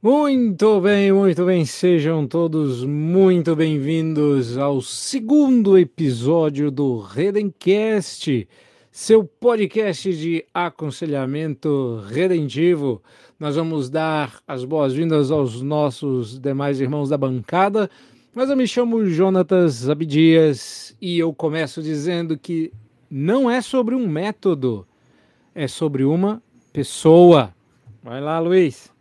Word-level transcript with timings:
Muito 0.00 0.80
bem, 0.80 1.10
muito 1.10 1.44
bem. 1.44 1.64
Sejam 1.64 2.24
todos 2.24 2.84
muito 2.84 3.56
bem-vindos 3.56 4.56
ao 4.56 4.80
segundo 4.80 5.76
episódio 5.76 6.70
do 6.70 7.00
Redencast, 7.00 8.48
seu 8.92 9.24
podcast 9.24 10.16
de 10.16 10.44
aconselhamento 10.54 12.00
redentivo. 12.08 13.02
Nós 13.40 13.56
vamos 13.56 13.90
dar 13.90 14.40
as 14.46 14.64
boas-vindas 14.64 15.32
aos 15.32 15.60
nossos 15.62 16.38
demais 16.38 16.80
irmãos 16.80 17.08
da 17.08 17.18
bancada. 17.18 17.90
Mas 18.32 18.50
eu 18.50 18.56
me 18.56 18.68
chamo 18.68 19.04
Jonatas 19.04 19.88
Abdias 19.88 20.96
e 21.02 21.18
eu 21.18 21.34
começo 21.34 21.82
dizendo 21.82 22.38
que 22.38 22.72
não 23.10 23.50
é 23.50 23.60
sobre 23.60 23.96
um 23.96 24.06
método, 24.06 24.86
é 25.52 25.66
sobre 25.66 26.04
uma 26.04 26.40
pessoa. 26.72 27.52
Vai 28.00 28.20
lá, 28.20 28.38
Luiz. 28.38 28.96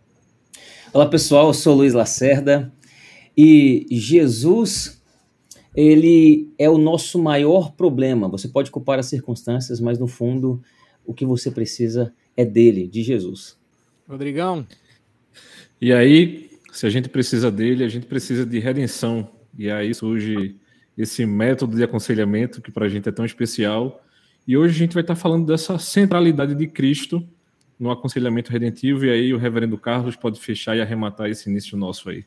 Olá 0.94 1.06
pessoal, 1.06 1.48
eu 1.48 1.54
sou 1.54 1.76
Luiz 1.76 1.94
Lacerda 1.94 2.72
e 3.36 3.86
Jesus, 3.92 5.04
ele 5.76 6.50
é 6.58 6.70
o 6.70 6.78
nosso 6.78 7.22
maior 7.22 7.74
problema. 7.74 8.30
Você 8.30 8.48
pode 8.48 8.72
culpar 8.72 8.98
as 8.98 9.08
circunstâncias, 9.08 9.82
mas 9.82 10.00
no 10.00 10.08
fundo 10.08 10.62
o 11.06 11.14
que 11.14 11.26
você 11.26 11.52
precisa 11.52 12.14
é 12.38 12.46
dele, 12.46 12.88
de 12.88 13.04
Jesus. 13.04 13.60
Rodrigão. 14.08 14.66
E 15.80 15.92
aí, 15.92 16.50
se 16.72 16.86
a 16.88 16.90
gente 16.90 17.10
precisa 17.10 17.52
dele, 17.52 17.84
a 17.84 17.90
gente 17.90 18.06
precisa 18.06 18.46
de 18.46 18.58
redenção. 18.58 19.30
E 19.58 19.70
aí 19.70 19.94
surge 19.94 20.56
esse 20.98 21.26
método 21.26 21.76
de 21.76 21.84
aconselhamento 21.84 22.62
que 22.62 22.72
para 22.72 22.86
a 22.86 22.90
gente 22.90 23.10
é 23.10 23.12
tão 23.12 23.26
especial. 23.26 24.02
E 24.48 24.56
hoje 24.56 24.76
a 24.76 24.80
gente 24.80 24.94
vai 24.94 25.04
estar 25.04 25.16
falando 25.16 25.46
dessa 25.46 25.78
centralidade 25.78 26.56
de 26.56 26.66
Cristo 26.66 27.28
no 27.80 27.92
aconselhamento 27.92 28.52
redentivo. 28.52 29.06
E 29.06 29.10
aí 29.10 29.34
o 29.34 29.38
reverendo 29.38 29.78
Carlos 29.78 30.16
pode 30.16 30.40
fechar 30.40 30.76
e 30.76 30.82
arrematar 30.82 31.30
esse 31.30 31.50
início 31.50 31.78
nosso 31.78 32.10
aí. 32.10 32.26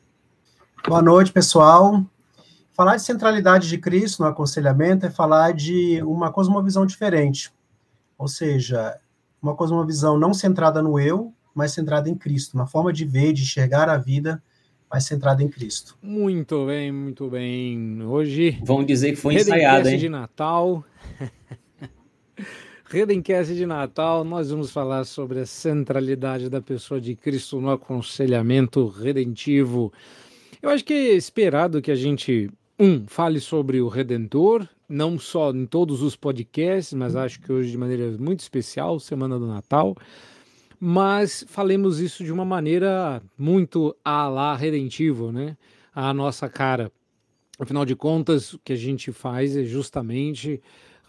Boa 0.87 1.01
noite, 1.01 1.31
pessoal. 1.31 2.03
Falar 2.71 2.95
de 2.95 3.03
centralidade 3.03 3.67
de 3.67 3.77
Cristo 3.77 4.23
no 4.23 4.29
aconselhamento 4.29 5.05
é 5.05 5.09
falar 5.09 5.53
de 5.53 6.01
uma 6.03 6.31
cosmovisão 6.31 6.85
diferente. 6.85 7.51
Ou 8.17 8.27
seja, 8.27 8.97
uma 9.41 9.55
cosmovisão 9.55 10.17
não 10.17 10.33
centrada 10.33 10.81
no 10.81 10.99
eu, 10.99 11.33
mas 11.53 11.73
centrada 11.73 12.09
em 12.09 12.15
Cristo. 12.15 12.55
Uma 12.55 12.65
forma 12.65 12.93
de 12.93 13.05
ver, 13.05 13.33
de 13.33 13.43
enxergar 13.43 13.89
a 13.89 13.97
vida 13.97 14.41
mais 14.89 15.05
centrada 15.05 15.41
em 15.43 15.47
Cristo. 15.47 15.97
Muito 16.01 16.65
bem, 16.65 16.91
muito 16.91 17.29
bem. 17.29 18.01
Hoje. 18.03 18.59
Vão 18.63 18.83
dizer 18.83 19.11
que 19.11 19.17
foi 19.17 19.35
ensaiado, 19.35 19.87
hein? 19.87 19.97
de 19.97 20.09
Natal. 20.09 20.83
Redencast 22.91 23.55
de 23.55 23.65
Natal, 23.65 24.25
nós 24.25 24.51
vamos 24.51 24.69
falar 24.69 25.05
sobre 25.05 25.39
a 25.39 25.45
centralidade 25.45 26.49
da 26.49 26.59
pessoa 26.59 26.99
de 26.99 27.15
Cristo 27.15 27.61
no 27.61 27.71
aconselhamento 27.71 28.85
redentivo. 28.85 29.93
Eu 30.61 30.69
acho 30.69 30.83
que 30.83 30.93
é 30.93 31.13
esperado 31.13 31.81
que 31.81 31.89
a 31.89 31.95
gente, 31.95 32.51
um, 32.77 33.07
fale 33.07 33.39
sobre 33.39 33.79
o 33.79 33.87
Redentor, 33.87 34.67
não 34.89 35.17
só 35.17 35.51
em 35.51 35.65
todos 35.65 36.01
os 36.01 36.17
podcasts, 36.17 36.91
mas 36.91 37.15
acho 37.15 37.39
que 37.39 37.53
hoje 37.53 37.71
de 37.71 37.77
maneira 37.77 38.11
muito 38.19 38.41
especial, 38.41 38.99
Semana 38.99 39.39
do 39.39 39.47
Natal, 39.47 39.95
mas 40.77 41.45
falemos 41.47 42.01
isso 42.01 42.25
de 42.25 42.31
uma 42.33 42.43
maneira 42.43 43.23
muito 43.37 43.95
a 44.03 44.27
lá 44.27 44.53
redentivo, 44.53 45.31
né? 45.31 45.55
A 45.95 46.13
nossa 46.13 46.49
cara. 46.49 46.91
Afinal 47.57 47.85
de 47.85 47.95
contas, 47.95 48.51
o 48.51 48.59
que 48.59 48.73
a 48.73 48.77
gente 48.77 49.13
faz 49.13 49.55
é 49.55 49.63
justamente 49.63 50.61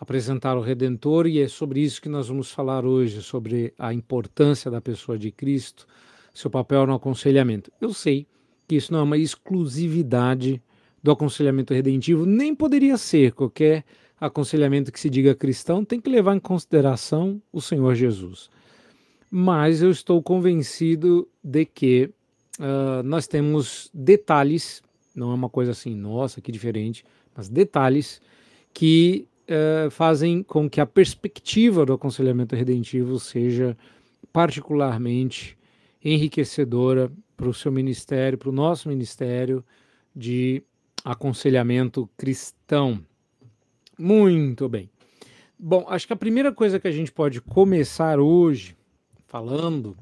apresentar 0.02 0.56
o 0.56 0.60
Redentor, 0.60 1.28
e 1.28 1.38
é 1.38 1.46
sobre 1.46 1.80
isso 1.80 2.02
que 2.02 2.08
nós 2.08 2.26
vamos 2.26 2.50
falar 2.50 2.84
hoje, 2.84 3.22
sobre 3.22 3.72
a 3.78 3.94
importância 3.94 4.68
da 4.68 4.80
pessoa 4.80 5.16
de 5.16 5.30
Cristo, 5.30 5.86
seu 6.34 6.50
papel 6.50 6.84
no 6.88 6.94
aconselhamento. 6.94 7.70
Eu 7.80 7.94
sei 7.94 8.26
que 8.66 8.74
isso 8.74 8.92
não 8.92 8.98
é 8.98 9.02
uma 9.04 9.16
exclusividade 9.16 10.60
do 11.00 11.12
aconselhamento 11.12 11.72
redentivo, 11.72 12.26
nem 12.26 12.52
poderia 12.52 12.98
ser 12.98 13.30
qualquer 13.30 13.84
aconselhamento 14.20 14.90
que 14.90 14.98
se 14.98 15.08
diga 15.08 15.36
cristão, 15.36 15.84
tem 15.84 16.00
que 16.00 16.10
levar 16.10 16.34
em 16.34 16.40
consideração 16.40 17.40
o 17.52 17.60
Senhor 17.60 17.94
Jesus. 17.94 18.50
Mas 19.30 19.82
eu 19.82 19.90
estou 19.92 20.20
convencido 20.20 21.28
de 21.44 21.64
que 21.64 22.10
uh, 22.58 23.04
nós 23.04 23.28
temos 23.28 23.88
detalhes, 23.94 24.82
não 25.14 25.30
é 25.30 25.34
uma 25.34 25.48
coisa 25.48 25.70
assim, 25.70 25.94
nossa, 25.94 26.40
que 26.40 26.50
diferente, 26.50 27.04
mas 27.36 27.48
detalhes 27.48 28.20
que 28.74 29.28
eh, 29.48 29.88
fazem 29.90 30.42
com 30.42 30.68
que 30.70 30.80
a 30.80 30.86
perspectiva 30.86 31.84
do 31.84 31.92
aconselhamento 31.92 32.54
redentivo 32.54 33.18
seja 33.18 33.76
particularmente 34.32 35.58
enriquecedora 36.02 37.10
para 37.36 37.48
o 37.48 37.54
seu 37.54 37.72
ministério, 37.72 38.38
para 38.38 38.48
o 38.48 38.52
nosso 38.52 38.88
ministério 38.88 39.64
de 40.14 40.62
aconselhamento 41.04 42.08
cristão. 42.16 43.04
Muito 43.98 44.68
bem. 44.68 44.88
Bom, 45.58 45.86
acho 45.88 46.06
que 46.06 46.12
a 46.12 46.16
primeira 46.16 46.52
coisa 46.52 46.80
que 46.80 46.88
a 46.88 46.92
gente 46.92 47.12
pode 47.12 47.40
começar 47.40 48.18
hoje 48.18 48.76
falando, 49.26 49.96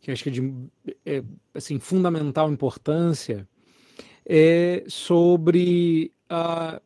que 0.00 0.10
acho 0.10 0.22
que 0.22 0.28
é 0.28 0.32
de 0.32 0.54
é, 1.04 1.22
assim, 1.54 1.78
fundamental 1.78 2.50
importância, 2.50 3.46
é 4.24 4.84
sobre 4.88 6.12
a 6.28 6.80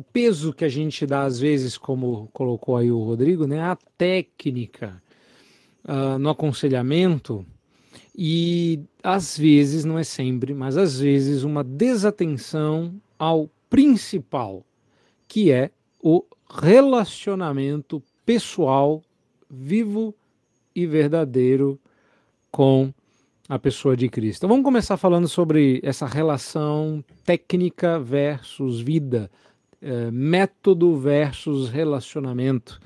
o 0.00 0.02
peso 0.02 0.54
que 0.54 0.64
a 0.64 0.68
gente 0.68 1.04
dá, 1.04 1.24
às 1.24 1.38
vezes, 1.38 1.76
como 1.76 2.28
colocou 2.32 2.74
aí 2.74 2.90
o 2.90 3.02
Rodrigo, 3.02 3.46
né, 3.46 3.60
a 3.60 3.76
técnica 3.98 5.02
uh, 5.84 6.18
no 6.18 6.30
aconselhamento 6.30 7.44
e, 8.16 8.80
às 9.02 9.36
vezes, 9.36 9.84
não 9.84 9.98
é 9.98 10.04
sempre, 10.04 10.54
mas 10.54 10.78
às 10.78 10.98
vezes, 10.98 11.42
uma 11.42 11.62
desatenção 11.62 12.94
ao 13.18 13.50
principal, 13.68 14.64
que 15.28 15.52
é 15.52 15.70
o 16.02 16.24
relacionamento 16.48 18.02
pessoal, 18.24 19.02
vivo 19.50 20.14
e 20.74 20.86
verdadeiro 20.86 21.78
com 22.50 22.90
a 23.46 23.58
pessoa 23.58 23.94
de 23.94 24.08
Cristo. 24.08 24.38
Então, 24.38 24.48
vamos 24.48 24.64
começar 24.64 24.96
falando 24.96 25.28
sobre 25.28 25.78
essa 25.82 26.06
relação 26.06 27.04
técnica 27.22 28.00
versus 28.00 28.80
vida 28.80 29.30
é, 29.82 30.10
método 30.10 30.96
versus 30.96 31.68
relacionamento. 31.68 32.80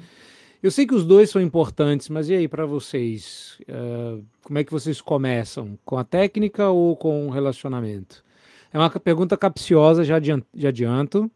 Eu 0.63 0.71
sei 0.71 0.87
que 0.87 0.95
os 0.95 1.05
dois 1.05 1.29
são 1.29 1.43
importantes, 1.43 2.09
mas 2.09 2.29
e 2.29 2.35
aí 2.35 2.49
para 2.49 2.65
vocês? 2.65 3.59
Uh, 3.69 4.25
como 4.43 4.59
é 4.59 4.65
que 4.65 4.73
vocês 4.73 4.99
começam? 4.99 5.79
Com 5.85 5.99
a 5.99 6.05
técnica 6.05 6.71
ou 6.71 6.97
com 6.97 7.27
o 7.27 7.31
relacionamento? 7.31 8.25
É 8.73 8.79
uma 8.79 8.89
pergunta 8.89 9.37
capciosa, 9.37 10.03
já 10.05 10.17
adianto, 10.17 10.47
já 10.55 10.71
adianto, 10.71 11.31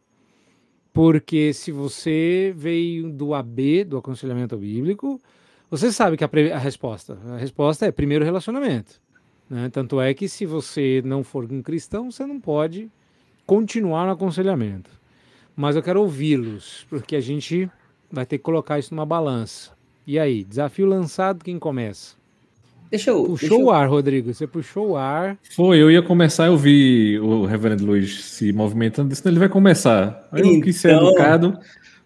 porque 0.94 1.52
se 1.52 1.70
você 1.70 2.54
veio 2.56 3.10
do 3.10 3.34
AB, 3.34 3.84
do 3.84 3.98
aconselhamento 3.98 4.56
bíblico, 4.56 5.20
você 5.70 5.92
sabe 5.92 6.16
que 6.16 6.24
a, 6.24 6.30
a 6.54 6.58
resposta, 6.58 7.18
a 7.26 7.36
resposta 7.36 7.84
é 7.84 7.92
primeiro 7.92 8.24
relacionamento. 8.24 8.98
Né? 9.50 9.68
Tanto 9.70 10.00
é 10.00 10.14
que 10.14 10.26
se 10.26 10.46
você 10.46 11.02
não 11.04 11.22
for 11.22 11.44
um 11.52 11.62
cristão, 11.62 12.10
você 12.10 12.24
não 12.24 12.40
pode 12.40 12.90
continuar 13.44 14.06
no 14.06 14.12
aconselhamento 14.12 14.97
mas 15.58 15.74
eu 15.74 15.82
quero 15.82 16.00
ouvi-los, 16.00 16.86
porque 16.88 17.16
a 17.16 17.20
gente 17.20 17.68
vai 18.12 18.24
ter 18.24 18.38
que 18.38 18.44
colocar 18.44 18.78
isso 18.78 18.94
numa 18.94 19.04
balança. 19.04 19.72
E 20.06 20.16
aí, 20.16 20.44
desafio 20.44 20.86
lançado, 20.86 21.42
quem 21.42 21.58
começa? 21.58 22.14
Deixa 22.88 23.10
eu. 23.10 23.24
Puxou 23.24 23.36
deixa 23.36 23.54
eu... 23.56 23.64
o 23.64 23.70
ar, 23.72 23.88
Rodrigo. 23.88 24.32
Você 24.32 24.46
puxou 24.46 24.90
o 24.90 24.96
ar. 24.96 25.36
Foi, 25.56 25.82
eu 25.82 25.90
ia 25.90 26.00
começar, 26.00 26.46
eu 26.46 26.56
vi 26.56 27.18
o 27.18 27.44
Reverendo 27.44 27.84
Luiz 27.84 28.24
se 28.24 28.52
movimentando, 28.52 29.08
disse, 29.08 29.26
ele 29.26 29.40
vai 29.40 29.48
começar. 29.48 30.28
Aí 30.30 30.42
eu 30.42 30.46
então... 30.46 30.60
quis 30.60 30.76
ser 30.76 30.94
então- 30.94 31.08
educado, 31.08 31.58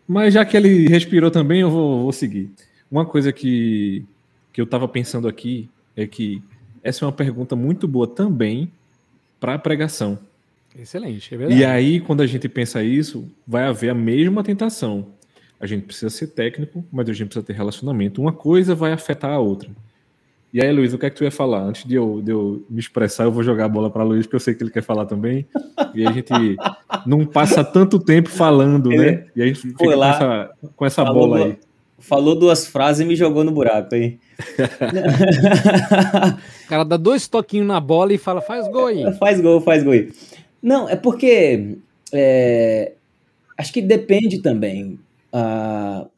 mas 0.09 0.33
já 0.33 0.47
que 0.47 0.57
ele 0.57 0.89
respirou 0.89 1.31
também, 1.31 1.61
eu 1.61 1.71
vou, 1.71 2.05
vou 2.05 2.13
seguir. 2.13 2.51
Uma 2.91 3.05
coisa 3.05 3.35
que, 3.35 4.03
que 4.51 4.63
eu 4.63 4.65
estava 4.65 4.89
pensando 4.89 5.29
aqui 5.29 5.69
é 5.95 6.07
que 6.07 6.43
essa 6.83 7.05
é 7.05 7.07
uma 7.07 7.13
pergunta 7.13 7.55
muito 7.55 7.87
boa 7.87 8.07
também 8.07 8.73
para 9.39 9.55
a 9.55 9.59
pregação. 9.59 10.19
Excelente, 10.79 11.35
é 11.35 11.39
verdade. 11.39 11.61
E 11.61 11.65
aí, 11.65 12.01
quando 12.01 12.23
a 12.23 12.27
gente 12.27 12.49
pensa 12.49 12.83
isso, 12.83 13.29
vai 13.47 13.65
haver 13.65 13.91
a 13.91 13.95
mesma 13.95 14.43
tentação. 14.43 15.07
A 15.61 15.67
gente 15.67 15.85
precisa 15.85 16.11
ser 16.11 16.29
técnico, 16.29 16.85
mas 16.91 17.09
a 17.09 17.13
gente 17.13 17.29
precisa 17.29 17.47
ter 17.47 17.53
relacionamento. 17.53 18.21
Uma 18.21 18.33
coisa 18.33 18.75
vai 18.75 18.93
afetar 18.93 19.31
a 19.31 19.39
outra. 19.39 19.71
E 20.53 20.63
aí, 20.63 20.71
Luiz, 20.71 20.93
o 20.93 20.99
que 20.99 21.07
é 21.07 21.11
que 21.11 21.17
tu 21.17 21.25
ia 21.25 21.31
falar? 21.31 21.63
Antes 21.63 21.87
de 21.87 21.95
eu, 21.95 22.21
de 22.23 22.31
eu 22.31 22.63
me 22.69 22.79
expressar, 22.79 23.25
eu 23.25 23.33
vou 23.33 23.43
jogar 23.43 23.65
a 23.65 23.69
bola 23.69 23.89
para 23.89 24.03
Luiz, 24.03 24.27
porque 24.27 24.37
eu 24.37 24.41
sei 24.41 24.55
que 24.55 24.63
ele 24.63 24.71
quer 24.71 24.83
falar 24.83 25.07
também. 25.07 25.47
E 25.95 26.07
a 26.07 26.13
gente 26.13 26.31
não 27.07 27.25
passa 27.25 27.65
tanto 27.65 27.99
tempo 27.99 28.29
falando, 28.29 28.91
né? 28.91 29.27
E 29.35 29.43
a 29.43 29.47
gente 29.47 29.61
fica 29.61 29.79
com 29.79 29.93
essa, 29.93 30.51
com 30.77 30.85
essa 30.85 31.05
bola 31.05 31.47
aí. 31.47 31.57
Falou 31.99 32.35
duas 32.35 32.67
frases 32.67 33.01
e 33.01 33.05
me 33.05 33.15
jogou 33.15 33.45
no 33.45 33.53
buraco 33.53 33.95
aí. 33.95 34.19
o 36.65 36.69
cara 36.69 36.85
dá 36.85 36.97
dois 36.97 37.29
toquinhos 37.29 37.67
na 37.67 37.81
bola 37.81 38.13
e 38.13 38.19
fala: 38.19 38.43
faz 38.43 38.69
gol 38.69 38.89
aí. 38.89 39.15
Faz 39.15 39.41
gol, 39.41 39.61
faz 39.61 39.85
gol 39.85 39.93
aí. 39.93 40.11
Não, 40.63 40.89
é 40.89 40.97
porque 40.97 41.79
é, 42.13 42.93
acho 43.59 43.73
que 43.73 43.83
depende 43.83 44.41
também. 44.41 44.99
Uh, 45.33 46.09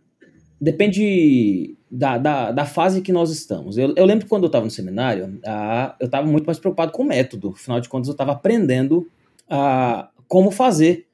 depende 0.61 1.76
da, 1.91 2.19
da, 2.19 2.50
da, 2.50 2.67
fase 2.67 3.00
que 3.00 3.12
nós 3.12 3.31
estamos. 3.31 3.79
Eu, 3.79 3.94
eu 3.96 4.05
lembro 4.05 4.25
que 4.25 4.29
quando 4.29 4.44
eu 4.44 4.49
estava 4.49 4.64
no 4.64 4.70
seminário, 4.70 5.38
ah, 5.46 5.94
eu 6.00 6.06
estava 6.06 6.26
muito 6.26 6.46
mais 6.46 6.58
preocupado 6.58 6.91
com 6.91 7.02
o 7.02 7.06
método. 7.06 7.50
Afinal 7.50 7.81
de 7.81 7.88
contas, 7.88 8.08
eu 8.08 8.12
estava 8.12 8.32
aprendendo 8.32 9.08
ah, 9.49 10.08
como 10.26 10.50
fazer. 10.50 11.06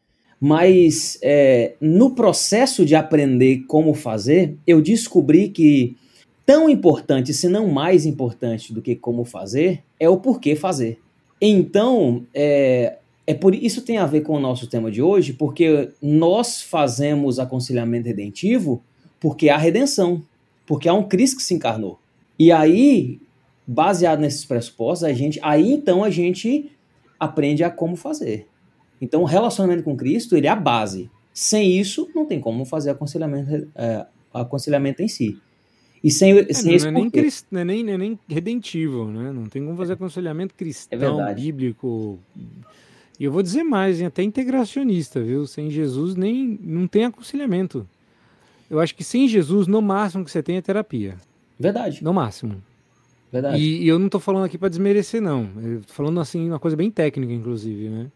Mas 0.43 1.19
é, 1.23 1.75
no 1.79 2.15
processo 2.15 2.87
de 2.87 2.95
aprender 2.95 3.65
como 3.69 3.93
fazer, 3.93 4.57
eu 4.67 4.81
descobri 4.81 5.51
que 5.51 5.95
tão 6.47 6.71
importante, 6.71 7.35
se 7.35 7.47
não 7.47 7.69
mais 7.69 8.07
importante 8.07 8.73
do 8.73 8.81
que 8.81 8.97
como 8.97 9.25
fazer, 9.25 9.83
é 9.99 10.09
o 10.09 10.17
porquê 10.17 10.57
fazer. 10.57 10.99
Então, 11.39 12.25
é, 12.33 12.97
é 13.31 13.35
por 13.35 13.55
isso 13.55 13.83
tem 13.83 13.97
a 13.97 14.07
ver 14.07 14.23
com 14.23 14.35
o 14.35 14.41
nosso 14.41 14.67
tema 14.67 14.91
de 14.91 15.01
hoje, 15.01 15.33
porque 15.33 15.91
nós 16.03 16.61
fazemos 16.61 17.39
aconselhamento 17.39 18.09
redentivo 18.09 18.83
porque 19.21 19.49
há 19.49 19.57
redenção, 19.57 20.21
porque 20.67 20.89
há 20.89 20.95
um 20.95 21.05
Cristo 21.05 21.37
que 21.37 21.43
se 21.45 21.55
encarnou. 21.55 22.01
E 22.37 22.51
aí, 22.51 23.21
baseado 23.65 24.19
nesses 24.19 24.45
pressupostos, 24.45 25.05
a 25.05 25.13
gente, 25.13 25.39
aí 25.45 25.71
então 25.71 26.03
a 26.03 26.11
gente 26.11 26.73
aprende 27.21 27.63
a 27.63 27.71
como 27.71 27.95
fazer. 27.95 28.49
Então, 29.01 29.23
o 29.23 29.27
relacionamento 29.27 29.85
com 29.85 29.97
Cristo, 29.97 30.37
ele 30.37 30.49
é 30.49 30.51
a 30.51 30.57
base. 30.57 31.09
Sem 31.33 31.79
isso, 31.79 32.11
não 32.13 32.27
tem 32.27 32.41
como 32.41 32.65
fazer 32.65 32.91
aconselhamento, 32.91 33.69
é, 33.77 34.07
aconselhamento 34.35 35.03
em 35.03 35.09
si. 35.09 35.39
E 36.03 36.11
sem, 36.11 36.37
é, 36.37 36.53
sem 36.53 36.79
não, 36.79 36.89
é 36.89 36.91
nem 36.91 37.11
crist, 37.11 37.47
não, 37.49 37.61
é 37.61 37.65
nem, 37.65 37.85
não 37.85 37.93
é 37.93 37.99
nem 37.99 38.19
redentivo, 38.27 39.05
né? 39.05 39.31
Não 39.31 39.45
tem 39.45 39.65
como 39.65 39.77
fazer 39.77 39.93
aconselhamento 39.93 40.55
cristão, 40.55 41.29
é 41.29 41.35
bíblico. 41.35 42.19
E 43.21 43.25
eu 43.25 43.31
vou 43.31 43.43
dizer 43.43 43.63
mais, 43.63 44.01
até 44.01 44.23
integracionista, 44.23 45.21
viu? 45.21 45.47
Sem 45.47 45.71
Jesus 45.71 46.15
nem 46.15 46.59
não 46.63 46.87
tem 46.87 47.05
aconselhamento. 47.05 47.87
Eu 48.71 48.81
acho 48.81 48.95
que 48.95 49.05
sem 49.05 49.29
Jesus, 49.29 49.67
no 49.67 49.83
máximo 49.83 50.25
que 50.25 50.31
você 50.31 50.43
tem 50.43 50.57
é 50.57 50.63
terapia. 50.63 51.19
Verdade. 51.59 52.03
No 52.03 52.15
máximo. 52.15 52.63
Verdade. 53.31 53.63
E, 53.63 53.83
e 53.83 53.89
eu 53.89 53.99
não 53.99 54.07
estou 54.07 54.23
falando 54.23 54.45
aqui 54.45 54.57
para 54.57 54.71
desmerecer, 54.71 55.21
não. 55.21 55.51
Eu 55.63 55.83
tô 55.83 55.93
falando 55.93 56.19
assim, 56.19 56.49
uma 56.49 56.59
coisa 56.59 56.75
bem 56.75 56.91
técnica, 56.91 57.31
inclusive, 57.31 57.91
né? 57.91 58.11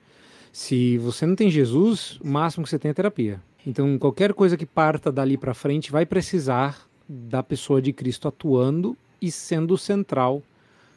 Se 0.50 0.96
você 0.96 1.26
não 1.26 1.36
tem 1.36 1.50
Jesus, 1.50 2.18
o 2.22 2.26
máximo 2.26 2.64
que 2.64 2.70
você 2.70 2.78
tem 2.78 2.90
é 2.90 2.94
terapia. 2.94 3.42
Então, 3.66 3.98
qualquer 3.98 4.32
coisa 4.32 4.56
que 4.56 4.64
parta 4.64 5.12
dali 5.12 5.36
para 5.36 5.52
frente 5.52 5.92
vai 5.92 6.06
precisar 6.06 6.88
da 7.06 7.42
pessoa 7.42 7.82
de 7.82 7.92
Cristo 7.92 8.26
atuando 8.26 8.96
e 9.20 9.30
sendo 9.30 9.76
central 9.76 10.42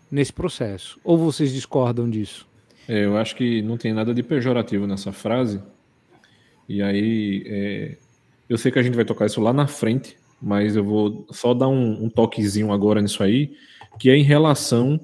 nesse 0.10 0.32
processo. 0.32 0.98
Ou 1.04 1.18
vocês 1.18 1.52
discordam 1.52 2.10
disso? 2.10 2.48
É, 2.88 3.06
eu 3.06 3.18
acho 3.18 3.36
que 3.36 3.62
não 3.62 3.78
tem 3.78 3.94
nada 3.94 4.14
de 4.14 4.24
pejorativo 4.24 4.88
nessa 4.88 5.12
frase. 5.12 5.62
E 6.68 6.82
aí, 6.82 7.44
é, 7.46 7.98
eu 8.50 8.58
sei 8.58 8.72
que 8.72 8.80
a 8.80 8.84
gente 8.84 8.96
vai 8.96 9.06
tocar 9.06 9.26
isso 9.26 9.42
lá 9.42 9.52
na 9.52 9.68
frente, 9.68 10.18
mas 10.42 10.76
eu 10.76 10.84
vou 10.84 11.28
só 11.32 11.54
dar 11.54 11.68
um, 11.68 12.06
um 12.06 12.10
toquezinho 12.10 12.72
agora 12.72 13.02
nisso 13.02 13.24
aí, 13.24 13.56
que 14.00 14.10
é 14.10 14.16
em 14.16 14.24
relação 14.24 15.00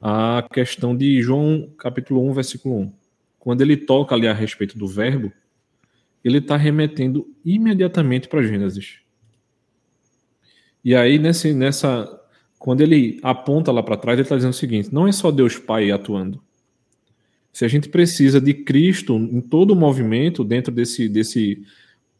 à 0.00 0.46
questão 0.52 0.96
de 0.96 1.20
João 1.20 1.68
capítulo 1.78 2.28
1, 2.28 2.32
versículo 2.32 2.78
1 2.80 2.98
quando 3.48 3.62
ele 3.62 3.78
toca 3.78 4.14
ali 4.14 4.28
a 4.28 4.34
respeito 4.34 4.76
do 4.76 4.86
verbo, 4.86 5.32
ele 6.22 6.36
está 6.36 6.54
remetendo 6.54 7.26
imediatamente 7.42 8.28
para 8.28 8.42
Gênesis. 8.42 8.98
E 10.84 10.94
aí, 10.94 11.18
nesse, 11.18 11.54
nessa, 11.54 12.20
quando 12.58 12.82
ele 12.82 13.18
aponta 13.22 13.72
lá 13.72 13.82
para 13.82 13.96
trás, 13.96 14.18
ele 14.18 14.24
está 14.24 14.36
dizendo 14.36 14.52
o 14.52 14.54
seguinte: 14.54 14.92
não 14.92 15.08
é 15.08 15.12
só 15.12 15.30
Deus 15.30 15.56
Pai 15.56 15.90
atuando. 15.90 16.42
Se 17.58 17.64
a 17.64 17.68
gente 17.68 17.88
precisa 17.88 18.40
de 18.40 18.54
Cristo 18.54 19.16
em 19.16 19.40
todo 19.40 19.72
o 19.72 19.74
movimento, 19.74 20.44
dentro 20.44 20.72
desse, 20.72 21.08
desse, 21.08 21.60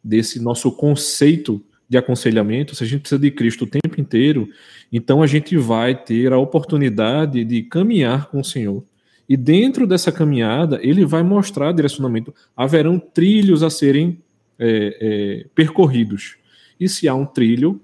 desse 0.03 0.37
nosso 0.37 0.69
conceito 0.69 1.63
de 1.87 1.97
aconselhamento, 1.97 2.75
se 2.75 2.83
a 2.83 2.85
gente 2.85 2.99
precisa 2.99 3.21
de 3.21 3.31
Cristo 3.31 3.63
o 3.63 3.65
tempo 3.65 4.01
inteiro, 4.01 4.49
então 4.91 5.23
a 5.23 5.27
gente 5.27 5.55
vai 5.55 5.95
ter 5.95 6.33
a 6.33 6.37
oportunidade 6.37 7.45
de 7.45 7.63
caminhar 7.63 8.29
com 8.29 8.41
o 8.41 8.43
Senhor. 8.43 8.83
E 9.29 9.37
dentro 9.37 9.87
dessa 9.87 10.11
caminhada, 10.11 10.77
ele 10.83 11.05
vai 11.05 11.23
mostrar 11.23 11.71
direcionamento. 11.71 12.35
Haverão 12.53 12.99
trilhos 12.99 13.63
a 13.63 13.69
serem 13.69 14.21
é, 14.59 14.97
é, 14.99 15.45
percorridos. 15.55 16.35
E 16.77 16.89
se 16.89 17.07
há 17.07 17.15
um 17.15 17.25
trilho, 17.25 17.79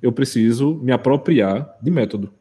eu 0.00 0.12
preciso 0.12 0.76
me 0.76 0.92
apropriar 0.92 1.76
de 1.82 1.90
método. 1.90 2.32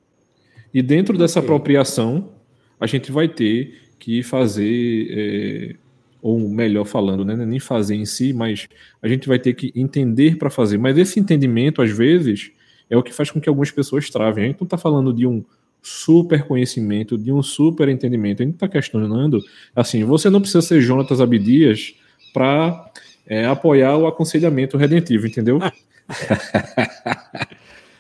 E 0.72 0.84
dentro 0.84 1.18
dessa 1.18 1.40
apropriação, 1.40 2.34
a 2.80 2.86
gente 2.86 3.12
vai 3.12 3.28
ter 3.28 3.89
que 4.00 4.24
fazer, 4.24 5.08
é, 5.12 5.76
ou 6.22 6.40
melhor 6.50 6.86
falando, 6.86 7.26
né, 7.26 7.36
nem 7.36 7.60
fazer 7.60 7.96
em 7.96 8.06
si, 8.06 8.34
mas 8.34 8.68
a 9.02 9.08
gente 9.08 9.28
vai 9.28 9.38
ter 9.38 9.54
que 9.54 9.72
entender 9.76 10.38
para 10.38 10.50
fazer. 10.50 10.78
Mas 10.78 10.98
esse 10.98 11.20
entendimento, 11.20 11.82
às 11.82 11.92
vezes, 11.92 12.52
é 12.90 12.98
o 12.98 13.04
que 13.04 13.14
faz 13.14 13.30
com 13.30 13.40
que 13.40 13.50
algumas 13.50 13.72
pessoas 13.72 14.10
travem. 14.10 14.46
A 14.46 14.48
gente 14.48 14.60
não 14.60 14.66
está 14.66 14.78
falando 14.78 15.14
de 15.14 15.28
um 15.28 15.44
super 15.82 16.44
conhecimento, 16.44 17.18
de 17.18 17.32
um 17.32 17.42
super 17.42 17.88
entendimento. 17.88 18.42
A 18.42 18.46
gente 18.46 18.56
está 18.56 18.68
questionando, 18.68 19.40
assim, 19.76 20.04
você 20.04 20.30
não 20.30 20.42
precisa 20.42 20.62
ser 20.62 20.82
Jonatas 20.82 21.22
Abdias 21.22 21.94
para 22.34 22.92
é, 23.28 23.46
apoiar 23.46 23.96
o 23.98 24.08
aconselhamento 24.08 24.78
redentivo, 24.78 25.28
entendeu? 25.28 25.60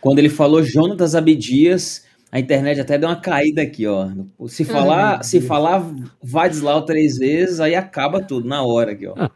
Quando 0.01 0.19
ele 0.19 0.29
falou 0.29 0.63
Jonatas 0.63 1.13
Abdias, 1.13 2.05
a 2.31 2.39
internet 2.39 2.79
até 2.79 2.97
deu 2.97 3.09
uma 3.09 3.19
caída 3.19 3.61
aqui, 3.61 3.87
ó. 3.87 4.07
Se 4.47 4.63
falar, 4.63 5.23
se 5.23 5.41
falar 5.41 5.83
Vadislau 6.21 6.85
três 6.85 7.17
vezes, 7.17 7.59
aí 7.59 7.75
acaba 7.75 8.21
tudo 8.21 8.47
na 8.47 8.63
hora 8.63 8.91
aqui, 8.91 9.07
ó. 9.07 9.15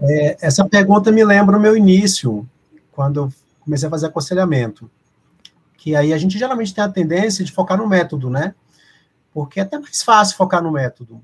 é, 0.00 0.36
essa 0.40 0.66
pergunta 0.66 1.12
me 1.12 1.22
lembra 1.22 1.56
o 1.56 1.60
meu 1.60 1.76
início, 1.76 2.48
quando 2.90 3.20
eu 3.20 3.32
comecei 3.60 3.86
a 3.86 3.90
fazer 3.90 4.06
aconselhamento. 4.06 4.90
Que 5.76 5.94
aí 5.94 6.14
a 6.14 6.18
gente 6.18 6.38
geralmente 6.38 6.74
tem 6.74 6.82
a 6.82 6.88
tendência 6.88 7.44
de 7.44 7.52
focar 7.52 7.76
no 7.76 7.86
método, 7.86 8.30
né? 8.30 8.54
Porque 9.34 9.60
é 9.60 9.62
até 9.64 9.78
mais 9.78 10.02
fácil 10.02 10.34
focar 10.36 10.62
no 10.62 10.72
método. 10.72 11.20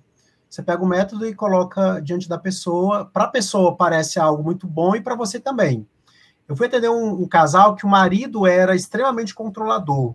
Você 0.51 0.63
pega 0.63 0.83
o 0.83 0.87
método 0.87 1.27
e 1.27 1.35
coloca 1.35 1.99
diante 2.01 2.29
da 2.29 2.37
pessoa. 2.37 3.07
Para 3.07 3.25
a 3.25 3.29
pessoa 3.29 3.75
parece 3.75 4.21
algo 4.21 4.43
muito 4.43 4.67
bom 4.67 4.95
e 4.95 5.01
para 5.01 5.15
você 5.15 5.41
também. 5.41 5.87
Eu 6.53 6.57
fui 6.57 6.67
atender 6.67 6.89
um, 6.89 7.23
um, 7.23 7.29
casal 7.29 7.75
que 7.75 7.85
o 7.85 7.89
marido 7.89 8.47
era 8.47 8.75
extremamente 8.77 9.35
controlador. 9.35 10.15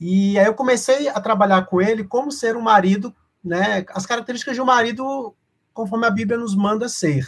E 0.00 0.38
aí 0.38 0.46
eu 0.46 0.54
comecei 0.54 1.08
a 1.08 1.20
trabalhar 1.20 1.66
com 1.66 1.80
ele 1.80 2.04
como 2.04 2.30
ser 2.30 2.56
um 2.56 2.60
marido, 2.60 3.14
né? 3.42 3.84
As 3.90 4.04
características 4.04 4.54
de 4.54 4.60
um 4.60 4.66
marido 4.66 5.34
conforme 5.72 6.06
a 6.06 6.10
Bíblia 6.10 6.38
nos 6.38 6.54
manda 6.54 6.88
ser. 6.88 7.26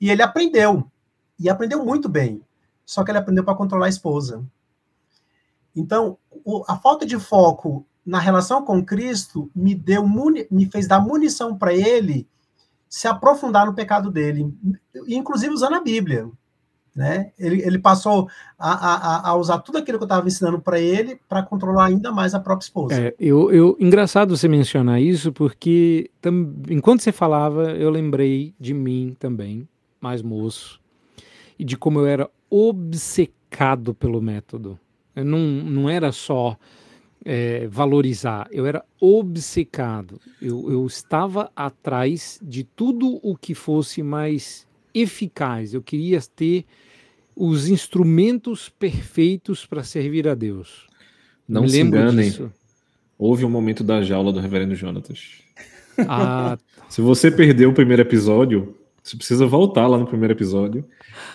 E 0.00 0.10
ele 0.10 0.22
aprendeu. 0.22 0.90
E 1.38 1.50
aprendeu 1.50 1.84
muito 1.84 2.08
bem 2.08 2.42
só 2.86 3.02
que 3.02 3.10
ele 3.10 3.18
aprendeu 3.18 3.42
para 3.42 3.56
controlar 3.56 3.86
a 3.86 3.90
esposa. 3.90 4.46
Então, 5.74 6.16
o, 6.44 6.64
a 6.68 6.78
falta 6.78 7.04
de 7.04 7.18
foco 7.18 7.84
na 8.06 8.20
relação 8.20 8.64
com 8.64 8.84
Cristo 8.84 9.50
me 9.54 9.74
deu 9.74 10.06
me 10.48 10.70
fez 10.70 10.86
dar 10.86 11.00
munição 11.00 11.58
para 11.58 11.74
ele 11.74 12.26
se 12.88 13.08
aprofundar 13.08 13.66
no 13.66 13.74
pecado 13.74 14.12
dele, 14.12 14.56
inclusive 15.08 15.52
usando 15.52 15.74
a 15.74 15.80
Bíblia. 15.80 16.30
Né? 16.96 17.30
Ele, 17.38 17.60
ele 17.60 17.78
passou 17.78 18.26
a, 18.58 18.72
a, 18.72 19.28
a 19.28 19.36
usar 19.36 19.58
tudo 19.58 19.76
aquilo 19.76 19.98
que 19.98 20.04
eu 20.04 20.06
estava 20.06 20.26
ensinando 20.26 20.58
para 20.58 20.80
ele 20.80 21.20
para 21.28 21.42
controlar 21.42 21.86
ainda 21.86 22.10
mais 22.10 22.34
a 22.34 22.40
própria 22.40 22.64
esposa. 22.64 22.94
É, 22.94 23.14
eu, 23.20 23.52
eu, 23.52 23.76
engraçado 23.78 24.34
você 24.34 24.48
mencionar 24.48 24.98
isso, 24.98 25.30
porque 25.30 26.10
tam, 26.22 26.54
enquanto 26.70 27.02
você 27.02 27.12
falava, 27.12 27.72
eu 27.72 27.90
lembrei 27.90 28.54
de 28.58 28.72
mim 28.72 29.14
também, 29.18 29.68
mais 30.00 30.22
moço, 30.22 30.80
e 31.58 31.64
de 31.64 31.76
como 31.76 31.98
eu 31.98 32.06
era 32.06 32.30
obcecado 32.48 33.92
pelo 33.92 34.22
método. 34.22 34.80
Eu 35.14 35.24
não, 35.26 35.38
não 35.38 35.90
era 35.90 36.10
só 36.12 36.56
é, 37.26 37.66
valorizar, 37.66 38.48
eu 38.50 38.64
era 38.64 38.82
obcecado. 38.98 40.18
Eu, 40.40 40.72
eu 40.72 40.86
estava 40.86 41.50
atrás 41.54 42.40
de 42.42 42.64
tudo 42.64 43.20
o 43.22 43.36
que 43.36 43.54
fosse 43.54 44.02
mais 44.02 44.66
eficaz. 44.94 45.74
Eu 45.74 45.82
queria 45.82 46.20
ter 46.34 46.64
os 47.36 47.68
instrumentos 47.68 48.70
perfeitos 48.70 49.66
para 49.66 49.84
servir 49.84 50.26
a 50.26 50.34
Deus. 50.34 50.86
Não 51.46 51.62
Me 51.62 51.68
se 51.68 51.80
enganem. 51.80 52.30
Disso. 52.30 52.50
Houve 53.18 53.44
um 53.44 53.50
momento 53.50 53.84
da 53.84 54.02
jaula 54.02 54.32
do 54.32 54.40
Reverendo 54.40 54.74
Jonatas. 54.74 55.42
Ah. 56.08 56.56
Se 56.88 57.00
você 57.00 57.30
perdeu 57.30 57.70
o 57.70 57.74
primeiro 57.74 58.02
episódio, 58.02 58.74
você 59.02 59.16
precisa 59.16 59.46
voltar 59.46 59.86
lá 59.86 59.98
no 59.98 60.06
primeiro 60.06 60.32
episódio 60.34 60.84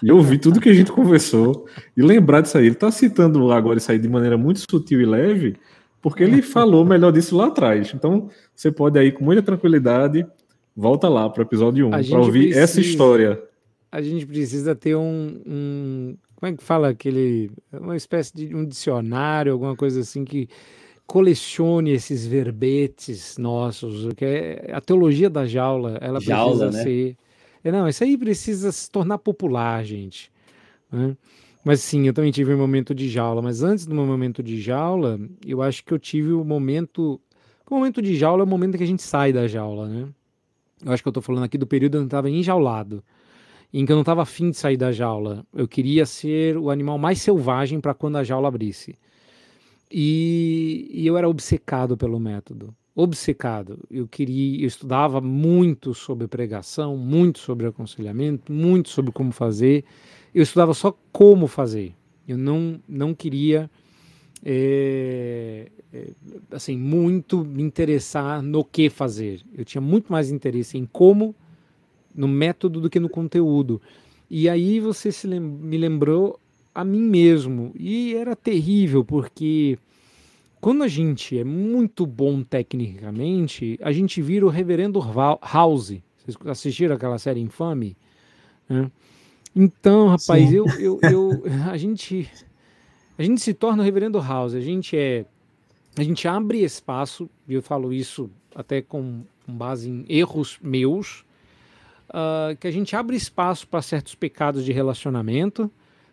e 0.01 0.11
ouvir 0.11 0.37
tudo 0.39 0.59
que 0.59 0.69
a 0.69 0.73
gente 0.73 0.91
conversou 0.91 1.67
e 1.95 2.01
lembrar 2.01 2.41
disso 2.41 2.57
aí. 2.57 2.65
Ele 2.65 2.75
está 2.75 2.89
citando 2.89 3.51
agora 3.51 3.77
isso 3.77 3.91
aí 3.91 3.99
de 3.99 4.09
maneira 4.09 4.37
muito 4.37 4.59
sutil 4.69 5.01
e 5.01 5.05
leve, 5.05 5.55
porque 6.01 6.23
ele 6.23 6.41
falou 6.41 6.85
melhor 6.85 7.11
disso 7.11 7.35
lá 7.35 7.47
atrás. 7.47 7.91
Então, 7.93 8.29
você 8.55 8.71
pode 8.71 8.97
aí, 8.97 9.11
com 9.11 9.23
muita 9.23 9.41
tranquilidade, 9.41 10.25
volta 10.75 11.07
lá 11.09 11.29
para 11.29 11.41
o 11.41 11.45
episódio 11.45 11.87
1 11.87 11.89
para 11.89 12.19
ouvir 12.19 12.39
precisa, 12.39 12.59
essa 12.59 12.81
história. 12.81 13.41
A 13.91 14.01
gente 14.01 14.25
precisa 14.25 14.73
ter 14.73 14.95
um, 14.95 15.41
um, 15.45 16.17
Como 16.35 16.53
é 16.53 16.55
que 16.55 16.63
fala 16.63 16.89
aquele. 16.89 17.51
Uma 17.73 17.97
espécie 17.97 18.33
de 18.33 18.55
um 18.55 18.65
dicionário, 18.65 19.51
alguma 19.51 19.75
coisa 19.75 19.99
assim 19.99 20.23
que 20.23 20.47
colecione 21.05 21.91
esses 21.91 22.25
verbetes 22.25 23.37
nossos, 23.37 24.13
que 24.13 24.23
é 24.23 24.71
a 24.71 24.79
teologia 24.79 25.29
da 25.29 25.45
jaula, 25.45 25.97
ela 25.99 26.21
jaula, 26.21 26.67
precisa 26.67 26.77
né? 26.77 26.83
ser 26.83 27.17
é, 27.63 27.71
não, 27.71 27.87
isso 27.87 28.03
aí 28.03 28.17
precisa 28.17 28.71
se 28.71 28.89
tornar 28.89 29.17
popular, 29.19 29.83
gente. 29.85 30.31
Né? 30.91 31.15
Mas 31.63 31.81
sim, 31.81 32.07
eu 32.07 32.13
também 32.13 32.31
tive 32.31 32.53
um 32.53 32.57
momento 32.57 32.93
de 32.93 33.07
jaula. 33.07 33.41
Mas 33.41 33.61
antes 33.61 33.85
do 33.85 33.93
meu 33.93 34.05
momento 34.05 34.41
de 34.41 34.59
jaula, 34.59 35.19
eu 35.45 35.61
acho 35.61 35.83
que 35.83 35.93
eu 35.93 35.99
tive 35.99 36.31
o 36.31 36.41
um 36.41 36.43
momento. 36.43 37.21
O 37.69 37.75
momento 37.75 38.01
de 38.01 38.15
jaula 38.15 38.41
é 38.41 38.45
o 38.45 38.47
momento 38.47 38.77
que 38.77 38.83
a 38.83 38.87
gente 38.87 39.03
sai 39.03 39.31
da 39.31 39.47
jaula, 39.47 39.87
né? 39.87 40.07
Eu 40.83 40.91
acho 40.91 41.03
que 41.03 41.07
eu 41.07 41.13
tô 41.13 41.21
falando 41.21 41.43
aqui 41.43 41.57
do 41.57 41.67
período 41.67 41.95
onde 41.95 42.05
eu 42.05 42.07
estava 42.07 42.29
enjaulado, 42.29 43.03
em 43.73 43.85
que 43.85 43.91
eu 43.91 43.95
não 43.95 44.01
estava 44.01 44.21
afim 44.21 44.49
de 44.49 44.57
sair 44.57 44.77
da 44.77 44.91
jaula. 44.91 45.45
Eu 45.53 45.67
queria 45.67 46.05
ser 46.05 46.57
o 46.57 46.69
animal 46.69 46.97
mais 46.97 47.21
selvagem 47.21 47.79
para 47.79 47.93
quando 47.93 48.17
a 48.17 48.23
jaula 48.23 48.47
abrisse. 48.47 48.95
E, 49.89 50.89
e, 50.91 51.07
eu 51.07 51.17
era 51.17 51.27
obcecado 51.27 51.97
pelo 51.97 52.19
método, 52.19 52.73
obcecado. 52.95 53.79
Eu 53.89 54.07
queria, 54.07 54.63
eu 54.63 54.67
estudava 54.67 55.19
muito 55.19 55.93
sobre 55.93 56.27
pregação, 56.27 56.95
muito 56.95 57.39
sobre 57.39 57.67
aconselhamento, 57.67 58.51
muito 58.51 58.89
sobre 58.89 59.11
como 59.11 59.31
fazer. 59.31 59.83
Eu 60.33 60.43
estudava 60.43 60.73
só 60.73 60.97
como 61.11 61.47
fazer. 61.47 61.93
Eu 62.27 62.37
não, 62.37 62.79
não 62.87 63.13
queria 63.13 63.69
é, 64.43 65.67
é, 65.93 66.09
assim, 66.51 66.77
muito 66.77 67.43
me 67.43 67.61
interessar 67.61 68.41
no 68.41 68.63
que 68.63 68.89
fazer. 68.89 69.41
Eu 69.53 69.63
tinha 69.63 69.81
muito 69.81 70.11
mais 70.11 70.31
interesse 70.31 70.77
em 70.77 70.85
como, 70.85 71.35
no 72.13 72.27
método, 72.27 72.81
do 72.81 72.89
que 72.89 72.99
no 72.99 73.09
conteúdo. 73.09 73.81
E 74.29 74.47
aí 74.47 74.79
você 74.79 75.11
se 75.11 75.27
lem 75.27 75.39
me 75.39 75.77
lembrou 75.77 76.39
a 76.73 76.83
mim 76.83 77.01
mesmo. 77.01 77.73
E 77.77 78.15
era 78.15 78.35
terrível, 78.35 79.03
porque 79.03 79.77
quando 80.59 80.83
a 80.83 80.87
gente 80.87 81.37
é 81.37 81.43
muito 81.43 82.05
bom 82.05 82.43
tecnicamente, 82.43 83.77
a 83.81 83.91
gente 83.91 84.21
vira 84.21 84.45
o 84.45 84.49
reverendo 84.49 84.99
House. 84.99 85.97
Vocês 86.17 86.37
assistiram 86.45 86.95
aquela 86.95 87.17
série 87.17 87.39
infame? 87.39 87.97
Né? 88.69 88.89
Então, 89.55 90.07
rapaz, 90.07 90.53
eu, 90.53 90.65
eu, 90.79 90.99
eu, 91.03 91.43
a 91.69 91.75
gente 91.75 92.29
a 93.17 93.23
gente 93.23 93.41
se 93.41 93.53
torna 93.53 93.83
o 93.83 93.85
reverendo 93.85 94.19
House, 94.19 94.53
a 94.53 94.61
gente 94.61 94.95
é 94.95 95.25
a 95.97 96.03
gente 96.03 96.25
abre 96.25 96.63
espaço, 96.63 97.29
e 97.47 97.53
eu 97.53 97.61
falo 97.61 97.91
isso 97.91 98.29
até 98.55 98.81
com, 98.81 99.23
com 99.45 99.53
base 99.53 99.89
em 99.89 100.05
erros 100.07 100.57
meus, 100.61 101.25
uh, 102.11 102.55
que 102.57 102.67
a 102.67 102.71
gente 102.71 102.95
abre 102.95 103.15
espaço 103.15 103.67
para 103.67 103.81
certos 103.81 104.15
pecados 104.15 104.63
de 104.63 104.71
relacionamento, 104.71 105.71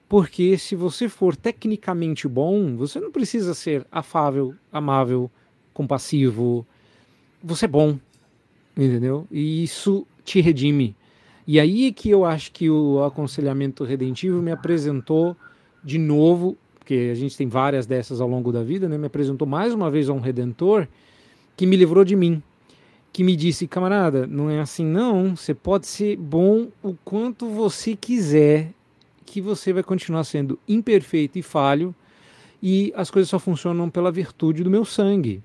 porque 0.09 0.57
se 0.57 0.75
você 0.75 1.09
for 1.09 1.37
tecnicamente 1.37 2.27
bom, 2.27 2.77
você 2.77 2.99
não 2.99 3.13
precisa 3.13 3.53
ser 3.53 3.87
afável, 3.93 4.55
amável, 4.73 5.31
compassivo, 5.75 6.67
você 7.43 7.67
é 7.67 7.69
bom, 7.69 7.99
entendeu? 8.77 9.27
E 9.31 9.63
isso 9.63 10.07
te 10.25 10.41
redime. 10.41 10.97
E 11.47 11.61
aí 11.61 11.87
é 11.89 11.93
que 11.93 12.11
eu 12.11 12.25
acho 12.25 12.53
que 12.53 12.71
o 12.71 13.05
aconselhamento 13.05 13.85
redentivo 13.85 14.41
me 14.41 14.51
apresentou 14.51 15.37
de 15.85 15.99
novo 15.99 16.57
porque 16.89 17.11
a 17.13 17.15
gente 17.15 17.37
tem 17.37 17.47
várias 17.47 17.85
dessas 17.85 18.19
ao 18.19 18.27
longo 18.27 18.51
da 18.51 18.63
vida, 18.63 18.89
né? 18.89 18.97
Me 18.97 19.09
apresentou 19.09 19.47
mais 19.47 19.75
uma 19.75 19.91
vez 19.91 20.09
a 20.09 20.13
um 20.15 20.21
redentor 20.21 20.89
que 21.55 21.67
me 21.67 21.77
livrou 21.77 22.03
de 22.03 22.17
mim, 22.17 22.43
que 23.19 23.25
me 23.25 23.35
disse, 23.35 23.67
camarada, 23.67 24.29
não 24.29 24.49
é 24.49 24.61
assim 24.61 24.85
não, 24.85 25.35
você 25.35 25.53
pode 25.53 25.89
ser 25.89 26.17
bom 26.17 26.69
o 26.81 26.95
quanto 27.05 27.49
você 27.49 27.97
quiser, 27.97 28.71
que 29.27 29.41
você 29.41 29.73
vai 29.73 29.83
continuar 29.83 30.23
sendo 30.23 30.57
imperfeito 30.69 31.37
e 31.37 31.43
falho, 31.43 31.93
e 32.63 32.93
as 32.95 33.11
coisas 33.11 33.29
só 33.29 33.41
funcionam 33.41 33.91
pela 33.91 34.13
virtude 34.13 34.63
do 34.63 34.71
meu 34.71 34.85
sangue. 34.85 35.43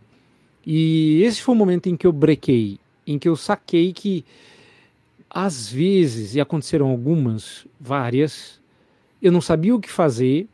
E 0.63 1.23
esse 1.23 1.41
foi 1.41 1.55
o 1.55 1.57
momento 1.57 1.89
em 1.89 1.97
que 1.97 2.05
eu 2.05 2.11
brequei, 2.11 2.77
em 3.07 3.17
que 3.17 3.27
eu 3.27 3.35
saquei 3.35 3.91
que 3.91 4.23
às 5.27 5.67
vezes, 5.67 6.35
e 6.35 6.39
aconteceram 6.39 6.91
algumas, 6.91 7.65
várias, 7.79 8.61
eu 9.19 9.31
não 9.31 9.41
sabia 9.41 9.73
o 9.73 9.79
que 9.79 9.89
fazer, 9.89 10.47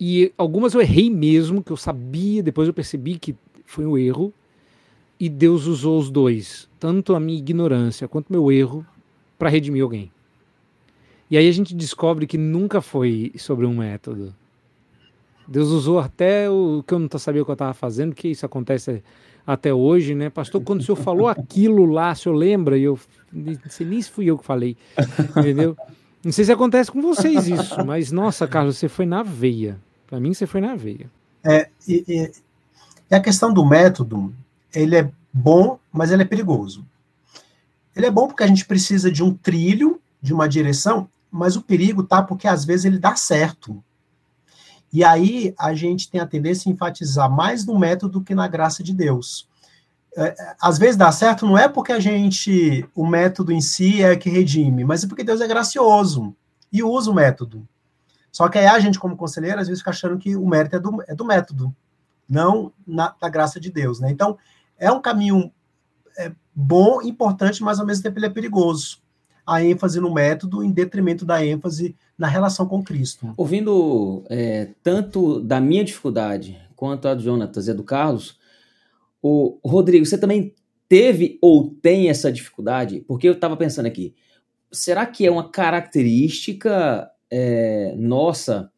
e 0.00 0.32
algumas 0.38 0.72
eu 0.72 0.80
errei 0.80 1.10
mesmo, 1.10 1.62
que 1.62 1.70
eu 1.70 1.76
sabia, 1.76 2.42
depois 2.42 2.66
eu 2.66 2.72
percebi 2.72 3.18
que 3.18 3.36
foi 3.66 3.84
um 3.84 3.98
erro. 3.98 4.32
E 5.24 5.28
Deus 5.30 5.64
usou 5.64 5.98
os 5.98 6.10
dois, 6.10 6.68
tanto 6.78 7.14
a 7.14 7.18
minha 7.18 7.38
ignorância 7.38 8.06
quanto 8.06 8.30
meu 8.30 8.52
erro, 8.52 8.84
para 9.38 9.48
redimir 9.48 9.82
alguém. 9.82 10.12
E 11.30 11.38
aí 11.38 11.48
a 11.48 11.50
gente 11.50 11.74
descobre 11.74 12.26
que 12.26 12.36
nunca 12.36 12.82
foi 12.82 13.32
sobre 13.38 13.64
um 13.64 13.74
método. 13.74 14.34
Deus 15.48 15.70
usou 15.70 15.98
até 15.98 16.50
o 16.50 16.84
que 16.86 16.92
eu 16.92 16.98
não 16.98 17.08
sabia 17.18 17.40
o 17.40 17.44
que 17.46 17.50
eu 17.50 17.54
estava 17.54 17.72
fazendo, 17.72 18.14
que 18.14 18.28
isso 18.28 18.44
acontece 18.44 19.02
até 19.46 19.72
hoje, 19.72 20.14
né? 20.14 20.28
Pastor, 20.28 20.60
quando 20.60 20.80
o 20.80 20.84
senhor 20.84 20.96
falou 20.96 21.26
aquilo 21.26 21.86
lá, 21.86 22.12
o 22.12 22.16
senhor 22.16 22.34
lembra? 22.34 22.76
E 22.76 22.82
eu 22.82 23.00
não 23.32 23.56
sei 23.70 23.86
nem 23.86 24.02
se 24.02 24.10
fui 24.10 24.26
eu 24.26 24.36
que 24.36 24.44
falei, 24.44 24.76
entendeu? 25.38 25.74
Não 26.22 26.32
sei 26.32 26.44
se 26.44 26.52
acontece 26.52 26.92
com 26.92 27.00
vocês 27.00 27.48
isso, 27.48 27.82
mas 27.86 28.12
nossa, 28.12 28.46
Carlos, 28.46 28.76
você 28.76 28.90
foi 28.90 29.06
na 29.06 29.22
veia. 29.22 29.80
Para 30.06 30.20
mim, 30.20 30.34
você 30.34 30.46
foi 30.46 30.60
na 30.60 30.74
veia. 30.74 31.10
É, 31.42 31.70
e, 31.88 32.04
e, 32.06 32.30
e, 33.10 33.14
a 33.14 33.20
questão 33.20 33.54
do 33.54 33.64
método, 33.64 34.30
ele 34.74 34.96
é 34.96 35.10
bom, 35.32 35.78
mas 35.92 36.10
ele 36.10 36.22
é 36.22 36.26
perigoso. 36.26 36.86
Ele 37.94 38.06
é 38.06 38.10
bom 38.10 38.26
porque 38.26 38.42
a 38.42 38.46
gente 38.46 38.64
precisa 38.64 39.10
de 39.10 39.22
um 39.22 39.32
trilho, 39.32 40.00
de 40.20 40.34
uma 40.34 40.48
direção, 40.48 41.08
mas 41.30 41.56
o 41.56 41.62
perigo 41.62 42.02
tá 42.02 42.22
porque 42.22 42.48
às 42.48 42.64
vezes 42.64 42.84
ele 42.84 42.98
dá 42.98 43.14
certo. 43.16 43.82
E 44.92 45.02
aí 45.02 45.54
a 45.58 45.74
gente 45.74 46.10
tem 46.10 46.20
a 46.20 46.26
tendência 46.26 46.70
a 46.70 46.72
enfatizar 46.72 47.30
mais 47.30 47.64
no 47.66 47.78
método 47.78 48.22
que 48.22 48.34
na 48.34 48.46
graça 48.46 48.82
de 48.82 48.94
Deus. 48.94 49.48
É, 50.16 50.54
às 50.60 50.78
vezes 50.78 50.96
dá 50.96 51.10
certo 51.10 51.44
não 51.44 51.58
é 51.58 51.68
porque 51.68 51.92
a 51.92 51.98
gente, 51.98 52.88
o 52.94 53.04
método 53.04 53.50
em 53.50 53.60
si 53.60 54.00
é 54.02 54.14
que 54.14 54.30
redime, 54.30 54.84
mas 54.84 55.02
é 55.02 55.08
porque 55.08 55.24
Deus 55.24 55.40
é 55.40 55.48
gracioso 55.48 56.34
e 56.72 56.82
usa 56.82 57.10
o 57.10 57.14
método. 57.14 57.66
Só 58.30 58.48
que 58.48 58.58
aí 58.58 58.66
a 58.66 58.78
gente, 58.78 58.98
como 58.98 59.16
conselheiro, 59.16 59.60
às 59.60 59.66
vezes 59.66 59.80
fica 59.80 59.90
achando 59.90 60.18
que 60.18 60.36
o 60.36 60.46
mérito 60.46 60.76
é 60.76 60.78
do, 60.80 61.02
é 61.08 61.14
do 61.14 61.24
método, 61.24 61.74
não 62.28 62.72
na, 62.86 63.14
da 63.20 63.28
graça 63.28 63.60
de 63.60 63.70
Deus, 63.70 64.00
né? 64.00 64.10
Então, 64.10 64.38
é 64.78 64.90
um 64.90 65.00
caminho 65.00 65.52
é, 66.18 66.32
bom, 66.54 67.02
importante, 67.02 67.62
mas 67.62 67.78
ao 67.80 67.86
mesmo 67.86 68.02
tempo 68.02 68.18
ele 68.18 68.26
é 68.26 68.30
perigoso. 68.30 68.98
A 69.46 69.62
ênfase 69.62 70.00
no 70.00 70.12
método 70.12 70.62
em 70.62 70.72
detrimento 70.72 71.24
da 71.24 71.44
ênfase 71.44 71.94
na 72.16 72.26
relação 72.26 72.66
com 72.66 72.82
Cristo. 72.82 73.34
Ouvindo 73.36 74.24
é, 74.30 74.70
tanto 74.82 75.40
da 75.40 75.60
minha 75.60 75.84
dificuldade 75.84 76.58
quanto 76.74 77.08
a 77.08 77.14
do 77.14 77.22
Jonatas 77.22 77.66
e 77.66 77.70
a 77.70 77.74
do 77.74 77.84
Carlos, 77.84 78.38
o 79.20 79.58
Rodrigo, 79.64 80.04
você 80.04 80.18
também 80.18 80.54
teve 80.88 81.38
ou 81.40 81.70
tem 81.82 82.08
essa 82.08 82.30
dificuldade? 82.30 83.00
Porque 83.06 83.28
eu 83.28 83.32
estava 83.32 83.56
pensando 83.56 83.86
aqui, 83.86 84.14
será 84.70 85.06
que 85.06 85.26
é 85.26 85.30
uma 85.30 85.50
característica 85.50 87.10
é, 87.30 87.94
nossa 87.96 88.70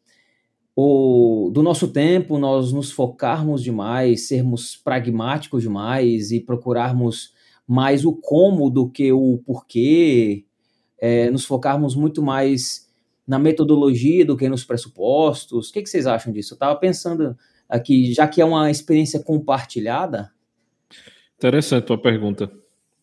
ou 0.77 1.51
do 1.51 1.63
nosso 1.63 1.89
tempo 1.89 2.39
nós 2.39 2.73
nos 2.73 2.93
focarmos 2.93 3.63
demais, 3.63 4.29
sermos 4.29 4.77
pragmáticos 4.77 5.63
demais 5.63 6.31
e 6.31 6.39
procurarmos 6.39 7.33
mais 7.67 8.05
o 8.05 8.13
como 8.13 8.71
do 8.71 8.89
que 8.89 9.11
o 9.13 9.39
porquê, 9.45 10.45
é, 10.99 11.31
nos 11.31 11.45
focarmos 11.45 11.97
muito 11.97 12.23
mais 12.23 12.87
na 13.27 13.39
metodologia 13.39 14.25
do 14.25 14.37
que 14.37 14.49
nos 14.49 14.65
pressupostos. 14.65 15.71
O 15.71 15.73
que, 15.73 15.83
que 15.83 15.89
vocês 15.89 16.07
acham 16.07 16.33
disso? 16.33 16.53
Eu 16.53 16.57
estava 16.57 16.77
pensando 16.77 17.37
aqui, 17.69 18.13
já 18.13 18.29
que 18.29 18.41
é 18.41 18.45
uma 18.45 18.71
experiência 18.71 19.19
compartilhada, 19.19 20.31
Interessante 21.37 21.85
a 21.85 21.87
tua 21.87 21.99
pergunta. 22.01 22.51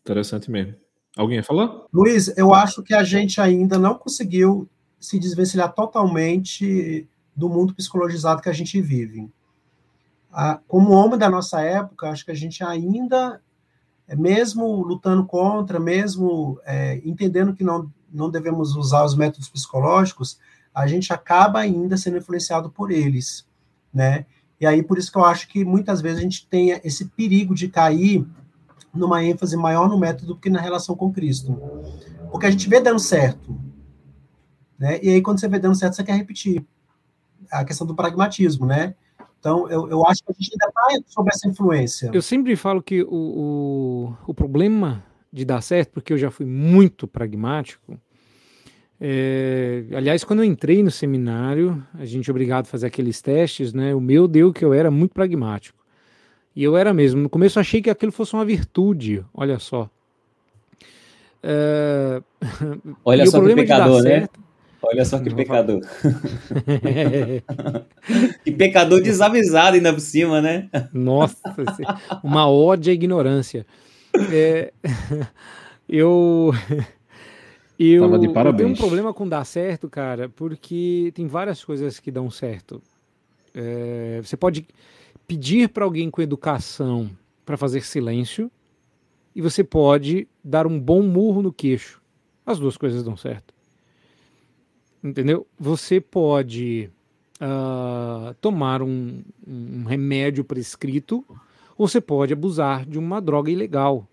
Interessante 0.01 0.50
mesmo. 0.50 0.75
Alguém 1.15 1.38
ia 1.38 1.44
falar? 1.44 1.86
Luiz, 1.94 2.36
eu 2.36 2.53
acho 2.53 2.82
que 2.82 2.94
a 2.94 3.03
gente 3.03 3.39
ainda 3.39 3.77
não 3.77 3.96
conseguiu 3.96 4.68
se 5.00 5.20
desvencilhar 5.20 5.74
totalmente 5.74 7.08
do 7.36 7.50
mundo 7.50 7.74
psicologizado 7.74 8.42
que 8.42 8.50
a 8.50 8.54
gente 8.54 8.80
vive. 8.82 9.30
Como 10.68 10.94
homem 10.94 11.18
da 11.18 11.30
nossa 11.30 11.62
época, 11.62 12.10
acho 12.10 12.25
que 12.25 12.32
a 12.32 12.36
gente 12.36 12.63
ainda, 12.63 13.42
mesmo 14.18 14.82
lutando 14.82 15.25
contra, 15.25 15.80
mesmo 15.80 16.60
é, 16.66 17.02
entendendo 17.06 17.54
que 17.54 17.63
não, 17.63 17.92
não 18.12 18.30
devemos 18.30 18.75
usar 18.75 19.04
os 19.04 19.16
métodos 19.16 19.50
psicológicos, 19.50 20.40
a 20.74 20.88
gente 20.88 21.13
acaba 21.13 21.60
ainda 21.60 21.98
sendo 21.98 22.18
influenciado 22.18 22.70
por 22.70 22.92
eles, 22.92 23.46
né? 23.94 24.25
E 24.60 24.66
aí, 24.66 24.82
por 24.82 24.98
isso 24.98 25.12
que 25.12 25.18
eu 25.18 25.25
acho 25.25 25.48
que 25.48 25.66
muitas 25.66 26.02
vezes 26.02 26.20
a 26.20 26.22
gente 26.22 26.48
tem 26.48 26.80
esse 26.84 27.06
perigo 27.10 27.54
de 27.54 27.68
cair 27.68 28.25
numa 28.94 29.24
ênfase 29.24 29.58
maior 29.58 29.90
no 29.90 30.00
método 30.00 30.34
do 30.34 30.40
que 30.40 30.50
na 30.50 30.62
relação 30.62 30.96
com 30.96 31.12
Cristo. 31.12 31.60
Porque 32.32 32.46
a 32.46 32.52
gente 32.52 32.70
vê 32.70 32.80
dando 32.80 33.00
certo. 33.00 33.60
Né? 34.80 35.00
E 35.04 35.10
aí, 35.10 35.22
quando 35.22 35.40
você 35.40 35.48
vê 35.48 35.60
dando 35.60 35.75
certo, 35.75 35.96
você 35.96 36.04
quer 36.04 36.16
repetir. 36.16 36.66
A 37.52 37.64
questão 37.64 37.86
do 37.86 37.96
pragmatismo, 37.96 38.66
né? 38.66 38.96
Então, 39.40 39.70
eu, 39.70 39.90
eu 39.90 40.08
acho 40.08 40.24
que 40.24 40.32
a 40.32 40.36
gente 40.38 40.52
ainda 40.54 40.68
está 40.68 41.12
sob 41.12 41.30
essa 41.34 41.48
influência. 41.48 42.12
Eu 42.14 42.22
sempre 42.22 42.56
falo 42.56 42.82
que 42.82 43.04
o, 43.04 43.08
o, 43.12 44.18
o 44.28 44.34
problema 44.34 45.04
de 45.32 45.44
dar 45.44 45.62
certo, 45.62 45.92
porque 45.92 46.14
eu 46.14 46.18
já 46.18 46.32
fui 46.32 46.46
muito 46.46 47.08
pragmático, 47.08 48.00
é, 49.06 49.84
aliás, 49.94 50.24
quando 50.24 50.40
eu 50.40 50.46
entrei 50.46 50.82
no 50.82 50.90
seminário, 50.90 51.86
a 51.94 52.06
gente 52.06 52.30
é 52.30 52.32
obrigado 52.32 52.66
a 52.66 52.70
fazer 52.70 52.88
aqueles 52.88 53.22
testes, 53.22 53.74
né? 53.74 53.94
O 53.94 54.00
meu 54.00 54.30
deu 54.30 54.54
que 54.54 54.64
eu 54.64 54.74
era 54.74 54.90
muito 54.90 55.12
pragmático. 55.12 55.78
E 56.56 56.64
eu 56.64 56.78
era 56.78 56.94
mesmo. 56.94 57.22
No 57.22 57.30
começo 57.30 57.60
eu 57.60 57.62
achei 57.62 57.82
que 57.82 57.90
aquilo 57.90 58.14
fosse 58.14 58.34
uma 58.34 58.46
virtude, 58.46 59.26
olha 59.34 59.60
só. 59.60 59.90
É... 61.42 62.22
Olha 63.04 63.26
só 63.26 63.40
o 63.40 63.46
que 63.46 63.56
pecador, 63.56 64.02
né? 64.02 64.20
Certo, 64.22 64.40
Olha 64.86 65.06
só 65.06 65.18
que 65.18 65.30
não 65.30 65.38
pecador. 65.38 65.80
que 68.44 68.52
pecador 68.52 69.02
desavisado 69.02 69.78
ainda 69.78 69.94
por 69.94 70.02
cima, 70.02 70.42
né? 70.42 70.70
Nossa, 70.92 71.38
uma 72.22 72.50
ódia 72.50 72.92
à 72.92 72.94
ignorância. 72.94 73.66
É, 74.32 74.74
eu. 75.88 76.52
Eu, 77.86 78.04
eu 78.04 78.56
tenho 78.56 78.70
um 78.70 78.75
problema 78.75 79.13
com 79.13 79.28
dar 79.28 79.44
certo, 79.44 79.90
cara, 79.90 80.30
porque 80.30 81.12
tem 81.16 81.28
várias 81.28 81.66
coisas 81.66 82.00
que 82.00 82.12
dão 82.12 82.30
certo. 82.30 82.82
É, 83.54 84.22
você 84.24 84.38
pode 84.38 84.66
pedir 85.28 85.70
para 85.70 85.84
alguém 85.84 86.10
com 86.10 86.22
educação 86.22 87.10
para 87.44 87.58
fazer 87.58 87.82
silêncio 87.82 88.50
e 89.36 89.42
você 89.42 89.63
pode 89.63 90.28
dar 90.44 90.68
um 90.68 90.80
bom 90.80 91.02
murro 91.02 91.42
no 91.42 91.52
queixo. 91.52 92.00
As 92.46 92.60
duas 92.60 92.78
coisas 92.78 93.04
dão 93.04 93.18
certo. 93.18 93.53
Entendeu? 95.04 95.46
Você 95.60 96.00
pode 96.00 96.90
uh, 97.42 98.34
tomar 98.36 98.82
um, 98.82 99.22
um 99.46 99.84
remédio 99.84 100.44
prescrito 100.44 101.26
ou 101.78 101.88
você 101.88 102.00
pode 102.00 102.32
abusar 102.32 102.86
de 102.86 102.98
uma 102.98 103.20
droga 103.20 103.52
ilegal. 103.52 104.08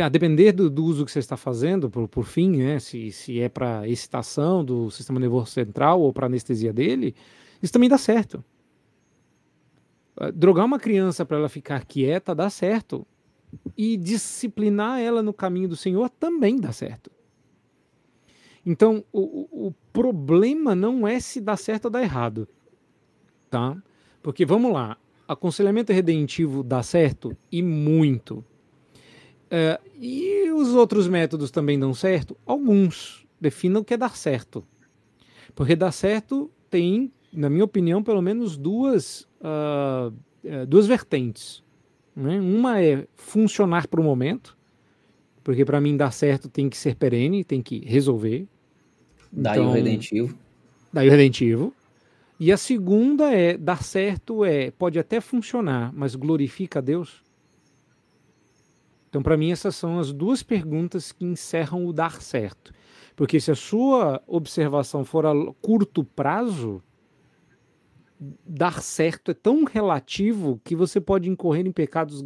A 0.00 0.08
depender 0.08 0.52
do, 0.52 0.70
do, 0.70 0.84
uso 0.84 1.04
que 1.04 1.10
você 1.10 1.18
está 1.18 1.36
fazendo, 1.36 1.90
por, 1.90 2.06
por 2.06 2.24
fim, 2.24 2.58
né, 2.58 2.78
se, 2.78 3.10
se 3.10 3.40
é 3.40 3.48
para 3.48 3.88
excitação 3.88 4.64
do 4.64 4.88
sistema 4.92 5.18
nervoso 5.18 5.50
central 5.50 6.00
ou 6.00 6.12
para 6.12 6.26
anestesia 6.26 6.72
dele, 6.72 7.16
isso 7.60 7.72
também 7.72 7.88
dá 7.88 7.98
certo. 7.98 8.44
Ah, 10.16 10.30
drogar 10.30 10.64
uma 10.66 10.78
criança 10.78 11.24
para 11.24 11.36
ela 11.36 11.48
ficar 11.48 11.84
quieta 11.84 12.32
dá 12.32 12.48
certo. 12.48 13.04
E 13.76 13.96
disciplinar 13.96 15.00
ela 15.00 15.22
no 15.22 15.32
caminho 15.32 15.68
do 15.68 15.76
Senhor 15.76 16.08
também 16.08 16.60
dá 16.60 16.72
certo. 16.72 17.10
Então, 18.64 19.04
o, 19.12 19.68
o 19.68 19.74
problema 19.92 20.74
não 20.74 21.06
é 21.06 21.18
se 21.18 21.40
dá 21.40 21.56
certo 21.56 21.86
ou 21.86 21.90
dá 21.90 22.02
errado. 22.02 22.48
Tá? 23.50 23.76
Porque 24.22 24.46
vamos 24.46 24.72
lá, 24.72 24.96
aconselhamento 25.26 25.92
redentivo 25.92 26.62
dá 26.62 26.82
certo 26.82 27.36
e 27.50 27.62
muito. 27.62 28.44
Uh, 29.52 29.90
e 30.00 30.50
os 30.52 30.74
outros 30.74 31.08
métodos 31.08 31.50
também 31.50 31.78
dão 31.78 31.92
certo? 31.92 32.36
Alguns. 32.46 33.26
Defina 33.40 33.80
o 33.80 33.84
que 33.84 33.94
é 33.94 33.96
dar 33.96 34.16
certo. 34.16 34.64
Porque 35.54 35.76
dar 35.76 35.92
certo 35.92 36.50
tem, 36.70 37.12
na 37.32 37.50
minha 37.50 37.64
opinião, 37.64 38.02
pelo 38.02 38.22
menos 38.22 38.56
duas, 38.56 39.28
uh, 39.40 40.14
duas 40.66 40.86
vertentes. 40.86 41.62
Né? 42.14 42.40
Uma 42.40 42.80
é 42.80 43.06
funcionar 43.14 43.88
para 43.88 44.00
o 44.00 44.04
momento, 44.04 44.56
porque 45.42 45.64
para 45.64 45.80
mim 45.80 45.96
dar 45.96 46.12
certo 46.12 46.48
tem 46.48 46.70
que 46.70 46.76
ser 46.76 46.94
perene, 46.94 47.44
tem 47.44 47.60
que 47.60 47.80
resolver. 47.84 48.46
Daí 49.32 49.58
então, 49.58 49.70
o 49.70 49.72
redentivo. 49.72 50.38
Daí 50.92 51.08
o 51.08 51.10
redentivo. 51.10 51.74
E 52.38 52.52
a 52.52 52.56
segunda 52.56 53.32
é 53.32 53.56
dar 53.56 53.82
certo 53.82 54.44
é 54.44 54.70
pode 54.70 54.98
até 54.98 55.20
funcionar, 55.20 55.92
mas 55.94 56.14
glorifica 56.14 56.80
a 56.80 56.82
Deus. 56.82 57.22
Então, 59.08 59.22
para 59.22 59.36
mim, 59.36 59.52
essas 59.52 59.76
são 59.76 59.98
as 59.98 60.12
duas 60.12 60.42
perguntas 60.42 61.12
que 61.12 61.24
encerram 61.24 61.86
o 61.86 61.92
dar 61.92 62.20
certo. 62.20 62.72
Porque 63.14 63.38
se 63.38 63.50
a 63.50 63.54
sua 63.54 64.22
observação 64.26 65.04
for 65.04 65.26
a 65.26 65.32
curto 65.60 66.02
prazo, 66.02 66.82
dar 68.46 68.82
certo 68.82 69.30
é 69.30 69.34
tão 69.34 69.64
relativo 69.64 70.60
que 70.64 70.74
você 70.74 71.00
pode 71.00 71.28
incorrer 71.28 71.66
em 71.66 71.72
pecados 71.72 72.24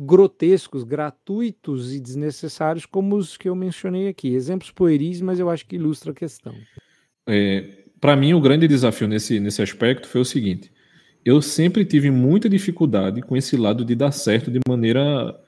grotescos, 0.00 0.82
gratuitos 0.82 1.94
e 1.94 2.00
desnecessários, 2.00 2.86
como 2.86 3.16
os 3.16 3.36
que 3.36 3.48
eu 3.48 3.54
mencionei 3.54 4.08
aqui. 4.08 4.34
Exemplos 4.34 4.70
pueris, 4.70 5.20
mas 5.20 5.38
eu 5.38 5.50
acho 5.50 5.66
que 5.66 5.76
ilustra 5.76 6.12
a 6.12 6.14
questão. 6.14 6.54
É, 7.26 7.84
Para 8.00 8.16
mim, 8.16 8.32
o 8.32 8.40
grande 8.40 8.66
desafio 8.66 9.06
nesse, 9.06 9.38
nesse 9.38 9.60
aspecto 9.60 10.08
foi 10.08 10.22
o 10.22 10.24
seguinte: 10.24 10.72
eu 11.24 11.42
sempre 11.42 11.84
tive 11.84 12.10
muita 12.10 12.48
dificuldade 12.48 13.20
com 13.20 13.36
esse 13.36 13.56
lado 13.56 13.84
de 13.84 13.94
dar 13.94 14.10
certo 14.10 14.50
de 14.50 14.58
maneira 14.66 15.38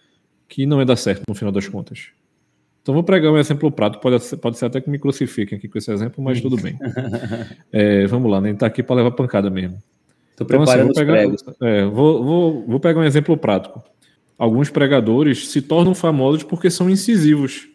que 0.47 0.67
não 0.67 0.81
é 0.81 0.85
dar 0.85 0.97
certo 0.97 1.23
no 1.27 1.35
final 1.35 1.51
das 1.51 1.67
contas. 1.67 2.11
Então 2.83 2.93
vou 2.93 3.05
pregar 3.05 3.33
um 3.33 3.39
exemplo 3.39 3.71
prático, 3.71 4.03
pode 4.03 4.23
ser, 4.23 4.37
pode 4.37 4.59
ser 4.59 4.67
até 4.67 4.81
que 4.81 4.91
me 4.91 4.99
crucifiquem 4.99 5.57
aqui 5.57 5.69
com 5.69 5.79
esse 5.79 5.91
exemplo, 5.91 6.23
mas 6.23 6.41
tudo 6.41 6.57
bem. 6.57 6.79
É, 7.73 8.07
vamos 8.07 8.31
lá, 8.31 8.39
nem 8.39 8.53
né? 8.53 8.59
tá 8.59 8.67
aqui 8.67 8.83
para 8.83 8.97
levar 8.97 9.13
pancada 9.13 9.49
mesmo. 9.49 9.83
Estou 10.33 10.47
preparando 10.47 10.91
então, 10.91 11.03
assim, 11.03 11.29
vou, 11.29 11.37
pegar, 11.57 11.67
é, 11.67 11.85
vou, 11.87 12.25
vou, 12.25 12.67
vou 12.67 12.81
pegar 12.81 13.01
um 13.01 13.05
exemplo 13.05 13.35
prático. 13.37 13.83
Alguns 14.39 14.71
pregadores 14.71 15.49
se 15.49 15.63
tornam 15.63 15.95
famosos 15.95 16.43
porque 16.43 16.71
são 16.71 16.91
incisivos. 16.91 17.69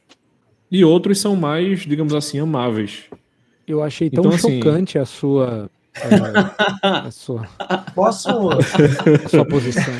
E 0.70 0.84
outros 0.84 1.20
são 1.20 1.36
mais, 1.36 1.82
digamos 1.82 2.13
assim, 2.13 2.39
amáveis. 2.39 3.06
Eu 3.67 3.82
achei 3.82 4.10
tão 4.10 4.26
então, 4.26 4.36
assim, 4.36 4.58
chocante 4.58 4.98
assim, 4.98 5.04
a 5.04 5.20
sua 5.20 5.72
é, 6.02 6.88
a 6.88 7.12
sua, 7.12 7.48
Posso? 7.96 8.30
A 8.30 9.30
sua 9.30 9.46
posição. 9.46 9.84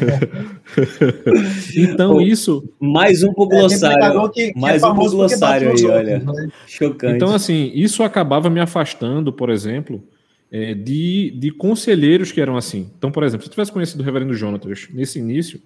Então, 1.76 2.22
isso. 2.22 2.64
Mais 2.80 3.24
um 3.24 3.34
pro 3.34 3.48
glossário. 3.48 4.30
Que, 4.30 4.52
que 4.52 4.60
mais 4.60 4.84
é 4.84 4.88
um 4.88 4.96
pro 4.96 5.10
glossário 5.10 5.72
aí, 5.72 5.86
olha. 5.86 6.20
Né? 6.20 6.50
Chocante. 6.68 7.16
Então, 7.16 7.34
assim, 7.34 7.72
isso 7.74 8.04
acabava 8.04 8.50
me 8.50 8.60
afastando, 8.60 9.32
por 9.34 9.50
exemplo, 9.50 10.04
é, 10.52 10.74
de, 10.74 11.32
de 11.40 11.52
conselheiros 11.52 12.32
que 12.32 12.42
eram 12.42 12.58
assim. 12.58 12.92
Então, 12.98 13.12
por 13.12 13.24
exemplo, 13.24 13.44
se 13.44 13.50
eu 13.50 13.52
tivesse 13.52 13.72
conhecido 13.72 14.02
o 14.02 14.04
reverendo 14.04 14.34
Jonatas 14.34 14.88
nesse 14.94 15.20
início, 15.20 15.60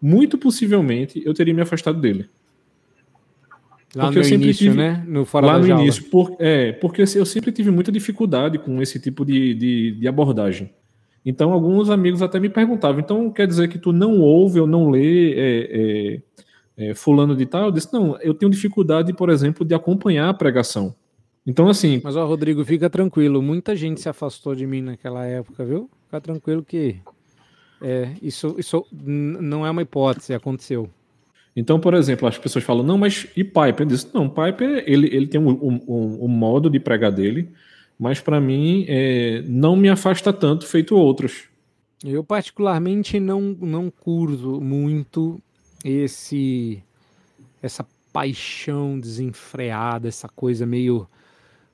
muito 0.00 0.38
possivelmente 0.38 1.22
eu 1.24 1.34
teria 1.34 1.54
me 1.54 1.62
afastado 1.62 2.00
dele. 2.00 2.28
Lá 3.94 4.04
porque 4.04 4.20
no 4.20 4.24
eu 4.26 4.34
início, 4.34 4.66
tive, 4.66 4.76
né? 4.76 5.02
No 5.06 5.24
fora 5.24 5.46
lá 5.46 5.58
no 5.58 5.66
jaula. 5.66 5.82
início. 5.82 6.04
Por, 6.04 6.36
é, 6.38 6.72
porque 6.72 7.02
eu 7.02 7.26
sempre 7.26 7.50
tive 7.50 7.70
muita 7.70 7.90
dificuldade 7.90 8.58
com 8.58 8.82
esse 8.82 9.00
tipo 9.00 9.24
de, 9.24 9.54
de, 9.54 9.92
de, 9.92 10.08
abordagem. 10.08 10.70
Então, 11.24 11.52
alguns 11.52 11.88
amigos 11.88 12.20
até 12.20 12.38
me 12.38 12.50
perguntavam: 12.50 13.00
então 13.00 13.30
quer 13.30 13.46
dizer 13.46 13.68
que 13.68 13.78
tu 13.78 13.92
não 13.92 14.20
ouve 14.20 14.60
ou 14.60 14.66
não 14.66 14.90
lê 14.90 15.32
é, 15.32 16.20
é, 16.76 16.90
é, 16.90 16.94
Fulano 16.94 17.34
de 17.34 17.46
Tal? 17.46 17.66
Eu 17.66 17.72
disse: 17.72 17.92
não, 17.92 18.18
eu 18.20 18.34
tenho 18.34 18.52
dificuldade, 18.52 19.12
por 19.14 19.30
exemplo, 19.30 19.64
de 19.64 19.74
acompanhar 19.74 20.28
a 20.28 20.34
pregação. 20.34 20.94
Então, 21.46 21.66
assim. 21.66 21.98
Mas, 22.04 22.14
ó, 22.14 22.26
Rodrigo, 22.26 22.62
fica 22.66 22.90
tranquilo. 22.90 23.40
Muita 23.40 23.74
gente 23.74 24.02
se 24.02 24.08
afastou 24.08 24.54
de 24.54 24.66
mim 24.66 24.82
naquela 24.82 25.24
época, 25.24 25.64
viu? 25.64 25.88
Fica 26.04 26.20
tranquilo 26.20 26.62
que. 26.62 27.00
É, 27.80 28.12
isso, 28.20 28.56
isso 28.58 28.86
não 28.92 29.66
é 29.66 29.70
uma 29.70 29.82
hipótese, 29.82 30.34
aconteceu. 30.34 30.90
Então, 31.54 31.80
por 31.80 31.94
exemplo, 31.94 32.28
as 32.28 32.38
pessoas 32.38 32.64
falam, 32.64 32.84
não, 32.84 32.96
mas 32.96 33.26
e 33.36 33.42
Piper? 33.42 33.80
Eu 33.80 33.86
disse, 33.86 34.08
não, 34.14 34.28
Piper, 34.28 34.84
ele, 34.86 35.08
ele 35.14 35.26
tem 35.26 35.40
um, 35.40 35.50
um, 35.50 36.24
um 36.24 36.28
modo 36.28 36.70
de 36.70 36.78
pregar 36.78 37.10
dele, 37.10 37.48
mas 37.98 38.20
para 38.20 38.40
mim 38.40 38.84
é, 38.88 39.42
não 39.46 39.74
me 39.74 39.88
afasta 39.88 40.32
tanto 40.32 40.66
feito 40.66 40.96
outros. 40.96 41.48
Eu 42.04 42.22
particularmente 42.22 43.18
não, 43.18 43.40
não 43.60 43.90
curto 43.90 44.60
muito 44.60 45.40
esse 45.84 46.80
essa 47.60 47.84
paixão 48.12 48.98
desenfreada, 48.98 50.06
essa 50.06 50.28
coisa 50.28 50.64
meio 50.64 51.08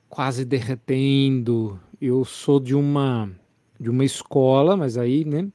quase 0.09 0.47
derretendo. 0.47 1.79
Eu 2.01 2.25
sou 2.25 2.59
de 2.59 2.75
uma 2.75 3.31
de 3.79 3.91
uma 3.91 4.05
escola, 4.05 4.79
mas 4.79 4.97
aí, 4.97 5.27
né, 5.27 5.47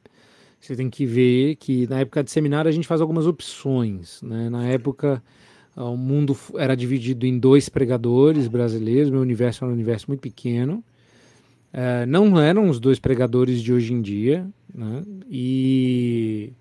você 0.60 0.76
tem 0.76 0.90
que 0.90 1.06
ver 1.06 1.56
que 1.56 1.88
na 1.88 2.00
época 2.00 2.24
de 2.24 2.32
seminário 2.32 2.70
a 2.70 2.72
gente 2.72 2.88
faz 2.88 3.02
algumas 3.02 3.26
opções. 3.26 4.22
Né? 4.22 4.50
Na 4.50 4.66
época 4.66 5.22
o 5.76 5.96
mundo 5.96 6.38
era 6.56 6.76
dividido 6.76 7.26
em 7.26 7.40
dois 7.40 7.70
pregadores 7.70 8.48
brasileiros, 8.48 9.10
meu 9.10 9.22
universo 9.22 9.64
era 9.64 9.72
um 9.72 9.74
universo 9.74 10.08
muito 10.08 10.22
pequeno. 10.22 10.84
É, 11.72 12.06
não 12.06 12.40
eram 12.40 12.68
os 12.70 12.80
dois 12.80 13.00
pregadores 13.00 13.62
de 13.62 13.72
hoje 13.72 13.94
em 13.94 14.02
dia, 14.02 14.46
né? 14.74 15.04
e 15.30 16.52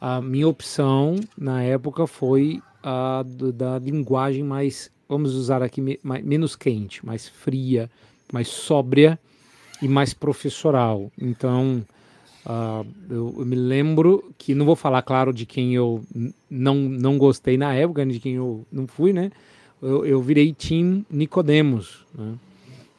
a 0.00 0.20
minha 0.20 0.48
opção 0.48 1.16
na 1.36 1.62
época 1.62 2.06
foi 2.06 2.62
a 2.82 3.22
do, 3.22 3.52
da 3.52 3.78
linguagem 3.78 4.42
mais, 4.42 4.90
vamos 5.08 5.34
usar 5.34 5.62
aqui, 5.62 5.80
me, 5.80 6.00
mais, 6.02 6.24
menos 6.24 6.56
quente, 6.56 7.04
mais 7.04 7.28
fria, 7.28 7.90
mais 8.32 8.48
sóbria 8.48 9.18
e 9.82 9.86
mais 9.86 10.14
professoral. 10.14 11.12
Então, 11.20 11.84
Uh, 12.48 12.86
eu, 13.10 13.44
me 13.44 13.54
lembro 13.54 14.32
que 14.38 14.54
não 14.54 14.64
vou 14.64 14.74
falar, 14.74 15.02
claro, 15.02 15.34
de 15.34 15.44
quem 15.44 15.74
eu 15.74 16.00
não, 16.48 16.76
não 16.76 17.18
gostei 17.18 17.58
na 17.58 17.74
época, 17.74 18.06
de 18.06 18.18
quem 18.18 18.36
eu 18.36 18.64
não 18.72 18.86
fui, 18.86 19.12
né? 19.12 19.30
Eu, 19.82 20.06
eu 20.06 20.22
virei 20.22 20.54
Tim 20.54 21.04
Nicodemos, 21.10 22.06
né? 22.14 22.36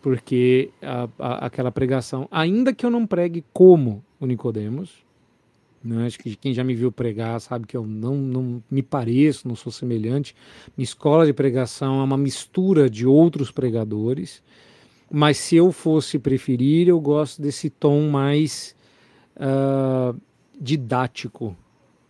porque 0.04 0.70
a, 0.84 1.10
a, 1.18 1.46
aquela 1.48 1.72
pregação, 1.72 2.28
ainda 2.30 2.72
que 2.72 2.86
eu 2.86 2.92
não 2.92 3.08
pregue 3.08 3.44
como 3.52 4.04
o 4.20 4.28
Nicodemos, 4.28 4.92
né? 5.84 6.06
acho 6.06 6.20
que 6.20 6.36
quem 6.36 6.54
já 6.54 6.64
me 6.64 6.76
viu 6.76 6.92
pregar 6.92 7.42
sabe 7.42 7.66
que 7.66 7.76
eu 7.76 7.88
não, 7.88 8.16
não 8.16 8.64
me 8.70 8.84
pareço, 8.84 9.48
não 9.48 9.56
sou 9.56 9.72
semelhante. 9.72 10.36
Minha 10.78 10.84
escola 10.84 11.26
de 11.26 11.34
pregação 11.34 12.00
é 12.00 12.04
uma 12.04 12.18
mistura 12.18 12.88
de 12.88 13.08
outros 13.08 13.50
pregadores, 13.50 14.44
mas 15.12 15.38
se 15.38 15.56
eu 15.56 15.72
fosse 15.72 16.20
preferir, 16.20 16.88
eu 16.88 17.00
gosto 17.00 17.42
desse 17.42 17.68
tom 17.68 18.10
mais 18.10 18.78
uh, 19.39 20.19
didático 20.60 21.56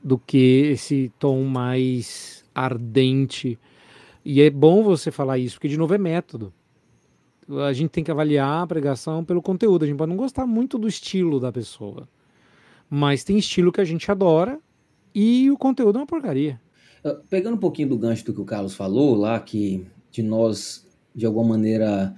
do 0.03 0.17
que 0.17 0.69
esse 0.71 1.11
tom 1.19 1.43
mais 1.43 2.43
ardente. 2.53 3.59
E 4.25 4.41
é 4.41 4.49
bom 4.49 4.83
você 4.83 5.11
falar 5.11 5.37
isso, 5.37 5.55
porque, 5.55 5.67
de 5.67 5.77
novo, 5.77 5.93
é 5.93 5.97
método. 5.97 6.53
a 7.67 7.73
gente 7.73 7.89
tem 7.89 8.03
que 8.03 8.11
avaliar 8.11 8.63
a 8.63 8.67
pregação 8.67 9.23
pelo 9.23 9.41
conteúdo. 9.41 9.83
A 9.83 9.87
gente 9.87 9.97
pode 9.97 10.09
não 10.09 10.17
gostar 10.17 10.45
muito 10.45 10.77
do 10.77 10.87
estilo 10.87 11.39
da 11.39 11.51
pessoa, 11.51 12.07
mas 12.89 13.23
tem 13.23 13.37
estilo 13.37 13.71
que 13.71 13.81
a 13.81 13.85
gente 13.85 14.09
adora 14.09 14.59
e 15.13 15.49
o 15.49 15.57
conteúdo 15.57 15.97
é 15.97 16.01
uma 16.01 16.07
porcaria. 16.07 16.59
Ah, 17.03 17.17
pegando 17.29 17.55
um 17.55 17.59
pouquinho 17.59 17.89
do 17.89 17.97
gancho 17.97 18.25
do 18.25 18.33
que 18.33 18.41
o 18.41 18.45
Carlos 18.45 18.75
falou 18.75 19.15
lá, 19.15 19.39
que 19.39 19.85
de 20.11 20.21
nós, 20.21 20.85
de 21.15 21.25
alguma 21.25 21.49
maneira, 21.49 22.13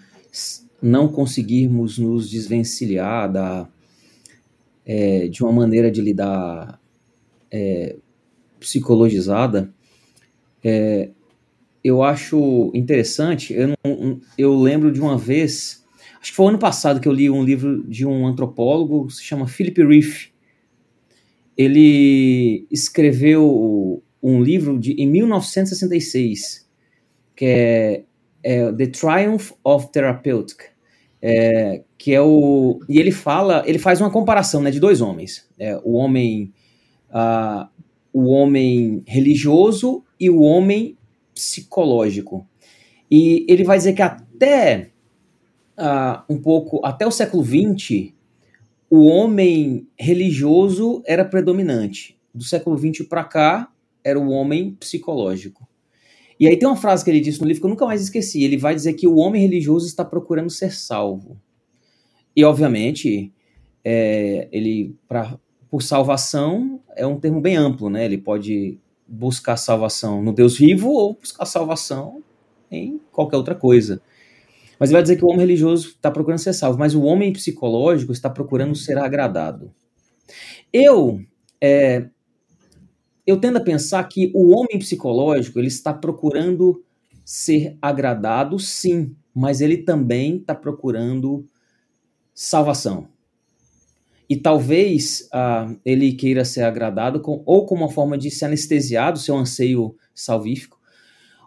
não 0.81 1.07
conseguirmos 1.07 1.97
nos 1.97 2.29
desvencilhar 2.29 3.31
da, 3.31 3.69
é, 4.85 5.27
de 5.27 5.43
uma 5.43 5.51
maneira 5.51 5.91
de 5.91 6.01
lidar 6.01 6.79
é, 7.51 7.95
psicologizada, 8.59 9.73
é, 10.63 11.09
eu 11.83 12.03
acho 12.03 12.71
interessante. 12.73 13.53
Eu, 13.53 13.69
não, 13.69 14.21
eu 14.37 14.55
lembro 14.55 14.91
de 14.91 15.01
uma 15.01 15.17
vez, 15.17 15.83
acho 16.21 16.31
que 16.31 16.35
foi 16.35 16.47
ano 16.47 16.59
passado 16.59 16.99
que 16.99 17.07
eu 17.07 17.13
li 17.13 17.29
um 17.29 17.43
livro 17.43 17.83
de 17.87 18.05
um 18.05 18.27
antropólogo, 18.27 19.09
se 19.09 19.23
chama 19.23 19.47
Philip 19.47 19.83
Reef. 19.83 20.27
Ele 21.57 22.65
escreveu 22.71 24.01
um 24.21 24.41
livro 24.41 24.79
de, 24.79 24.93
em 24.93 25.07
1966, 25.07 26.69
que 27.35 27.45
é, 27.45 28.03
é 28.43 28.71
The 28.71 28.87
Triumph 28.87 29.51
of 29.63 29.91
Therapeutic, 29.91 30.71
é, 31.21 31.83
que 31.97 32.13
é 32.13 32.21
o 32.21 32.79
e 32.89 32.99
ele 32.99 33.11
fala, 33.11 33.63
ele 33.65 33.77
faz 33.77 34.01
uma 34.01 34.09
comparação, 34.09 34.61
né, 34.61 34.71
de 34.71 34.79
dois 34.79 35.01
homens, 35.01 35.47
é, 35.59 35.79
o 35.83 35.93
homem, 35.93 36.51
uh, 37.09 37.67
o 38.11 38.29
homem 38.29 39.03
religioso 39.05 40.03
e 40.19 40.29
o 40.29 40.41
homem 40.41 40.97
psicológico. 41.33 42.47
E 43.09 43.45
ele 43.47 43.63
vai 43.63 43.77
dizer 43.77 43.93
que 43.93 44.01
até 44.01 44.91
uh, 45.77 46.23
um 46.29 46.41
pouco, 46.41 46.81
até 46.83 47.05
o 47.05 47.11
século 47.11 47.43
XX, 47.43 48.13
o 48.89 49.05
homem 49.05 49.87
religioso 49.97 51.03
era 51.05 51.23
predominante. 51.23 52.17
Do 52.33 52.43
século 52.43 52.77
XX 52.77 53.07
para 53.07 53.23
cá, 53.23 53.71
era 54.03 54.19
o 54.19 54.29
homem 54.29 54.75
psicológico. 54.79 55.67
E 56.41 56.47
aí 56.47 56.57
tem 56.57 56.67
uma 56.67 56.75
frase 56.75 57.05
que 57.05 57.11
ele 57.11 57.19
disse 57.19 57.39
no 57.39 57.45
livro 57.45 57.61
que 57.61 57.65
eu 57.67 57.69
nunca 57.69 57.85
mais 57.85 58.01
esqueci. 58.01 58.43
Ele 58.43 58.57
vai 58.57 58.73
dizer 58.73 58.93
que 58.93 59.07
o 59.07 59.17
homem 59.17 59.43
religioso 59.43 59.85
está 59.85 60.03
procurando 60.03 60.49
ser 60.49 60.73
salvo. 60.73 61.39
E, 62.35 62.43
obviamente, 62.43 63.31
é, 63.85 64.49
ele, 64.51 64.95
pra, 65.07 65.37
por 65.69 65.83
salvação, 65.83 66.81
é 66.95 67.05
um 67.05 67.19
termo 67.19 67.39
bem 67.39 67.55
amplo, 67.55 67.91
né? 67.91 68.05
Ele 68.05 68.17
pode 68.17 68.79
buscar 69.07 69.55
salvação 69.55 70.23
no 70.23 70.33
Deus 70.33 70.57
vivo 70.57 70.89
ou 70.89 71.13
buscar 71.13 71.45
salvação 71.45 72.23
em 72.71 72.99
qualquer 73.11 73.37
outra 73.37 73.53
coisa. 73.53 74.01
Mas 74.79 74.89
ele 74.89 74.95
vai 74.95 75.03
dizer 75.03 75.17
que 75.17 75.23
o 75.23 75.27
homem 75.27 75.41
religioso 75.41 75.89
está 75.89 76.09
procurando 76.09 76.39
ser 76.39 76.53
salvo, 76.53 76.79
mas 76.79 76.95
o 76.95 77.03
homem 77.03 77.31
psicológico 77.31 78.11
está 78.11 78.31
procurando 78.31 78.73
ser 78.73 78.97
agradado. 78.97 79.71
Eu 80.73 81.21
é, 81.61 82.07
eu 83.25 83.39
tendo 83.39 83.57
a 83.57 83.63
pensar 83.63 84.03
que 84.05 84.31
o 84.33 84.49
homem 84.49 84.79
psicológico 84.79 85.59
ele 85.59 85.67
está 85.67 85.93
procurando 85.93 86.83
ser 87.23 87.77
agradado, 87.81 88.57
sim, 88.59 89.15
mas 89.33 89.61
ele 89.61 89.77
também 89.77 90.37
está 90.37 90.55
procurando 90.55 91.47
salvação. 92.33 93.07
E 94.29 94.37
talvez 94.37 95.29
uh, 95.33 95.77
ele 95.85 96.13
queira 96.13 96.45
ser 96.45 96.63
agradado 96.63 97.19
com, 97.19 97.43
ou 97.45 97.65
como 97.65 97.83
uma 97.83 97.91
forma 97.91 98.17
de 98.17 98.31
se 98.31 98.45
anestesiar 98.45 99.11
do 99.11 99.19
seu 99.19 99.35
anseio 99.35 99.95
salvífico, 100.15 100.79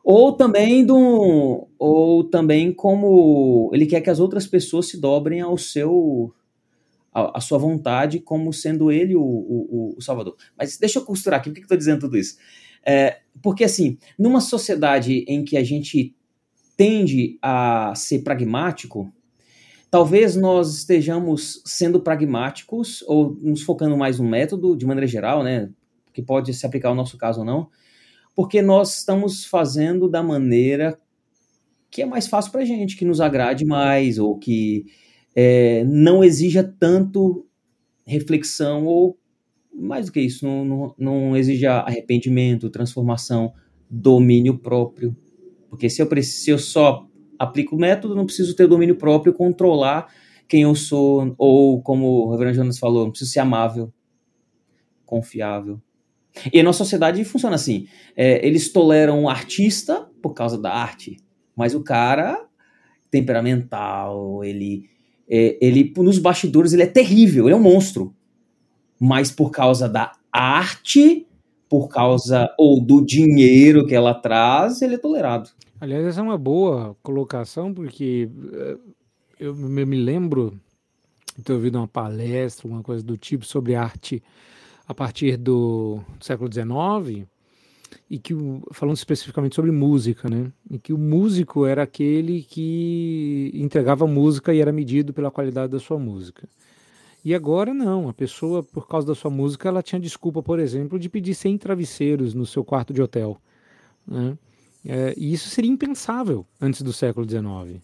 ou 0.04 0.32
também 0.32 0.84
do, 0.84 1.66
ou 1.78 2.24
também 2.24 2.72
como 2.72 3.70
ele 3.72 3.86
quer 3.86 4.02
que 4.02 4.10
as 4.10 4.20
outras 4.20 4.46
pessoas 4.46 4.88
se 4.88 5.00
dobrem 5.00 5.40
ao 5.40 5.56
seu 5.56 6.34
a, 7.14 7.38
a 7.38 7.40
sua 7.40 7.56
vontade 7.56 8.18
como 8.18 8.52
sendo 8.52 8.90
ele 8.90 9.14
o, 9.14 9.22
o, 9.22 9.94
o, 9.96 10.02
Salvador. 10.02 10.36
Mas 10.58 10.76
deixa 10.76 10.98
eu 10.98 11.04
costurar 11.04 11.38
aqui, 11.38 11.48
por 11.48 11.54
que 11.54 11.60
eu 11.60 11.64
estou 11.64 11.78
dizendo 11.78 12.00
tudo 12.00 12.18
isso? 12.18 12.36
É, 12.84 13.20
porque, 13.40 13.64
assim, 13.64 13.96
numa 14.18 14.40
sociedade 14.40 15.24
em 15.28 15.44
que 15.44 15.56
a 15.56 15.62
gente 15.62 16.14
tende 16.76 17.38
a 17.40 17.94
ser 17.94 18.22
pragmático, 18.22 19.10
talvez 19.90 20.34
nós 20.34 20.74
estejamos 20.74 21.62
sendo 21.64 22.00
pragmáticos 22.00 23.02
ou 23.06 23.36
nos 23.40 23.62
focando 23.62 23.96
mais 23.96 24.18
no 24.18 24.28
método, 24.28 24.76
de 24.76 24.84
maneira 24.84 25.06
geral, 25.06 25.44
né? 25.44 25.70
Que 26.12 26.20
pode 26.20 26.52
se 26.52 26.66
aplicar 26.66 26.88
ao 26.88 26.94
nosso 26.94 27.16
caso 27.16 27.40
ou 27.40 27.46
não, 27.46 27.68
porque 28.34 28.60
nós 28.60 28.98
estamos 28.98 29.44
fazendo 29.44 30.08
da 30.08 30.22
maneira 30.22 30.98
que 31.90 32.02
é 32.02 32.06
mais 32.06 32.26
fácil 32.26 32.50
para 32.50 32.64
gente, 32.64 32.96
que 32.96 33.04
nos 33.04 33.20
agrade 33.20 33.64
mais, 33.64 34.18
ou 34.18 34.36
que 34.36 34.84
é, 35.34 35.84
não 35.84 36.22
exija 36.22 36.62
tanto 36.62 37.46
reflexão 38.06 38.86
ou 38.86 39.18
mais 39.72 40.06
do 40.06 40.12
que 40.12 40.20
isso, 40.20 40.46
não, 40.46 40.64
não, 40.64 40.94
não 40.96 41.36
exija 41.36 41.80
arrependimento, 41.80 42.70
transformação, 42.70 43.52
domínio 43.90 44.56
próprio. 44.56 45.16
Porque 45.68 45.90
se 45.90 46.00
eu, 46.00 46.22
se 46.22 46.50
eu 46.50 46.58
só 46.58 47.08
aplico 47.38 47.74
o 47.74 47.78
método, 47.78 48.14
não 48.14 48.26
preciso 48.26 48.54
ter 48.54 48.68
domínio 48.68 48.96
próprio, 48.96 49.34
controlar 49.34 50.06
quem 50.46 50.62
eu 50.62 50.74
sou, 50.74 51.34
ou 51.36 51.82
como 51.82 52.06
o 52.06 52.30
Reverendo 52.30 52.56
Jonas 52.56 52.78
falou, 52.78 53.04
não 53.04 53.10
preciso 53.10 53.32
ser 53.32 53.40
amável, 53.40 53.92
confiável. 55.04 55.80
E 56.52 56.60
a 56.60 56.62
nossa 56.62 56.78
sociedade 56.78 57.24
funciona 57.24 57.56
assim: 57.56 57.86
é, 58.16 58.46
eles 58.46 58.72
toleram 58.72 59.24
o 59.24 59.28
artista 59.28 60.08
por 60.22 60.34
causa 60.34 60.56
da 60.60 60.72
arte, 60.72 61.16
mas 61.56 61.74
o 61.74 61.82
cara 61.82 62.44
temperamental, 63.10 64.44
ele 64.44 64.90
é, 65.28 65.56
ele 65.60 65.92
nos 65.96 66.18
bastidores 66.18 66.72
ele 66.72 66.82
é 66.82 66.86
terrível, 66.86 67.46
ele 67.46 67.54
é 67.54 67.56
um 67.56 67.62
monstro. 67.62 68.14
Mas 69.00 69.30
por 69.30 69.50
causa 69.50 69.88
da 69.88 70.12
arte, 70.32 71.26
por 71.68 71.88
causa 71.88 72.52
ou 72.58 72.80
do 72.80 73.04
dinheiro 73.04 73.86
que 73.86 73.94
ela 73.94 74.14
traz, 74.14 74.82
ele 74.82 74.94
é 74.94 74.98
tolerado. 74.98 75.50
Aliás, 75.80 76.04
essa 76.06 76.20
é 76.20 76.22
uma 76.22 76.38
boa 76.38 76.96
colocação, 77.02 77.74
porque 77.74 78.28
eh, 78.52 78.78
eu 79.40 79.54
me 79.54 79.96
lembro 79.96 80.58
de 81.36 81.42
ter 81.42 81.52
ouvido 81.52 81.78
uma 81.78 81.88
palestra, 81.88 82.68
uma 82.68 82.82
coisa 82.82 83.02
do 83.02 83.16
tipo 83.16 83.44
sobre 83.44 83.74
arte 83.74 84.22
a 84.86 84.94
partir 84.94 85.36
do 85.36 86.00
século 86.20 86.50
XIX, 86.52 87.26
e 88.10 88.18
que 88.18 88.34
falando 88.72 88.96
especificamente 88.96 89.54
sobre 89.54 89.70
música, 89.70 90.28
né? 90.28 90.52
E 90.70 90.78
que 90.78 90.92
o 90.92 90.98
músico 90.98 91.66
era 91.66 91.82
aquele 91.82 92.42
que 92.42 93.50
entregava 93.54 94.06
música 94.06 94.52
e 94.52 94.60
era 94.60 94.72
medido 94.72 95.12
pela 95.12 95.30
qualidade 95.30 95.72
da 95.72 95.78
sua 95.78 95.98
música. 95.98 96.48
E 97.24 97.34
agora 97.34 97.72
não, 97.72 98.08
a 98.08 98.12
pessoa 98.12 98.62
por 98.62 98.86
causa 98.86 99.06
da 99.06 99.14
sua 99.14 99.30
música 99.30 99.68
ela 99.68 99.82
tinha 99.82 100.00
desculpa, 100.00 100.42
por 100.42 100.58
exemplo, 100.58 100.98
de 100.98 101.08
pedir 101.08 101.34
100 101.34 101.58
travesseiros 101.58 102.34
no 102.34 102.44
seu 102.44 102.62
quarto 102.62 102.92
de 102.92 103.00
hotel, 103.00 103.40
né? 104.06 104.36
É, 104.86 105.14
e 105.16 105.32
isso 105.32 105.48
seria 105.48 105.70
impensável 105.70 106.46
antes 106.60 106.82
do 106.82 106.92
século 106.92 107.26
XIX. 107.26 107.80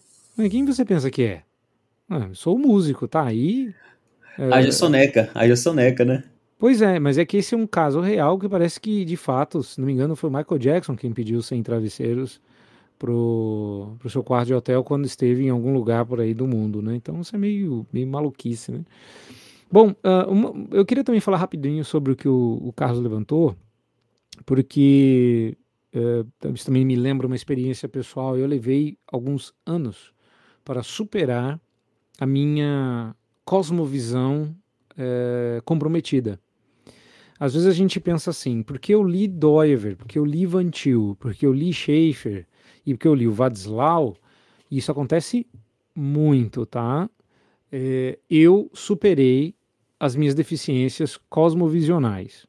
quem 0.51 0.63
você 0.63 0.85
pensa 0.85 1.09
que 1.09 1.23
é? 1.23 1.41
Ah, 2.07 2.29
sou 2.33 2.59
músico, 2.59 3.07
tá 3.07 3.23
aí. 3.23 3.73
É... 4.37 4.53
Haja 4.53 4.71
soneca, 4.71 5.31
haja 5.33 5.55
soneca, 5.55 6.05
né? 6.05 6.23
Pois 6.61 6.79
é, 6.79 6.99
mas 6.99 7.17
é 7.17 7.25
que 7.25 7.37
esse 7.37 7.55
é 7.55 7.57
um 7.57 7.65
caso 7.65 7.99
real 7.99 8.37
que 8.37 8.47
parece 8.47 8.79
que, 8.79 9.03
de 9.03 9.17
fato, 9.17 9.63
se 9.63 9.79
não 9.79 9.87
me 9.87 9.93
engano, 9.93 10.15
foi 10.15 10.29
o 10.29 10.31
Michael 10.33 10.59
Jackson 10.59 10.95
quem 10.95 11.11
pediu 11.11 11.41
100 11.41 11.63
travesseiros 11.63 12.39
pro, 12.99 13.95
pro 13.97 14.11
seu 14.11 14.23
quarto 14.23 14.45
de 14.45 14.53
hotel 14.53 14.83
quando 14.83 15.05
esteve 15.05 15.43
em 15.43 15.49
algum 15.49 15.73
lugar 15.73 16.05
por 16.05 16.21
aí 16.21 16.35
do 16.35 16.45
mundo, 16.45 16.79
né? 16.79 16.95
Então 16.95 17.19
isso 17.19 17.35
é 17.35 17.39
meio, 17.39 17.83
meio 17.91 18.05
maluquice, 18.05 18.71
né? 18.71 18.85
Bom, 19.71 19.89
uh, 19.89 20.29
uma, 20.31 20.53
eu 20.69 20.85
queria 20.85 21.03
também 21.03 21.19
falar 21.19 21.37
rapidinho 21.37 21.83
sobre 21.83 22.11
o 22.11 22.15
que 22.15 22.27
o, 22.27 22.59
o 22.61 22.71
Carlos 22.71 23.01
levantou, 23.01 23.55
porque 24.45 25.57
uh, 25.95 26.53
isso 26.53 26.67
também 26.67 26.85
me 26.85 26.95
lembra 26.95 27.25
uma 27.25 27.35
experiência 27.35 27.89
pessoal. 27.89 28.37
Eu 28.37 28.45
levei 28.45 28.99
alguns 29.11 29.51
anos 29.65 30.13
para 30.63 30.83
superar 30.83 31.59
a 32.19 32.27
minha 32.27 33.15
cosmovisão 33.43 34.55
uh, 34.91 35.59
comprometida. 35.65 36.39
Às 37.41 37.55
vezes 37.55 37.67
a 37.67 37.73
gente 37.73 37.99
pensa 37.99 38.29
assim, 38.29 38.61
porque 38.61 38.93
eu 38.93 39.01
li 39.01 39.27
Doiver, 39.27 39.97
porque 39.97 40.19
eu 40.19 40.23
li 40.23 40.45
Van 40.45 40.69
Til, 40.69 41.17
porque 41.19 41.43
eu 41.43 41.51
li 41.51 41.73
Schaefer 41.73 42.45
e 42.85 42.93
porque 42.93 43.07
eu 43.07 43.15
li 43.15 43.27
o 43.27 43.31
Vadislau, 43.31 44.15
isso 44.69 44.91
acontece 44.91 45.47
muito, 45.95 46.67
tá? 46.67 47.09
É, 47.71 48.19
eu 48.29 48.69
superei 48.75 49.55
as 49.99 50.15
minhas 50.15 50.35
deficiências 50.35 51.17
cosmovisionais. 51.31 52.45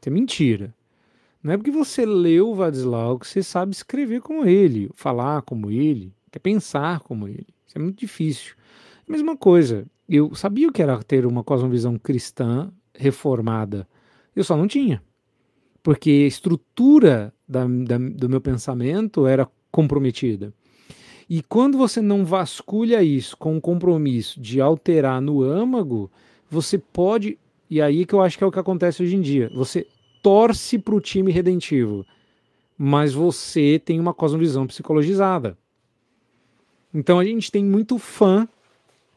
Isso 0.00 0.06
é 0.06 0.10
mentira. 0.10 0.74
Não 1.42 1.52
é 1.52 1.58
porque 1.58 1.70
você 1.70 2.06
leu 2.06 2.48
o 2.48 2.54
Vadislau 2.54 3.18
que 3.18 3.28
você 3.28 3.42
sabe 3.42 3.74
escrever 3.74 4.22
como 4.22 4.46
ele, 4.46 4.88
falar 4.94 5.42
como 5.42 5.70
ele, 5.70 6.14
quer 6.32 6.38
pensar 6.38 7.00
como 7.00 7.28
ele. 7.28 7.48
Isso 7.66 7.76
é 7.76 7.78
muito 7.78 7.98
difícil. 7.98 8.54
Mesma 9.06 9.36
coisa, 9.36 9.86
eu 10.08 10.34
sabia 10.34 10.66
o 10.66 10.72
que 10.72 10.80
era 10.80 10.98
ter 11.02 11.26
uma 11.26 11.44
cosmovisão 11.44 11.98
cristã 11.98 12.72
reformada 12.94 13.86
eu 14.34 14.44
só 14.44 14.56
não 14.56 14.66
tinha. 14.66 15.02
Porque 15.82 16.10
a 16.10 16.26
estrutura 16.26 17.32
da, 17.48 17.66
da, 17.66 17.98
do 17.98 18.28
meu 18.28 18.40
pensamento 18.40 19.26
era 19.26 19.48
comprometida. 19.70 20.52
E 21.28 21.42
quando 21.42 21.78
você 21.78 22.00
não 22.00 22.24
vasculha 22.24 23.02
isso 23.02 23.36
com 23.36 23.56
o 23.56 23.60
compromisso 23.60 24.40
de 24.40 24.60
alterar 24.60 25.20
no 25.20 25.42
âmago, 25.42 26.10
você 26.50 26.78
pode. 26.78 27.38
E 27.70 27.80
aí 27.80 28.04
que 28.04 28.14
eu 28.14 28.22
acho 28.22 28.36
que 28.36 28.44
é 28.44 28.46
o 28.46 28.52
que 28.52 28.58
acontece 28.58 29.02
hoje 29.02 29.16
em 29.16 29.20
dia. 29.20 29.50
Você 29.54 29.86
torce 30.22 30.78
para 30.78 30.94
o 30.94 31.00
time 31.00 31.32
redentivo, 31.32 32.06
mas 32.76 33.12
você 33.12 33.80
tem 33.82 33.98
uma 33.98 34.14
cosmovisão 34.14 34.66
psicologizada. 34.66 35.56
Então 36.92 37.18
a 37.18 37.24
gente 37.24 37.50
tem 37.50 37.64
muito 37.64 37.98
fã 37.98 38.48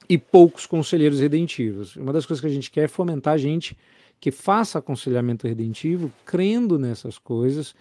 e 0.09 0.17
poucos 0.17 0.65
conselheiros 0.65 1.19
redentivos. 1.19 1.95
Uma 1.95 2.13
das 2.13 2.25
coisas 2.25 2.41
que 2.41 2.47
a 2.47 2.53
gente 2.53 2.71
quer 2.71 2.85
é 2.85 2.87
fomentar 2.87 3.33
a 3.33 3.37
gente 3.37 3.77
que 4.19 4.31
faça 4.31 4.79
aconselhamento 4.79 5.47
redentivo, 5.47 6.11
crendo 6.25 6.79
nessas 6.79 7.17
coisas, 7.17 7.75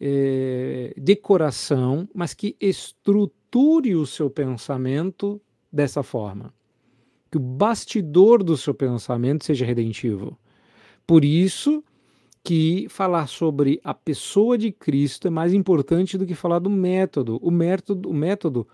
é, 0.00 0.92
de 0.96 1.16
coração, 1.16 2.08
mas 2.14 2.34
que 2.34 2.56
estruture 2.60 3.94
o 3.94 4.06
seu 4.06 4.28
pensamento 4.28 5.40
dessa 5.72 6.02
forma. 6.02 6.52
Que 7.30 7.36
o 7.36 7.40
bastidor 7.40 8.42
do 8.42 8.56
seu 8.56 8.74
pensamento 8.74 9.44
seja 9.44 9.64
redentivo. 9.64 10.38
Por 11.06 11.24
isso 11.24 11.82
que 12.42 12.86
falar 12.88 13.26
sobre 13.26 13.80
a 13.82 13.92
pessoa 13.92 14.56
de 14.56 14.70
Cristo 14.70 15.26
é 15.26 15.30
mais 15.30 15.52
importante 15.52 16.16
do 16.16 16.26
que 16.26 16.34
falar 16.34 16.58
do 16.58 16.70
método. 16.70 17.38
O 17.42 17.50
método, 17.50 18.08
o 18.08 18.14
método 18.14 18.66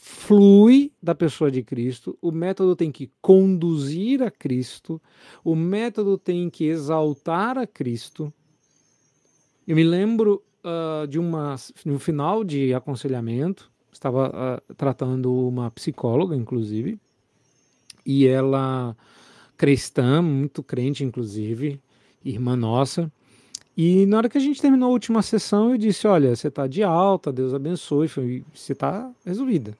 flui 0.00 0.92
da 1.02 1.14
pessoa 1.14 1.50
de 1.50 1.62
Cristo, 1.62 2.16
o 2.22 2.30
método 2.30 2.76
tem 2.76 2.90
que 2.92 3.10
conduzir 3.20 4.22
a 4.22 4.30
Cristo, 4.30 5.02
o 5.44 5.56
método 5.56 6.16
tem 6.16 6.48
que 6.48 6.64
exaltar 6.64 7.58
a 7.58 7.66
Cristo. 7.66 8.32
Eu 9.66 9.74
me 9.74 9.82
lembro 9.82 10.42
uh, 10.64 11.06
de 11.08 11.18
uma, 11.18 11.56
no 11.84 11.98
final 11.98 12.44
de 12.44 12.72
aconselhamento, 12.72 13.70
estava 13.92 14.28
uh, 14.28 14.74
tratando 14.74 15.34
uma 15.34 15.68
psicóloga, 15.72 16.36
inclusive, 16.36 16.98
e 18.06 18.26
ela, 18.26 18.96
cristã, 19.56 20.22
muito 20.22 20.62
crente, 20.62 21.02
inclusive, 21.02 21.80
irmã 22.24 22.54
nossa, 22.54 23.12
e 23.76 24.06
na 24.06 24.16
hora 24.18 24.28
que 24.28 24.38
a 24.38 24.40
gente 24.40 24.60
terminou 24.60 24.88
a 24.88 24.92
última 24.92 25.22
sessão, 25.22 25.70
eu 25.70 25.78
disse: 25.78 26.06
Olha, 26.06 26.34
você 26.34 26.48
está 26.48 26.66
de 26.66 26.82
alta, 26.82 27.32
Deus 27.32 27.52
abençoe, 27.52 28.08
você 28.08 28.72
está 28.72 29.10
resolvida. 29.24 29.76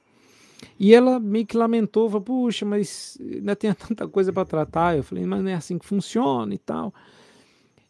E 0.79 0.95
ela 0.95 1.19
meio 1.19 1.47
que 1.47 1.57
lamentou, 1.57 2.09
falou, 2.09 2.23
puxa, 2.23 2.65
mas 2.65 3.19
ainda 3.21 3.57
tem 3.57 3.73
tanta 3.75 4.07
coisa 4.09 4.33
para 4.33 4.45
tratar. 4.45 4.97
Eu 4.97 5.03
falei, 5.03 5.25
mas 5.25 5.43
não 5.43 5.51
é 5.51 5.55
assim 5.55 5.79
que 5.79 5.87
funciona 5.87 6.55
e 6.55 6.59
tal. 6.59 6.93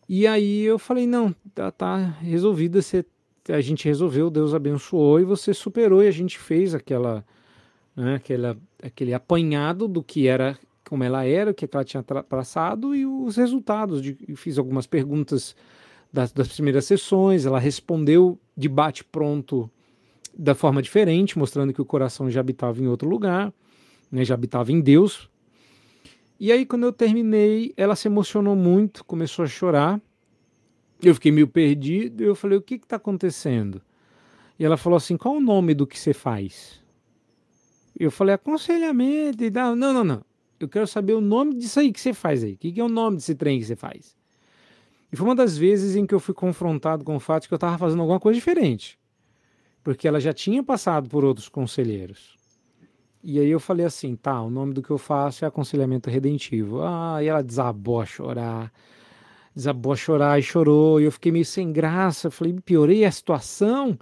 E 0.09 0.26
aí 0.26 0.62
eu 0.62 0.78
falei, 0.78 1.07
não, 1.07 1.35
tá, 1.54 1.70
tá 1.70 1.96
resolvida, 2.20 2.81
a 3.48 3.61
gente 3.61 3.85
resolveu, 3.85 4.31
Deus 4.31 4.54
abençoou 4.54 5.20
e 5.20 5.24
você 5.24 5.52
superou 5.52 6.02
e 6.02 6.09
a 6.09 6.11
gente 6.11 6.38
fez 6.38 6.74
aquela, 6.74 7.22
né, 7.94 8.14
aquela, 8.14 8.57
aquele 8.83 9.12
apanhado 9.12 9.87
do 9.87 10.02
que 10.02 10.26
era, 10.26 10.59
como 10.88 11.04
ela 11.04 11.26
era, 11.26 11.50
o 11.50 11.54
que 11.54 11.68
ela 11.70 11.85
tinha 11.85 12.02
traçado 12.02 12.94
e 12.94 13.04
os 13.04 13.37
resultados. 13.37 14.00
De, 14.00 14.16
fiz 14.35 14.57
algumas 14.57 14.87
perguntas 14.87 15.54
das, 16.11 16.33
das 16.33 16.48
primeiras 16.48 16.87
sessões, 16.87 17.44
ela 17.44 17.59
respondeu 17.59 18.38
de 18.57 18.68
bate 18.68 19.04
pronto 19.04 19.70
da 20.38 20.55
forma 20.55 20.81
diferente, 20.81 21.37
mostrando 21.37 21.72
que 21.72 21.83
o 21.83 21.85
coração 21.85 22.31
já 22.31 22.38
habitava 22.38 22.81
em 22.81 22.87
outro 22.87 23.09
lugar, 23.09 23.53
né, 24.11 24.24
já 24.24 24.35
habitava 24.35 24.70
em 24.70 24.81
Deus. 24.81 25.29
E 26.38 26.53
aí, 26.53 26.64
quando 26.64 26.85
eu 26.85 26.92
terminei, 26.92 27.74
ela 27.77 27.96
se 27.96 28.07
emocionou 28.07 28.55
muito, 28.55 29.05
começou 29.05 29.44
a 29.44 29.48
chorar. 29.48 30.01
Eu 31.03 31.14
fiquei 31.14 31.33
meio 31.33 31.48
perdido. 31.48 32.22
Eu 32.22 32.37
falei: 32.37 32.57
O 32.57 32.62
que 32.62 32.77
está 32.77 32.94
acontecendo? 32.94 33.83
E 34.57 34.64
ela 34.64 34.77
falou 34.77 34.96
assim: 34.96 35.16
Qual 35.16 35.35
o 35.35 35.40
nome 35.40 35.74
do 35.74 35.85
que 35.85 35.98
você 35.98 36.14
faz? 36.14 36.81
Eu 37.98 38.12
falei: 38.12 38.37
Aconselhamento 38.37 39.42
e 39.42 39.51
tal. 39.51 39.74
Não, 39.74 39.92
não, 39.92 40.05
não. 40.05 40.24
Eu 40.61 40.68
quero 40.68 40.87
saber 40.87 41.14
o 41.14 41.20
nome 41.20 41.55
disso 41.55 41.81
aí 41.81 41.92
que 41.92 42.01
você 42.01 42.12
faz 42.12 42.44
aí. 42.44 42.53
O 42.53 42.57
que, 42.57 42.70
que 42.70 42.81
é 42.81 42.85
o 42.85 42.88
nome 42.88 43.16
desse 43.16 43.35
trem 43.35 43.59
que 43.59 43.66
você 43.66 43.77
faz? 43.77 44.16
E 45.11 45.16
foi 45.16 45.27
uma 45.27 45.35
das 45.35 45.59
vezes 45.59 45.96
em 45.96 46.07
que 46.07 46.14
eu 46.14 46.20
fui 46.20 46.35
confrontado 46.35 47.05
com 47.05 47.16
o 47.16 47.20
fato 47.20 47.42
de 47.42 47.48
que 47.48 47.55
eu 47.55 47.57
estava 47.57 47.79
fazendo 47.79 48.01
alguma 48.01 48.20
coisa 48.20 48.38
diferente 48.38 48.97
porque 49.82 50.06
ela 50.06 50.20
já 50.20 50.32
tinha 50.32 50.62
passado 50.62 51.08
por 51.08 51.24
outros 51.24 51.48
conselheiros. 51.48 52.36
E 53.22 53.38
aí 53.38 53.50
eu 53.50 53.60
falei 53.60 53.84
assim, 53.84 54.14
tá, 54.14 54.40
o 54.40 54.50
nome 54.50 54.72
do 54.72 54.82
que 54.82 54.90
eu 54.90 54.98
faço 54.98 55.44
é 55.44 55.48
aconselhamento 55.48 56.08
redentivo. 56.08 56.82
Ah, 56.82 57.18
e 57.22 57.26
ela 57.26 57.42
desabou 57.42 58.00
a 58.00 58.06
chorar, 58.06 58.72
desabou 59.54 59.92
a 59.92 59.96
chorar 59.96 60.38
e 60.38 60.42
chorou, 60.42 61.00
e 61.00 61.04
eu 61.04 61.12
fiquei 61.12 61.32
meio 61.32 61.44
sem 61.44 61.72
graça, 61.72 62.28
eu 62.28 62.30
falei, 62.30 62.54
piorei 62.64 63.04
a 63.04 63.10
situação. 63.10 63.98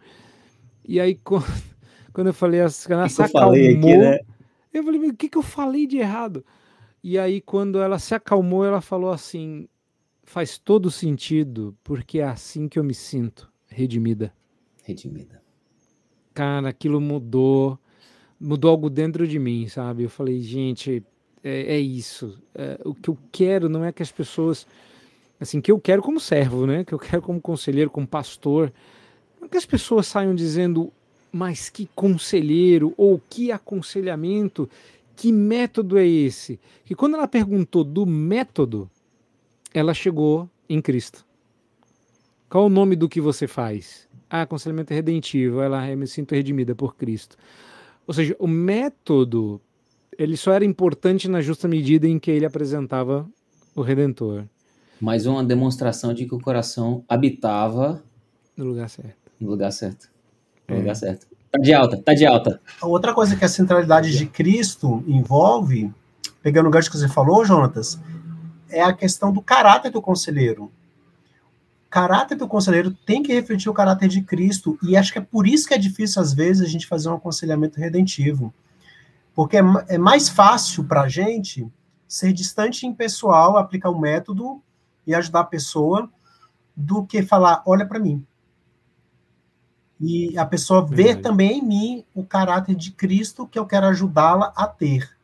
E 0.84 1.00
aí 1.00 1.14
quando, 2.12 2.26
eu 2.28 2.34
falei, 2.34 2.60
assim, 2.60 2.92
ela 2.92 3.08
se 3.08 3.22
acalmou, 3.22 3.52
aqui, 3.52 3.96
né? 3.96 4.18
eu 4.72 4.84
falei, 4.84 5.00
o 5.08 5.14
que, 5.14 5.28
que 5.28 5.38
eu 5.38 5.42
falei 5.42 5.86
de 5.86 5.98
errado? 5.98 6.44
E 7.02 7.18
aí 7.18 7.40
quando 7.40 7.80
ela 7.80 7.98
se 7.98 8.14
acalmou, 8.14 8.64
ela 8.64 8.80
falou 8.80 9.10
assim, 9.10 9.66
faz 10.24 10.58
todo 10.58 10.90
sentido, 10.90 11.76
porque 11.82 12.18
é 12.18 12.24
assim 12.24 12.68
que 12.68 12.78
eu 12.78 12.84
me 12.84 12.94
sinto, 12.94 13.50
redimida. 13.68 14.32
Redimida 14.82 15.45
cara, 16.36 16.68
aquilo 16.68 17.00
mudou, 17.00 17.78
mudou 18.38 18.70
algo 18.70 18.90
dentro 18.90 19.26
de 19.26 19.38
mim, 19.38 19.66
sabe? 19.68 20.02
Eu 20.02 20.10
falei, 20.10 20.42
gente, 20.42 21.02
é, 21.42 21.76
é 21.76 21.80
isso. 21.80 22.38
É, 22.54 22.78
o 22.84 22.94
que 22.94 23.08
eu 23.08 23.16
quero 23.32 23.70
não 23.70 23.82
é 23.82 23.90
que 23.90 24.02
as 24.02 24.12
pessoas, 24.12 24.66
assim, 25.40 25.62
que 25.62 25.72
eu 25.72 25.80
quero 25.80 26.02
como 26.02 26.20
servo, 26.20 26.66
né? 26.66 26.84
Que 26.84 26.92
eu 26.92 26.98
quero 26.98 27.22
como 27.22 27.40
conselheiro, 27.40 27.88
como 27.88 28.06
pastor, 28.06 28.70
não 29.40 29.48
que 29.48 29.56
as 29.56 29.64
pessoas 29.64 30.06
saiam 30.08 30.34
dizendo, 30.34 30.92
mas 31.32 31.70
que 31.70 31.88
conselheiro 31.94 32.92
ou 32.98 33.18
que 33.30 33.50
aconselhamento, 33.50 34.68
que 35.16 35.32
método 35.32 35.96
é 35.96 36.06
esse? 36.06 36.60
Que 36.84 36.94
quando 36.94 37.14
ela 37.14 37.26
perguntou 37.26 37.82
do 37.82 38.04
método, 38.04 38.90
ela 39.72 39.94
chegou 39.94 40.50
em 40.68 40.82
Cristo. 40.82 41.24
Qual 42.50 42.66
o 42.66 42.70
nome 42.70 42.94
do 42.94 43.08
que 43.08 43.22
você 43.22 43.46
faz? 43.46 44.05
Ah, 44.28 44.42
aconselhamento 44.42 44.92
redentivo, 44.92 45.60
ela 45.60 45.88
eu 45.88 45.96
me 45.96 46.06
sinto 46.06 46.34
redimida 46.34 46.74
por 46.74 46.96
Cristo. 46.96 47.36
Ou 48.06 48.14
seja, 48.14 48.36
o 48.38 48.46
método 48.46 49.60
ele 50.18 50.36
só 50.36 50.52
era 50.52 50.64
importante 50.64 51.28
na 51.28 51.40
justa 51.40 51.68
medida 51.68 52.08
em 52.08 52.18
que 52.18 52.30
ele 52.30 52.46
apresentava 52.46 53.28
o 53.74 53.82
Redentor. 53.82 54.44
Mais 55.00 55.26
uma 55.26 55.44
demonstração 55.44 56.14
de 56.14 56.24
que 56.24 56.34
o 56.34 56.40
coração 56.40 57.04
habitava 57.08 58.02
no 58.56 58.64
lugar 58.64 58.88
certo. 58.88 59.30
No 59.38 59.50
lugar 59.50 59.70
certo. 59.70 60.08
No 60.66 60.76
é. 60.76 60.78
lugar 60.78 60.96
certo. 60.96 61.26
Tá 61.50 61.58
de 61.58 61.72
alta, 61.74 61.96
tá 61.98 62.14
de 62.14 62.24
alta. 62.24 62.60
Outra 62.82 63.12
coisa 63.12 63.36
que 63.36 63.44
a 63.44 63.48
centralidade 63.48 64.16
de 64.16 64.26
Cristo 64.26 65.04
envolve, 65.06 65.92
pegando 66.42 66.68
o 66.68 66.70
gancho 66.70 66.90
que 66.90 66.96
você 66.96 67.08
falou, 67.08 67.44
Jonatas, 67.44 67.98
é 68.70 68.82
a 68.82 68.92
questão 68.92 69.32
do 69.32 69.42
caráter 69.42 69.90
do 69.90 70.00
conselheiro 70.00 70.70
caráter 71.96 72.34
do 72.34 72.46
conselheiro 72.46 72.90
tem 72.90 73.22
que 73.22 73.32
refletir 73.32 73.70
o 73.70 73.72
caráter 73.72 74.06
de 74.06 74.20
Cristo, 74.20 74.78
e 74.82 74.98
acho 74.98 75.10
que 75.10 75.18
é 75.18 75.22
por 75.22 75.46
isso 75.46 75.66
que 75.66 75.72
é 75.72 75.78
difícil, 75.78 76.20
às 76.20 76.34
vezes, 76.34 76.60
a 76.60 76.68
gente 76.68 76.86
fazer 76.86 77.08
um 77.08 77.14
aconselhamento 77.14 77.80
redentivo. 77.80 78.52
Porque 79.34 79.56
é, 79.56 79.62
é 79.88 79.96
mais 79.96 80.28
fácil 80.28 80.84
para 80.84 81.04
a 81.04 81.08
gente 81.08 81.66
ser 82.06 82.34
distante 82.34 82.86
em 82.86 82.92
pessoal, 82.92 83.56
aplicar 83.56 83.88
o 83.88 83.96
um 83.96 83.98
método 83.98 84.62
e 85.06 85.14
ajudar 85.14 85.40
a 85.40 85.44
pessoa, 85.44 86.10
do 86.76 87.02
que 87.02 87.22
falar, 87.22 87.62
olha 87.64 87.86
para 87.86 87.98
mim. 87.98 88.22
E 89.98 90.36
a 90.36 90.44
pessoa 90.44 90.84
ver 90.84 91.22
também 91.22 91.60
em 91.60 91.66
mim 91.66 92.04
o 92.14 92.22
caráter 92.22 92.74
de 92.74 92.90
Cristo 92.90 93.46
que 93.46 93.58
eu 93.58 93.64
quero 93.64 93.86
ajudá-la 93.86 94.52
a 94.54 94.66
ter. 94.66 95.15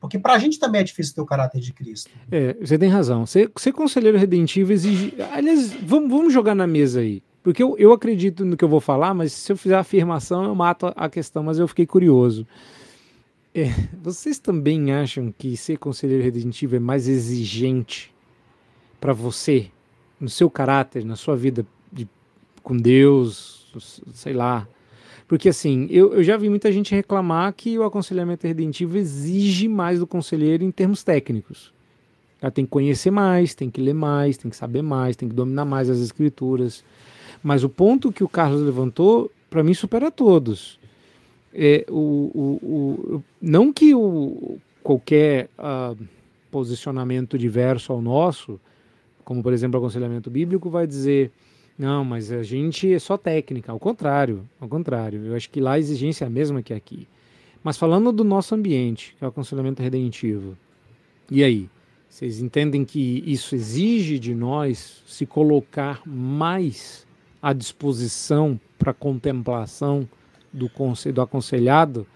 Porque 0.00 0.18
para 0.18 0.34
a 0.34 0.38
gente 0.38 0.58
também 0.58 0.80
é 0.80 0.84
difícil 0.84 1.14
ter 1.14 1.20
o 1.20 1.26
caráter 1.26 1.60
de 1.60 1.72
Cristo. 1.72 2.10
É, 2.30 2.54
você 2.54 2.78
tem 2.78 2.88
razão. 2.88 3.26
Ser, 3.26 3.50
ser 3.56 3.72
conselheiro 3.72 4.16
redentivo 4.16 4.72
exige. 4.72 5.14
Aliás, 5.32 5.72
vamos, 5.72 6.10
vamos 6.10 6.32
jogar 6.32 6.54
na 6.54 6.66
mesa 6.66 7.00
aí. 7.00 7.22
Porque 7.42 7.62
eu, 7.62 7.76
eu 7.78 7.92
acredito 7.92 8.44
no 8.44 8.56
que 8.56 8.64
eu 8.64 8.68
vou 8.68 8.80
falar, 8.80 9.14
mas 9.14 9.32
se 9.32 9.50
eu 9.50 9.56
fizer 9.56 9.74
a 9.74 9.80
afirmação, 9.80 10.44
eu 10.44 10.54
mato 10.54 10.92
a 10.94 11.08
questão, 11.08 11.42
mas 11.42 11.58
eu 11.58 11.66
fiquei 11.66 11.86
curioso. 11.86 12.46
É, 13.54 13.72
vocês 14.00 14.38
também 14.38 14.92
acham 14.92 15.34
que 15.36 15.56
ser 15.56 15.78
conselheiro 15.78 16.22
redentivo 16.22 16.76
é 16.76 16.78
mais 16.78 17.08
exigente 17.08 18.14
para 19.00 19.12
você, 19.12 19.70
no 20.20 20.28
seu 20.28 20.50
caráter, 20.50 21.04
na 21.04 21.16
sua 21.16 21.34
vida 21.36 21.66
de, 21.92 22.08
com 22.62 22.76
Deus, 22.76 23.72
sei 24.12 24.32
lá, 24.32 24.68
porque 25.28 25.50
assim, 25.50 25.86
eu, 25.90 26.14
eu 26.14 26.24
já 26.24 26.38
vi 26.38 26.48
muita 26.48 26.72
gente 26.72 26.94
reclamar 26.94 27.52
que 27.52 27.78
o 27.78 27.84
aconselhamento 27.84 28.46
redentivo 28.46 28.96
exige 28.96 29.68
mais 29.68 29.98
do 29.98 30.06
conselheiro 30.06 30.64
em 30.64 30.70
termos 30.70 31.04
técnicos. 31.04 31.70
Ela 32.40 32.50
tem 32.50 32.64
que 32.64 32.70
conhecer 32.70 33.10
mais, 33.10 33.54
tem 33.54 33.68
que 33.70 33.80
ler 33.80 33.94
mais, 33.94 34.38
tem 34.38 34.50
que 34.50 34.56
saber 34.56 34.80
mais, 34.80 35.16
tem 35.16 35.28
que 35.28 35.34
dominar 35.34 35.66
mais 35.66 35.90
as 35.90 35.98
escrituras. 35.98 36.82
Mas 37.42 37.62
o 37.62 37.68
ponto 37.68 38.10
que 38.10 38.24
o 38.24 38.28
Carlos 38.28 38.62
levantou, 38.62 39.30
para 39.50 39.62
mim, 39.62 39.74
supera 39.74 40.10
todos. 40.10 40.80
É, 41.52 41.84
o, 41.90 41.92
o, 42.34 43.16
o, 43.16 43.24
não 43.40 43.70
que 43.70 43.94
o, 43.94 44.58
qualquer 44.82 45.50
uh, 45.58 45.96
posicionamento 46.50 47.36
diverso 47.36 47.92
ao 47.92 48.00
nosso, 48.00 48.58
como 49.24 49.42
por 49.42 49.52
exemplo 49.52 49.78
o 49.78 49.82
aconselhamento 49.82 50.30
bíblico, 50.30 50.70
vai 50.70 50.86
dizer 50.86 51.30
Não, 51.78 52.04
mas 52.04 52.32
a 52.32 52.42
gente 52.42 52.92
é 52.92 52.98
só 52.98 53.16
técnica, 53.16 53.70
ao 53.70 53.78
contrário, 53.78 54.48
ao 54.60 54.68
contrário. 54.68 55.26
Eu 55.26 55.36
acho 55.36 55.48
que 55.48 55.60
lá 55.60 55.72
a 55.72 55.78
exigência 55.78 56.24
é 56.24 56.26
a 56.26 56.30
mesma 56.30 56.60
que 56.60 56.74
aqui. 56.74 57.06
Mas 57.62 57.76
falando 57.76 58.10
do 58.10 58.24
nosso 58.24 58.54
ambiente, 58.54 59.14
que 59.16 59.24
é 59.24 59.26
o 59.26 59.30
aconselhamento 59.30 59.82
redentivo, 59.82 60.56
e 61.30 61.44
aí? 61.44 61.68
Vocês 62.08 62.40
entendem 62.40 62.84
que 62.84 63.22
isso 63.26 63.54
exige 63.54 64.18
de 64.18 64.34
nós 64.34 65.02
se 65.06 65.26
colocar 65.26 66.00
mais 66.06 67.06
à 67.40 67.52
disposição 67.52 68.58
para 68.78 68.94
contemplação 68.94 70.08
do, 70.52 70.70
do 71.12 71.20
aconselhado 71.20 72.06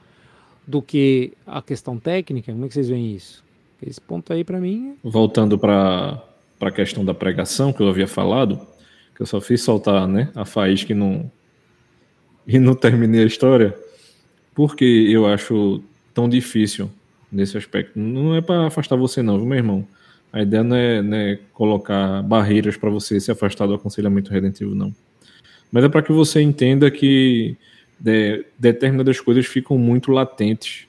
do 0.67 0.81
que 0.81 1.35
a 1.47 1.61
questão 1.61 1.99
técnica? 1.99 2.51
Como 2.53 2.65
é 2.65 2.69
que 2.69 2.75
vocês 2.75 2.89
veem 2.89 3.15
isso? 3.15 3.45
Esse 3.81 4.01
ponto 4.01 4.33
aí 4.33 4.43
para 4.43 4.59
mim. 4.59 4.97
É 5.05 5.09
Voltando 5.11 5.59
para 5.59 6.23
a 6.61 6.71
questão 6.71 7.05
da 7.05 7.13
pregação 7.13 7.73
que 7.73 7.83
eu 7.83 7.89
havia 7.89 8.09
falado, 8.09 8.61
que 9.15 9.23
eu 9.23 9.27
só 9.27 9.41
fiz 9.41 9.63
soltar 9.63 10.07
né, 10.09 10.31
a 10.35 10.45
faísca 10.45 10.93
e 10.93 10.95
não, 10.95 11.31
e 12.47 12.59
não 12.59 12.75
terminei 12.75 13.23
a 13.23 13.27
história, 13.27 13.77
porque 14.55 14.85
eu 14.85 15.27
acho 15.27 15.83
tão 16.15 16.29
difícil 16.29 16.91
nesse 17.31 17.57
aspecto. 17.57 17.99
Não 17.99 18.35
é 18.35 18.41
para 18.41 18.67
afastar 18.67 18.97
você, 18.97 19.23
não, 19.23 19.39
viu, 19.39 19.47
meu 19.47 19.59
irmão? 19.59 19.87
A 20.33 20.43
ideia 20.43 20.63
não 20.63 20.77
é, 20.77 21.33
é 21.33 21.39
colocar 21.53 22.23
barreiras 22.23 22.77
para 22.77 22.89
você 22.89 23.21
se 23.21 23.31
afastar 23.31 23.67
do 23.67 23.75
aconselhamento 23.75 24.31
redentivo, 24.31 24.75
não. 24.75 24.95
Mas 25.71 25.85
é 25.85 25.89
para 25.89 26.03
que 26.03 26.13
você 26.13 26.41
entenda 26.41 26.91
que 26.91 27.57
de, 27.99 28.45
determinadas 28.59 29.21
coisas 29.21 29.47
ficam 29.47 29.79
muito 29.79 30.11
latentes. 30.11 30.87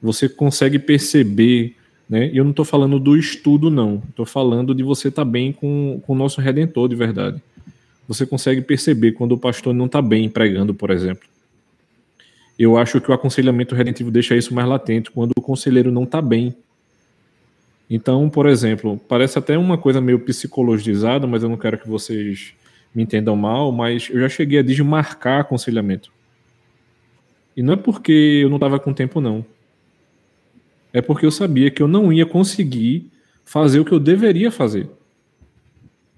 Você 0.00 0.28
consegue 0.28 0.78
perceber, 0.78 1.76
né? 2.08 2.30
E 2.32 2.36
eu 2.36 2.44
não 2.44 2.50
estou 2.50 2.64
falando 2.64 2.98
do 2.98 3.16
estudo, 3.16 3.70
não. 3.70 4.02
Estou 4.08 4.26
falando 4.26 4.74
de 4.74 4.82
você 4.82 5.08
estar 5.08 5.24
tá 5.24 5.30
bem 5.30 5.52
com, 5.52 6.00
com 6.04 6.12
o 6.12 6.16
nosso 6.16 6.40
redentor 6.40 6.88
de 6.88 6.94
verdade. 6.94 7.42
Você 8.06 8.26
consegue 8.26 8.60
perceber 8.60 9.12
quando 9.12 9.32
o 9.32 9.38
pastor 9.38 9.72
não 9.72 9.86
está 9.86 10.02
bem 10.02 10.28
pregando, 10.28 10.74
por 10.74 10.90
exemplo. 10.90 11.26
Eu 12.58 12.76
acho 12.76 13.00
que 13.00 13.10
o 13.10 13.14
aconselhamento 13.14 13.74
redentivo 13.74 14.10
deixa 14.10 14.36
isso 14.36 14.54
mais 14.54 14.68
latente 14.68 15.10
quando 15.10 15.32
o 15.36 15.40
conselheiro 15.40 15.90
não 15.90 16.04
está 16.04 16.20
bem. 16.20 16.54
Então, 17.88 18.28
por 18.28 18.46
exemplo, 18.46 19.00
parece 19.08 19.38
até 19.38 19.56
uma 19.56 19.76
coisa 19.76 20.00
meio 20.00 20.18
psicologizada, 20.18 21.26
mas 21.26 21.42
eu 21.42 21.48
não 21.48 21.56
quero 21.56 21.78
que 21.78 21.88
vocês 21.88 22.54
me 22.94 23.02
entendam 23.02 23.36
mal, 23.36 23.72
mas 23.72 24.08
eu 24.10 24.20
já 24.20 24.28
cheguei 24.28 24.58
a 24.58 24.62
desmarcar 24.62 25.40
aconselhamento. 25.40 26.10
E 27.56 27.62
não 27.62 27.74
é 27.74 27.76
porque 27.76 28.40
eu 28.42 28.48
não 28.48 28.56
estava 28.56 28.78
com 28.78 28.92
tempo, 28.92 29.20
não. 29.20 29.44
É 30.92 31.00
porque 31.00 31.24
eu 31.24 31.30
sabia 31.30 31.70
que 31.70 31.82
eu 31.82 31.88
não 31.88 32.12
ia 32.12 32.26
conseguir 32.26 33.10
fazer 33.44 33.80
o 33.80 33.84
que 33.84 33.92
eu 33.92 34.00
deveria 34.00 34.50
fazer. 34.50 34.88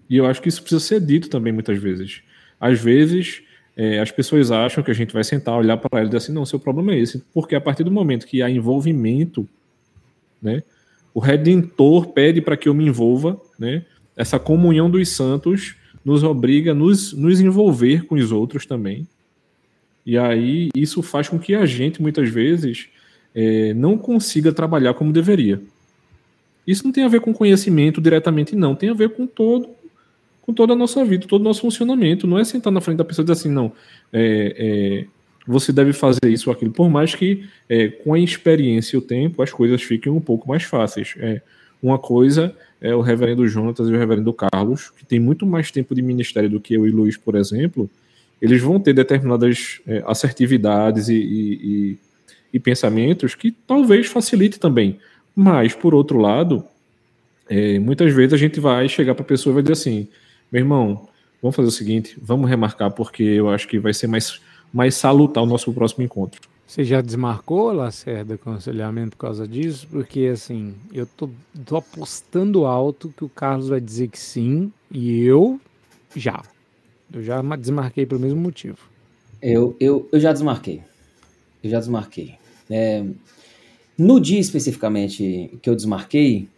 E 0.09 0.17
eu 0.17 0.27
acho 0.27 0.43
que 0.43 0.49
isso 0.49 0.61
precisa 0.61 0.81
ser 0.81 1.01
dito 1.01 1.29
também 1.29 1.53
muitas 1.53 1.79
vezes. 1.79 2.23
Às 2.61 2.81
vezes, 2.81 3.43
é, 3.77 4.01
as 4.01 4.11
pessoas 4.11 4.51
acham 4.51 4.83
que 4.83 4.91
a 4.91 4.95
gente 4.95 5.13
vai 5.13 5.25
sentar, 5.25 5.57
olhar 5.57 5.77
para 5.77 5.99
ela 5.99 6.07
e 6.07 6.09
dizer 6.09 6.19
assim: 6.19 6.33
não, 6.33 6.45
seu 6.45 6.59
problema 6.59 6.93
é 6.93 6.99
esse. 6.99 7.25
Porque 7.33 7.55
a 7.55 7.61
partir 7.61 7.85
do 7.85 7.91
momento 7.91 8.27
que 8.27 8.43
há 8.43 8.51
envolvimento, 8.51 9.49
né, 10.41 10.63
o 11.13 11.21
redentor 11.21 12.09
pede 12.09 12.41
para 12.41 12.57
que 12.57 12.69
eu 12.69 12.75
me 12.75 12.87
envolva, 12.87 13.41
né, 13.59 13.85
essa 14.17 14.39
comunhão 14.39 14.91
dos 14.91 15.09
santos 15.09 15.77
nos 16.05 16.23
obriga 16.23 16.73
a 16.73 16.75
nos, 16.75 17.13
nos 17.13 17.41
envolver 17.41 18.05
com 18.05 18.15
os 18.15 18.31
outros 18.31 18.67
também. 18.67 19.09
E 20.05 20.19
aí 20.19 20.69
isso 20.75 21.03
faz 21.03 21.29
com 21.29 21.39
que 21.39 21.55
a 21.55 21.65
gente, 21.65 22.03
muitas 22.03 22.29
vezes, 22.29 22.89
é, 23.35 23.75
não 23.75 23.99
consiga 23.99 24.53
trabalhar 24.53 24.95
como 24.95 25.13
deveria. 25.13 25.61
Isso 26.67 26.85
não 26.85 26.93
tem 26.93 27.05
a 27.05 27.09
ver 27.09 27.21
com 27.21 27.33
conhecimento 27.33 28.01
diretamente, 28.01 28.57
não. 28.57 28.75
Tem 28.75 28.89
a 28.89 28.95
ver 28.95 29.11
com 29.11 29.27
todo 29.27 29.69
com 30.45 30.53
toda 30.53 30.75
a 30.75 30.77
nossa 30.77 31.03
vida, 31.07 31.27
todo 31.27 31.41
o 31.41 31.45
nosso 31.45 31.63
funcionamento. 31.63 32.27
Não 32.27 32.39
é 32.39 32.45
sentar 32.45 32.71
na 32.71 32.81
frente 32.81 32.99
da 32.99 33.05
pessoa 33.05 33.23
e 33.23 33.27
dizer 33.27 33.41
assim, 33.41 33.49
não, 33.49 33.73
é, 34.13 34.55
é, 34.59 35.07
você 35.47 35.73
deve 35.73 35.95
fazer 35.95 36.27
isso 36.27 36.51
ou 36.51 36.55
aquilo. 36.55 36.71
Por 36.71 36.91
mais 36.91 37.15
que 37.15 37.45
é, 37.67 37.89
com 37.89 38.13
a 38.13 38.19
experiência 38.19 38.95
e 38.95 38.99
o 38.99 39.03
tempo 39.03 39.43
as 39.43 39.51
coisas 39.51 39.83
fiquem 39.83 40.13
um 40.13 40.21
pouco 40.21 40.47
mais 40.47 40.63
fáceis. 40.63 41.15
É, 41.19 41.41
uma 41.83 41.99
coisa 41.99 42.55
é 42.79 42.95
o 42.95 43.01
reverendo 43.01 43.49
Jonatas 43.49 43.89
e 43.89 43.93
o 43.93 43.99
reverendo 43.99 44.35
Carlos, 44.35 44.91
que 44.91 45.07
tem 45.07 45.19
muito 45.19 45.47
mais 45.47 45.71
tempo 45.71 45.95
de 45.95 46.03
ministério 46.03 46.51
do 46.51 46.61
que 46.61 46.75
eu 46.75 46.87
e 46.87 46.91
Luiz, 46.91 47.17
por 47.17 47.37
exemplo. 47.37 47.89
Eles 48.41 48.61
vão 48.61 48.79
ter 48.79 48.93
determinadas 48.93 49.81
é, 49.87 50.03
assertividades 50.07 51.09
e, 51.09 51.15
e, 51.15 51.53
e, 51.63 51.99
e 52.55 52.61
pensamentos 52.61 53.35
que 53.35 53.51
talvez 53.51 54.07
facilite 54.07 54.61
também. 54.61 55.01
Mas, 55.35 55.75
por 55.75 55.93
outro 55.93 56.17
lado, 56.19 56.65
é, 57.51 57.81
muitas 57.81 58.15
vezes 58.15 58.33
a 58.33 58.37
gente 58.37 58.61
vai 58.61 58.89
chegar 58.89 59.17
para 59.17 59.25
a 59.25 59.27
pessoa 59.27 59.53
e 59.53 59.55
vai 59.55 59.63
dizer 59.65 59.73
assim: 59.73 60.09
meu 60.53 60.63
irmão, 60.63 61.09
vamos 61.43 61.57
fazer 61.57 61.69
o 61.69 61.73
seguinte, 61.73 62.17
vamos 62.23 62.49
remarcar, 62.49 62.93
porque 62.93 63.25
eu 63.25 63.51
acho 63.51 63.67
que 63.67 63.77
vai 63.81 63.93
ser 63.93 64.07
mais, 64.07 64.41
mais 64.73 64.95
salutar 64.95 65.43
o 65.43 65.47
nosso 65.47 65.73
próximo 65.73 66.05
encontro. 66.05 66.41
Você 66.65 66.85
já 66.85 67.01
desmarcou, 67.01 67.73
Lacerda, 67.73 68.35
aconselhamento 68.35 69.17
por 69.17 69.27
causa 69.27 69.47
disso? 69.47 69.87
Porque, 69.91 70.31
assim, 70.33 70.75
eu 70.93 71.07
tô, 71.07 71.29
tô 71.67 71.77
apostando 71.77 72.65
alto 72.65 73.13
que 73.17 73.25
o 73.25 73.29
Carlos 73.29 73.69
vai 73.69 73.81
dizer 73.81 74.09
que 74.09 74.19
sim, 74.19 74.73
e 74.91 75.23
eu 75.25 75.61
já. 76.17 76.41
Eu 77.13 77.23
já 77.23 77.43
desmarquei 77.57 78.07
pelo 78.07 78.21
mesmo 78.21 78.41
motivo. 78.41 78.79
Eu, 79.43 79.77
eu, 79.79 80.09
eu 80.11 80.19
já 80.19 80.33
desmarquei. 80.33 80.83
Eu 81.63 81.71
já 81.71 81.79
desmarquei. 81.79 82.39
É, 82.71 83.05
no 83.97 84.21
dia 84.21 84.41
especificamente 84.41 85.59
que 85.63 85.71
eu 85.71 85.77
desmarquei, 85.77 86.49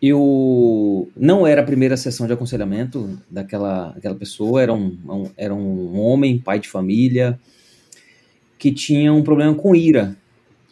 eu 0.00 1.08
não 1.16 1.46
era 1.46 1.62
a 1.62 1.64
primeira 1.64 1.96
sessão 1.96 2.26
de 2.26 2.32
aconselhamento 2.32 3.18
daquela, 3.30 3.90
daquela 3.92 4.14
pessoa, 4.14 4.62
era 4.62 4.72
um, 4.72 4.98
um, 5.08 5.30
era 5.36 5.54
um 5.54 5.98
homem, 5.98 6.38
pai 6.38 6.58
de 6.60 6.68
família, 6.68 7.38
que 8.58 8.72
tinha 8.72 9.12
um 9.12 9.22
problema 9.22 9.54
com 9.54 9.74
ira. 9.74 10.16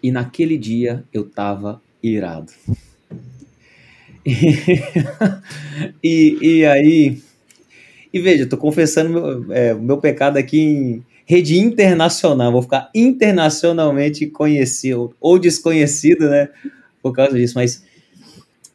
E 0.03 0.11
naquele 0.11 0.59
dia 0.59 1.05
eu 1.13 1.25
tava 1.29 1.81
irado. 2.03 2.53
E, 6.03 6.39
e, 6.41 6.67
aí. 6.67 7.23
E 8.13 8.21
veja, 8.21 8.47
tô 8.47 8.57
confessando 8.57 9.11
meu, 9.11 9.53
é, 9.53 9.75
meu 9.75 9.99
pecado 9.99 10.37
aqui 10.37 10.61
em 10.61 11.05
rede 11.25 11.59
internacional. 11.59 12.53
Vou 12.53 12.63
ficar 12.63 12.91
internacionalmente 12.95 14.27
conhecido 14.27 15.15
ou 15.21 15.39
desconhecido, 15.39 16.29
né? 16.29 16.49
Por 17.03 17.13
causa 17.13 17.37
disso. 17.37 17.55
Mas 17.57 17.85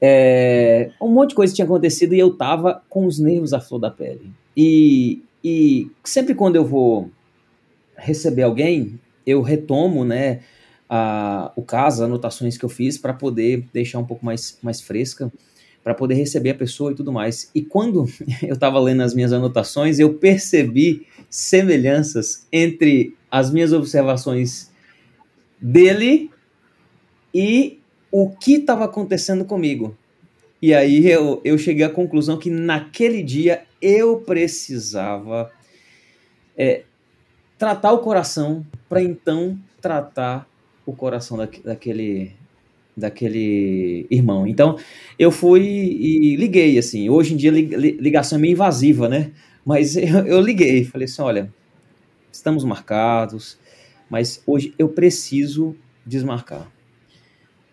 é, 0.02 0.92
um 1.02 1.10
monte 1.10 1.30
de 1.30 1.36
coisa 1.36 1.54
tinha 1.54 1.66
acontecido 1.66 2.14
e 2.14 2.20
eu 2.20 2.34
tava 2.34 2.82
com 2.90 3.06
os 3.06 3.20
nervos 3.20 3.54
à 3.54 3.60
flor 3.60 3.80
da 3.80 3.92
pele. 3.92 4.32
E, 4.56 5.22
e 5.44 5.90
sempre 6.04 6.34
quando 6.34 6.56
eu 6.56 6.66
vou 6.66 7.10
receber 7.96 8.44
alguém, 8.44 9.00
eu 9.26 9.42
retomo, 9.42 10.06
né, 10.06 10.40
a, 10.90 11.52
o 11.56 11.62
caso, 11.62 12.02
as 12.02 12.10
anotações 12.10 12.58
que 12.58 12.66
eu 12.66 12.70
fiz 12.70 12.98
para 12.98 13.14
poder 13.14 13.68
deixar 13.74 14.00
um 14.00 14.06
pouco 14.06 14.26
mais, 14.26 14.58
mais 14.62 14.82
fresca, 14.82 15.32
para 15.84 15.94
poder 15.94 16.16
receber 16.16 16.52
a 16.52 16.56
pessoa 16.56 16.92
e 16.92 16.96
tudo 16.96 17.12
mais. 17.12 17.50
E 17.54 17.62
quando 17.62 18.06
eu 18.44 18.54
estava 18.54 18.80
lendo 18.80 19.02
as 19.02 19.14
minhas 19.14 19.34
anotações, 19.34 20.00
eu 20.00 20.14
percebi 20.14 21.06
semelhanças 21.30 22.48
entre 22.52 23.16
as 23.32 23.52
minhas 23.52 23.72
observações 23.72 24.72
dele 25.60 26.32
e 27.34 27.80
o 28.12 28.30
que 28.30 28.56
estava 28.56 28.86
acontecendo 28.86 29.46
comigo. 29.46 29.96
E 30.62 30.74
aí 30.74 31.08
eu, 31.08 31.40
eu 31.44 31.58
cheguei 31.58 31.86
à 31.86 31.90
conclusão 31.90 32.38
que 32.38 32.50
naquele 32.50 33.24
dia 33.24 33.64
eu 33.82 34.18
precisava 34.18 35.52
é, 36.58 36.84
tratar 37.58 37.94
o 37.94 38.00
coração 38.00 38.66
para 38.90 39.02
então 39.02 39.58
tratar 39.80 40.48
o 40.86 40.94
coração 40.94 41.38
da, 41.38 41.48
daquele 41.64 42.34
daquele 43.00 44.06
irmão. 44.10 44.46
Então 44.46 44.78
eu 45.18 45.32
fui 45.32 45.62
e 45.62 46.36
liguei 46.36 46.78
assim. 46.78 47.10
Hoje 47.10 47.34
em 47.34 47.38
dia 47.38 47.52
ligação 47.52 48.38
é 48.38 48.42
meio 48.42 48.52
invasiva, 48.54 49.08
né? 49.08 49.32
Mas 49.66 49.96
eu, 49.98 50.42
liguei, 50.42 50.86
falei 50.86 51.06
assim, 51.06 51.22
olha, 51.22 51.54
estamos 52.32 52.64
marcados, 52.64 53.58
mas 54.10 54.42
hoje 54.46 54.74
eu 54.78 54.90
preciso 54.90 55.76
desmarcar. 56.06 56.72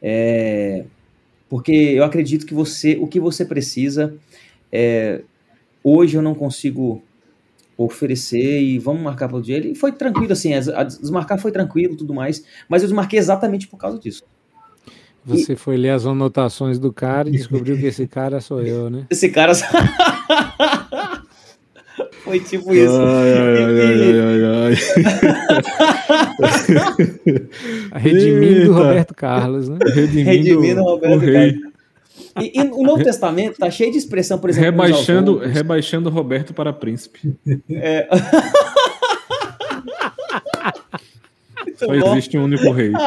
É, 0.03 0.85
porque 1.49 1.73
eu 1.73 2.05
acredito 2.05 2.45
que 2.47 2.55
você, 2.55 2.97
o 3.01 3.07
que 3.07 3.19
você 3.19 3.45
precisa, 3.45 4.15
é, 4.71 5.23
hoje 5.83 6.17
eu 6.17 6.23
não 6.23 6.35
consigo 6.35 7.03
oferecer 7.77 8.61
e 8.61 8.79
vamos 8.79 9.03
marcar 9.03 9.29
para 9.29 9.37
o 9.37 9.43
dia. 9.43 9.57
Ele 9.57 9.75
foi 9.75 9.93
tranquilo, 9.93 10.33
assim, 10.33 10.51
desmarcar 11.01 11.39
foi 11.39 11.53
tranquilo 11.53 11.97
tudo 11.97 12.15
mais, 12.15 12.45
mas 12.69 12.83
eu 12.83 12.89
desmarquei 12.89 13.19
exatamente 13.19 13.69
por 13.69 13.77
causa 13.77 13.99
disso. 13.99 14.25
Você 15.27 15.55
e... 15.55 15.57
foi 15.57 15.77
ler 15.77 15.91
as 15.91 16.07
anotações 16.07 16.79
do 16.79 16.93
cara 16.93 17.29
e 17.29 17.33
descobriu 17.33 17.77
que 17.77 17.87
esse 17.87 18.07
cara 18.07 18.41
sou 18.41 18.63
eu, 18.63 18.89
né? 18.89 19.07
Esse 19.11 19.29
cara. 19.29 19.53
Foi 22.23 22.41
tipo 22.41 22.75
isso. 22.75 22.93
Ai, 22.93 23.33
ai, 23.33 23.73
ai, 24.21 24.43
ai, 24.67 24.75
Redimindo 28.01 28.63
Eita. 28.63 28.73
Roberto 28.73 29.15
Carlos, 29.15 29.69
né? 29.69 29.79
Redimindo, 29.81 30.31
Redimindo 30.31 30.83
Roberto 30.83 31.21
Carlos. 31.21 31.55
E, 32.43 32.53
e, 32.55 32.63
o 32.73 32.83
Novo 32.83 33.05
Testamento 33.05 33.59
tá 33.59 33.71
cheio 33.71 33.93
de 33.93 33.99
expressão, 33.99 34.39
por 34.39 34.51
exemplo. 34.51 34.71
Rebaixando, 34.71 35.39
rebaixando 35.39 36.11
Roberto 36.11 36.53
para 36.53 36.73
príncipe. 36.73 37.33
É. 37.71 38.09
Só 41.77 41.95
existe 41.95 42.37
um 42.37 42.45
único 42.45 42.71
rei. 42.73 42.93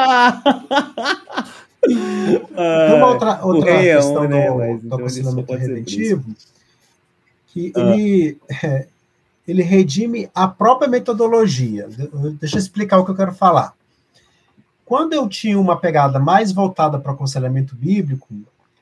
Uma 1.86 3.06
outra, 3.06 3.44
outra 3.44 3.70
é 3.70 3.96
questão 3.96 4.24
é 4.24 4.50
um, 4.50 4.58
né, 4.58 4.78
do, 4.82 5.42
do 5.42 5.54
redentivo 5.54 6.24
que 7.46 7.72
ah. 7.74 7.80
ele, 7.80 8.38
é, 8.62 8.86
ele 9.46 9.62
redime 9.62 10.30
a 10.34 10.46
própria 10.46 10.88
metodologia. 10.88 11.88
Deixa 12.38 12.56
eu 12.56 12.60
explicar 12.60 12.98
o 12.98 13.04
que 13.04 13.10
eu 13.10 13.16
quero 13.16 13.34
falar. 13.34 13.74
Quando 14.84 15.12
eu 15.12 15.28
tinha 15.28 15.58
uma 15.58 15.78
pegada 15.78 16.18
mais 16.18 16.52
voltada 16.52 16.98
para 16.98 17.12
o 17.12 17.14
aconselhamento 17.14 17.76
bíblico, 17.76 18.26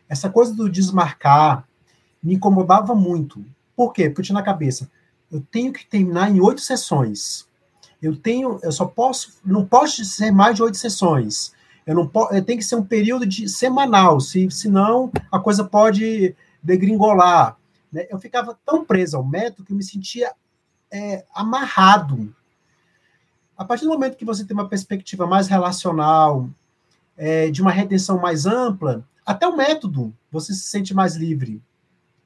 essa 0.09 0.31
coisa 0.31 0.55
do 0.55 0.69
desmarcar 0.69 1.65
me 2.23 2.35
incomodava 2.35 2.95
muito. 2.95 3.45
Por 3.77 3.93
quê? 3.93 4.09
Porque 4.09 4.21
eu 4.21 4.25
tinha 4.25 4.35
na 4.35 4.43
cabeça, 4.43 4.91
eu 5.31 5.43
tenho 5.51 5.73
que 5.73 5.87
terminar 5.87 6.31
em 6.31 6.41
oito 6.41 6.61
sessões. 6.61 7.47
Eu 8.01 8.17
tenho, 8.17 8.59
eu 8.63 8.73
só 8.73 8.87
posso, 8.87 9.39
não 9.45 9.65
posso 9.65 10.05
ser 10.05 10.31
mais 10.31 10.57
de 10.57 10.63
oito 10.63 10.77
sessões. 10.77 11.53
Eu 11.89 11.95
não 11.95 12.07
posso, 12.07 12.43
tem 12.43 12.59
que 12.59 12.65
ser 12.65 12.75
um 12.75 12.85
período 12.85 13.25
de 13.25 13.49
semanal, 13.49 14.21
se, 14.21 14.51
senão 14.51 15.11
a 15.33 15.41
coisa 15.41 15.65
pode 15.65 16.37
degringolar. 16.63 17.57
Né? 17.91 18.07
Eu 18.11 18.19
ficava 18.19 18.59
tão 18.67 18.85
preso 18.85 19.17
ao 19.17 19.25
método 19.25 19.65
que 19.65 19.73
eu 19.73 19.77
me 19.77 19.83
sentia 19.83 20.35
é, 20.93 21.25
amarrado. 21.35 22.31
A 23.57 23.65
partir 23.65 23.87
do 23.87 23.91
momento 23.91 24.19
que 24.19 24.25
você 24.27 24.45
tem 24.45 24.55
uma 24.55 24.69
perspectiva 24.69 25.27
mais 25.27 25.49
relacional, 25.49 26.51
é, 27.17 27.51
de 27.51 27.63
uma 27.63 27.71
retenção 27.71 28.19
mais 28.19 28.45
ampla, 28.45 29.03
até 29.25 29.49
o 29.49 29.57
método 29.57 30.15
você 30.31 30.53
se 30.53 30.65
sente 30.65 30.93
mais 30.93 31.17
livre, 31.17 31.63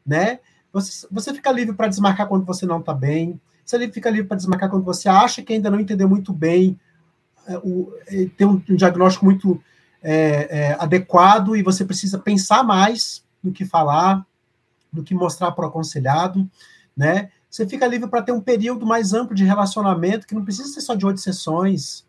né? 0.05 0.41
Você, 0.73 1.07
você 1.09 1.33
fica 1.33 1.53
livre 1.53 1.77
para 1.77 1.87
desmarcar 1.87 2.27
quando 2.27 2.45
você 2.45 2.67
não 2.67 2.81
está 2.81 2.93
bem, 2.93 3.41
você 3.65 3.89
fica 3.93 4.11
livre 4.11 4.27
para 4.27 4.37
desmarcar 4.37 4.69
quando 4.69 4.83
você 4.83 5.09
acha 5.09 5.41
que 5.41 5.53
ainda 5.53 5.71
não 5.71 5.79
entendeu 5.79 6.09
muito 6.09 6.33
bem, 6.33 6.77
o, 7.63 7.93
é, 8.07 8.27
tem 8.37 8.47
um, 8.47 8.63
um, 8.69 8.77
diagnóstico 8.77 9.25
muito 9.25 9.63
é, 10.03 10.49
é, 10.51 10.77
adequado 10.79 11.57
e 11.57 11.63
você 11.63 11.85
precisa 11.85 12.19
pensar 12.19 12.63
mais 12.63 13.25
no 13.43 13.53
que 13.53 13.65
falar, 13.65 14.25
no 14.93 15.03
que 15.03 15.15
mostrar 15.15 15.53
para 15.53 15.65
o 15.65 15.69
aconselhado, 15.69 16.49
né? 16.97 17.31
Você 17.51 17.69
fica 17.69 17.87
livre 17.87 18.09
para 18.09 18.23
ter 18.23 18.33
um 18.33 18.41
período 18.41 18.87
mais 18.87 19.13
amplo 19.13 19.35
de 19.35 19.45
relacionamento, 19.45 20.27
que 20.27 20.35
não 20.35 20.45
precisa 20.45 20.69
ser 20.69 20.81
só 20.81 20.95
de 20.95 21.05
oito 21.05 21.21
sessões, 21.21 22.05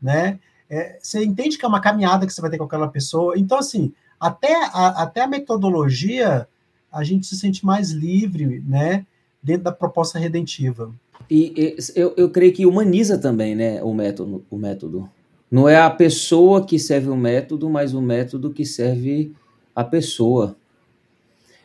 né? 0.00 0.38
É, 0.70 0.98
você 1.00 1.24
entende 1.24 1.58
que 1.58 1.64
é 1.64 1.68
uma 1.68 1.80
caminhada 1.80 2.26
que 2.26 2.32
você 2.32 2.40
vai 2.40 2.50
ter 2.50 2.58
com 2.58 2.64
aquela 2.64 2.88
pessoa. 2.88 3.38
Então, 3.38 3.58
assim, 3.58 3.92
até 4.18 4.64
a, 4.66 5.02
até 5.02 5.22
a 5.22 5.26
metodologia, 5.26 6.48
a 6.90 7.04
gente 7.04 7.26
se 7.26 7.36
sente 7.36 7.64
mais 7.64 7.90
livre, 7.90 8.62
né? 8.66 9.06
Dentro 9.42 9.64
da 9.64 9.72
proposta 9.72 10.18
redentiva. 10.18 10.92
E, 11.30 11.76
eu, 11.94 12.14
eu 12.16 12.30
creio 12.30 12.52
que 12.52 12.66
humaniza 12.66 13.18
também, 13.18 13.54
né? 13.54 13.82
O 13.82 13.92
método, 13.92 14.44
o 14.50 14.56
método. 14.56 15.08
Não 15.50 15.68
é 15.68 15.76
a 15.76 15.90
pessoa 15.90 16.64
que 16.64 16.78
serve 16.78 17.08
o 17.08 17.16
método, 17.16 17.68
mas 17.70 17.94
o 17.94 18.02
método 18.02 18.52
que 18.52 18.64
serve 18.64 19.32
a 19.74 19.84
pessoa. 19.84 20.56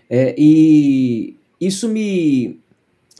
É, 0.09 0.35
e 0.37 1.35
isso 1.59 1.89
me 1.89 2.59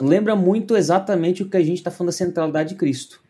lembra 0.00 0.36
muito 0.36 0.76
exatamente 0.76 1.42
o 1.42 1.48
que 1.48 1.56
a 1.56 1.62
gente 1.62 1.78
está 1.78 1.90
falando 1.90 2.12
da 2.12 2.16
centralidade 2.16 2.70
de 2.70 2.74
Cristo. 2.76 3.20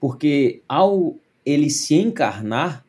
Porque 0.00 0.62
ao 0.68 1.16
ele 1.44 1.70
se 1.70 1.94
encarnar, 1.94 2.84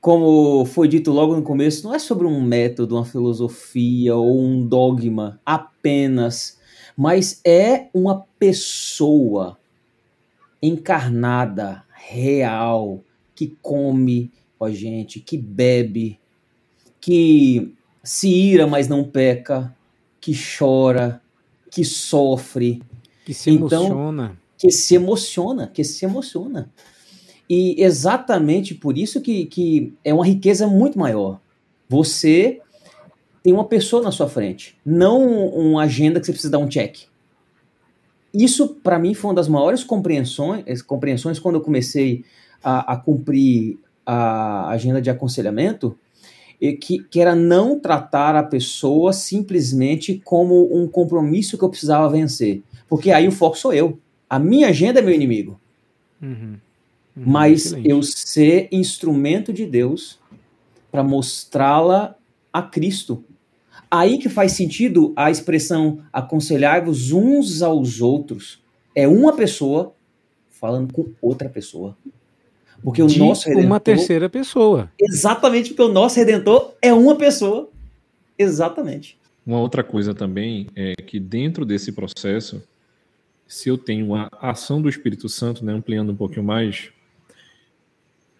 como 0.00 0.64
foi 0.66 0.86
dito 0.86 1.10
logo 1.10 1.34
no 1.34 1.42
começo, 1.42 1.86
não 1.86 1.94
é 1.94 1.98
sobre 1.98 2.26
um 2.26 2.40
método, 2.40 2.96
uma 2.96 3.04
filosofia 3.04 4.14
ou 4.14 4.40
um 4.40 4.66
dogma 4.66 5.40
apenas, 5.46 6.58
mas 6.96 7.40
é 7.44 7.88
uma 7.92 8.24
pessoa 8.38 9.58
encarnada, 10.62 11.84
real, 11.92 13.02
que 13.34 13.56
come 13.60 14.30
com 14.58 14.64
a 14.64 14.70
gente, 14.70 15.20
que 15.20 15.36
bebe, 15.36 16.18
que 17.00 17.74
se 18.02 18.28
ira, 18.28 18.66
mas 18.66 18.88
não 18.88 19.04
peca, 19.04 19.74
que 20.20 20.32
chora, 20.34 21.20
que 21.70 21.84
sofre. 21.84 22.80
Que 23.24 23.34
se 23.34 23.50
então, 23.50 23.86
emociona. 23.86 24.38
Que 24.56 24.70
se 24.70 24.94
emociona, 24.94 25.66
que 25.66 25.84
se 25.84 26.04
emociona. 26.04 26.70
E 27.48 27.82
exatamente 27.82 28.74
por 28.74 28.96
isso 28.96 29.20
que, 29.20 29.46
que 29.46 29.92
é 30.04 30.14
uma 30.14 30.24
riqueza 30.24 30.66
muito 30.66 30.98
maior. 30.98 31.40
Você 31.88 32.60
tem 33.44 33.52
uma 33.52 33.66
pessoa 33.66 34.02
na 34.02 34.10
sua 34.10 34.26
frente, 34.26 34.74
não 34.84 35.48
uma 35.50 35.82
agenda 35.82 36.18
que 36.18 36.24
você 36.24 36.32
precisa 36.32 36.50
dar 36.50 36.58
um 36.58 36.66
check. 36.66 37.02
Isso, 38.32 38.68
para 38.82 38.98
mim, 38.98 39.12
foi 39.12 39.28
uma 39.28 39.34
das 39.34 39.46
maiores 39.46 39.84
compreensões, 39.84 40.82
compreensões 40.82 41.38
quando 41.38 41.56
eu 41.56 41.60
comecei 41.60 42.24
a, 42.62 42.94
a 42.94 42.96
cumprir 42.96 43.78
a 44.04 44.70
agenda 44.70 45.00
de 45.00 45.10
aconselhamento, 45.10 45.96
que, 46.80 47.04
que 47.04 47.20
era 47.20 47.34
não 47.34 47.78
tratar 47.78 48.34
a 48.34 48.42
pessoa 48.42 49.12
simplesmente 49.12 50.22
como 50.24 50.74
um 50.74 50.88
compromisso 50.88 51.58
que 51.58 51.64
eu 51.64 51.68
precisava 51.68 52.08
vencer. 52.08 52.62
Porque 52.88 53.10
aí 53.10 53.28
o 53.28 53.32
foco 53.32 53.58
sou 53.58 53.74
eu. 53.74 53.98
A 54.28 54.38
minha 54.38 54.68
agenda 54.68 55.00
é 55.00 55.02
meu 55.02 55.14
inimigo. 55.14 55.60
Uhum. 56.22 56.56
Uhum, 57.14 57.22
Mas 57.26 57.66
excelente. 57.66 57.88
eu 57.90 58.02
ser 58.02 58.68
instrumento 58.72 59.52
de 59.52 59.66
Deus 59.66 60.18
para 60.90 61.04
mostrá-la 61.04 62.16
a 62.50 62.62
Cristo. 62.62 63.22
Aí 63.96 64.18
que 64.18 64.28
faz 64.28 64.50
sentido 64.50 65.12
a 65.14 65.30
expressão 65.30 66.00
aconselhar-vos 66.12 67.12
uns 67.12 67.62
aos 67.62 68.00
outros. 68.00 68.60
É 68.92 69.06
uma 69.06 69.36
pessoa 69.36 69.94
falando 70.50 70.92
com 70.92 71.12
outra 71.22 71.48
pessoa. 71.48 71.96
Porque 72.82 73.00
o 73.00 73.06
nosso 73.06 73.46
redentor. 73.46 73.66
Uma 73.66 73.78
terceira 73.78 74.28
pessoa. 74.28 74.90
Exatamente, 75.00 75.68
porque 75.68 75.82
o 75.82 75.92
nosso 75.92 76.16
redentor 76.16 76.74
é 76.82 76.92
uma 76.92 77.14
pessoa. 77.14 77.70
Exatamente. 78.36 79.16
Uma 79.46 79.60
outra 79.60 79.84
coisa 79.84 80.12
também 80.12 80.66
é 80.74 80.96
que 80.96 81.20
dentro 81.20 81.64
desse 81.64 81.92
processo, 81.92 82.60
se 83.46 83.68
eu 83.68 83.78
tenho 83.78 84.12
a 84.16 84.28
ação 84.40 84.82
do 84.82 84.88
Espírito 84.88 85.28
Santo, 85.28 85.64
né, 85.64 85.72
ampliando 85.72 86.10
um 86.10 86.16
pouquinho 86.16 86.44
mais, 86.44 86.90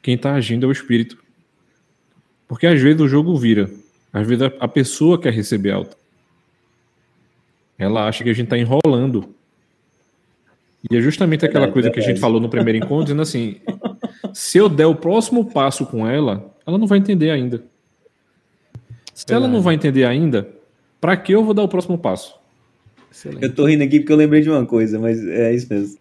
quem 0.03 0.17
está 0.17 0.35
agindo 0.35 0.67
é 0.67 0.69
o 0.69 0.73
Espírito. 0.73 1.17
Porque 2.49 2.67
às 2.67 2.81
vezes 2.81 3.01
o 3.01 3.07
jogo 3.07 3.37
vira. 3.37 3.71
Às 4.15 4.29
vezes 4.29 4.49
a 4.61 4.69
pessoa 4.69 5.21
quer 5.21 5.33
receber 5.33 5.73
alta. 5.73 5.97
Ela 7.77 8.07
acha 8.07 8.23
que 8.23 8.31
a 8.31 8.33
gente 8.33 8.45
está 8.45 8.57
enrolando. 8.57 9.35
E 10.89 10.97
é 10.97 11.01
justamente 11.01 11.45
aquela 11.45 11.67
é, 11.67 11.71
coisa 11.71 11.89
é, 11.89 11.91
que 11.91 11.99
a 11.99 12.03
gente 12.03 12.21
falou 12.21 12.41
no 12.41 12.49
primeiro 12.49 12.79
encontro, 12.79 13.07
dizendo 13.07 13.23
assim: 13.23 13.57
se 14.33 14.57
eu 14.57 14.69
der 14.69 14.87
o 14.87 14.95
próximo 14.95 15.51
passo 15.51 15.85
com 15.85 16.09
ela, 16.09 16.55
ela 16.65 16.79
não 16.79 16.87
vai 16.87 16.99
entender 16.99 17.31
ainda. 17.31 17.65
Se 19.13 19.33
ela 19.35 19.49
não 19.49 19.61
vai 19.61 19.75
entender 19.75 20.05
ainda, 20.05 20.49
para 21.01 21.17
que 21.17 21.33
eu 21.33 21.43
vou 21.43 21.53
dar 21.53 21.65
o 21.65 21.69
próximo 21.69 21.99
passo? 21.99 22.37
Excelente. 23.11 23.43
Eu 23.43 23.53
tô 23.53 23.67
rindo 23.67 23.83
aqui 23.83 23.99
porque 23.99 24.13
eu 24.13 24.17
lembrei 24.17 24.43
de 24.43 24.51
uma 24.51 24.65
coisa, 24.65 24.97
mas 24.99 25.27
é 25.27 25.53
isso 25.53 25.67
mesmo. 25.69 25.99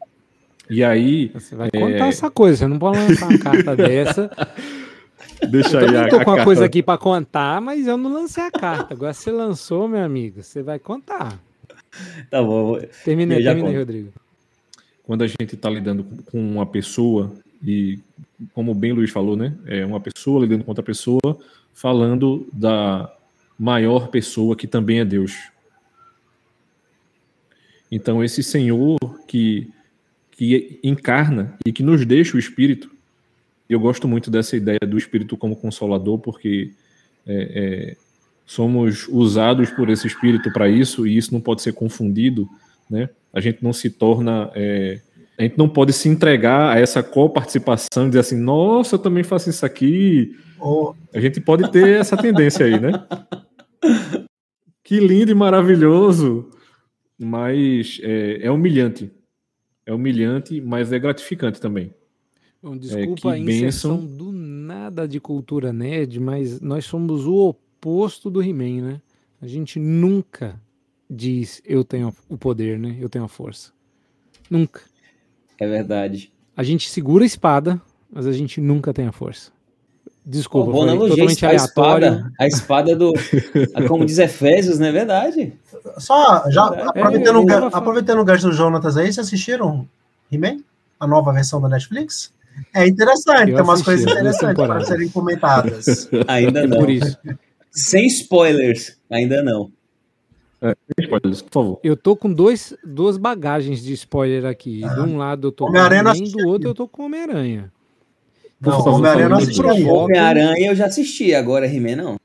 E 0.69 0.83
aí. 0.83 1.31
Você 1.33 1.55
vai 1.55 1.69
é... 1.73 1.79
contar 1.79 2.07
essa 2.07 2.29
coisa, 2.29 2.57
você 2.57 2.67
não 2.67 2.77
pode 2.77 2.99
lançar 2.99 3.27
uma 3.27 3.39
carta 3.39 3.73
dessa. 3.75 4.29
Deixa 5.49 5.81
eu 5.81 5.89
aí. 5.89 5.95
Eu 6.05 6.09
tô 6.09 6.15
a, 6.17 6.25
com 6.25 6.31
a 6.31 6.35
uma 6.35 6.43
coisa 6.43 6.65
aqui 6.65 6.83
para 6.83 6.97
contar, 6.97 7.61
mas 7.61 7.87
eu 7.87 7.97
não 7.97 8.11
lancei 8.11 8.43
a 8.43 8.51
carta. 8.51 8.93
Agora 8.93 9.13
você 9.13 9.31
lançou, 9.31 9.87
meu 9.87 10.03
amigo, 10.03 10.41
você 10.41 10.61
vai 10.61 10.79
contar. 10.79 11.39
Tá 12.29 12.41
bom. 12.41 12.79
Terminei, 13.03 13.43
terminei, 13.43 13.77
Rodrigo. 13.77 14.11
Quando 15.03 15.23
a 15.23 15.27
gente 15.27 15.55
está 15.55 15.69
lidando 15.69 16.05
com 16.31 16.39
uma 16.39 16.65
pessoa 16.65 17.31
e 17.63 17.99
como 18.53 18.73
bem 18.73 18.91
o 18.91 18.95
Luiz 18.95 19.11
falou, 19.11 19.35
né? 19.35 19.55
É 19.65 19.85
uma 19.85 19.99
pessoa 19.99 20.41
lidando 20.41 20.63
com 20.63 20.71
outra 20.71 20.83
pessoa, 20.83 21.37
falando 21.73 22.47
da 22.51 23.11
maior 23.57 24.07
pessoa 24.07 24.55
que 24.55 24.67
também 24.67 24.99
é 24.99 25.05
Deus. 25.05 25.37
Então, 27.91 28.23
esse 28.23 28.41
Senhor 28.41 28.97
que, 29.27 29.69
que 30.31 30.79
encarna 30.83 31.55
e 31.65 31.71
que 31.71 31.83
nos 31.83 32.05
deixa 32.05 32.35
o 32.35 32.39
Espírito, 32.39 32.89
eu 33.73 33.79
gosto 33.79 34.07
muito 34.07 34.31
dessa 34.31 34.55
ideia 34.55 34.79
do 34.87 34.97
Espírito 34.97 35.37
como 35.37 35.55
consolador, 35.55 36.19
porque 36.19 36.71
é, 37.25 37.51
é, 37.93 37.97
somos 38.45 39.07
usados 39.07 39.69
por 39.71 39.89
esse 39.89 40.07
Espírito 40.07 40.51
para 40.51 40.69
isso, 40.69 41.07
e 41.07 41.17
isso 41.17 41.33
não 41.33 41.41
pode 41.41 41.61
ser 41.61 41.73
confundido, 41.73 42.47
né? 42.89 43.09
A 43.33 43.39
gente 43.39 43.63
não 43.63 43.73
se 43.73 43.89
torna. 43.89 44.51
É, 44.53 44.99
a 45.37 45.41
gente 45.41 45.57
não 45.57 45.67
pode 45.67 45.91
se 45.93 46.07
entregar 46.07 46.75
a 46.75 46.79
essa 46.79 47.01
coparticipação 47.01 48.05
e 48.05 48.07
dizer 48.09 48.19
assim, 48.19 48.37
nossa, 48.37 48.95
eu 48.95 48.99
também 48.99 49.23
faço 49.23 49.49
isso 49.49 49.65
aqui. 49.65 50.37
Oh. 50.59 50.93
A 51.11 51.19
gente 51.19 51.41
pode 51.41 51.71
ter 51.71 51.99
essa 51.99 52.15
tendência 52.15 52.65
aí, 52.65 52.79
né? 52.79 52.91
Que 54.83 54.99
lindo 54.99 55.31
e 55.31 55.35
maravilhoso, 55.35 56.51
mas 57.17 57.99
é, 58.03 58.45
é 58.45 58.51
humilhante. 58.51 59.11
É 59.85 59.93
humilhante, 59.93 60.61
mas 60.61 60.93
é 60.93 60.99
gratificante 60.99 61.59
também. 61.59 61.93
Bom, 62.63 62.77
desculpa 62.77 63.29
é, 63.29 63.31
a 63.33 63.37
inserção 63.39 63.97
do 63.97 64.31
nada 64.31 65.05
de 65.05 65.19
cultura 65.19 65.73
nerd, 65.73 66.17
mas 66.21 66.61
nós 66.61 66.85
somos 66.85 67.25
o 67.27 67.35
oposto 67.49 68.29
do 68.29 68.41
He-Man, 68.41 68.81
né? 68.81 69.01
A 69.41 69.47
gente 69.47 69.77
nunca 69.77 70.55
diz 71.09 71.61
eu 71.65 71.83
tenho 71.83 72.15
o 72.29 72.37
poder, 72.37 72.79
né? 72.79 72.95
Eu 73.01 73.09
tenho 73.09 73.25
a 73.25 73.27
força. 73.27 73.71
Nunca. 74.49 74.81
É 75.59 75.67
verdade. 75.67 76.31
A 76.55 76.63
gente 76.63 76.89
segura 76.89 77.25
a 77.25 77.27
espada, 77.27 77.81
mas 78.09 78.25
a 78.25 78.31
gente 78.31 78.61
nunca 78.61 78.93
tem 78.93 79.07
a 79.07 79.11
força. 79.11 79.51
Desculpa, 80.25 80.71
Boa 80.71 80.87
foi 80.95 81.09
totalmente 81.09 81.45
a 81.45 81.53
espada, 81.53 82.31
a 82.39 82.47
espada 82.47 82.95
do. 82.95 83.11
a- 83.73 83.85
como 83.89 84.05
diz 84.05 84.19
Efésios, 84.19 84.79
não 84.79 84.87
é 84.87 84.91
verdade? 84.93 85.51
Só, 85.97 86.49
já 86.49 86.73
É, 86.73 86.81
aproveitando, 86.87 87.35
eu 87.49 87.63
o 87.63 87.75
aproveitando 87.75 88.19
o 88.19 88.23
gancho 88.23 88.47
do 88.47 88.53
Jonatas 88.53 88.95
aí, 88.95 89.07
vocês 89.11 89.19
assistiram 89.27 89.85
He-Man? 90.31 90.59
A 90.97 91.05
nova 91.05 91.33
versão 91.33 91.59
da 91.59 91.67
Netflix? 91.67 92.32
É 92.73 92.87
interessante, 92.87 93.49
Eu 93.51 93.55
tem 93.57 93.63
umas 93.63 93.81
coisas 93.81 94.05
interessantes 94.11 94.55
para 94.65 94.81
serem 94.81 95.09
comentadas. 95.09 96.09
Ainda 96.27 96.61
É 96.61 96.67
não. 96.67 96.77
por 96.79 96.89
isso. 96.89 97.17
Sem 97.71 98.05
spoilers, 98.07 98.97
ainda 99.09 99.41
não. 99.41 99.71
Spoilers, 100.99 101.41
por 101.41 101.51
favor. 101.51 101.79
Eu 101.83 101.97
tô 101.97 102.15
com 102.15 102.31
dois, 102.31 102.73
duas 102.85 103.17
bagagens 103.17 103.81
de 103.83 103.93
spoiler 103.93 104.45
aqui. 104.45 104.79
De 104.81 104.99
um 105.01 105.17
lado 105.17 105.47
eu 105.47 105.51
tô 105.51 105.65
com 105.65 105.71
Homem-Aranha 105.71 106.13
do 106.13 106.47
outro 106.47 106.69
eu 106.69 106.73
tô 106.73 106.87
com 106.87 107.05
Homem-Aranha. 107.05 107.71
Por 108.61 108.69
Não, 108.69 108.77
favor, 108.83 108.99
Homem-Aranha 108.99 109.29
não 109.29 109.37
assisti 109.37 109.61
Homem-Aranha 109.61 110.67
eu 110.69 110.75
já 110.75 110.85
assisti, 110.85 111.33
agora 111.33 111.65
He-Man 111.67 111.95
não. 111.95 112.19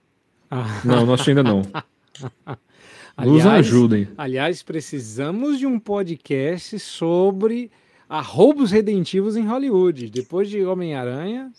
Ah, 0.51 0.81
Não, 0.85 1.05
não 1.07 1.15
assisti 1.15 1.31
ainda 1.31 1.43
não. 1.43 1.63
Nos 3.19 3.41
aliás, 3.45 3.67
ajudem. 3.67 4.09
aliás, 4.17 4.63
precisamos 4.63 5.59
de 5.59 5.67
um 5.67 5.79
podcast 5.81 6.79
sobre 6.79 7.71
arroubos 8.09 8.71
redentivos 8.71 9.37
em 9.37 9.47
Hollywood. 9.47 10.09
Depois 10.11 10.49
de 10.49 10.65
Homem-Aranha, 10.65 11.51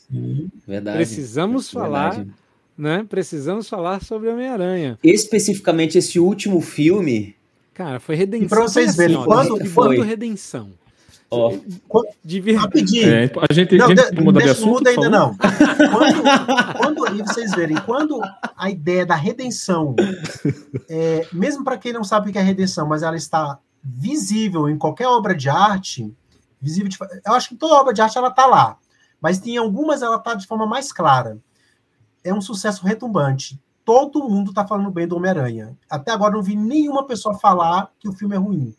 Verdade. 0.67 0.97
precisamos 0.97 1.69
falar, 1.69 2.09
Verdade. 2.15 2.31
né? 2.77 3.05
Precisamos 3.07 3.69
falar 3.69 4.01
sobre 4.03 4.29
Homem-Aranha. 4.29 4.97
Especificamente 5.03 5.97
esse 5.97 6.19
último 6.19 6.59
filme, 6.61 7.35
Cara, 7.73 7.99
foi 7.99 8.15
redenção. 8.15 8.45
E 8.45 8.49
pra 8.49 8.61
vocês 8.61 8.95
verem, 8.97 9.15
ó, 9.15 9.23
quando- 9.23 9.65
foi? 9.67 9.95
quando 9.95 10.01
redenção. 10.05 10.69
ó. 11.31 11.53
Rapidinho. 12.57 13.07
É, 13.09 13.31
a 13.49 13.53
gente, 13.53 13.77
Não, 13.77 13.85
a 13.85 13.89
gente 13.89 13.97
de- 13.97 14.07
tem 14.09 14.15
que 14.17 14.21
mudar 14.23 14.39
de 14.39 14.45
deixa- 14.47 14.61
não 14.61 14.67
assunto. 14.75 14.77
muda 14.79 14.89
ainda 14.89 15.09
não. 15.09 15.37
Quando, 15.91 17.03
quando, 17.05 17.15
e 17.15 17.21
vocês 17.21 17.51
verem, 17.51 17.77
quando 17.85 18.19
a 18.57 18.69
ideia 18.69 19.05
da 19.05 19.15
redenção, 19.15 19.95
é, 20.89 21.25
mesmo 21.31 21.63
para 21.63 21.77
quem 21.77 21.93
não 21.93 22.03
sabe 22.03 22.29
o 22.29 22.33
que 22.33 22.37
é 22.37 22.41
redenção, 22.41 22.87
mas 22.87 23.03
ela 23.03 23.15
está 23.15 23.57
visível 23.83 24.67
em 24.67 24.77
qualquer 24.77 25.07
obra 25.07 25.33
de 25.35 25.47
arte, 25.49 26.11
visível 26.61 26.89
de, 26.89 26.97
eu 27.25 27.33
acho 27.33 27.49
que 27.49 27.55
toda 27.55 27.75
obra 27.75 27.93
de 27.93 28.01
arte 28.01 28.17
ela 28.17 28.29
está 28.29 28.45
lá, 28.45 28.77
mas 29.21 29.45
em 29.45 29.57
algumas 29.57 30.01
ela 30.01 30.17
está 30.17 30.33
de 30.33 30.47
forma 30.47 30.65
mais 30.65 30.91
clara. 30.91 31.37
É 32.23 32.33
um 32.33 32.41
sucesso 32.41 32.85
retumbante. 32.85 33.59
Todo 33.85 34.27
mundo 34.29 34.49
está 34.49 34.67
falando 34.67 34.91
bem 34.91 35.07
do 35.07 35.15
Homem-Aranha. 35.15 35.75
Até 35.89 36.11
agora 36.11 36.33
não 36.33 36.43
vi 36.43 36.55
nenhuma 36.55 37.05
pessoa 37.07 37.39
falar 37.39 37.91
que 37.99 38.07
o 38.07 38.13
filme 38.13 38.35
é 38.35 38.37
ruim. 38.37 38.75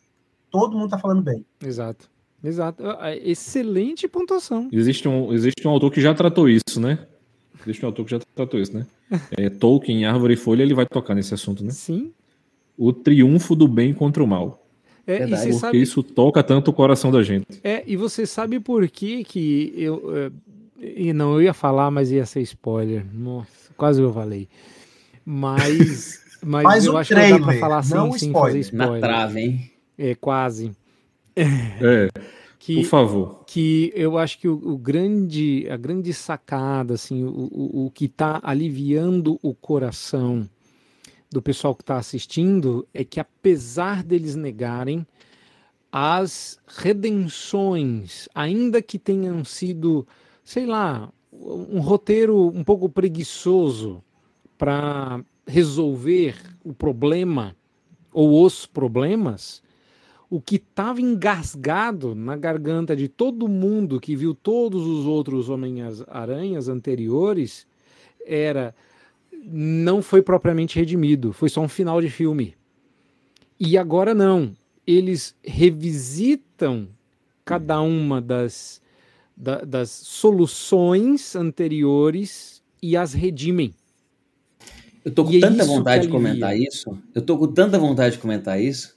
Todo 0.51 0.74
mundo 0.74 0.85
está 0.85 0.99
falando 0.99 1.22
bem. 1.22 1.45
Exato. 1.61 2.09
Exato. 2.43 2.83
Ah, 2.99 3.14
Excelente 3.14 4.09
pontuação. 4.09 4.68
Existe 4.72 5.09
um, 5.09 5.33
existe 5.33 5.66
um 5.66 5.70
autor 5.70 5.91
que 5.91 6.01
já 6.01 6.14
tratou 6.14 6.49
isso, 6.49 6.81
né? 6.81 7.07
Existe 7.62 7.85
um 7.85 7.89
autor 7.89 8.05
que 8.05 8.11
já 8.12 8.20
tratou 8.35 8.61
isso, 8.61 8.74
né? 8.74 8.87
É, 9.33 9.51
Tolkien, 9.51 10.07
Árvore 10.07 10.35
e 10.35 10.37
Folha, 10.37 10.62
ele 10.62 10.74
vai 10.74 10.87
tocar 10.87 11.14
nesse 11.14 11.35
assunto, 11.35 11.62
né? 11.62 11.70
Sim. 11.70 12.12
O 12.78 12.93
triunfo 12.93 13.55
do 13.55 13.68
bem 13.68 13.93
contra 13.93 14.22
o 14.22 14.26
mal. 14.26 14.60
É, 15.11 15.17
e 15.17 15.19
Verdade. 15.21 15.43
Porque 15.45 15.59
sabe, 15.59 15.83
isso 15.83 16.03
toca 16.03 16.43
tanto 16.43 16.71
o 16.71 16.75
coração 16.75 17.11
da 17.11 17.23
gente. 17.23 17.47
é, 17.65 17.83
e 17.87 17.97
você 17.97 18.27
sabe 18.27 18.61
por 18.61 18.89
que 18.89 19.25
que 19.25 19.73
eu 19.77 20.03
é, 20.17 20.31
e 20.83 21.13
não 21.13 21.35
eu 21.35 21.43
ia 21.43 21.53
falar, 21.55 21.91
mas 21.91 22.11
ia 22.11 22.25
ser 22.27 22.41
spoiler. 22.43 23.05
Nossa, 23.13 23.49
quase 23.77 24.01
eu 24.01 24.13
falei. 24.13 24.49
Mas 25.25 26.21
mas 26.43 26.63
Faz 26.65 26.85
eu 26.87 26.95
um 26.95 26.97
acho 26.97 27.09
que 27.09 27.15
dá 27.15 27.21
pra 27.29 27.39
trailer, 27.39 27.61
falar 27.61 27.83
sem, 27.83 28.13
sem 28.13 28.29
spoiler. 28.29 28.65
fazer 28.65 28.77
na 28.77 28.85
spoiler. 28.85 29.01
trave, 29.03 29.41
hein? 29.41 29.71
É 29.99 30.15
quase 30.15 30.73
É, 31.37 32.09
que 32.59 32.77
por 32.77 32.85
favor. 32.85 33.45
que 33.47 33.93
eu 33.95 34.17
acho 34.19 34.39
que 34.39 34.49
o, 34.49 34.55
o 34.55 34.79
grande, 34.79 35.67
a 35.71 35.77
grande 35.77 36.13
sacada, 36.15 36.95
assim, 36.95 37.23
o, 37.25 37.29
o, 37.53 37.87
o 37.87 37.91
que 37.91 38.07
está 38.07 38.41
aliviando 38.43 39.39
o 39.43 39.55
coração 39.55 40.49
do 41.31 41.41
pessoal 41.41 41.74
que 41.74 41.83
está 41.83 41.97
assistindo 41.97 42.87
é 42.93 43.05
que 43.05 43.20
apesar 43.20 44.03
deles 44.03 44.35
negarem 44.35 45.07
as 45.93 46.59
redenções, 46.66 48.28
ainda 48.35 48.81
que 48.83 48.99
tenham 48.99 49.45
sido, 49.45 50.07
sei 50.45 50.66
lá, 50.66 51.12
um 51.33 51.81
roteiro 51.81 52.49
um 52.49 52.62
pouco 52.62 52.89
preguiçoso 52.89 54.03
para 54.59 55.24
resolver 55.47 56.37
o 56.64 56.72
problema 56.72 57.57
ou 58.12 58.45
os 58.45 58.66
problemas, 58.66 59.62
o 60.28 60.41
que 60.41 60.57
estava 60.57 61.01
engasgado 61.01 62.14
na 62.14 62.37
garganta 62.37 62.95
de 62.95 63.09
todo 63.09 63.49
mundo 63.49 64.01
que 64.01 64.14
viu 64.14 64.33
todos 64.35 64.87
os 64.87 65.07
outros 65.07 65.49
Homens-Aranhas 65.49 66.68
anteriores 66.68 67.66
era 68.24 68.74
não 69.43 70.03
foi 70.03 70.22
propriamente 70.22 70.78
redimido, 70.78 71.32
foi 71.32 71.49
só 71.49 71.61
um 71.61 71.68
final 71.68 72.01
de 72.01 72.11
filme. 72.11 72.55
E 73.59 73.76
agora 73.76 74.14
não, 74.14 74.53
eles 74.86 75.34
revisitam 75.45 76.88
cada 77.45 77.80
uma 77.80 78.20
das, 78.20 78.80
da- 79.36 79.61
das 79.62 79.91
soluções 79.91 81.34
anteriores 81.36 82.62
e 82.82 82.97
as 82.97 83.12
redimem. 83.12 83.74
Eu 85.05 85.12
tô 85.12 85.24
com 85.24 85.32
E 85.32 85.38
é 85.38 85.41
tanta 85.41 85.62
isso 85.62 85.66
vontade 85.66 86.03
de 86.07 86.09
comentar 86.12 86.59
isso. 86.59 86.99
Eu 87.14 87.22
tô 87.22 87.38
com 87.38 87.47
tanta 87.49 87.78
vontade 87.78 88.16
de 88.16 88.20
comentar 88.20 88.61
isso. 88.61 88.97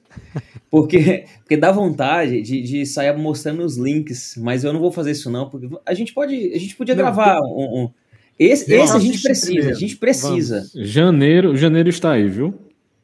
Porque, 0.70 1.26
porque 1.40 1.58
dá 1.58 1.72
vontade 1.72 2.42
de, 2.42 2.62
de 2.62 2.86
sair 2.86 3.16
mostrando 3.18 3.64
os 3.64 3.78
links, 3.78 4.36
mas 4.38 4.64
eu 4.64 4.74
não 4.74 4.80
vou 4.80 4.92
fazer 4.92 5.12
isso 5.12 5.30
não, 5.32 5.50
porque 5.50 5.70
a 5.86 5.94
gente 5.94 6.14
pode, 6.14 6.36
a 6.54 6.60
gente 6.60 6.76
podia 6.76 6.94
Não, 6.94 7.02
gravar 7.04 7.40
um, 7.42 7.84
um- 7.86 7.90
esse, 8.38 8.74
esse 8.74 8.96
a 8.96 9.00
gente 9.00 9.22
precisa, 9.22 9.46
a 9.52 9.54
primeiro. 9.56 9.80
gente 9.80 9.96
precisa. 9.98 10.70
Janeiro, 10.76 11.56
janeiro 11.56 11.90
está 11.90 12.12
aí, 12.14 12.28
viu? 12.28 12.54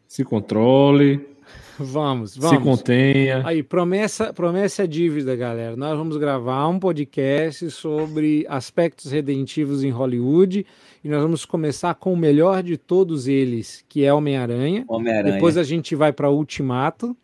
Se 0.07 0.23
controle, 0.23 1.27
Vamos, 1.81 2.31
se 2.31 2.39
vamos. 2.41 2.61
contenha. 2.61 3.41
Aí, 3.45 3.63
promessa, 3.63 4.33
promessa 4.33 4.83
é 4.83 4.87
dívida, 4.87 5.33
galera. 5.35 5.77
Nós 5.77 5.97
vamos 5.97 6.17
gravar 6.17 6.67
um 6.67 6.77
podcast 6.77 7.71
sobre 7.71 8.45
aspectos 8.49 9.11
redentivos 9.13 9.81
em 9.81 9.89
Hollywood 9.89 10.65
e 11.01 11.07
nós 11.07 11.21
vamos 11.21 11.45
começar 11.45 11.95
com 11.95 12.11
o 12.11 12.17
melhor 12.17 12.61
de 12.63 12.75
todos 12.75 13.29
eles, 13.29 13.85
que 13.87 14.03
é 14.03 14.13
Homem-Aranha. 14.13 14.83
Homem-Aranha. 14.89 15.35
Depois 15.35 15.55
a 15.55 15.63
gente 15.63 15.95
vai 15.95 16.11
para 16.11 16.29
Ultimato, 16.29 17.15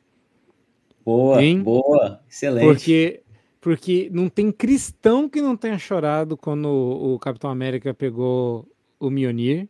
Boa, 1.06 1.44
Hein? 1.44 1.62
boa, 1.62 2.20
excelente. 2.30 2.66
porque 2.66 3.20
porque 3.66 4.12
não 4.14 4.30
tem 4.30 4.52
cristão 4.52 5.28
que 5.28 5.42
não 5.42 5.58
tenha 5.58 5.80
chorado 5.80 6.38
quando 6.38 6.68
o, 6.68 7.16
o 7.16 7.20
Capitão 7.20 7.50
América 7.50 7.96
pegou 7.96 8.64
o 9.00 9.10
Mjolnir. 9.10 9.62
E 9.64 9.68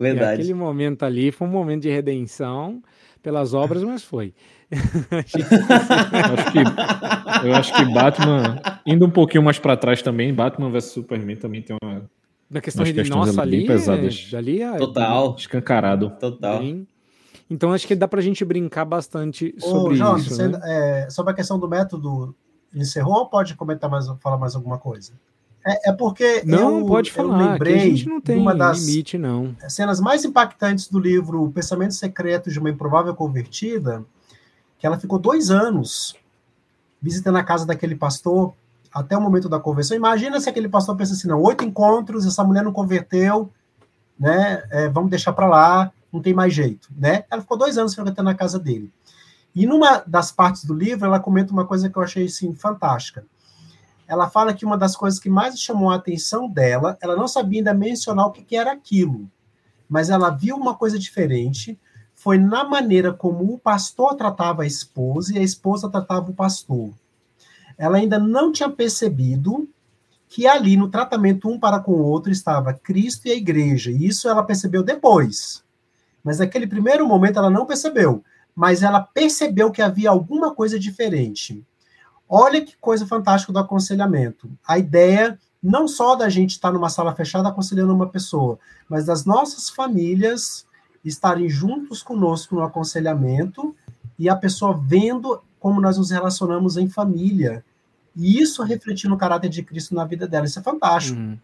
Verdade. 0.00 0.32
aquele 0.42 0.52
momento 0.52 1.04
ali 1.04 1.30
foi 1.30 1.46
um 1.46 1.50
momento 1.52 1.82
de 1.82 1.90
redenção 1.90 2.82
pelas 3.22 3.54
obras, 3.54 3.84
mas 3.84 4.02
foi. 4.02 4.34
Acho 5.12 6.52
que, 6.52 7.46
eu 7.46 7.54
acho 7.54 7.72
que 7.72 7.84
Batman, 7.84 8.60
indo 8.84 9.06
um 9.06 9.10
pouquinho 9.10 9.44
mais 9.44 9.60
para 9.60 9.76
trás 9.76 10.02
também, 10.02 10.34
Batman 10.34 10.68
vs 10.68 10.86
Superman 10.86 11.36
também 11.36 11.62
tem 11.62 11.76
uma 11.80 12.10
Na 12.50 12.60
questão 12.60 12.84
de 12.84 13.08
nossa 13.08 13.40
ali 13.40 13.64
pesadas. 13.64 14.28
ali 14.34 14.60
é- 14.60 14.76
Total, 14.76 15.36
escancarado. 15.38 16.10
total. 16.18 16.58
Bem. 16.58 16.84
Então 17.48 17.72
acho 17.72 17.86
que 17.86 17.94
dá 17.94 18.08
pra 18.08 18.20
gente 18.20 18.44
brincar 18.44 18.84
bastante 18.84 19.54
Ô, 19.58 19.66
sobre 19.70 19.94
João, 19.94 20.16
isso. 20.16 20.30
você, 20.34 20.48
né? 20.48 20.58
é, 20.64 21.10
sobre 21.10 21.30
a 21.32 21.34
questão 21.36 21.60
do 21.60 21.68
método, 21.68 22.34
encerrou 22.74 23.14
ou 23.14 23.26
pode 23.26 23.54
comentar 23.54 23.90
mais, 23.90 24.06
falar 24.20 24.36
mais 24.36 24.54
alguma 24.54 24.78
coisa? 24.78 25.12
É, 25.64 25.90
é 25.90 25.92
porque 25.92 26.42
Não, 26.44 26.80
eu, 26.80 26.86
pode 26.86 27.10
eu 27.10 27.14
falar, 27.14 27.34
a 27.34 27.52
lembrei 27.52 27.78
gente 27.80 28.08
não 28.08 28.20
tem 28.20 28.38
uma 28.38 28.54
das 28.54 28.84
limite, 28.84 29.18
não. 29.18 29.54
cenas 29.68 30.00
mais 30.00 30.24
impactantes 30.24 30.88
do 30.88 30.98
livro 30.98 31.42
O 31.42 31.50
Pensamento 31.50 31.94
Secreto 31.94 32.50
de 32.50 32.58
uma 32.58 32.70
Improvável 32.70 33.14
Convertida, 33.14 34.04
que 34.78 34.86
ela 34.86 34.98
ficou 34.98 35.18
dois 35.18 35.50
anos 35.50 36.14
visitando 37.00 37.36
a 37.36 37.44
casa 37.44 37.66
daquele 37.66 37.94
pastor 37.94 38.54
até 38.92 39.16
o 39.16 39.20
momento 39.20 39.48
da 39.48 39.60
conversão. 39.60 39.96
Imagina 39.96 40.40
se 40.40 40.48
aquele 40.48 40.68
pastor 40.68 40.96
pensa 40.96 41.12
assim, 41.12 41.28
não, 41.28 41.40
oito 41.42 41.64
encontros, 41.64 42.26
essa 42.26 42.42
mulher 42.42 42.64
não 42.64 42.72
converteu, 42.72 43.50
né? 44.18 44.62
é, 44.70 44.88
vamos 44.88 45.10
deixar 45.10 45.32
para 45.32 45.46
lá, 45.46 45.92
não 46.12 46.20
tem 46.20 46.32
mais 46.32 46.54
jeito, 46.54 46.88
né? 46.96 47.24
Ela 47.30 47.42
ficou 47.42 47.56
dois 47.56 47.76
anos 47.76 47.94
frequentando 47.94 48.30
a 48.30 48.34
casa 48.34 48.58
dele. 48.58 48.90
E 49.54 49.66
numa 49.66 49.98
das 50.06 50.30
partes 50.30 50.64
do 50.64 50.74
livro, 50.74 51.06
ela 51.06 51.20
comenta 51.20 51.52
uma 51.52 51.66
coisa 51.66 51.88
que 51.88 51.96
eu 51.96 52.02
achei 52.02 52.26
assim, 52.26 52.54
fantástica. 52.54 53.24
Ela 54.06 54.30
fala 54.30 54.54
que 54.54 54.64
uma 54.64 54.78
das 54.78 54.96
coisas 54.96 55.20
que 55.20 55.28
mais 55.28 55.60
chamou 55.60 55.90
a 55.90 55.96
atenção 55.96 56.48
dela, 56.48 56.96
ela 57.00 57.16
não 57.16 57.28
sabia 57.28 57.60
ainda 57.60 57.74
mencionar 57.74 58.26
o 58.26 58.32
que, 58.32 58.56
era 58.56 58.72
aquilo, 58.72 59.30
mas 59.88 60.08
ela 60.08 60.30
viu 60.30 60.56
uma 60.56 60.74
coisa 60.74 60.98
diferente, 60.98 61.78
foi 62.14 62.38
na 62.38 62.64
maneira 62.64 63.12
como 63.12 63.52
o 63.52 63.58
pastor 63.58 64.14
tratava 64.14 64.62
a 64.62 64.66
esposa 64.66 65.34
e 65.34 65.38
a 65.38 65.42
esposa 65.42 65.90
tratava 65.90 66.30
o 66.30 66.34
pastor. 66.34 66.90
Ela 67.76 67.98
ainda 67.98 68.18
não 68.18 68.50
tinha 68.50 68.68
percebido 68.68 69.68
que 70.28 70.46
ali 70.46 70.76
no 70.76 70.88
tratamento 70.88 71.48
um 71.48 71.58
para 71.58 71.80
com 71.80 71.92
o 71.92 72.04
outro 72.04 72.30
estava 72.30 72.74
Cristo 72.74 73.26
e 73.26 73.30
a 73.30 73.34
igreja. 73.34 73.90
E 73.90 74.06
isso 74.06 74.28
ela 74.28 74.42
percebeu 74.42 74.82
depois. 74.82 75.64
Mas 76.22 76.38
naquele 76.38 76.66
primeiro 76.66 77.06
momento 77.06 77.38
ela 77.38 77.48
não 77.48 77.64
percebeu. 77.64 78.22
Mas 78.58 78.82
ela 78.82 79.00
percebeu 79.00 79.70
que 79.70 79.80
havia 79.80 80.10
alguma 80.10 80.52
coisa 80.52 80.80
diferente. 80.80 81.64
Olha 82.28 82.60
que 82.60 82.76
coisa 82.76 83.06
fantástica 83.06 83.52
do 83.52 83.58
aconselhamento. 83.60 84.50
A 84.66 84.76
ideia 84.76 85.38
não 85.62 85.86
só 85.86 86.16
da 86.16 86.28
gente 86.28 86.50
estar 86.50 86.72
numa 86.72 86.90
sala 86.90 87.14
fechada 87.14 87.48
aconselhando 87.48 87.94
uma 87.94 88.08
pessoa, 88.08 88.58
mas 88.88 89.06
das 89.06 89.24
nossas 89.24 89.70
famílias 89.70 90.66
estarem 91.04 91.48
juntos 91.48 92.02
conosco 92.02 92.56
no 92.56 92.62
aconselhamento 92.64 93.76
e 94.18 94.28
a 94.28 94.34
pessoa 94.34 94.76
vendo 94.76 95.40
como 95.60 95.80
nós 95.80 95.96
nos 95.96 96.10
relacionamos 96.10 96.76
em 96.76 96.88
família. 96.88 97.64
E 98.16 98.40
isso 98.42 98.64
refletir 98.64 99.08
no 99.08 99.16
caráter 99.16 99.50
de 99.50 99.62
Cristo 99.62 99.94
na 99.94 100.04
vida 100.04 100.26
dela. 100.26 100.46
Isso 100.46 100.58
é 100.58 100.62
fantástico. 100.62 101.16
Hum. 101.16 101.38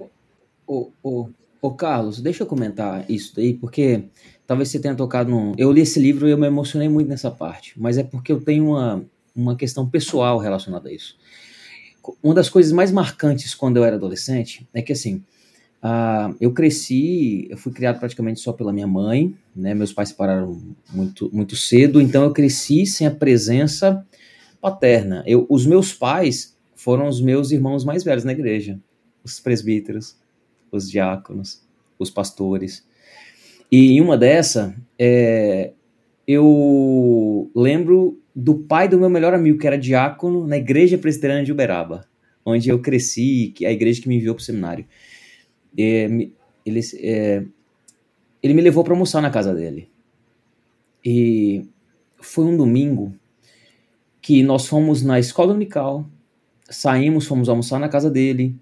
Ô, 0.66 0.90
ô, 1.00 1.28
ô, 1.62 1.70
Carlos, 1.70 2.20
deixa 2.20 2.42
eu 2.42 2.46
comentar 2.48 3.08
isso 3.08 3.36
daí, 3.36 3.54
porque 3.54 4.08
talvez 4.46 4.68
você 4.68 4.78
tenha 4.78 4.94
tocado 4.94 5.30
num. 5.30 5.52
Eu 5.56 5.72
li 5.72 5.80
esse 5.80 5.98
livro 5.98 6.28
e 6.28 6.30
eu 6.30 6.38
me 6.38 6.46
emocionei 6.46 6.88
muito 6.88 7.08
nessa 7.08 7.30
parte, 7.30 7.74
mas 7.76 7.98
é 7.98 8.02
porque 8.02 8.32
eu 8.32 8.40
tenho 8.40 8.70
uma, 8.70 9.04
uma 9.34 9.56
questão 9.56 9.88
pessoal 9.88 10.38
relacionada 10.38 10.88
a 10.88 10.92
isso. 10.92 11.16
Uma 12.22 12.34
das 12.34 12.48
coisas 12.48 12.70
mais 12.72 12.92
marcantes 12.92 13.54
quando 13.54 13.78
eu 13.78 13.84
era 13.84 13.96
adolescente 13.96 14.68
é 14.74 14.82
que, 14.82 14.92
assim, 14.92 15.22
uh, 15.82 16.34
eu 16.38 16.52
cresci, 16.52 17.46
eu 17.50 17.56
fui 17.56 17.72
criado 17.72 17.98
praticamente 17.98 18.40
só 18.40 18.52
pela 18.52 18.72
minha 18.72 18.86
mãe, 18.86 19.34
né? 19.56 19.74
Meus 19.74 19.92
pais 19.92 20.12
pararam 20.12 20.60
muito, 20.92 21.30
muito 21.32 21.56
cedo, 21.56 22.00
então 22.00 22.22
eu 22.24 22.32
cresci 22.32 22.84
sem 22.84 23.06
a 23.06 23.10
presença 23.10 24.06
paterna. 24.60 25.22
Eu, 25.26 25.46
os 25.48 25.64
meus 25.64 25.94
pais 25.94 26.54
foram 26.74 27.08
os 27.08 27.20
meus 27.20 27.50
irmãos 27.50 27.84
mais 27.84 28.04
velhos 28.04 28.24
na 28.24 28.32
igreja, 28.32 28.78
os 29.22 29.40
presbíteros, 29.40 30.16
os 30.70 30.90
diáconos, 30.90 31.62
os 31.98 32.10
pastores. 32.10 32.84
E 33.76 33.90
em 33.90 34.00
uma 34.00 34.16
dessa, 34.16 34.72
é, 34.96 35.72
eu 36.28 37.50
lembro 37.56 38.22
do 38.32 38.54
pai 38.54 38.86
do 38.86 39.00
meu 39.00 39.10
melhor 39.10 39.34
amigo, 39.34 39.58
que 39.58 39.66
era 39.66 39.76
diácono 39.76 40.46
na 40.46 40.56
igreja 40.56 40.96
presbiteriana 40.96 41.42
de 41.42 41.50
Uberaba, 41.50 42.06
onde 42.46 42.68
eu 42.68 42.78
cresci, 42.78 43.52
que 43.52 43.64
é 43.64 43.70
a 43.70 43.72
igreja 43.72 44.00
que 44.00 44.08
me 44.08 44.14
enviou 44.14 44.32
para 44.36 44.42
o 44.42 44.44
seminário. 44.44 44.86
É, 45.76 46.08
ele, 46.64 46.80
é, 47.00 47.44
ele 48.40 48.54
me 48.54 48.62
levou 48.62 48.84
para 48.84 48.92
almoçar 48.92 49.20
na 49.20 49.28
casa 49.28 49.52
dele. 49.52 49.88
E 51.04 51.66
foi 52.20 52.44
um 52.44 52.56
domingo 52.56 53.12
que 54.22 54.40
nós 54.44 54.68
fomos 54.68 55.02
na 55.02 55.18
escola 55.18 55.48
dominical, 55.48 56.08
saímos, 56.70 57.26
fomos 57.26 57.48
almoçar 57.48 57.80
na 57.80 57.88
casa 57.88 58.08
dele, 58.08 58.54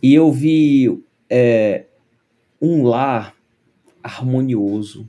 e 0.00 0.14
eu 0.14 0.30
vi 0.30 1.02
é, 1.28 1.86
um 2.62 2.84
lar 2.84 3.36
harmonioso, 4.02 5.06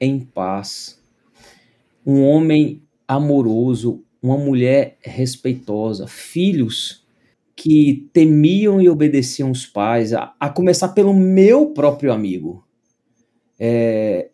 em 0.00 0.20
paz, 0.20 1.00
um 2.06 2.22
homem 2.22 2.82
amoroso, 3.06 4.02
uma 4.22 4.36
mulher 4.36 4.98
respeitosa, 5.02 6.06
filhos 6.06 7.04
que 7.54 8.08
temiam 8.12 8.80
e 8.80 8.88
obedeciam 8.88 9.50
os 9.50 9.66
pais, 9.66 10.14
a, 10.14 10.34
a 10.40 10.48
começar 10.48 10.88
pelo 10.88 11.12
meu 11.12 11.66
próprio 11.72 12.12
amigo. 12.12 12.64
É, 13.58 14.30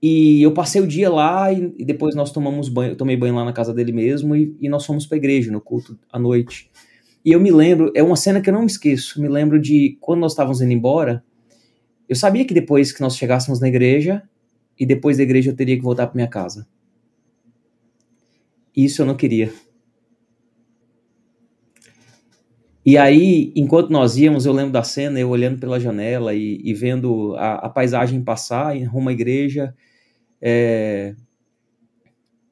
e 0.00 0.40
eu 0.40 0.52
passei 0.52 0.80
o 0.80 0.86
dia 0.86 1.10
lá 1.10 1.52
e, 1.52 1.74
e, 1.76 1.84
depois 1.84 2.14
nós 2.14 2.30
tomamos 2.30 2.68
banho, 2.68 2.92
eu 2.92 2.96
tomei 2.96 3.16
banho 3.16 3.34
lá 3.34 3.44
na 3.44 3.52
casa 3.52 3.74
dele 3.74 3.90
mesmo 3.90 4.36
e, 4.36 4.56
e 4.60 4.68
nós 4.68 4.86
fomos 4.86 5.06
para 5.06 5.16
igreja 5.16 5.50
no 5.50 5.60
culto 5.60 5.98
à 6.12 6.18
noite. 6.18 6.70
E 7.24 7.32
eu 7.32 7.40
me 7.40 7.50
lembro, 7.50 7.90
é 7.96 8.02
uma 8.02 8.14
cena 8.14 8.40
que 8.40 8.48
eu 8.48 8.54
não 8.54 8.60
me 8.60 8.66
esqueço, 8.66 9.20
me 9.20 9.28
lembro 9.28 9.60
de 9.60 9.98
quando 10.00 10.20
nós 10.20 10.32
estávamos 10.32 10.62
indo 10.62 10.72
embora, 10.72 11.24
eu 12.08 12.16
sabia 12.16 12.44
que 12.44 12.54
depois 12.54 12.90
que 12.92 13.00
nós 13.00 13.16
chegássemos 13.16 13.60
na 13.60 13.68
igreja 13.68 14.22
e 14.78 14.86
depois 14.86 15.18
da 15.18 15.22
igreja 15.22 15.50
eu 15.50 15.56
teria 15.56 15.76
que 15.76 15.82
voltar 15.82 16.06
para 16.06 16.16
minha 16.16 16.28
casa. 16.28 16.66
Isso 18.74 19.02
eu 19.02 19.06
não 19.06 19.16
queria. 19.16 19.52
E 22.86 22.96
aí, 22.96 23.52
enquanto 23.54 23.90
nós 23.90 24.16
íamos, 24.16 24.46
eu 24.46 24.52
lembro 24.52 24.72
da 24.72 24.82
cena, 24.82 25.20
eu 25.20 25.28
olhando 25.28 25.58
pela 25.58 25.78
janela 25.78 26.34
e, 26.34 26.58
e 26.64 26.72
vendo 26.72 27.34
a, 27.36 27.66
a, 27.66 27.68
paisagem 27.68 28.24
passar 28.24 28.74
em 28.74 28.84
rumo 28.84 29.10
à 29.10 29.12
igreja, 29.12 29.74
é, 30.40 31.14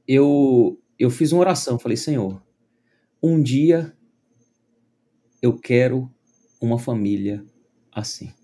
eu, 0.07 0.79
eu 0.99 1.09
fiz 1.09 1.33
uma 1.33 1.41
oração, 1.41 1.79
falei, 1.79 1.97
Senhor, 1.97 2.43
um 3.23 3.41
dia 3.43 3.95
eu 5.41 5.59
quero 5.59 6.11
uma 6.61 6.79
família 6.79 7.43
assim. 7.91 8.36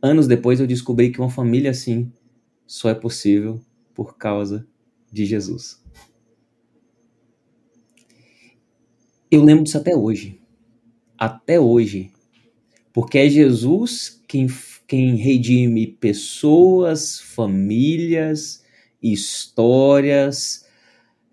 Anos 0.00 0.26
depois 0.26 0.60
eu 0.60 0.66
descobri 0.66 1.10
que 1.10 1.20
uma 1.20 1.30
família 1.30 1.70
assim 1.70 2.12
só 2.66 2.88
é 2.88 2.94
possível 2.94 3.60
por 3.94 4.16
causa 4.16 4.66
de 5.10 5.24
Jesus. 5.24 5.82
Eu 9.30 9.42
lembro 9.42 9.64
disso 9.64 9.78
até 9.78 9.94
hoje. 9.94 10.40
Até 11.18 11.58
hoje. 11.58 12.10
Porque 12.92 13.18
é 13.18 13.28
Jesus 13.28 14.22
quem, 14.28 14.46
quem 14.86 15.16
redime 15.16 15.86
pessoas, 15.86 17.20
famílias, 17.20 18.64
histórias 19.02 20.66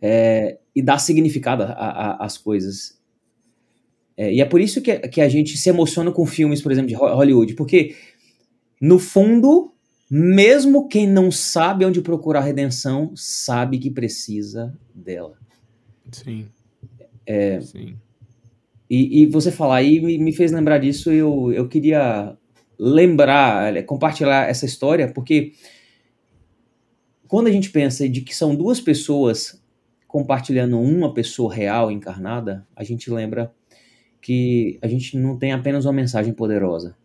é, 0.01 0.57
e 0.75 0.81
dá 0.81 0.97
significado 0.97 1.63
às 1.63 2.37
coisas. 2.37 2.99
É, 4.15 4.33
e 4.33 4.41
é 4.41 4.45
por 4.45 4.61
isso 4.61 4.81
que, 4.81 4.99
que 5.07 5.21
a 5.21 5.29
gente 5.29 5.57
se 5.57 5.69
emociona 5.69 6.11
com 6.11 6.25
filmes, 6.25 6.61
por 6.61 6.71
exemplo, 6.71 6.89
de 6.89 6.95
Hollywood, 6.95 7.55
porque 7.55 7.95
no 8.83 8.99
fundo 8.99 9.73
mesmo 10.11 10.89
quem 10.89 11.07
não 11.07 11.31
sabe 11.31 11.85
onde 11.85 12.01
procurar 12.01 12.41
redenção, 12.41 13.13
sabe 13.15 13.79
que 13.79 13.89
precisa 13.89 14.77
dela. 14.93 15.37
Sim. 16.11 16.47
É, 17.25 17.61
Sim. 17.61 17.95
E, 18.89 19.21
e 19.21 19.25
você 19.25 19.53
falar 19.53 19.77
aí 19.77 20.01
me, 20.01 20.33
fez 20.33 20.51
lembrar 20.51 20.79
disso. 20.79 21.09
Eu, 21.09 21.53
eu 21.53 21.69
queria 21.69 22.37
lembrar, 22.77 23.73
é, 23.73 23.81
compartilhar 23.81 24.49
essa 24.49 24.65
história, 24.65 25.07
porque 25.13 25.53
quando 27.25 27.47
a 27.47 27.51
gente 27.51 27.69
pensa 27.69 28.07
de 28.09 28.19
que 28.19 28.35
são 28.35 28.53
duas 28.53 28.81
pessoas 28.81 29.63
compartilhando 30.09 30.77
uma 30.77 31.13
pessoa 31.13 31.53
real 31.53 31.89
encarnada, 31.89 32.67
a 32.75 32.83
gente 32.83 33.09
lembra 33.09 33.53
que 34.21 34.77
a 34.81 34.87
gente 34.89 35.17
não 35.17 35.39
tem 35.39 35.53
apenas 35.53 35.85
uma 35.85 35.93
mensagem 35.93 36.33
poderosa, 36.33 36.97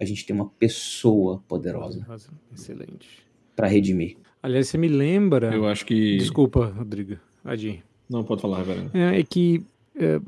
a 0.00 0.04
gente 0.04 0.24
tem 0.24 0.34
uma 0.34 0.46
pessoa 0.46 1.42
poderosa. 1.46 2.06
Excelente. 2.52 3.22
Para 3.54 3.68
redimir. 3.68 4.16
Aliás, 4.42 4.68
você 4.68 4.78
me 4.78 4.88
lembra. 4.88 5.54
Eu 5.54 5.66
acho 5.66 5.84
que. 5.84 6.16
Desculpa, 6.16 6.66
Rodrigo. 6.66 7.18
Adi. 7.44 7.84
Não, 8.08 8.24
pode 8.24 8.40
falar, 8.40 8.62
velho. 8.62 8.90
É, 8.94 9.20
é 9.20 9.22
que. 9.22 9.62
É, 9.94 10.18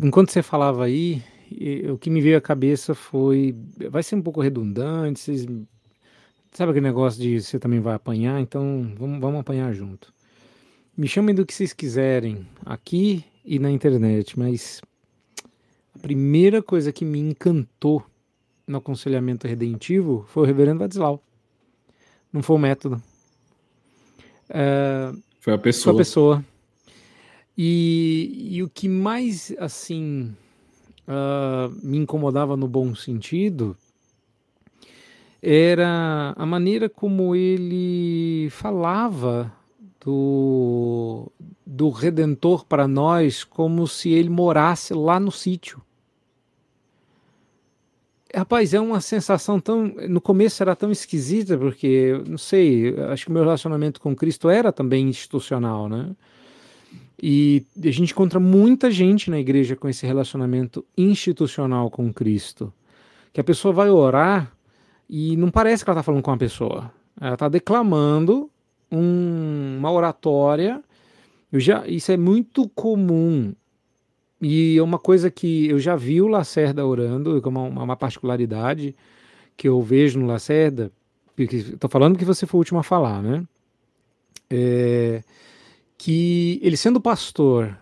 enquanto 0.00 0.30
você 0.30 0.42
falava 0.42 0.84
aí, 0.84 1.20
o 1.92 1.98
que 1.98 2.08
me 2.08 2.20
veio 2.20 2.38
à 2.38 2.40
cabeça 2.40 2.94
foi. 2.94 3.56
Vai 3.90 4.04
ser 4.04 4.14
um 4.14 4.22
pouco 4.22 4.40
redundante, 4.40 5.18
vocês. 5.18 5.46
Sabe 6.52 6.70
aquele 6.70 6.86
negócio 6.86 7.20
de 7.20 7.40
você 7.40 7.58
também 7.58 7.80
vai 7.80 7.94
apanhar? 7.94 8.40
Então 8.40 8.94
vamos, 8.96 9.18
vamos 9.20 9.40
apanhar 9.40 9.72
junto. 9.74 10.12
Me 10.96 11.08
chamem 11.08 11.34
do 11.34 11.44
que 11.44 11.54
vocês 11.54 11.72
quiserem, 11.72 12.46
aqui 12.64 13.24
e 13.44 13.58
na 13.58 13.70
internet, 13.70 14.38
mas 14.38 14.82
a 15.94 15.98
primeira 15.98 16.62
coisa 16.62 16.92
que 16.92 17.04
me 17.04 17.18
encantou 17.18 18.04
no 18.66 18.78
aconselhamento 18.78 19.46
redentivo 19.46 20.24
foi 20.28 20.42
o 20.42 20.46
reverendo 20.46 20.80
Vadislau. 20.80 21.22
Não 22.32 22.42
foi 22.42 22.56
o 22.56 22.58
método. 22.58 23.02
É, 24.48 25.12
foi 25.40 25.52
a 25.52 25.58
pessoa. 25.58 25.92
Foi 25.92 26.00
a 26.00 26.04
pessoa. 26.04 26.44
E, 27.56 28.48
e 28.50 28.62
o 28.62 28.68
que 28.68 28.88
mais, 28.88 29.54
assim, 29.58 30.34
uh, 31.06 31.74
me 31.82 31.98
incomodava 31.98 32.56
no 32.56 32.66
bom 32.66 32.94
sentido 32.94 33.76
era 35.42 36.34
a 36.36 36.46
maneira 36.46 36.88
como 36.88 37.34
ele 37.34 38.48
falava 38.50 39.52
do, 40.04 41.30
do 41.66 41.90
Redentor 41.90 42.64
para 42.64 42.86
nós 42.86 43.42
como 43.42 43.88
se 43.88 44.10
ele 44.10 44.30
morasse 44.30 44.94
lá 44.94 45.18
no 45.18 45.32
sítio. 45.32 45.82
Rapaz, 48.34 48.72
é 48.72 48.80
uma 48.80 49.00
sensação 49.00 49.60
tão. 49.60 49.86
No 50.08 50.20
começo 50.20 50.62
era 50.62 50.74
tão 50.74 50.90
esquisita, 50.90 51.58
porque, 51.58 52.18
não 52.26 52.38
sei, 52.38 52.98
acho 53.10 53.26
que 53.26 53.30
o 53.30 53.34
meu 53.34 53.42
relacionamento 53.42 54.00
com 54.00 54.16
Cristo 54.16 54.48
era 54.48 54.72
também 54.72 55.08
institucional, 55.08 55.88
né? 55.88 56.16
E 57.22 57.64
a 57.76 57.90
gente 57.90 58.12
encontra 58.12 58.40
muita 58.40 58.90
gente 58.90 59.30
na 59.30 59.38
igreja 59.38 59.76
com 59.76 59.88
esse 59.88 60.06
relacionamento 60.06 60.84
institucional 60.96 61.90
com 61.90 62.12
Cristo. 62.12 62.72
Que 63.32 63.40
a 63.40 63.44
pessoa 63.44 63.72
vai 63.72 63.90
orar 63.90 64.52
e 65.08 65.36
não 65.36 65.50
parece 65.50 65.84
que 65.84 65.90
ela 65.90 66.00
está 66.00 66.02
falando 66.02 66.22
com 66.22 66.30
uma 66.30 66.38
pessoa. 66.38 66.90
Ela 67.20 67.34
está 67.34 67.48
declamando 67.48 68.50
um, 68.90 69.76
uma 69.78 69.92
oratória. 69.92 70.82
Eu 71.52 71.60
já, 71.60 71.86
isso 71.86 72.10
é 72.10 72.16
muito 72.16 72.68
comum 72.70 73.54
E 74.44 74.80
uma 74.80 74.98
coisa 74.98 75.30
que 75.30 75.68
eu 75.68 75.78
já 75.78 75.94
vi 75.94 76.20
o 76.20 76.26
Lacerda 76.26 76.84
orando, 76.84 77.40
como 77.40 77.64
uma, 77.64 77.84
uma 77.84 77.96
particularidade 77.96 78.92
que 79.56 79.68
eu 79.68 79.80
vejo 79.80 80.18
no 80.18 80.26
Lacerda, 80.26 80.90
estou 81.38 81.88
falando 81.88 82.18
que 82.18 82.24
você 82.24 82.44
foi 82.44 82.58
o 82.58 82.60
último 82.60 82.80
a 82.80 82.82
falar, 82.82 83.22
né? 83.22 83.46
É, 84.50 85.22
que 85.96 86.58
ele 86.60 86.76
sendo 86.76 87.00
pastor 87.00 87.78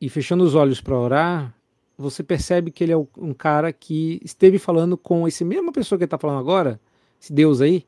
e 0.00 0.08
fechando 0.08 0.44
os 0.44 0.54
olhos 0.54 0.80
para 0.80 0.96
orar, 0.96 1.52
você 1.98 2.22
percebe 2.22 2.70
que 2.70 2.84
ele 2.84 2.92
é 2.92 2.96
um 2.96 3.34
cara 3.34 3.72
que 3.72 4.20
esteve 4.24 4.56
falando 4.56 4.96
com 4.96 5.26
esse 5.26 5.44
mesma 5.44 5.72
pessoa 5.72 5.98
que 5.98 6.04
ele 6.04 6.06
está 6.06 6.16
falando 6.16 6.38
agora, 6.38 6.80
esse 7.20 7.32
Deus 7.32 7.60
aí 7.60 7.80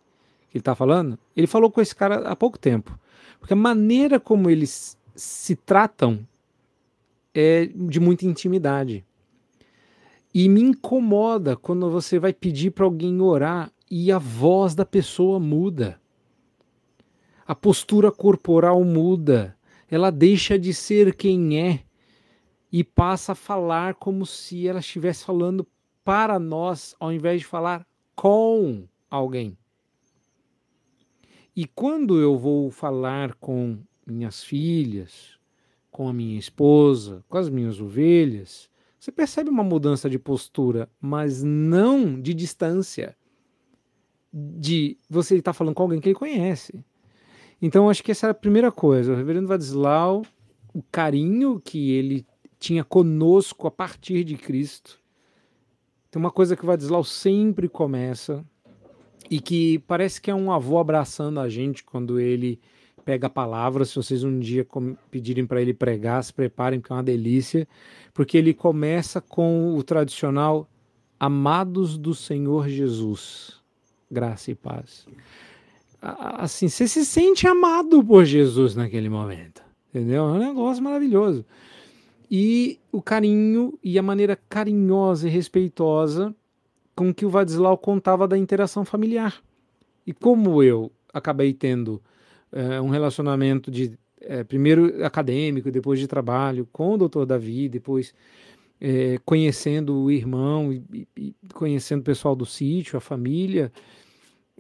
que 0.51 0.59
ele 0.59 0.63
está 0.63 0.75
falando, 0.75 1.17
ele 1.37 1.47
falou 1.47 1.71
com 1.71 1.81
esse 1.81 1.95
cara 1.95 2.29
há 2.29 2.35
pouco 2.35 2.59
tempo. 2.59 2.99
Porque 3.39 3.53
a 3.53 3.57
maneira 3.57 4.19
como 4.19 4.51
eles 4.51 4.99
se 5.15 5.55
tratam 5.55 6.27
é 7.35 7.67
de 7.67 8.01
muita 8.01 8.27
intimidade. 8.27 9.05
E 10.33 10.49
me 10.49 10.61
incomoda 10.61 11.57
quando 11.57 11.91
você 11.91 12.19
vai 12.19 12.33
pedir 12.33 12.71
para 12.71 12.85
alguém 12.85 13.21
orar 13.21 13.73
e 13.91 14.13
a 14.13 14.19
voz 14.19 14.75
da 14.75 14.85
pessoa 14.85 15.41
muda. 15.41 16.01
A 17.47 17.55
postura 17.55 18.13
corporal 18.13 18.85
muda. 18.85 19.57
Ela 19.91 20.11
deixa 20.11 20.57
de 20.57 20.73
ser 20.73 21.17
quem 21.17 21.59
é 21.59 21.81
e 22.71 22.85
passa 22.85 23.33
a 23.33 23.35
falar 23.35 23.95
como 23.95 24.25
se 24.25 24.69
ela 24.69 24.79
estivesse 24.79 25.25
falando 25.25 25.67
para 26.05 26.39
nós, 26.39 26.95
ao 27.01 27.13
invés 27.13 27.41
de 27.41 27.47
falar 27.47 27.85
com 28.15 28.85
alguém. 29.11 29.59
E 31.57 31.67
quando 31.67 32.21
eu 32.21 32.39
vou 32.39 32.71
falar 32.71 33.35
com 33.35 33.79
minhas 34.07 34.45
filhas, 34.45 35.40
com 35.91 36.09
a 36.09 36.13
minha 36.13 36.39
esposa, 36.39 37.25
com 37.29 37.39
as 37.39 37.49
minhas 37.49 37.81
ovelhas, 37.81 38.71
você 38.99 39.11
percebe 39.11 39.49
uma 39.49 39.65
mudança 39.65 40.11
de 40.11 40.19
postura, 40.19 40.89
mas 41.01 41.43
não 41.43 42.21
de 42.21 42.35
distância. 42.35 43.17
De 44.33 44.97
você 45.09 45.37
estar 45.37 45.53
falando 45.53 45.75
com 45.75 45.83
alguém 45.83 46.01
que 46.01 46.09
ele 46.09 46.15
conhece. 46.15 46.85
Então, 47.63 47.91
acho 47.91 48.03
que 48.03 48.13
essa 48.13 48.29
é 48.29 48.31
a 48.31 48.35
primeira 48.35 48.71
coisa. 48.71 49.13
O 49.13 49.17
reverendo 49.17 49.49
Vadislau, 49.49 50.23
o 50.73 50.83
carinho 50.83 51.61
que 51.61 51.93
ele 51.93 52.27
tinha 52.59 52.85
conosco 52.85 53.67
a 53.67 53.71
partir 53.71 54.23
de 54.23 54.37
Cristo. 54.37 55.01
Tem 56.11 56.21
uma 56.21 56.31
coisa 56.31 56.55
que 56.55 56.63
o 56.63 56.67
Vadislau 56.67 57.03
sempre 57.03 57.69
começa 57.69 58.45
e 59.31 59.41
que 59.41 59.79
parece 59.81 60.21
que 60.21 60.31
é 60.31 60.35
um 60.35 60.53
avô 60.53 60.79
abraçando 60.79 61.41
a 61.41 61.49
gente 61.49 61.83
quando 61.83 62.21
ele 62.21 62.61
pega 63.11 63.27
a 63.27 63.31
palavra. 63.31 63.85
Se 63.85 63.97
vocês 63.97 64.23
um 64.23 64.39
dia 64.39 64.65
pedirem 65.11 65.45
para 65.45 65.61
ele 65.61 65.75
pregar, 65.75 66.23
se 66.23 66.33
preparem, 66.33 66.81
que 66.81 66.93
é 66.93 66.95
uma 66.95 67.03
delícia, 67.03 67.67
porque 68.15 68.39
ele 68.39 68.55
começa 68.55 69.21
com 69.21 69.75
o 69.75 69.83
tradicional 69.83 70.69
Amados 71.19 71.99
do 71.99 72.15
Senhor 72.15 72.69
Jesus, 72.69 73.61
graça 74.09 74.53
e 74.53 74.55
paz. 74.55 75.07
Assim, 76.01 76.69
você 76.69 76.87
se 76.87 77.05
sente 77.05 77.49
amado 77.49 78.03
por 78.03 78.25
Jesus 78.25 78.77
naquele 78.77 79.09
momento, 79.09 79.61
entendeu? 79.89 80.23
É 80.23 80.33
um 80.33 80.39
negócio 80.39 80.83
maravilhoso 80.83 81.45
e 82.31 82.79
o 82.93 83.03
carinho 83.03 83.77
e 83.83 83.99
a 83.99 84.03
maneira 84.03 84.39
carinhosa 84.49 85.27
e 85.27 85.31
respeitosa 85.31 86.33
com 86.95 87.13
que 87.13 87.27
o 87.27 87.31
Vadislau 87.31 87.77
contava 87.77 88.29
da 88.29 88.39
interação 88.39 88.85
familiar. 88.85 89.43
E 90.07 90.13
como 90.13 90.63
eu 90.63 90.93
acabei 91.13 91.53
tendo 91.53 92.01
é, 92.53 92.81
um 92.81 92.89
relacionamento 92.89 93.71
de 93.71 93.99
é, 94.21 94.45
primeiro 94.45 95.05
acadêmico, 95.05 95.71
depois 95.71 95.99
de 95.99 96.07
trabalho 96.07 96.69
com 96.73 96.95
o 96.95 96.99
doutor 96.99 97.25
Davi, 97.27 97.69
depois 97.69 98.15
é, 98.81 99.19
conhecendo 99.25 99.95
o 99.95 100.11
irmão 100.11 100.73
e, 100.73 101.07
e, 101.17 101.35
conhecendo 101.53 102.01
o 102.01 102.05
pessoal 102.05 102.35
do 102.35 102.47
sítio, 102.47 102.97
a 102.97 103.01
família, 103.01 103.73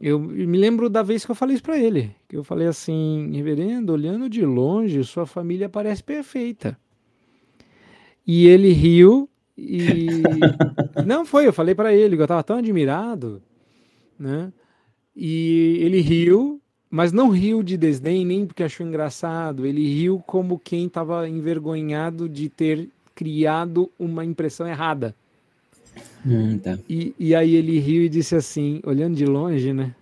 eu 0.00 0.18
me 0.18 0.56
lembro 0.56 0.88
da 0.88 1.02
vez 1.02 1.24
que 1.24 1.30
eu 1.30 1.34
falei 1.34 1.54
isso 1.54 1.62
para 1.62 1.78
ele, 1.78 2.14
que 2.28 2.36
eu 2.36 2.42
falei 2.42 2.66
assim, 2.66 3.30
reverendo, 3.34 3.92
olhando 3.92 4.28
de 4.30 4.44
longe, 4.44 5.04
sua 5.04 5.26
família 5.26 5.68
parece 5.68 6.02
perfeita. 6.02 6.78
E 8.26 8.46
ele 8.46 8.72
riu 8.72 9.28
e 9.56 10.22
não 11.06 11.26
foi, 11.26 11.46
eu 11.46 11.52
falei 11.52 11.74
para 11.74 11.94
ele 11.94 12.16
eu 12.16 12.22
estava 12.22 12.42
tão 12.42 12.56
admirado, 12.56 13.42
né? 14.18 14.52
E 15.14 15.78
ele 15.80 16.00
riu, 16.00 16.62
mas 16.90 17.12
não 17.12 17.28
riu 17.30 17.62
de 17.62 17.76
desdém 17.76 18.24
nem 18.26 18.46
porque 18.46 18.62
achou 18.62 18.86
engraçado, 18.86 19.64
ele 19.64 19.86
riu 19.86 20.22
como 20.26 20.58
quem 20.58 20.86
estava 20.86 21.28
envergonhado 21.28 22.28
de 22.28 22.48
ter 22.48 22.88
criado 23.14 23.90
uma 23.98 24.24
impressão 24.24 24.66
errada. 24.66 25.14
Hum, 26.26 26.58
tá. 26.58 26.78
e, 26.88 27.14
e 27.18 27.34
aí 27.34 27.54
ele 27.54 27.78
riu 27.78 28.02
e 28.02 28.08
disse 28.08 28.34
assim, 28.34 28.80
olhando 28.84 29.16
de 29.16 29.24
longe, 29.24 29.72
né? 29.72 29.94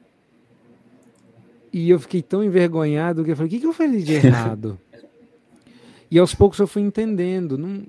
E 1.73 1.91
eu 1.91 2.01
fiquei 2.01 2.23
tão 2.23 2.43
envergonhado 2.43 3.25
que 3.25 3.31
eu 3.31 3.37
falei: 3.37 3.49
o 3.49 3.51
que, 3.51 3.61
que 3.61 3.67
eu 3.67 3.73
falei 3.73 4.03
de 4.03 4.15
errado? 4.15 4.79
E 6.11 6.19
aos 6.19 6.35
poucos 6.35 6.59
eu 6.59 6.67
fui 6.67 6.81
entendendo, 6.81 7.59
não, 7.59 7.83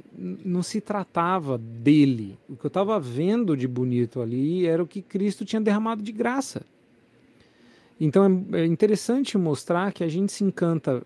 não 0.43 0.61
se 0.61 0.81
tratava 0.81 1.57
dele. 1.57 2.37
O 2.49 2.57
que 2.57 2.65
eu 2.65 2.67
estava 2.67 2.99
vendo 2.99 3.55
de 3.55 3.65
bonito 3.65 4.19
ali 4.21 4.65
era 4.65 4.83
o 4.83 4.87
que 4.87 5.01
Cristo 5.01 5.45
tinha 5.45 5.61
derramado 5.61 6.03
de 6.03 6.11
graça. 6.11 6.61
Então 7.99 8.47
é, 8.53 8.61
é 8.61 8.65
interessante 8.65 9.37
mostrar 9.37 9.91
que 9.91 10.03
a 10.03 10.07
gente 10.07 10.31
se 10.31 10.43
encanta. 10.43 11.03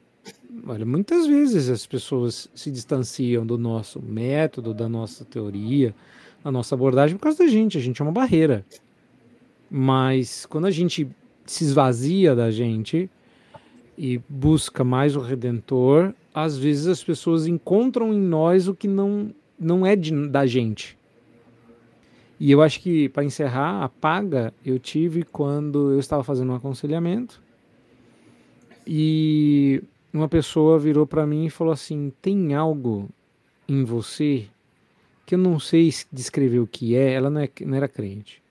Olha, 0.67 0.85
muitas 0.85 1.25
vezes 1.25 1.69
as 1.69 1.85
pessoas 1.85 2.49
se 2.53 2.69
distanciam 2.69 3.45
do 3.45 3.57
nosso 3.57 4.01
método, 4.01 4.73
da 4.73 4.87
nossa 4.87 5.25
teoria, 5.25 5.93
da 6.43 6.51
nossa 6.51 6.75
abordagem 6.75 7.17
por 7.17 7.23
causa 7.23 7.39
da 7.39 7.47
gente. 7.47 7.77
A 7.77 7.81
gente 7.81 8.01
é 8.01 8.05
uma 8.05 8.11
barreira. 8.11 8.65
Mas 9.69 10.45
quando 10.45 10.65
a 10.65 10.71
gente 10.71 11.09
se 11.45 11.63
esvazia 11.63 12.35
da 12.35 12.51
gente 12.51 13.09
e 13.97 14.21
busca 14.29 14.83
mais 14.83 15.15
o 15.15 15.19
Redentor, 15.19 16.13
às 16.33 16.57
vezes 16.57 16.87
as 16.87 17.03
pessoas 17.03 17.47
encontram 17.47 18.13
em 18.13 18.19
nós 18.19 18.67
o 18.67 18.75
que 18.75 18.87
não, 18.87 19.33
não 19.59 19.85
é 19.85 19.95
de, 19.95 20.27
da 20.27 20.45
gente. 20.45 20.97
E 22.43 22.51
eu 22.51 22.61
acho 22.61 22.81
que, 22.81 23.07
para 23.07 23.23
encerrar, 23.23 23.85
a 23.85 23.87
paga 23.87 24.53
eu 24.65 24.77
tive 24.77 25.23
quando 25.23 25.93
eu 25.93 25.99
estava 25.99 26.25
fazendo 26.25 26.51
um 26.51 26.55
aconselhamento. 26.55 27.41
E 28.85 29.81
uma 30.11 30.27
pessoa 30.27 30.77
virou 30.77 31.07
para 31.07 31.25
mim 31.25 31.45
e 31.45 31.49
falou 31.49 31.71
assim: 31.71 32.11
tem 32.21 32.53
algo 32.53 33.09
em 33.65 33.85
você 33.85 34.47
que 35.25 35.35
eu 35.35 35.39
não 35.39 35.57
sei 35.57 35.89
descrever 36.11 36.59
o 36.59 36.67
que 36.67 36.97
é, 36.97 37.13
ela 37.13 37.29
não, 37.29 37.39
é, 37.39 37.49
não 37.61 37.77
era 37.77 37.87
crente, 37.87 38.43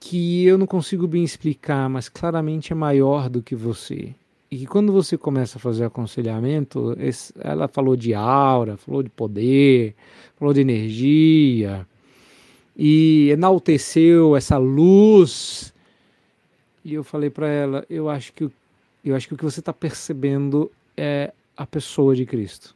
que 0.00 0.44
eu 0.44 0.58
não 0.58 0.66
consigo 0.66 1.06
bem 1.06 1.22
explicar, 1.22 1.88
mas 1.88 2.08
claramente 2.08 2.72
é 2.72 2.74
maior 2.74 3.28
do 3.28 3.44
que 3.44 3.54
você. 3.54 4.12
E 4.50 4.58
que 4.58 4.66
quando 4.66 4.92
você 4.92 5.16
começa 5.16 5.56
a 5.56 5.60
fazer 5.60 5.84
aconselhamento, 5.84 6.96
ela 7.38 7.68
falou 7.68 7.94
de 7.94 8.12
aura, 8.12 8.76
falou 8.76 9.04
de 9.04 9.10
poder, 9.10 9.94
falou 10.34 10.52
de 10.52 10.62
energia, 10.62 11.86
e 12.76 13.30
enalteceu 13.30 14.36
essa 14.36 14.58
luz. 14.58 15.72
E 16.84 16.94
eu 16.94 17.02
falei 17.02 17.30
para 17.30 17.48
ela, 17.48 17.84
eu 17.88 18.08
acho 18.08 18.32
que 18.32 18.48
eu 19.04 19.14
acho 19.14 19.28
que 19.28 19.34
o 19.34 19.36
que 19.36 19.44
você 19.44 19.60
está 19.60 19.72
percebendo 19.72 20.70
é 20.96 21.32
a 21.56 21.64
pessoa 21.64 22.14
de 22.14 22.26
Cristo. 22.26 22.74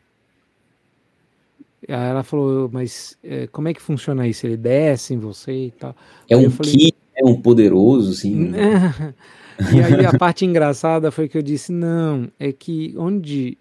Aí 1.89 2.09
ela 2.09 2.23
falou, 2.23 2.71
mas 2.73 3.19
é, 3.23 3.49
como 3.49 3.69
é 3.69 3.75
que 3.75 3.83
funciona 3.83 4.29
isso? 4.29 4.47
Ele 4.47 4.57
desce 4.57 5.13
em 5.13 5.19
você 5.19 5.67
e 5.67 5.71
tal. 5.73 5.95
É 6.29 6.37
um 6.37 6.51
falei, 6.51 6.73
que 6.73 6.95
é 7.17 7.25
um 7.25 7.41
poderoso, 7.41 8.15
sim. 8.15 8.35
Né? 8.35 9.15
E 9.75 9.79
aí 9.79 10.07
a 10.07 10.17
parte 10.17 10.47
engraçada 10.47 11.11
foi 11.11 11.29
que 11.29 11.37
eu 11.37 11.43
disse, 11.43 11.71
não, 11.71 12.31
é 12.41 12.51
que 12.51 12.95
onde 12.97 13.59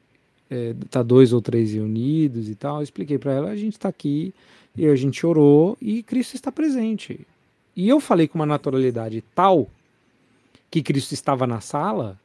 é, 0.50 0.74
tá 0.90 1.04
dois 1.04 1.34
ou 1.34 1.42
três 1.42 1.74
reunidos 1.74 2.48
e 2.48 2.56
tal, 2.56 2.78
eu 2.78 2.84
expliquei 2.84 3.18
para 3.18 3.34
ela, 3.34 3.50
a 3.50 3.56
gente 3.58 3.74
está 3.74 3.90
aqui 3.90 4.34
e 4.76 4.88
a 4.88 4.96
gente 4.96 5.26
orou 5.26 5.78
e 5.82 6.04
Cristo 6.04 6.36
está 6.36 6.52
presente. 6.52 7.26
E 7.76 7.88
eu 7.88 8.00
falei 8.00 8.28
com 8.28 8.38
uma 8.38 8.46
naturalidade 8.46 9.24
tal 9.34 9.70
que 10.70 10.82
Cristo 10.82 11.14
estava 11.14 11.48
na 11.48 11.62
sala 11.62 12.20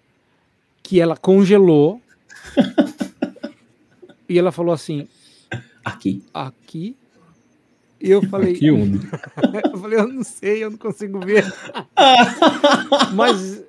que 0.83 1.01
ela 1.01 1.17
congelou 1.17 2.01
e 4.29 4.39
ela 4.39 4.53
falou 4.53 4.73
assim: 4.73 5.09
Aqui. 5.85 6.23
Aqui 6.33 6.97
e 8.05 8.11
eu 8.11 8.21
falei. 8.29 8.53
Que 8.53 8.71
onde? 8.71 9.01
eu 9.73 9.79
falei, 9.79 9.99
eu 9.99 10.07
não 10.07 10.23
sei, 10.23 10.63
eu 10.63 10.71
não 10.71 10.77
consigo 10.77 11.21
ver. 11.21 11.43
mas, 13.15 13.63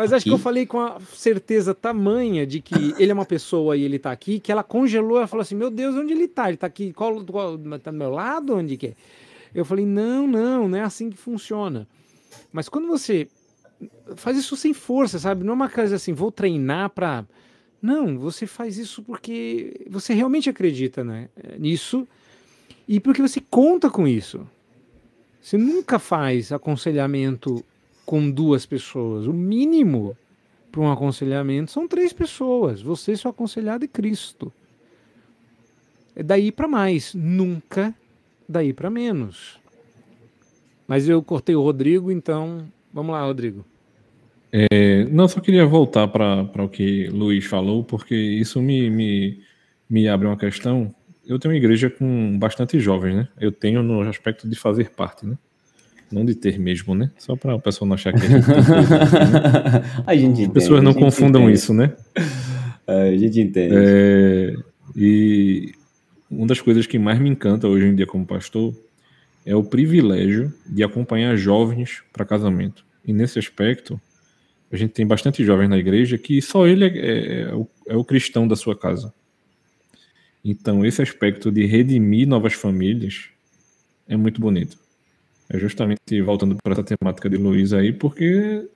mas 0.00 0.14
acho 0.14 0.24
que 0.24 0.32
eu 0.32 0.38
falei 0.38 0.64
com 0.64 0.80
a 0.80 0.98
certeza 1.12 1.74
tamanha 1.74 2.46
de 2.46 2.60
que 2.60 2.74
ele 2.98 3.10
é 3.10 3.14
uma 3.14 3.26
pessoa 3.26 3.76
e 3.76 3.82
ele 3.82 3.98
tá 3.98 4.10
aqui, 4.10 4.40
que 4.40 4.50
ela 4.50 4.62
congelou, 4.62 5.18
ela 5.18 5.26
falou 5.26 5.42
assim: 5.42 5.54
Meu 5.54 5.70
Deus, 5.70 5.94
onde 5.94 6.12
ele 6.14 6.26
tá? 6.26 6.48
Ele 6.48 6.56
tá 6.56 6.66
aqui, 6.66 6.92
qual, 6.92 7.22
qual, 7.26 7.58
tá 7.78 7.90
do 7.90 7.96
meu 7.98 8.10
lado? 8.10 8.56
Onde 8.56 8.78
que 8.78 8.86
é? 8.88 8.94
Eu 9.54 9.64
falei: 9.64 9.84
Não, 9.84 10.26
não, 10.26 10.68
não 10.68 10.78
é 10.78 10.80
assim 10.80 11.10
que 11.10 11.18
funciona. 11.18 11.86
Mas 12.50 12.66
quando 12.66 12.88
você 12.88 13.28
faz 14.16 14.38
isso 14.38 14.56
sem 14.56 14.72
força, 14.72 15.18
sabe? 15.18 15.44
Não 15.44 15.52
é 15.52 15.56
uma 15.56 15.68
coisa 15.68 15.96
assim, 15.96 16.14
vou 16.14 16.32
treinar 16.32 16.90
para 16.90 17.24
Não, 17.80 18.18
você 18.18 18.46
faz 18.46 18.78
isso 18.78 19.02
porque 19.02 19.86
você 19.90 20.14
realmente 20.14 20.48
acredita 20.48 21.04
né, 21.04 21.28
nisso 21.58 22.08
e 22.88 22.98
porque 22.98 23.20
você 23.20 23.40
conta 23.50 23.90
com 23.90 24.08
isso. 24.08 24.46
Você 25.40 25.58
nunca 25.58 25.98
faz 25.98 26.52
aconselhamento 26.52 27.62
com 28.10 28.28
duas 28.28 28.66
pessoas. 28.66 29.28
O 29.28 29.32
mínimo 29.32 30.16
para 30.72 30.80
um 30.80 30.90
aconselhamento 30.90 31.70
são 31.70 31.86
três 31.86 32.12
pessoas: 32.12 32.82
você, 32.82 33.16
seu 33.16 33.30
aconselhado 33.30 33.84
e 33.84 33.88
Cristo. 33.88 34.52
É 36.16 36.20
daí 36.24 36.50
para 36.50 36.66
mais, 36.66 37.14
nunca 37.14 37.94
daí 38.48 38.72
para 38.72 38.90
menos. 38.90 39.60
Mas 40.88 41.08
eu 41.08 41.22
cortei 41.22 41.54
o 41.54 41.62
Rodrigo, 41.62 42.10
então 42.10 42.66
vamos 42.92 43.12
lá, 43.12 43.24
Rodrigo. 43.24 43.64
É, 44.50 45.04
não, 45.04 45.28
só 45.28 45.38
queria 45.38 45.64
voltar 45.64 46.08
para 46.08 46.64
o 46.64 46.68
que 46.68 47.06
Luiz 47.10 47.44
falou, 47.44 47.84
porque 47.84 48.16
isso 48.16 48.60
me, 48.60 48.90
me, 48.90 49.40
me 49.88 50.08
abre 50.08 50.26
uma 50.26 50.36
questão. 50.36 50.92
Eu 51.24 51.38
tenho 51.38 51.54
uma 51.54 51.58
igreja 51.58 51.88
com 51.88 52.36
bastante 52.40 52.80
jovens, 52.80 53.14
né? 53.14 53.28
Eu 53.38 53.52
tenho 53.52 53.84
no 53.84 54.00
aspecto 54.00 54.48
de 54.48 54.56
fazer 54.56 54.90
parte, 54.90 55.24
né? 55.24 55.38
Não 56.10 56.24
de 56.24 56.34
ter 56.34 56.58
mesmo, 56.58 56.94
né? 56.94 57.10
Só 57.18 57.36
para 57.36 57.54
o 57.54 57.60
pessoal 57.60 57.88
não 57.88 57.94
achar 57.94 58.12
que 58.12 58.18
a 58.18 58.28
gente 58.28 58.48
né? 58.48 60.02
a 60.06 60.16
gente 60.16 60.42
As 60.42 60.48
pessoas 60.48 60.82
não 60.82 60.92
confundam 60.92 61.42
entende. 61.42 61.58
isso, 61.58 61.72
né? 61.72 61.94
A 62.86 63.16
gente 63.16 63.40
entende. 63.40 63.74
É, 63.76 64.54
e 64.96 65.72
uma 66.28 66.46
das 66.46 66.60
coisas 66.60 66.86
que 66.86 66.98
mais 66.98 67.18
me 67.20 67.28
encanta 67.28 67.68
hoje 67.68 67.86
em 67.86 67.94
dia 67.94 68.06
como 68.06 68.26
pastor 68.26 68.74
é 69.46 69.54
o 69.54 69.62
privilégio 69.62 70.52
de 70.66 70.82
acompanhar 70.82 71.36
jovens 71.36 72.02
para 72.12 72.24
casamento. 72.24 72.84
E 73.04 73.12
nesse 73.12 73.38
aspecto, 73.38 74.00
a 74.70 74.76
gente 74.76 74.92
tem 74.92 75.06
bastante 75.06 75.44
jovens 75.44 75.68
na 75.68 75.78
igreja 75.78 76.18
que 76.18 76.40
só 76.42 76.66
ele 76.66 76.84
é, 76.84 76.88
é, 76.88 77.40
é, 77.42 77.54
o, 77.54 77.68
é 77.86 77.96
o 77.96 78.04
cristão 78.04 78.46
da 78.46 78.56
sua 78.56 78.76
casa. 78.76 79.12
Então, 80.44 80.84
esse 80.84 81.02
aspecto 81.02 81.50
de 81.50 81.66
redimir 81.66 82.26
novas 82.26 82.54
famílias 82.54 83.28
é 84.08 84.16
muito 84.16 84.40
bonito. 84.40 84.78
É 85.52 85.58
justamente 85.58 86.22
voltando 86.22 86.56
para 86.62 86.74
essa 86.74 86.84
temática 86.84 87.28
de 87.28 87.36
Luiz 87.36 87.72
aí, 87.72 87.92
porque 87.92 88.68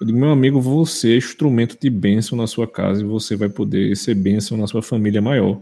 meu 0.00 0.30
amigo, 0.30 0.60
você 0.60 1.14
é 1.14 1.16
instrumento 1.16 1.76
de 1.78 1.90
bênção 1.90 2.38
na 2.38 2.46
sua 2.46 2.66
casa 2.66 3.02
e 3.02 3.04
você 3.04 3.36
vai 3.36 3.48
poder 3.48 3.94
ser 3.96 4.14
bênção 4.14 4.56
na 4.56 4.66
sua 4.66 4.80
família 4.80 5.20
maior. 5.20 5.60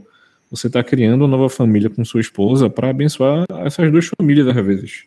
Você 0.51 0.67
está 0.69 0.85
criando 0.85 1.23
uma 1.23 1.29
nova 1.29 1.49
família 1.49 1.91
com 1.91 2.05
sua 2.05 2.21
esposa 2.21 2.71
para 2.71 2.91
abençoar 2.91 3.45
essas 3.65 3.91
duas 3.91 4.07
famílias 4.07 4.47
às 4.47 4.65
vezes. 4.65 5.05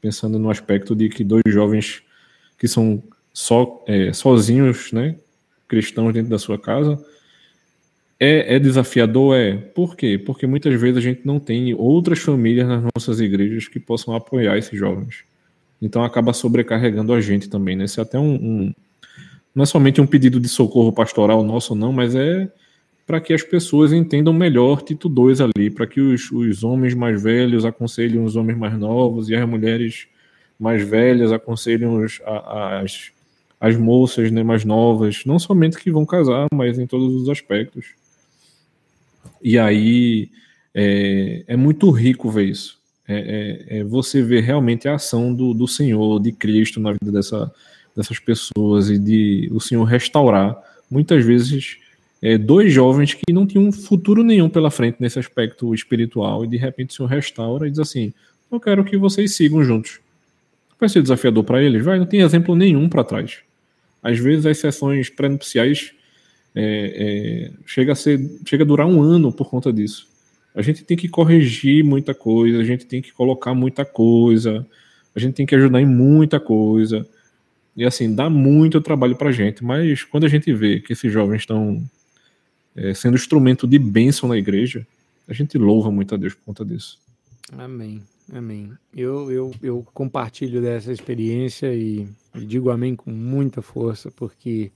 Pensando 0.00 0.38
no 0.38 0.50
aspecto 0.50 0.94
de 0.94 1.08
que 1.08 1.24
dois 1.24 1.42
jovens 1.48 2.02
que 2.58 2.68
são 2.68 3.02
só 3.32 3.82
é, 3.86 4.12
sozinhos, 4.12 4.92
né, 4.92 5.16
cristãos 5.66 6.12
dentro 6.12 6.30
da 6.30 6.38
sua 6.38 6.58
casa, 6.58 7.02
é, 8.18 8.56
é, 8.56 8.58
desafiador? 8.58 9.36
É. 9.36 9.56
Por 9.56 9.96
quê? 9.96 10.18
Porque 10.18 10.46
muitas 10.46 10.78
vezes 10.80 10.98
a 10.98 11.00
gente 11.00 11.20
não 11.24 11.38
tem 11.38 11.74
outras 11.74 12.18
famílias 12.18 12.66
nas 12.66 12.82
nossas 12.94 13.20
igrejas 13.20 13.68
que 13.68 13.78
possam 13.78 14.14
apoiar 14.14 14.56
esses 14.56 14.78
jovens. 14.78 15.24
Então 15.80 16.02
acaba 16.02 16.32
sobrecarregando 16.32 17.12
a 17.12 17.20
gente 17.20 17.48
também, 17.48 17.76
né? 17.76 17.84
Isso 17.84 18.00
é 18.00 18.02
até 18.02 18.18
um, 18.18 18.34
um 18.34 18.74
não 19.54 19.62
é 19.62 19.66
somente 19.66 20.00
um 20.02 20.06
pedido 20.06 20.38
de 20.38 20.48
socorro 20.48 20.92
pastoral 20.92 21.42
nosso, 21.42 21.74
não, 21.74 21.90
mas 21.90 22.14
é 22.14 22.46
para 23.06 23.20
que 23.20 23.32
as 23.32 23.42
pessoas 23.42 23.92
entendam 23.92 24.32
melhor 24.32 24.82
Tito 24.82 25.08
2 25.08 25.40
ali, 25.40 25.70
para 25.70 25.86
que 25.86 26.00
os, 26.00 26.30
os 26.30 26.64
homens 26.64 26.92
mais 26.92 27.22
velhos 27.22 27.64
aconselhem 27.64 28.22
os 28.22 28.36
homens 28.36 28.58
mais 28.58 28.76
novos 28.78 29.30
e 29.30 29.34
as 29.34 29.48
mulheres 29.48 30.08
mais 30.58 30.86
velhas 30.86 31.32
aconselhem 31.32 31.88
os, 31.88 32.20
as, 32.24 33.12
as 33.60 33.76
moças 33.76 34.30
né, 34.30 34.42
mais 34.42 34.64
novas, 34.64 35.24
não 35.24 35.38
somente 35.38 35.78
que 35.78 35.90
vão 35.90 36.04
casar, 36.04 36.46
mas 36.52 36.78
em 36.78 36.86
todos 36.86 37.14
os 37.14 37.28
aspectos. 37.28 37.94
E 39.42 39.58
aí 39.58 40.30
é, 40.74 41.44
é 41.46 41.56
muito 41.56 41.90
rico 41.90 42.30
ver 42.30 42.44
isso. 42.44 42.78
É, 43.08 43.68
é, 43.68 43.78
é, 43.78 43.84
você 43.84 44.20
ver 44.20 44.42
realmente 44.42 44.88
a 44.88 44.96
ação 44.96 45.32
do, 45.32 45.54
do 45.54 45.68
Senhor, 45.68 46.20
de 46.20 46.32
Cristo 46.32 46.80
na 46.80 46.92
vida 46.92 47.12
dessa, 47.12 47.52
dessas 47.96 48.18
pessoas 48.18 48.90
e 48.90 48.98
de 48.98 49.48
o 49.52 49.60
Senhor 49.60 49.84
restaurar 49.84 50.56
muitas 50.90 51.24
vezes 51.24 51.78
é, 52.20 52.36
dois 52.36 52.72
jovens 52.72 53.14
que 53.14 53.32
não 53.32 53.46
tinham 53.46 53.70
futuro 53.70 54.24
nenhum 54.24 54.48
pela 54.48 54.70
frente 54.70 54.96
nesse 55.00 55.18
aspecto 55.18 55.74
espiritual 55.74 56.44
e 56.44 56.48
de 56.48 56.56
repente 56.56 56.90
o 56.90 56.94
Senhor 56.94 57.08
restaura 57.08 57.66
e 57.66 57.70
diz 57.70 57.78
assim: 57.78 58.12
Eu 58.50 58.58
quero 58.58 58.84
que 58.84 58.96
vocês 58.96 59.34
sigam 59.34 59.62
juntos. 59.62 60.00
Vai 60.78 60.88
ser 60.88 61.00
desafiador 61.00 61.44
para 61.44 61.62
eles? 61.62 61.84
Vai, 61.84 61.98
não 61.98 62.06
tem 62.06 62.20
exemplo 62.20 62.54
nenhum 62.54 62.88
para 62.88 63.04
trás. 63.04 63.38
Às 64.02 64.18
vezes 64.18 64.46
as 64.46 64.58
sessões 64.58 65.08
pré-nupciais 65.08 65.92
é, 66.58 66.62
é, 66.64 67.52
chega, 67.66 67.92
a 67.92 67.94
ser, 67.94 68.18
chega 68.46 68.64
a 68.64 68.66
durar 68.66 68.86
um 68.86 69.02
ano 69.02 69.30
por 69.30 69.50
conta 69.50 69.70
disso. 69.70 70.08
A 70.54 70.62
gente 70.62 70.82
tem 70.84 70.96
que 70.96 71.06
corrigir 71.06 71.84
muita 71.84 72.14
coisa, 72.14 72.58
a 72.58 72.64
gente 72.64 72.86
tem 72.86 73.02
que 73.02 73.12
colocar 73.12 73.52
muita 73.52 73.84
coisa, 73.84 74.66
a 75.14 75.20
gente 75.20 75.34
tem 75.34 75.44
que 75.44 75.54
ajudar 75.54 75.82
em 75.82 75.86
muita 75.86 76.40
coisa. 76.40 77.06
E 77.76 77.84
assim, 77.84 78.14
dá 78.14 78.30
muito 78.30 78.80
trabalho 78.80 79.14
para 79.14 79.28
a 79.28 79.32
gente, 79.32 79.62
mas 79.62 80.02
quando 80.02 80.24
a 80.24 80.28
gente 80.28 80.50
vê 80.54 80.80
que 80.80 80.94
esses 80.94 81.12
jovens 81.12 81.40
estão 81.40 81.84
é, 82.74 82.94
sendo 82.94 83.16
instrumento 83.16 83.66
de 83.66 83.78
bênção 83.78 84.26
na 84.26 84.38
igreja, 84.38 84.86
a 85.28 85.34
gente 85.34 85.58
louva 85.58 85.90
muito 85.90 86.14
a 86.14 86.18
Deus 86.18 86.32
por 86.32 86.46
conta 86.46 86.64
disso. 86.64 86.98
Amém, 87.52 88.02
amém. 88.32 88.72
Eu, 88.94 89.30
eu, 89.30 89.54
eu 89.62 89.86
compartilho 89.92 90.62
dessa 90.62 90.90
experiência 90.90 91.74
e, 91.74 92.08
e 92.34 92.46
digo 92.46 92.70
amém 92.70 92.96
com 92.96 93.10
muita 93.10 93.60
força, 93.60 94.10
porque 94.10 94.72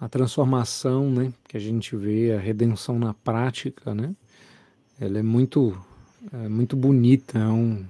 a 0.00 0.08
transformação, 0.08 1.10
né, 1.10 1.32
que 1.46 1.56
a 1.56 1.60
gente 1.60 1.94
vê, 1.94 2.32
a 2.32 2.38
redenção 2.38 2.98
na 2.98 3.12
prática, 3.12 3.94
né, 3.94 4.14
ela 4.98 5.18
é 5.18 5.22
muito, 5.22 5.76
é 6.32 6.48
muito 6.48 6.74
bonita, 6.74 7.38
é 7.38 7.46
um, 7.46 7.84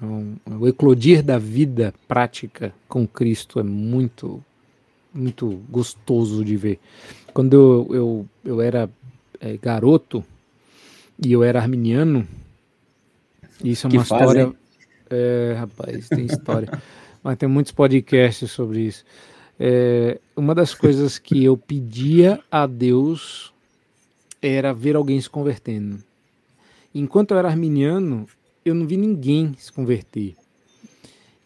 é 0.00 0.04
um, 0.04 0.36
o 0.60 0.68
eclodir 0.68 1.22
da 1.22 1.38
vida 1.38 1.94
prática 2.06 2.74
com 2.86 3.06
Cristo 3.06 3.58
é 3.58 3.62
muito, 3.62 4.44
muito 5.12 5.62
gostoso 5.70 6.44
de 6.44 6.56
ver. 6.56 6.78
Quando 7.32 7.54
eu, 7.54 7.94
eu, 7.94 8.28
eu 8.44 8.60
era 8.60 8.90
é, 9.40 9.56
garoto 9.56 10.22
e 11.24 11.32
eu 11.32 11.42
era 11.42 11.60
arminiano, 11.60 12.26
isso 13.64 13.86
é 13.86 13.90
uma 13.90 14.02
história. 14.02 14.52
É, 15.10 15.56
rapaz, 15.58 16.08
tem 16.08 16.26
história. 16.26 16.70
Mas 17.24 17.36
tem 17.38 17.48
muitos 17.48 17.72
podcasts 17.72 18.50
sobre 18.50 18.80
isso. 18.82 19.04
É, 19.58 20.20
uma 20.36 20.54
das 20.54 20.74
coisas 20.74 21.18
que 21.18 21.44
eu 21.44 21.56
pedia 21.56 22.40
a 22.50 22.66
Deus 22.66 23.52
era 24.40 24.72
ver 24.72 24.94
alguém 24.96 25.20
se 25.20 25.28
convertendo. 25.28 25.98
Enquanto 26.94 27.32
eu 27.32 27.38
era 27.38 27.48
arminiano, 27.48 28.26
eu 28.64 28.74
não 28.74 28.86
vi 28.86 28.96
ninguém 28.96 29.54
se 29.58 29.72
converter. 29.72 30.36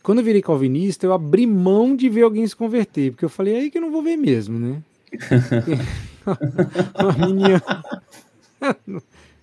Quando 0.02 0.18
eu 0.18 0.24
virei 0.24 0.42
calvinista, 0.42 1.06
eu 1.06 1.12
abri 1.12 1.46
mão 1.46 1.94
de 1.94 2.08
ver 2.08 2.22
alguém 2.22 2.46
se 2.46 2.56
converter, 2.56 3.12
porque 3.12 3.24
eu 3.24 3.28
falei, 3.28 3.54
é 3.54 3.58
aí 3.60 3.70
que 3.70 3.78
eu 3.78 3.82
não 3.82 3.92
vou 3.92 4.02
ver 4.02 4.16
mesmo, 4.16 4.58
né? 4.58 4.82
arminiano. 6.94 7.62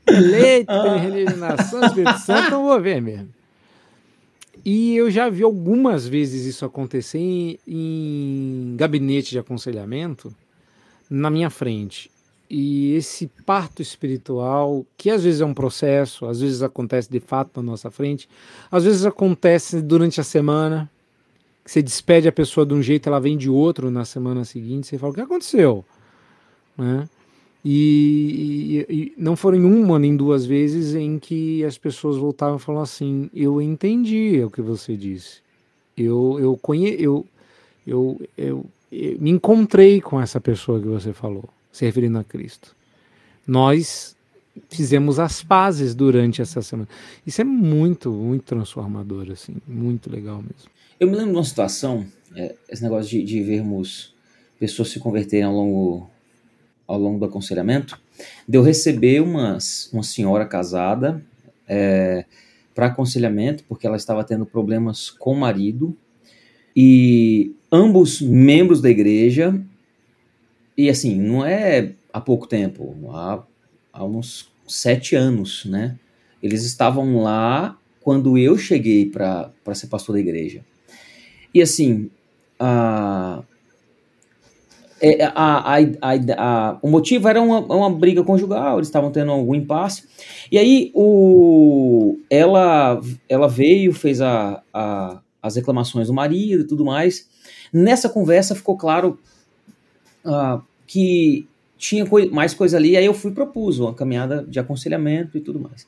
Eleito, 0.08 0.72
regeneração, 0.72 1.84
Espírito 1.84 2.20
Santo, 2.20 2.52
não 2.52 2.64
vou 2.64 2.82
ver 2.82 3.02
mesmo. 3.02 3.30
E 4.66 4.96
eu 4.96 5.10
já 5.10 5.30
vi 5.30 5.44
algumas 5.44 6.08
vezes 6.08 6.46
isso 6.46 6.66
acontecer 6.66 7.20
em, 7.20 7.60
em 7.68 8.76
gabinete 8.76 9.32
de 9.32 9.40
aconselhamento 9.40 10.34
na 11.10 11.30
minha 11.30 11.50
frente. 11.50 12.12
E 12.50 12.96
esse 12.96 13.28
parto 13.46 13.82
espiritual, 13.82 14.86
que 14.98 15.12
às 15.12 15.24
vezes 15.24 15.42
é 15.42 15.46
um 15.46 15.54
processo, 15.54 16.26
às 16.26 16.42
vezes 16.42 16.64
acontece 16.64 17.10
de 17.10 17.20
fato 17.20 17.58
na 17.58 17.64
nossa 17.64 17.92
frente, 17.92 18.28
às 18.72 18.86
vezes 18.86 19.06
acontece 19.06 19.82
durante 19.82 20.20
a 20.20 20.24
semana, 20.24 20.90
que 21.64 21.70
você 21.70 21.82
despede 21.84 22.28
a 22.28 22.32
pessoa 22.32 22.66
de 22.66 22.74
um 22.74 22.82
jeito, 22.82 23.08
ela 23.08 23.20
vem 23.20 23.38
de 23.38 23.50
outro 23.50 23.92
na 23.92 24.04
semana 24.04 24.44
seguinte, 24.44 24.88
você 24.88 24.98
fala: 24.98 25.12
o 25.12 25.16
que 25.16 25.22
aconteceu? 25.22 25.86
Né? 26.76 27.08
E, 27.64 28.86
e, 28.90 28.94
e, 28.94 29.14
não 29.18 29.36
foram 29.36 29.60
uma 29.66 30.00
nem 30.00 30.16
duas 30.16 30.46
vezes 30.46 30.96
em 30.96 31.20
que 31.20 31.64
as 31.66 31.78
pessoas 31.78 32.16
voltavam 32.16 32.58
e 32.58 32.60
falavam 32.60 32.84
assim: 32.84 33.30
Eu 33.34 33.62
entendi 33.62 34.42
o 34.44 34.50
que 34.50 34.62
você 34.62 34.96
disse. 34.96 35.42
Eu, 35.98 36.38
eu, 36.40 36.58
conhe, 36.58 36.96
eu, 36.98 37.26
eu, 37.86 38.22
eu, 38.38 38.66
eu 38.90 39.20
me 39.20 39.30
encontrei 39.30 40.00
com 40.00 40.22
essa 40.22 40.40
pessoa 40.40 40.80
que 40.80 40.88
você 40.88 41.12
falou, 41.12 41.50
se 41.72 41.84
referindo 41.84 42.18
a 42.18 42.24
Cristo. 42.24 42.74
Nós 43.46 44.16
fizemos 44.70 45.20
as 45.20 45.44
pazes 45.44 45.94
durante 45.94 46.42
essa 46.42 46.62
semana. 46.62 46.88
Isso 47.26 47.42
é 47.42 47.44
muito, 47.44 48.12
muito 48.12 48.44
transformador, 48.44 49.32
assim, 49.32 49.58
muito 49.68 50.10
legal 50.10 50.38
mesmo. 50.38 50.70
Eu 51.00 51.08
me 51.08 51.16
lembro 51.16 51.32
de 51.32 51.38
uma 51.38 51.44
situação, 51.44 52.06
é, 52.36 52.56
esse 52.70 52.84
negócio 52.84 53.10
de, 53.10 53.24
de 53.24 53.44
vermos 53.44 54.14
pessoas 54.60 54.90
se 54.90 55.00
converterem 55.00 55.46
ao 55.46 55.54
longo 55.54 56.10
ao 56.90 56.98
longo 56.98 57.20
do 57.20 57.26
aconselhamento, 57.26 58.02
de 58.48 58.58
eu 58.58 58.64
receber 58.64 59.22
uma, 59.22 59.60
uma 59.94 60.02
senhora 60.02 60.44
casada 60.44 61.24
é, 61.68 62.26
para 62.74 62.88
aconselhamento, 62.88 63.64
porque 63.66 63.86
ela 63.86 63.96
estava 63.96 64.24
tendo 64.24 64.44
problemas 64.44 65.12
com 65.12 65.34
o 65.34 65.40
marido, 65.40 65.96
e 66.76 67.54
ambos 67.72 68.20
membros 68.20 68.82
da 68.82 68.90
igreja, 68.90 69.62
e 70.76 70.90
assim, 70.90 71.16
não 71.16 71.46
é 71.46 71.94
há 72.12 72.20
pouco 72.20 72.48
tempo, 72.48 72.96
há, 73.12 73.44
há 73.94 74.04
uns 74.04 74.52
sete 74.68 75.16
anos, 75.16 75.66
né? 75.66 75.96
Eles 76.42 76.64
estavam 76.64 77.22
lá 77.22 77.78
quando 78.02 78.36
eu 78.36 78.58
cheguei 78.58 79.06
para 79.06 79.52
ser 79.76 79.88
pastor 79.88 80.14
da 80.14 80.22
igreja. 80.22 80.66
E 81.54 81.62
assim, 81.62 82.10
a, 82.58 83.44
é, 85.02 85.24
a, 85.26 85.76
a, 85.76 85.78
a, 86.38 86.80
o 86.82 86.90
motivo 86.90 87.28
era 87.28 87.42
uma, 87.42 87.60
uma 87.60 87.90
briga 87.90 88.24
conjugal, 88.24 88.78
eles 88.78 88.88
estavam 88.88 89.12
tendo 89.12 89.32
algum 89.32 89.56
impasse. 89.56 90.04
E 90.52 90.58
aí 90.58 90.92
o, 90.94 92.18
ela, 92.30 93.00
ela 93.28 93.48
veio, 93.48 93.94
fez 93.94 94.22
a, 94.22 94.62
as 95.42 95.56
reclamações 95.56 96.08
do 96.08 96.14
marido 96.14 96.64
e 96.64 96.68
tudo 96.68 96.84
mais. 96.84 97.30
Nessa 97.72 98.10
conversa 98.10 98.56
ficou 98.56 98.78
claro 98.78 99.20
uh, 100.26 100.62
que 100.86 101.48
tinha 101.78 102.06
coi 102.06 102.30
mais 102.30 102.54
coisa 102.54 102.78
ali, 102.78 102.98
aí 102.98 103.06
eu 103.06 103.14
fui 103.14 103.32
propus 103.32 103.80
uma 103.80 103.94
caminhada 103.94 104.46
de 104.48 104.60
aconselhamento 104.60 105.38
e 105.38 105.42
tudo 105.42 105.60
mais. 105.60 105.84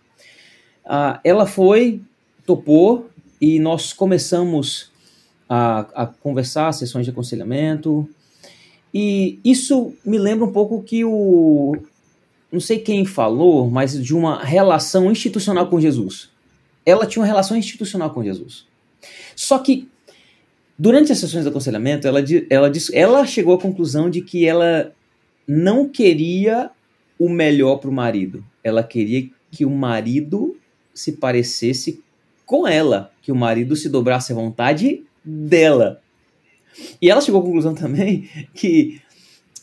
Uh, 0.86 1.20
ela 1.24 1.46
foi, 1.46 2.02
topou, 2.46 3.10
e 3.42 3.60
nós 3.60 3.92
começamos 3.92 4.92
a, 5.50 6.04
a 6.04 6.06
conversar, 6.06 6.72
sessões 6.72 7.06
de 7.06 7.12
aconselhamento, 7.12 8.08
e 8.94 9.40
isso 9.44 9.94
me 10.06 10.18
lembra 10.18 10.46
um 10.46 10.52
pouco 10.52 10.82
que 10.84 11.04
o. 11.06 11.78
Não 12.52 12.60
sei 12.60 12.80
quem 12.80 13.06
falou, 13.06 13.70
mas 13.70 14.02
de 14.04 14.14
uma 14.14 14.44
relação 14.44 15.10
institucional 15.10 15.68
com 15.68 15.80
Jesus. 15.80 16.30
Ela 16.86 17.06
tinha 17.06 17.22
uma 17.22 17.28
relação 17.28 17.56
institucional 17.56 18.10
com 18.10 18.24
Jesus. 18.24 18.66
Só 19.36 19.58
que, 19.60 19.88
durante 20.78 21.14
as 21.14 21.20
sessões 21.20 21.44
de 21.44 21.50
aconselhamento, 21.50 22.08
ela, 22.08 22.20
ela, 22.50 22.72
ela 22.92 23.26
chegou 23.26 23.54
à 23.54 23.58
conclusão 23.58 24.10
de 24.10 24.22
que 24.22 24.46
ela 24.46 24.94
não 25.48 25.88
queria 25.88 26.70
o 27.18 27.30
melhor 27.30 27.78
para 27.78 27.90
o 27.90 27.94
marido. 27.94 28.44
Ela 28.64 28.84
queria 28.84 29.30
que 29.50 29.66
o 29.66 29.70
marido 29.70 30.58
se 30.94 31.14
parecesse 31.14 32.04
com 32.46 32.68
ela, 32.68 33.12
que 33.22 33.32
o 33.32 33.36
marido 33.36 33.76
se 33.76 33.88
dobrasse 33.88 34.34
à 34.34 34.36
vontade 34.36 35.04
dela. 35.24 36.02
E 37.02 37.10
ela 37.10 37.22
chegou 37.22 37.42
à 37.42 37.44
conclusão 37.44 37.74
também 37.74 38.30
que. 38.54 39.02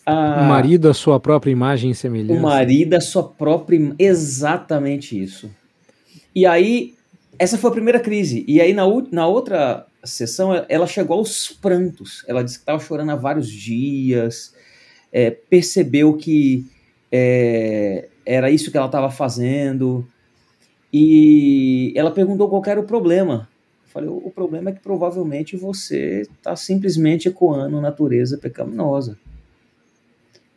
A, 0.05 0.43
o 0.43 0.49
marido, 0.49 0.89
a 0.89 0.95
sua 0.95 1.21
própria 1.21 1.51
imagem 1.51 1.91
e 1.91 1.95
semelhança. 1.95 2.41
O 2.41 2.43
marido, 2.43 2.95
a 2.95 3.01
sua 3.01 3.23
própria. 3.23 3.95
Exatamente 3.99 5.21
isso. 5.21 5.51
E 6.35 6.47
aí, 6.47 6.95
essa 7.39 7.59
foi 7.59 7.71
a 7.71 7.75
primeira 7.75 8.01
crise. 8.01 8.45
E 8.49 8.61
aí, 8.61 8.73
na, 8.73 8.85
na 9.11 9.27
outra 9.27 9.87
sessão, 10.05 10.51
ela 10.69 10.87
chegou 10.87 11.19
aos 11.19 11.49
prantos. 11.49 12.25
Ela 12.27 12.43
disse 12.43 12.59
que 12.59 12.63
estava 12.63 12.81
chorando 12.81 13.11
há 13.11 13.17
vários 13.17 13.49
dias, 13.51 14.55
é, 15.13 15.31
percebeu 15.31 16.17
que 16.17 16.67
é, 17.13 18.09
era 18.25 18.51
isso 18.51 18.71
que 18.71 18.77
ela 18.77 18.87
estava 18.87 19.11
fazendo. 19.11 20.07
E 20.93 21.93
ela 21.97 22.11
perguntou 22.11 22.49
qual 22.49 22.63
era 22.67 22.81
o 22.81 22.85
problema. 22.85 23.49
Falei, 23.89 24.09
o 24.11 24.30
problema 24.30 24.68
é 24.68 24.72
que 24.74 24.80
provavelmente 24.80 25.57
você 25.57 26.20
está 26.20 26.55
simplesmente 26.55 27.26
ecoando 27.26 27.80
natureza 27.80 28.36
pecaminosa. 28.36 29.18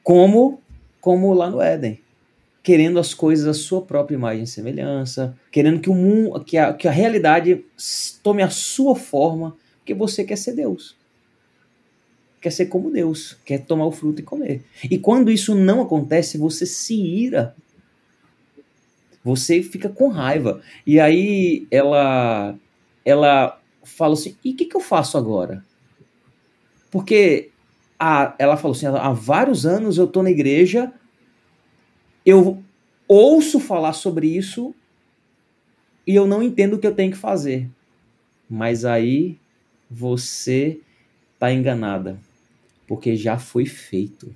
Como, 0.04 0.62
como 1.00 1.34
lá 1.34 1.50
no 1.50 1.62
Éden. 1.62 2.00
Querendo 2.62 3.00
as 3.00 3.14
coisas 3.14 3.48
à 3.48 3.54
sua 3.54 3.82
própria 3.82 4.16
imagem 4.16 4.44
e 4.44 4.48
semelhança, 4.48 5.36
querendo 5.50 5.80
que 5.80 5.90
o 5.90 5.96
mundo, 5.96 6.44
que 6.44 6.58
a, 6.58 6.74
que 6.74 6.88
a 6.88 6.92
realidade 6.92 7.66
tome 8.22 8.44
a 8.44 8.50
sua 8.50 8.96
forma, 8.96 9.56
porque 9.80 9.94
você 9.94 10.24
quer 10.24 10.38
ser 10.38 10.54
Deus. 10.54 10.96
Quer 12.42 12.52
ser 12.52 12.66
como 12.66 12.92
Deus, 12.92 13.38
quer 13.46 13.60
tomar 13.66 13.86
o 13.86 13.92
fruto 13.92 14.22
e 14.22 14.24
comer. 14.26 14.62
E 14.84 14.98
quando 14.98 15.32
isso 15.32 15.56
não 15.56 15.82
acontece, 15.82 16.38
você 16.38 16.66
se 16.66 16.96
ira. 16.96 17.56
Você 19.24 19.64
fica 19.64 19.88
com 19.88 20.10
raiva. 20.10 20.62
E 20.86 21.00
aí 21.00 21.66
ela 21.72 22.56
ela 23.06 23.60
fala 23.84 24.14
assim: 24.14 24.36
e 24.44 24.52
o 24.52 24.56
que, 24.56 24.66
que 24.66 24.76
eu 24.76 24.82
faço 24.82 25.18
agora? 25.18 25.64
Porque 26.90 27.50
a, 28.00 28.36
ela 28.38 28.58
falou 28.58 28.76
assim: 28.76 28.86
há 28.86 29.12
vários 29.12 29.66
anos 29.66 29.98
eu 29.98 30.06
estou 30.06 30.24
na 30.24 30.32
igreja, 30.32 30.92
eu 32.26 32.64
ouço 33.08 33.60
falar 33.60 33.94
sobre 33.94 34.28
isso 34.28 34.74
e 36.06 36.16
eu 36.16 36.28
não 36.28 36.42
entendo 36.42 36.76
o 36.76 36.80
que 36.80 36.88
eu 36.88 36.96
tenho 36.96 37.12
que 37.12 37.18
fazer. 37.18 37.70
Mas 38.50 38.86
aí 38.86 39.38
você 39.90 40.80
está 41.34 41.52
enganada, 41.52 42.20
porque 42.88 43.16
já 43.16 43.38
foi 43.38 43.66
feito. 43.66 44.36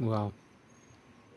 Uau. 0.00 0.32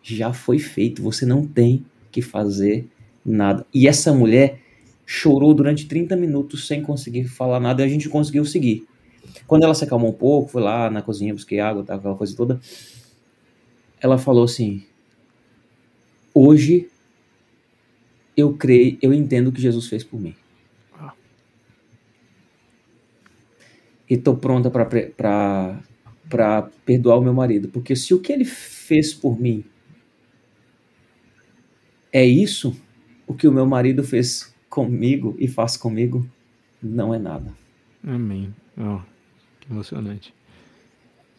Já 0.01 0.33
foi 0.33 0.59
feito, 0.59 1.01
você 1.01 1.25
não 1.25 1.47
tem 1.47 1.85
que 2.11 2.21
fazer 2.21 2.87
nada. 3.25 3.65
E 3.73 3.87
essa 3.87 4.13
mulher 4.13 4.59
chorou 5.05 5.53
durante 5.53 5.85
30 5.87 6.15
minutos 6.15 6.67
sem 6.67 6.81
conseguir 6.81 7.25
falar 7.25 7.59
nada 7.59 7.81
e 7.81 7.85
a 7.85 7.89
gente 7.89 8.09
conseguiu 8.09 8.45
seguir. 8.45 8.87
Quando 9.47 9.63
ela 9.63 9.73
se 9.73 9.83
acalmou 9.83 10.11
um 10.11 10.13
pouco, 10.13 10.49
foi 10.49 10.61
lá 10.61 10.89
na 10.89 11.01
cozinha, 11.01 11.33
busquei 11.33 11.59
água, 11.59 11.83
tá, 11.83 11.95
aquela 11.95 12.15
coisa 12.15 12.35
toda. 12.35 12.59
Ela 13.99 14.17
falou 14.17 14.43
assim: 14.43 14.83
Hoje 16.33 16.89
eu 18.35 18.53
creio, 18.53 18.97
eu 19.01 19.13
entendo 19.13 19.47
o 19.47 19.51
que 19.51 19.61
Jesus 19.61 19.87
fez 19.87 20.03
por 20.03 20.19
mim. 20.19 20.35
Ah. 20.93 21.13
E 24.09 24.17
tô 24.17 24.35
pronta 24.35 24.69
para 24.69 25.81
perdoar 26.85 27.17
o 27.17 27.21
meu 27.21 27.33
marido, 27.33 27.69
porque 27.69 27.95
se 27.95 28.13
o 28.13 28.19
que 28.19 28.33
ele 28.33 28.45
fez 28.45 29.13
por 29.13 29.39
mim 29.39 29.63
é 32.11 32.25
isso, 32.25 32.75
o 33.25 33.33
que 33.33 33.47
o 33.47 33.51
meu 33.51 33.65
marido 33.65 34.03
fez 34.03 34.52
comigo 34.73 35.35
e 35.37 35.47
faz 35.47 35.77
comigo 35.77 36.27
não 36.81 37.13
é 37.13 37.19
nada. 37.19 37.53
Amém. 38.03 38.51
Oh, 38.75 38.99
que 39.59 39.71
emocionante. 39.71 40.33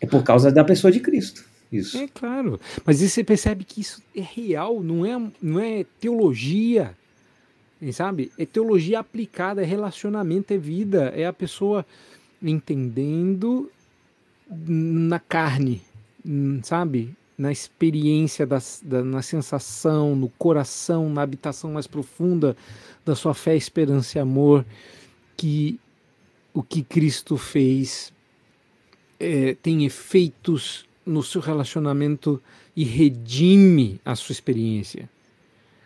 É 0.00 0.06
por 0.06 0.22
causa 0.22 0.52
da 0.52 0.62
pessoa 0.62 0.92
de 0.92 1.00
Cristo. 1.00 1.44
Isso. 1.70 1.98
É 1.98 2.06
claro. 2.06 2.60
Mas 2.84 3.00
você 3.00 3.24
percebe 3.24 3.64
que 3.64 3.80
isso 3.80 4.00
é 4.14 4.20
real, 4.20 4.80
não 4.80 5.04
é, 5.04 5.20
não 5.42 5.58
é 5.58 5.84
teologia. 5.98 6.96
Sabe? 7.92 8.30
É 8.38 8.46
teologia 8.46 9.00
aplicada, 9.00 9.62
é 9.62 9.64
relacionamento, 9.64 10.54
é 10.54 10.56
vida. 10.56 11.12
É 11.16 11.26
a 11.26 11.32
pessoa 11.32 11.84
entendendo 12.40 13.68
na 14.48 15.18
carne, 15.18 15.82
sabe? 16.62 17.16
Na 17.36 17.50
experiência, 17.50 18.46
das, 18.46 18.80
da, 18.84 19.02
na 19.02 19.20
sensação, 19.20 20.14
no 20.14 20.28
coração, 20.28 21.10
na 21.10 21.22
habitação 21.22 21.72
mais 21.72 21.86
profunda 21.86 22.56
da 23.04 23.16
sua 23.16 23.34
fé, 23.34 23.56
esperança 23.56 24.18
e 24.18 24.20
amor, 24.20 24.64
que 25.36 25.80
o 26.52 26.62
que 26.62 26.82
Cristo 26.82 27.36
fez 27.36 28.12
é, 29.18 29.56
tem 29.60 29.84
efeitos 29.84 30.86
no 31.04 31.22
seu 31.22 31.40
relacionamento 31.40 32.40
e 32.76 32.84
redime 32.84 34.00
a 34.04 34.14
sua 34.14 34.32
experiência. 34.32 35.08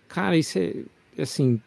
Cara, 0.06 0.36
isso 0.36 0.58
é 0.58 0.74
assim, 1.18 1.60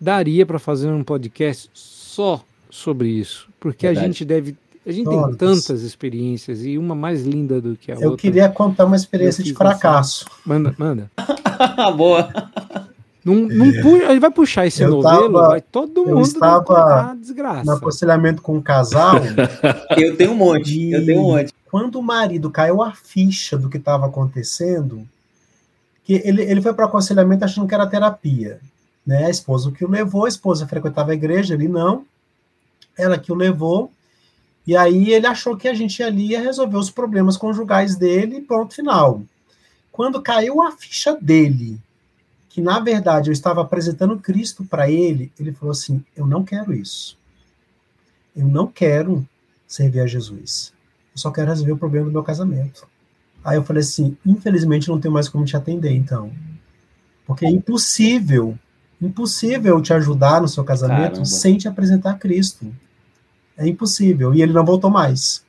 daria 0.00 0.46
para 0.46 0.58
fazer 0.58 0.88
um 0.88 1.04
podcast 1.04 1.70
só 1.74 2.44
sobre 2.70 3.08
isso, 3.08 3.48
porque 3.58 3.86
Verdade. 3.86 4.04
a 4.04 4.08
gente 4.08 4.24
deve 4.24 4.56
a 4.86 4.92
gente 4.92 5.04
Todas. 5.04 5.26
tem 5.26 5.34
tantas 5.36 5.82
experiências 5.82 6.64
e 6.64 6.78
uma 6.78 6.94
mais 6.94 7.22
linda 7.22 7.60
do 7.60 7.76
que 7.76 7.92
a 7.92 7.94
Eu 7.94 7.96
outra. 7.96 8.12
Eu 8.12 8.16
queria 8.16 8.48
contar 8.48 8.86
uma 8.86 8.96
experiência 8.96 9.44
de 9.44 9.52
fracasso. 9.52 10.24
Assim. 10.26 10.40
Manda, 10.46 10.74
manda. 10.78 11.10
Boa. 11.96 12.30
Não, 13.22 13.34
não 13.34 13.70
puxa, 13.82 14.10
ele 14.10 14.20
vai 14.20 14.30
puxar 14.30 14.66
esse 14.66 14.82
eu 14.82 14.90
novelo, 14.90 15.34
tava, 15.34 15.48
vai 15.48 15.60
todo 15.60 16.06
mundo 16.06 16.22
estava 16.22 17.14
desgraça. 17.20 17.64
No 17.64 17.72
aconselhamento 17.72 18.40
com 18.40 18.56
um 18.56 18.62
casal. 18.62 19.16
eu 19.98 20.16
tenho 20.16 20.32
um 20.32 20.36
monte, 20.36 20.90
eu 20.90 21.04
tenho 21.04 21.20
um 21.20 21.24
monte. 21.24 21.52
Quando 21.70 21.96
o 21.96 22.02
marido 22.02 22.50
caiu 22.50 22.82
a 22.82 22.92
ficha 22.92 23.58
do 23.58 23.68
que 23.68 23.76
estava 23.76 24.06
acontecendo, 24.06 25.06
que 26.02 26.14
ele, 26.24 26.42
ele 26.42 26.62
foi 26.62 26.72
para 26.72 26.86
o 26.86 26.88
aconselhamento 26.88 27.44
achando 27.44 27.68
que 27.68 27.74
era 27.74 27.86
terapia. 27.86 28.58
Né? 29.06 29.26
A 29.26 29.30
esposa 29.30 29.70
que 29.70 29.84
o 29.84 29.90
levou, 29.90 30.24
a 30.24 30.28
esposa 30.28 30.66
frequentava 30.66 31.10
a 31.10 31.14
igreja, 31.14 31.54
ele 31.54 31.68
não. 31.68 32.04
Ela 32.96 33.18
que 33.18 33.30
o 33.30 33.34
levou. 33.34 33.92
E 34.70 34.76
aí 34.76 35.12
ele 35.12 35.26
achou 35.26 35.56
que 35.56 35.66
a 35.66 35.74
gente 35.74 36.00
ali 36.00 36.28
ia 36.28 36.40
resolver 36.40 36.76
os 36.76 36.92
problemas 36.92 37.36
conjugais 37.36 37.96
dele 37.96 38.40
pronto, 38.40 38.72
final. 38.72 39.20
Quando 39.90 40.22
caiu 40.22 40.62
a 40.62 40.70
ficha 40.70 41.12
dele 41.20 41.76
que 42.48 42.60
na 42.60 42.78
verdade 42.78 43.30
eu 43.30 43.32
estava 43.32 43.62
apresentando 43.62 44.16
Cristo 44.20 44.64
para 44.64 44.88
ele, 44.88 45.32
ele 45.40 45.50
falou 45.50 45.72
assim: 45.72 46.04
Eu 46.14 46.24
não 46.24 46.44
quero 46.44 46.72
isso. 46.72 47.18
Eu 48.36 48.46
não 48.46 48.68
quero 48.68 49.26
servir 49.66 50.02
a 50.02 50.06
Jesus. 50.06 50.72
Eu 51.12 51.18
só 51.18 51.32
quero 51.32 51.48
resolver 51.48 51.72
o 51.72 51.76
problema 51.76 52.06
do 52.06 52.12
meu 52.12 52.22
casamento. 52.22 52.86
Aí 53.42 53.56
eu 53.56 53.64
falei 53.64 53.80
assim: 53.80 54.16
Infelizmente 54.24 54.88
não 54.88 55.00
tenho 55.00 55.12
mais 55.12 55.28
como 55.28 55.44
te 55.44 55.56
atender, 55.56 55.90
então. 55.90 56.30
Porque 57.26 57.44
é 57.44 57.50
impossível, 57.50 58.56
impossível 59.02 59.82
te 59.82 59.92
ajudar 59.92 60.40
no 60.40 60.46
seu 60.46 60.62
casamento 60.62 61.14
Caramba. 61.14 61.24
sem 61.24 61.58
te 61.58 61.66
apresentar 61.66 62.20
Cristo. 62.20 62.72
É 63.60 63.68
impossível. 63.68 64.34
E 64.34 64.42
ele 64.42 64.52
não 64.52 64.64
voltou 64.64 64.90
mais. 64.90 65.44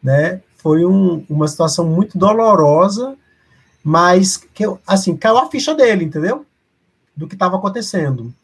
Né? 0.00 0.40
foi 0.58 0.84
um, 0.84 1.24
uma 1.30 1.46
situação 1.48 1.86
muito 1.88 2.18
dolorosa, 2.18 3.16
mas 3.82 4.36
que, 4.36 4.64
assim, 4.86 5.16
caiu 5.16 5.38
a 5.38 5.48
ficha 5.48 5.74
dele, 5.74 6.04
entendeu? 6.04 6.44
Do 7.16 7.28
que 7.28 7.34
estava 7.34 7.56
acontecendo. 7.56 8.34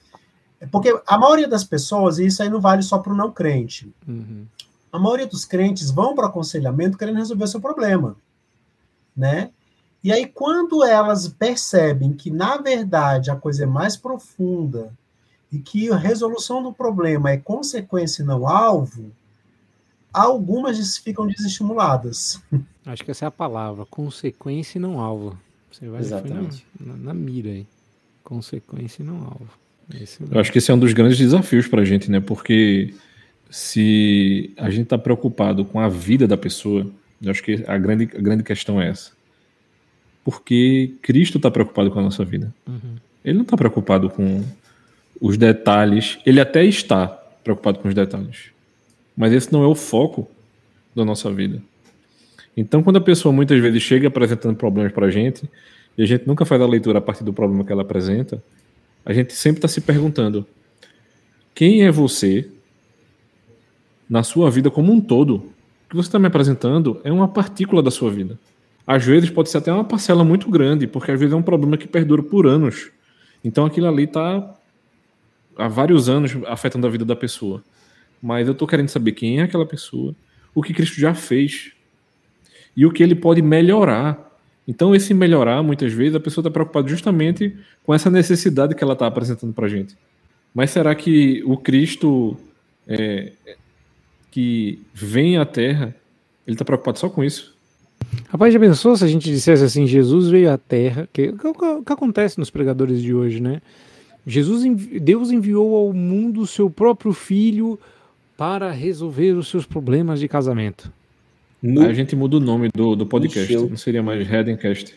Porque 0.70 0.96
a 1.06 1.18
maioria 1.18 1.48
das 1.48 1.64
pessoas, 1.64 2.18
e 2.18 2.26
isso 2.26 2.42
aí 2.42 2.48
não 2.48 2.60
vale 2.60 2.82
só 2.82 2.98
para 2.98 3.12
o 3.12 3.16
não 3.16 3.30
crente, 3.30 3.92
uhum. 4.08 4.46
a 4.90 4.98
maioria 4.98 5.26
dos 5.26 5.44
crentes 5.44 5.90
vão 5.90 6.14
para 6.14 6.24
o 6.24 6.28
aconselhamento 6.28 6.96
querendo 6.96 7.18
resolver 7.18 7.44
o 7.44 7.48
seu 7.48 7.60
problema, 7.60 8.16
né? 9.14 9.50
E 10.02 10.12
aí, 10.12 10.26
quando 10.26 10.84
elas 10.84 11.28
percebem 11.28 12.12
que, 12.12 12.30
na 12.30 12.58
verdade, 12.58 13.30
a 13.30 13.36
coisa 13.36 13.64
é 13.64 13.66
mais 13.66 13.96
profunda 13.96 14.92
e 15.52 15.58
que 15.58 15.90
a 15.90 15.96
resolução 15.96 16.62
do 16.62 16.72
problema 16.72 17.30
é 17.30 17.36
consequência 17.36 18.22
e 18.22 18.26
não 18.26 18.46
alvo, 18.48 19.12
algumas 20.12 20.98
ficam 20.98 21.26
desestimuladas. 21.26 22.40
Acho 22.84 23.04
que 23.04 23.10
essa 23.10 23.24
é 23.24 23.28
a 23.28 23.30
palavra, 23.30 23.86
consequência 23.86 24.78
e 24.78 24.80
não 24.80 25.00
alvo. 25.00 25.38
Você 25.70 25.88
vai 25.88 26.00
Exatamente. 26.00 26.66
Na, 26.78 26.92
na, 26.92 26.98
na, 27.04 27.14
mira 27.14 27.50
aí. 27.50 27.66
Consequência 28.22 29.02
e 29.02 29.06
não 29.06 29.22
alvo. 29.22 29.48
Esse 30.00 30.22
é 30.22 30.26
Eu 30.30 30.40
acho 30.40 30.52
que 30.52 30.58
esse 30.58 30.70
é 30.70 30.74
um 30.74 30.78
dos 30.78 30.92
grandes 30.92 31.18
desafios 31.18 31.66
para 31.66 31.82
a 31.82 31.84
gente, 31.84 32.10
né? 32.10 32.20
Porque 32.20 32.94
se 33.50 34.52
a 34.56 34.70
gente 34.70 34.84
está 34.84 34.96
preocupado 34.96 35.64
com 35.64 35.80
a 35.80 35.88
vida 35.88 36.26
da 36.26 36.36
pessoa, 36.36 36.86
eu 37.20 37.30
acho 37.30 37.42
que 37.42 37.64
a 37.66 37.76
grande, 37.76 38.04
a 38.04 38.20
grande 38.20 38.42
questão 38.42 38.80
é 38.80 38.88
essa 38.88 39.12
porque 40.24 40.94
Cristo 41.02 41.36
está 41.36 41.50
preocupado 41.50 41.90
com 41.90 42.00
a 42.00 42.02
nossa 42.02 42.24
vida. 42.24 42.52
Uhum. 42.66 42.96
Ele 43.22 43.36
não 43.36 43.44
está 43.44 43.56
preocupado 43.56 44.08
com 44.08 44.42
os 45.20 45.36
detalhes. 45.36 46.18
Ele 46.24 46.40
até 46.40 46.64
está 46.64 47.06
preocupado 47.42 47.78
com 47.78 47.88
os 47.88 47.94
detalhes, 47.94 48.50
mas 49.16 49.32
esse 49.32 49.52
não 49.52 49.62
é 49.62 49.66
o 49.66 49.74
foco 49.74 50.28
da 50.94 51.04
nossa 51.04 51.30
vida. 51.30 51.62
Então, 52.56 52.82
quando 52.82 52.96
a 52.96 53.00
pessoa 53.00 53.32
muitas 53.32 53.60
vezes 53.60 53.82
chega 53.82 54.08
apresentando 54.08 54.56
problemas 54.56 54.92
para 54.92 55.06
a 55.06 55.10
gente 55.10 55.48
e 55.98 56.02
a 56.02 56.06
gente 56.06 56.26
nunca 56.26 56.44
faz 56.44 56.60
a 56.60 56.66
leitura 56.66 56.98
a 56.98 57.02
partir 57.02 57.24
do 57.24 57.32
problema 57.32 57.64
que 57.64 57.72
ela 57.72 57.82
apresenta, 57.82 58.42
a 59.04 59.12
gente 59.12 59.32
sempre 59.32 59.58
está 59.58 59.68
se 59.68 59.80
perguntando: 59.80 60.46
quem 61.54 61.84
é 61.84 61.90
você 61.90 62.48
na 64.08 64.22
sua 64.22 64.50
vida 64.50 64.70
como 64.70 64.92
um 64.92 65.00
todo? 65.00 65.36
O 65.36 65.90
que 65.90 65.96
você 65.96 66.08
está 66.08 66.18
me 66.18 66.26
apresentando 66.26 67.00
é 67.04 67.12
uma 67.12 67.28
partícula 67.28 67.82
da 67.82 67.90
sua 67.90 68.10
vida 68.10 68.38
às 68.86 69.04
vezes 69.04 69.30
pode 69.30 69.48
ser 69.48 69.58
até 69.58 69.72
uma 69.72 69.84
parcela 69.84 70.24
muito 70.24 70.50
grande, 70.50 70.86
porque 70.86 71.10
às 71.10 71.18
vezes 71.18 71.32
é 71.32 71.36
um 71.36 71.42
problema 71.42 71.76
que 71.76 71.88
perdura 71.88 72.22
por 72.22 72.46
anos. 72.46 72.90
Então 73.42 73.64
aquilo 73.64 73.88
ali 73.88 74.04
está 74.04 74.53
há 75.56 75.68
vários 75.68 76.08
anos 76.08 76.32
afetando 76.46 76.86
a 76.86 76.90
vida 76.90 77.04
da 77.04 77.16
pessoa. 77.16 77.62
Mas 78.22 78.46
eu 78.46 78.52
estou 78.52 78.66
querendo 78.66 78.88
saber 78.88 79.12
quem 79.12 79.40
é 79.40 79.42
aquela 79.42 79.66
pessoa, 79.66 80.14
o 80.54 80.62
que 80.62 80.72
Cristo 80.72 81.00
já 81.00 81.14
fez 81.14 81.72
e 82.76 82.86
o 82.86 82.90
que 82.90 83.02
ele 83.02 83.14
pode 83.14 83.42
melhorar. 83.42 84.32
Então, 84.66 84.94
esse 84.94 85.12
melhorar, 85.12 85.62
muitas 85.62 85.92
vezes, 85.92 86.14
a 86.14 86.20
pessoa 86.20 86.42
está 86.42 86.50
preocupada 86.50 86.88
justamente 86.88 87.54
com 87.84 87.92
essa 87.92 88.10
necessidade 88.10 88.74
que 88.74 88.82
ela 88.82 88.94
está 88.94 89.06
apresentando 89.06 89.52
para 89.52 89.66
a 89.66 89.68
gente. 89.68 89.96
Mas 90.54 90.70
será 90.70 90.94
que 90.94 91.42
o 91.44 91.56
Cristo 91.56 92.36
é, 92.86 93.32
que 94.30 94.80
vem 94.92 95.36
à 95.36 95.44
Terra, 95.44 95.94
ele 96.46 96.54
está 96.54 96.64
preocupado 96.64 96.98
só 96.98 97.08
com 97.10 97.22
isso? 97.22 97.54
Rapaz, 98.28 98.52
já 98.52 98.60
pensou 98.60 98.96
se 98.96 99.04
a 99.04 99.08
gente 99.08 99.30
dissesse 99.30 99.64
assim, 99.64 99.86
Jesus 99.86 100.28
veio 100.28 100.50
à 100.50 100.58
Terra, 100.58 101.08
que, 101.12 101.32
que, 101.32 101.52
que 101.86 101.92
acontece 101.92 102.38
nos 102.38 102.50
pregadores 102.50 103.02
de 103.02 103.14
hoje, 103.14 103.40
né? 103.40 103.60
Jesus, 104.26 104.64
Deus 105.00 105.30
enviou 105.30 105.76
ao 105.76 105.92
mundo 105.92 106.40
o 106.40 106.46
seu 106.46 106.70
próprio 106.70 107.12
filho 107.12 107.78
para 108.36 108.70
resolver 108.70 109.32
os 109.32 109.48
seus 109.48 109.66
problemas 109.66 110.18
de 110.18 110.28
casamento. 110.28 110.92
No... 111.62 111.82
Aí 111.82 111.88
a 111.88 111.94
gente 111.94 112.16
muda 112.16 112.36
o 112.36 112.40
nome 112.40 112.68
do, 112.74 112.96
do 112.96 113.06
podcast, 113.06 113.54
não 113.56 113.76
seria 113.76 114.02
mais 114.02 114.30
Headencast. 114.30 114.94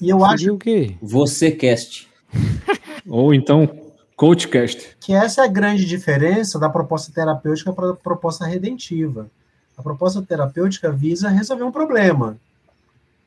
E 0.00 0.08
eu 0.08 0.18
seria 0.18 0.34
acho 0.34 0.54
o 0.54 0.58
quê? 0.58 0.94
Você 1.00 1.50
cast. 1.50 2.08
Ou 3.06 3.32
então 3.32 3.68
Coachcast. 4.16 4.96
Que 5.00 5.12
essa 5.12 5.42
é 5.42 5.44
a 5.44 5.48
grande 5.48 5.84
diferença 5.84 6.58
da 6.58 6.68
proposta 6.68 7.12
terapêutica 7.12 7.72
para 7.72 7.90
a 7.90 7.94
proposta 7.94 8.46
redentiva. 8.46 9.28
A 9.76 9.82
proposta 9.82 10.22
terapêutica 10.22 10.92
visa 10.92 11.28
resolver 11.28 11.64
um 11.64 11.72
problema. 11.72 12.36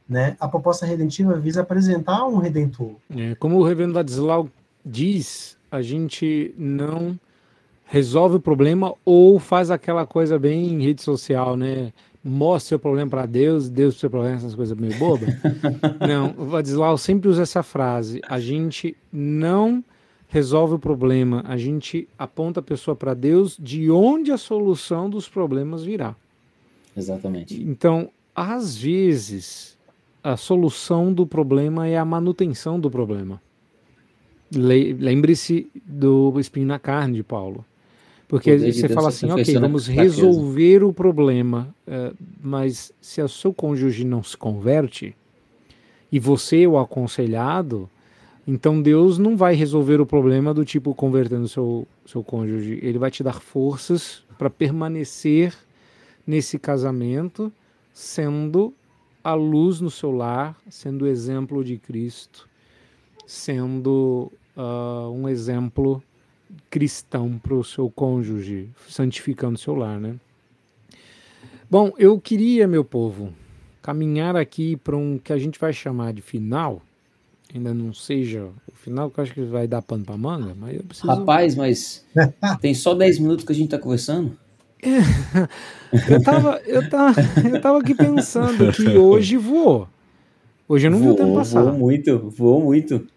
Né? 0.08 0.38
A 0.39 0.47
proposta 0.47 0.86
redentiva 0.86 1.34
visa 1.38 1.62
apresentar 1.62 2.26
um 2.28 2.38
redentor. 2.38 2.91
É, 3.16 3.36
como 3.36 3.58
o 3.58 3.64
reverendo 3.64 3.95
Ladislau 3.95 4.49
diz, 4.86 5.58
a 5.72 5.82
gente 5.82 6.54
não 6.58 7.20
resolve 7.86 8.38
o 8.38 8.40
problema 8.40 8.94
ou 9.04 9.40
faz 9.40 9.72
aquela 9.72 10.06
coisa 10.06 10.38
bem 10.38 10.68
em 10.74 10.84
rede 10.84 11.02
social, 11.02 11.56
né? 11.56 11.94
Mostra 12.24 12.70
seu 12.70 12.80
problema 12.80 13.10
para 13.10 13.26
Deus, 13.26 13.70
Deus 13.70 14.00
seu 14.00 14.10
problema, 14.10 14.36
essas 14.36 14.56
coisas 14.56 14.78
meio 14.78 14.98
bobas. 14.98 15.30
não, 16.08 16.34
o 16.38 16.50
Ladislau 16.50 16.98
sempre 16.98 17.30
usa 17.30 17.44
essa 17.44 17.62
frase. 17.62 18.20
A 18.28 18.40
gente 18.40 18.98
não 19.14 19.84
resolve 20.28 20.74
o 20.74 20.80
problema, 20.80 21.44
a 21.48 21.56
gente 21.56 22.08
aponta 22.18 22.60
a 22.60 22.64
pessoa 22.64 22.96
para 22.96 23.14
Deus 23.14 23.56
de 23.60 23.92
onde 23.92 24.32
a 24.32 24.38
solução 24.38 25.08
dos 25.08 25.30
problemas 25.30 25.84
virá. 25.84 26.16
Exatamente. 26.98 27.62
Então, 27.62 28.10
às 28.36 28.76
vezes, 28.76 29.78
a 30.24 30.36
solução 30.36 31.14
do 31.14 31.28
problema 31.28 31.88
é 31.88 31.98
a 31.98 32.04
manutenção 32.04 32.80
do 32.80 32.90
problema. 32.90 33.40
Lembre-se 34.52 35.68
do 35.86 36.39
espinho 36.39 36.68
na 36.68 36.80
carne 36.80 37.16
de 37.16 37.24
Paulo. 37.24 37.66
Porque 38.28 38.58
você 38.58 38.89
fala 38.89 39.10
assim, 39.10 39.30
ok, 39.30 39.58
vamos 39.60 39.88
resolver 39.88 40.84
o 40.84 40.91
problema, 40.91 41.74
uh, 41.88 42.16
mas 42.41 42.91
se 43.00 43.22
o 43.22 43.30
seu 43.30 43.54
cônjuge 43.54 44.04
não 44.04 44.24
se 44.24 44.36
converte 44.36 45.16
e 46.12 46.20
você 46.20 46.64
é 46.64 46.68
o 46.68 46.78
aconselhado, 46.78 47.88
então 48.48 48.82
Deus 48.82 49.20
não 49.20 49.38
vai 49.38 49.54
resolver 49.54 50.02
o 50.02 50.06
problema 50.06 50.54
do 50.54 50.66
tipo 50.66 50.93
convertendo 50.96 51.48
seu 51.48 51.88
seu 52.06 52.24
cônjuge. 52.24 52.80
Ele 52.82 52.98
vai 52.98 53.12
te 53.12 53.24
dar 53.24 53.41
forças 53.41 54.24
para 54.38 54.50
permanecer 54.50 55.54
nesse 56.26 56.58
casamento, 56.58 57.52
sendo 57.93 58.74
a 59.24 59.34
luz 59.34 59.82
no 59.82 59.89
seu 59.89 60.12
lar, 60.12 60.56
sendo 60.70 61.06
o 61.06 61.08
exemplo 61.08 61.64
de 61.64 61.78
Cristo, 61.78 62.48
sendo 63.26 64.32
uh, 64.55 65.09
um 65.11 65.28
exemplo 65.28 66.01
cristão 66.69 67.39
para 67.41 67.53
o 67.53 67.63
seu 67.63 67.89
cônjuge, 67.89 68.69
santificando 68.88 69.57
seu 69.57 69.76
lar, 69.76 69.99
né? 69.99 70.15
Bom, 71.69 71.91
eu 71.97 72.19
queria, 72.19 72.67
meu 72.67 72.86
povo, 72.86 73.34
caminhar 73.82 74.36
aqui 74.36 74.76
para 74.78 74.95
um 74.95 75.17
que 75.17 75.34
a 75.34 75.38
gente 75.38 75.59
vai 75.59 75.73
chamar 75.73 76.13
de 76.13 76.21
final. 76.21 76.82
Ainda 77.53 77.73
não 77.73 77.93
seja 77.93 78.49
o 78.67 78.76
final, 78.76 79.09
que 79.09 79.19
eu 79.19 79.23
acho 79.23 79.34
que 79.34 79.41
vai 79.41 79.67
dar 79.67 79.82
pano 79.82 80.03
para 80.03 80.17
manga, 80.17 80.55
mas 80.59 80.76
eu 80.76 80.84
preciso. 80.84 81.07
Rapaz, 81.07 81.55
mas 81.55 82.05
tem 82.61 82.73
só 82.73 82.93
10 82.93 83.19
minutos 83.19 83.45
que 83.45 83.51
a 83.51 83.55
gente 83.55 83.65
está 83.65 83.80
conversando? 83.80 84.38
eu, 86.09 86.23
tava, 86.23 86.61
eu, 86.65 86.89
tava, 86.89 87.15
eu 87.43 87.61
tava 87.61 87.80
aqui 87.80 87.95
pensando 87.95 88.71
que 88.71 88.97
hoje 88.97 89.38
voou. 89.38 89.88
Hoje 90.68 90.88
eu 90.88 90.91
não 90.91 90.99
voou, 90.99 91.15
vi 91.15 91.22
o 91.22 91.26
tempo 91.26 91.35
passar. 91.35 91.61
Voou 91.61 91.77
muito, 91.77 92.30
voou 92.30 92.64
muito. 92.64 93.07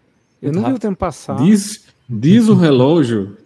Eu 0.41 0.51
não 0.51 0.65
vi 0.65 0.73
o 0.73 0.79
tempo 0.79 0.97
passar. 0.97 1.37
Diz, 1.37 1.85
diz 2.07 2.47
o 2.47 2.55
relógio 2.55 3.37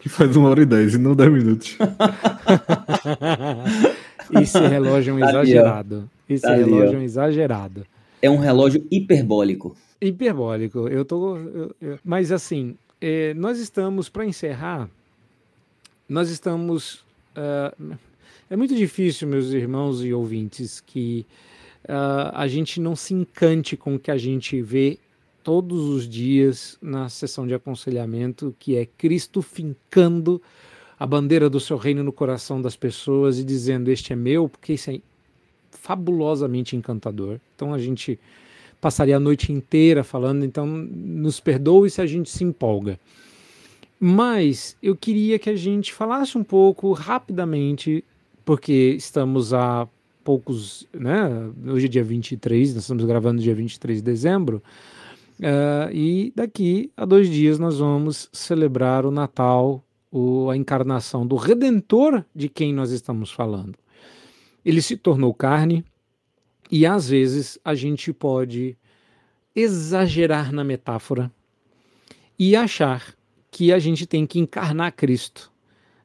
que 0.00 0.08
faz 0.08 0.36
uma 0.36 0.48
hora 0.48 0.62
e 0.62 0.66
dez 0.66 0.94
e 0.94 0.98
não 0.98 1.14
dez 1.14 1.32
minutos. 1.32 1.76
Esse 4.40 4.58
relógio 4.58 5.12
é 5.12 5.14
um 5.14 5.20
tá 5.20 5.28
exagerado. 5.30 6.10
Esse 6.28 6.42
tá 6.42 6.54
relógio 6.54 6.94
é 6.94 6.98
um 6.98 7.02
exagerado. 7.02 7.86
É 8.20 8.30
um 8.30 8.38
relógio 8.38 8.84
hiperbólico. 8.90 9.76
Hiperbólico. 10.00 10.88
Eu 10.88 11.04
tô. 11.04 11.36
Eu, 11.36 11.76
eu, 11.80 11.98
mas 12.04 12.32
assim, 12.32 12.76
é, 13.00 13.34
nós 13.34 13.58
estamos, 13.58 14.08
para 14.08 14.24
encerrar, 14.24 14.88
nós 16.08 16.30
estamos 16.30 17.04
uh, 17.36 17.96
é 18.48 18.54
muito 18.54 18.76
difícil, 18.76 19.26
meus 19.26 19.50
irmãos 19.50 20.04
e 20.04 20.12
ouvintes, 20.12 20.80
que 20.80 21.26
uh, 21.84 22.30
a 22.32 22.46
gente 22.46 22.80
não 22.80 22.94
se 22.94 23.12
encante 23.12 23.76
com 23.76 23.96
o 23.96 23.98
que 23.98 24.10
a 24.10 24.16
gente 24.16 24.62
vê 24.62 24.98
todos 25.46 25.84
os 25.84 26.08
dias 26.08 26.76
na 26.82 27.08
sessão 27.08 27.46
de 27.46 27.54
aconselhamento, 27.54 28.52
que 28.58 28.74
é 28.74 28.84
Cristo 28.84 29.40
fincando 29.40 30.42
a 30.98 31.06
bandeira 31.06 31.48
do 31.48 31.60
seu 31.60 31.76
reino 31.76 32.02
no 32.02 32.10
coração 32.10 32.60
das 32.60 32.74
pessoas 32.74 33.38
e 33.38 33.44
dizendo: 33.44 33.88
Este 33.88 34.12
é 34.12 34.16
meu, 34.16 34.48
porque 34.48 34.72
isso 34.72 34.90
é 34.90 35.00
fabulosamente 35.70 36.74
encantador. 36.74 37.38
Então 37.54 37.72
a 37.72 37.78
gente 37.78 38.18
passaria 38.80 39.18
a 39.18 39.20
noite 39.20 39.52
inteira 39.52 40.02
falando, 40.02 40.44
então 40.44 40.66
nos 40.66 41.38
perdoe 41.38 41.90
se 41.90 42.00
a 42.00 42.06
gente 42.06 42.28
se 42.28 42.42
empolga. 42.42 42.98
Mas 44.00 44.76
eu 44.82 44.96
queria 44.96 45.38
que 45.38 45.48
a 45.48 45.54
gente 45.54 45.92
falasse 45.92 46.36
um 46.36 46.42
pouco 46.42 46.90
rapidamente, 46.90 48.02
porque 48.44 48.96
estamos 48.96 49.54
a 49.54 49.86
poucos, 50.24 50.88
né? 50.92 51.48
Hoje 51.68 51.86
é 51.86 51.88
dia 51.88 52.02
23, 52.02 52.74
nós 52.74 52.82
estamos 52.82 53.04
gravando 53.04 53.40
dia 53.40 53.54
23 53.54 53.98
de 53.98 54.02
dezembro. 54.02 54.60
Uh, 55.38 55.92
e 55.92 56.32
daqui 56.34 56.90
a 56.96 57.04
dois 57.04 57.28
dias 57.28 57.58
nós 57.58 57.78
vamos 57.78 58.28
celebrar 58.32 59.04
o 59.04 59.10
Natal, 59.10 59.84
o, 60.10 60.48
a 60.48 60.56
encarnação 60.56 61.26
do 61.26 61.36
Redentor 61.36 62.24
de 62.34 62.48
quem 62.48 62.72
nós 62.72 62.90
estamos 62.90 63.30
falando. 63.30 63.76
ele 64.64 64.80
se 64.80 64.96
tornou 64.96 65.34
carne 65.34 65.84
e 66.70 66.86
às 66.86 67.10
vezes 67.10 67.58
a 67.62 67.74
gente 67.74 68.14
pode 68.14 68.78
exagerar 69.54 70.52
na 70.52 70.64
metáfora 70.64 71.30
e 72.38 72.56
achar 72.56 73.14
que 73.50 73.72
a 73.72 73.78
gente 73.78 74.06
tem 74.06 74.26
que 74.26 74.38
encarnar 74.38 74.94
Cristo, 74.94 75.52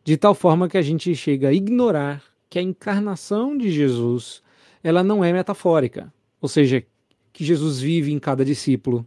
de 0.04 0.18
tal 0.18 0.36
forma 0.36 0.68
que 0.68 0.78
a 0.78 0.82
gente 0.82 1.16
chega 1.16 1.50
a 1.50 1.54
ignorar 1.54 2.22
que 2.50 2.60
a 2.60 2.62
encarnação 2.62 3.58
de 3.58 3.72
Jesus, 3.72 4.44
ela 4.84 5.04
não 5.04 5.24
é 5.24 5.32
metafórica, 5.32 6.14
ou 6.42 6.50
seja, 6.50 6.86
que 7.32 7.46
Jesus 7.46 7.80
vive 7.80 8.12
em 8.12 8.20
cada 8.20 8.44
discípulo 8.44 9.06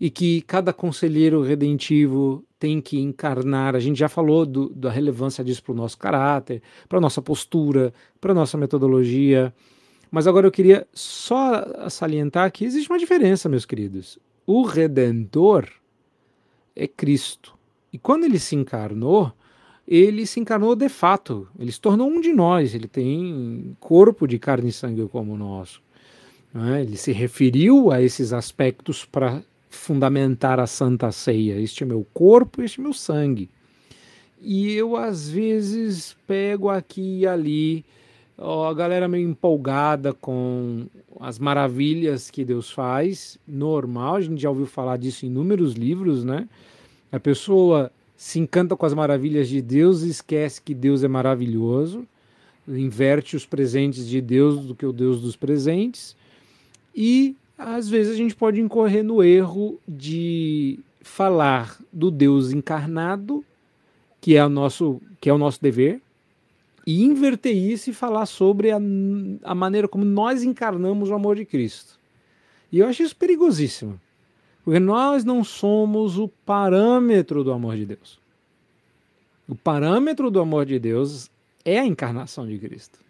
e 0.00 0.08
que 0.08 0.40
cada 0.42 0.72
conselheiro 0.72 1.42
redentivo 1.42 2.42
tem 2.58 2.80
que 2.80 2.98
encarnar. 2.98 3.76
A 3.76 3.80
gente 3.80 3.98
já 3.98 4.08
falou 4.08 4.46
do, 4.46 4.70
da 4.70 4.90
relevância 4.90 5.44
disso 5.44 5.62
para 5.62 5.72
o 5.72 5.76
nosso 5.76 5.98
caráter, 5.98 6.62
para 6.88 6.98
a 6.98 7.00
nossa 7.00 7.20
postura, 7.20 7.92
para 8.18 8.32
a 8.32 8.34
nossa 8.34 8.56
metodologia. 8.56 9.52
Mas 10.10 10.26
agora 10.26 10.46
eu 10.46 10.50
queria 10.50 10.86
só 10.92 11.88
salientar 11.90 12.50
que 12.50 12.64
existe 12.64 12.90
uma 12.90 12.98
diferença, 12.98 13.48
meus 13.48 13.66
queridos. 13.66 14.18
O 14.46 14.62
Redentor 14.62 15.68
é 16.74 16.88
Cristo. 16.88 17.54
E 17.92 17.98
quando 17.98 18.24
ele 18.24 18.38
se 18.38 18.56
encarnou, 18.56 19.32
ele 19.86 20.26
se 20.26 20.40
encarnou 20.40 20.74
de 20.74 20.88
fato. 20.88 21.46
Ele 21.58 21.70
se 21.70 21.80
tornou 21.80 22.08
um 22.08 22.20
de 22.20 22.32
nós. 22.32 22.74
Ele 22.74 22.88
tem 22.88 23.76
corpo 23.78 24.26
de 24.26 24.38
carne 24.38 24.70
e 24.70 24.72
sangue 24.72 25.06
como 25.08 25.34
o 25.34 25.36
nosso. 25.36 25.82
É? 26.54 26.80
Ele 26.80 26.96
se 26.96 27.12
referiu 27.12 27.92
a 27.92 28.02
esses 28.02 28.32
aspectos 28.32 29.04
para 29.04 29.42
fundamentar 29.70 30.60
a 30.60 30.66
Santa 30.66 31.10
Ceia. 31.12 31.58
Este 31.58 31.84
é 31.84 31.86
meu 31.86 32.06
corpo, 32.12 32.62
este 32.62 32.80
é 32.80 32.82
meu 32.82 32.92
sangue. 32.92 33.48
E 34.42 34.72
eu, 34.72 34.96
às 34.96 35.30
vezes, 35.30 36.16
pego 36.26 36.68
aqui 36.68 37.20
e 37.20 37.26
ali 37.26 37.84
ó, 38.40 38.68
a 38.68 38.74
galera 38.74 39.06
meio 39.06 39.28
empolgada 39.28 40.14
com 40.14 40.86
as 41.20 41.38
maravilhas 41.38 42.30
que 42.30 42.44
Deus 42.44 42.70
faz. 42.70 43.38
Normal, 43.46 44.16
a 44.16 44.20
gente 44.22 44.40
já 44.40 44.48
ouviu 44.48 44.66
falar 44.66 44.96
disso 44.96 45.26
em 45.26 45.28
inúmeros 45.28 45.74
livros, 45.74 46.24
né? 46.24 46.48
A 47.12 47.20
pessoa 47.20 47.92
se 48.16 48.38
encanta 48.38 48.74
com 48.74 48.86
as 48.86 48.94
maravilhas 48.94 49.48
de 49.48 49.60
Deus 49.60 50.02
e 50.02 50.08
esquece 50.08 50.60
que 50.60 50.74
Deus 50.74 51.04
é 51.04 51.08
maravilhoso, 51.08 52.06
inverte 52.68 53.36
os 53.36 53.46
presentes 53.46 54.06
de 54.06 54.20
Deus 54.20 54.64
do 54.64 54.74
que 54.74 54.86
o 54.86 54.92
Deus 54.92 55.20
dos 55.20 55.36
presentes. 55.36 56.16
E 56.94 57.36
às 57.60 57.88
vezes 57.88 58.14
a 58.14 58.16
gente 58.16 58.34
pode 58.34 58.58
incorrer 58.58 59.04
no 59.04 59.22
erro 59.22 59.78
de 59.86 60.80
falar 61.02 61.78
do 61.92 62.10
Deus 62.10 62.52
encarnado, 62.52 63.44
que 64.18 64.34
é 64.34 64.44
o 64.44 64.48
nosso, 64.48 65.00
que 65.20 65.28
é 65.28 65.32
o 65.32 65.38
nosso 65.38 65.60
dever, 65.60 66.00
e 66.86 67.04
inverter 67.04 67.54
isso 67.54 67.90
e 67.90 67.92
falar 67.92 68.24
sobre 68.24 68.70
a, 68.70 68.78
a 69.42 69.54
maneira 69.54 69.86
como 69.86 70.04
nós 70.04 70.42
encarnamos 70.42 71.10
o 71.10 71.14
amor 71.14 71.36
de 71.36 71.44
Cristo. 71.44 71.98
E 72.72 72.78
eu 72.78 72.88
acho 72.88 73.02
isso 73.02 73.14
perigosíssimo, 73.14 74.00
porque 74.64 74.80
nós 74.80 75.22
não 75.22 75.44
somos 75.44 76.18
o 76.18 76.28
parâmetro 76.28 77.44
do 77.44 77.52
amor 77.52 77.76
de 77.76 77.84
Deus. 77.84 78.18
O 79.46 79.54
parâmetro 79.54 80.30
do 80.30 80.40
amor 80.40 80.64
de 80.64 80.78
Deus 80.78 81.30
é 81.62 81.78
a 81.78 81.84
encarnação 81.84 82.46
de 82.46 82.58
Cristo 82.58 83.09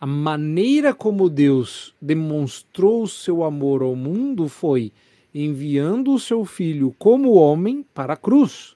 a 0.00 0.06
maneira 0.06 0.92
como 0.92 1.28
Deus 1.28 1.94
demonstrou 2.00 3.02
o 3.02 3.08
seu 3.08 3.42
amor 3.42 3.82
ao 3.82 3.96
mundo 3.96 4.48
foi 4.48 4.92
enviando 5.34 6.12
o 6.12 6.18
seu 6.18 6.44
filho 6.44 6.94
como 6.98 7.34
homem 7.34 7.84
para 7.94 8.14
a 8.14 8.16
cruz. 8.16 8.74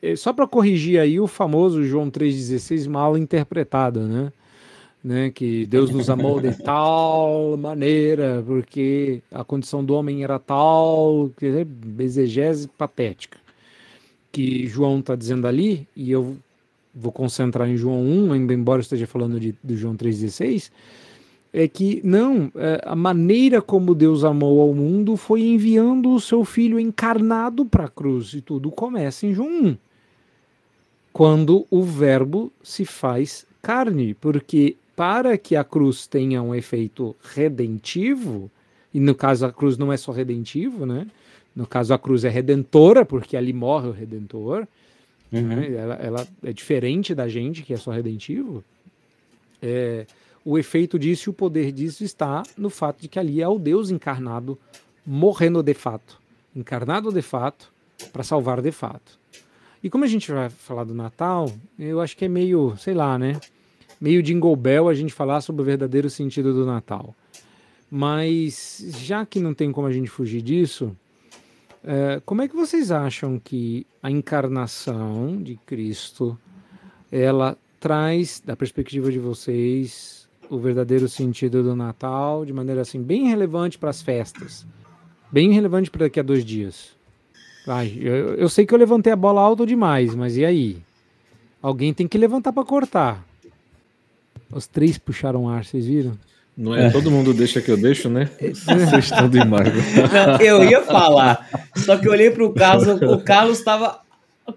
É, 0.00 0.14
só 0.14 0.32
para 0.32 0.46
corrigir 0.46 1.00
aí 1.00 1.18
o 1.18 1.26
famoso 1.26 1.82
João 1.82 2.10
3,16 2.10 2.88
mal 2.88 3.18
interpretado, 3.18 4.00
né? 4.00 4.32
né? 5.02 5.30
Que 5.30 5.66
Deus 5.66 5.90
nos 5.90 6.08
amou 6.08 6.40
de 6.40 6.54
tal 6.62 7.56
maneira, 7.56 8.42
porque 8.46 9.22
a 9.30 9.42
condição 9.42 9.84
do 9.84 9.94
homem 9.94 10.22
era 10.22 10.38
tal, 10.38 11.30
que 11.36 11.66
exegese 11.98 12.68
patética. 12.68 13.38
Que 14.30 14.68
João 14.68 15.00
está 15.00 15.16
dizendo 15.16 15.48
ali, 15.48 15.88
e 15.96 16.12
eu 16.12 16.36
vou 16.94 17.12
concentrar 17.12 17.68
em 17.68 17.76
João 17.76 18.02
1, 18.02 18.34
embora 18.34 18.80
eu 18.80 18.82
esteja 18.82 19.06
falando 19.06 19.38
de, 19.38 19.54
de 19.62 19.76
João 19.76 19.96
3,16, 19.96 20.70
é 21.52 21.66
que 21.66 22.00
não, 22.04 22.50
é, 22.54 22.80
a 22.84 22.94
maneira 22.94 23.60
como 23.60 23.94
Deus 23.94 24.24
amou 24.24 24.60
ao 24.60 24.72
mundo 24.72 25.16
foi 25.16 25.42
enviando 25.42 26.10
o 26.10 26.20
seu 26.20 26.44
filho 26.44 26.78
encarnado 26.78 27.64
para 27.64 27.86
a 27.86 27.88
cruz, 27.88 28.34
e 28.34 28.40
tudo 28.40 28.70
começa 28.70 29.26
em 29.26 29.34
João 29.34 29.48
1, 29.48 29.76
quando 31.12 31.66
o 31.70 31.82
Verbo 31.82 32.52
se 32.62 32.84
faz 32.84 33.46
carne, 33.60 34.14
porque 34.14 34.76
para 34.94 35.36
que 35.38 35.56
a 35.56 35.64
cruz 35.64 36.06
tenha 36.06 36.42
um 36.42 36.54
efeito 36.54 37.16
redentivo, 37.34 38.50
e 38.92 39.00
no 39.00 39.14
caso 39.14 39.46
a 39.46 39.52
cruz 39.52 39.78
não 39.78 39.92
é 39.92 39.96
só 39.96 40.12
redentivo, 40.12 40.84
né? 40.84 41.06
No 41.54 41.66
caso 41.66 41.92
a 41.94 41.98
cruz 41.98 42.24
é 42.24 42.28
redentora, 42.28 43.04
porque 43.04 43.36
ali 43.36 43.52
morre 43.52 43.88
o 43.88 43.92
redentor, 43.92 44.66
uhum. 45.32 45.42
né? 45.42 45.72
ela, 45.74 45.94
ela, 45.94 46.28
é 46.42 46.52
diferente 46.52 47.14
da 47.14 47.28
gente, 47.28 47.62
que 47.62 47.72
é 47.72 47.76
só 47.76 47.90
redentivo, 47.90 48.64
é, 49.62 50.06
o 50.44 50.58
efeito 50.58 50.98
disso 50.98 51.28
e 51.28 51.30
o 51.30 51.34
poder 51.34 51.72
disso 51.72 52.02
está 52.04 52.42
no 52.56 52.70
fato 52.70 53.00
de 53.02 53.08
que 53.08 53.18
ali 53.18 53.42
é 53.42 53.48
o 53.48 53.58
Deus 53.58 53.90
encarnado 53.90 54.58
morrendo 55.06 55.62
de 55.62 55.74
fato, 55.74 56.20
encarnado 56.54 57.12
de 57.12 57.22
fato, 57.22 57.72
para 58.12 58.22
salvar 58.22 58.62
de 58.62 58.72
fato. 58.72 59.18
E 59.82 59.88
como 59.88 60.04
a 60.04 60.06
gente 60.06 60.30
vai 60.30 60.48
falar 60.50 60.84
do 60.84 60.94
Natal, 60.94 61.50
eu 61.78 62.00
acho 62.00 62.16
que 62.16 62.24
é 62.24 62.28
meio, 62.28 62.74
sei 62.76 62.94
lá, 62.94 63.18
né? 63.18 63.40
Meio 64.00 64.22
jingle 64.22 64.54
bell 64.56 64.88
a 64.88 64.94
gente 64.94 65.12
falar 65.12 65.40
sobre 65.40 65.62
o 65.62 65.64
verdadeiro 65.64 66.08
sentido 66.08 66.52
do 66.52 66.66
Natal. 66.66 67.14
Mas 67.90 68.84
já 68.98 69.26
que 69.26 69.40
não 69.40 69.52
tem 69.52 69.72
como 69.72 69.86
a 69.86 69.92
gente 69.92 70.08
fugir 70.08 70.42
disso, 70.42 70.96
é, 71.84 72.20
como 72.24 72.42
é 72.42 72.48
que 72.48 72.54
vocês 72.54 72.90
acham 72.90 73.38
que 73.38 73.86
a 74.02 74.10
encarnação 74.10 75.42
de 75.42 75.56
Cristo 75.66 76.38
ela 77.10 77.56
traz, 77.78 78.42
da 78.44 78.54
perspectiva 78.54 79.10
de 79.10 79.18
vocês, 79.18 80.28
o 80.50 80.58
verdadeiro 80.58 81.08
sentido 81.08 81.62
do 81.62 81.74
Natal 81.74 82.44
de 82.44 82.52
maneira 82.52 82.82
assim 82.82 83.02
bem 83.02 83.28
relevante 83.28 83.78
para 83.78 83.90
as 83.90 84.02
festas, 84.02 84.66
bem 85.30 85.52
relevante 85.52 85.90
para 85.90 86.06
daqui 86.06 86.20
a 86.20 86.22
dois 86.22 86.44
dias? 86.44 86.90
Eu, 87.96 88.34
eu 88.34 88.48
sei 88.48 88.66
que 88.66 88.74
eu 88.74 88.78
levantei 88.78 89.12
a 89.12 89.16
bola 89.16 89.40
alto 89.40 89.66
demais, 89.66 90.14
mas 90.14 90.36
e 90.36 90.44
aí? 90.44 90.78
Alguém 91.62 91.92
tem 91.92 92.08
que 92.08 92.18
levantar 92.18 92.52
para 92.52 92.64
cortar. 92.64 93.24
Os 94.52 94.66
três 94.66 94.98
puxaram 94.98 95.48
ar, 95.48 95.64
vocês 95.64 95.86
viram? 95.86 96.18
Não 96.56 96.74
é, 96.74 96.86
é, 96.86 96.90
todo 96.90 97.10
mundo 97.10 97.32
deixa 97.32 97.60
que 97.60 97.70
eu 97.70 97.76
deixo, 97.76 98.08
né? 98.08 98.28
Vocês 98.38 99.04
estão 99.04 99.28
demais. 99.28 99.68
Não, 100.12 100.36
eu 100.40 100.64
ia 100.64 100.82
falar, 100.82 101.48
só 101.76 101.96
que 101.96 102.06
eu 102.06 102.12
olhei 102.12 102.30
para 102.30 102.44
o 102.44 102.52
Carlos, 102.52 102.86
o 103.02 103.18
Carlos 103.24 103.58
estava 103.58 104.00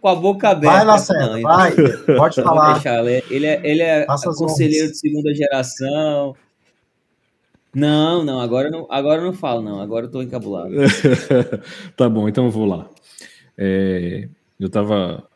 com 0.02 0.08
a 0.08 0.16
boca 0.16 0.50
aberta. 0.50 0.78
Vai, 0.78 0.86
Lacerda, 0.86 1.42
vai, 1.42 1.72
pode 2.18 2.42
falar. 2.42 2.74
Deixar, 2.74 3.06
ele 3.06 3.46
é, 3.46 3.62
ele 3.64 3.82
é 3.82 4.06
conselheiro 4.06 4.92
de 4.92 4.98
segunda 4.98 5.34
geração. 5.34 6.36
Não, 7.74 8.24
não, 8.24 8.40
agora 8.40 8.70
não, 8.70 8.86
agora 8.90 9.22
não 9.22 9.34
falo, 9.34 9.62
não. 9.62 9.80
Agora 9.80 10.06
eu 10.06 10.12
tô 10.12 10.22
encabulado. 10.22 10.74
tá 11.98 12.08
bom, 12.08 12.30
então 12.30 12.46
eu 12.46 12.52
vou 12.52 12.66
lá. 12.66 12.88
É, 13.58 14.28
eu 14.60 14.68
estava 14.68 15.28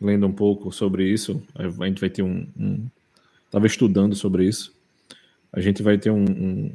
lendo 0.00 0.26
um 0.26 0.32
pouco 0.32 0.72
sobre 0.72 1.08
isso. 1.08 1.40
A 1.54 1.86
gente 1.86 2.00
vai 2.00 2.10
ter 2.10 2.22
um, 2.22 2.46
um. 2.58 2.86
Tava 3.50 3.66
estudando 3.66 4.16
sobre 4.16 4.44
isso. 4.44 4.75
A 5.52 5.60
gente 5.60 5.82
vai 5.82 5.98
ter 5.98 6.10
um, 6.10 6.24
um, 6.24 6.74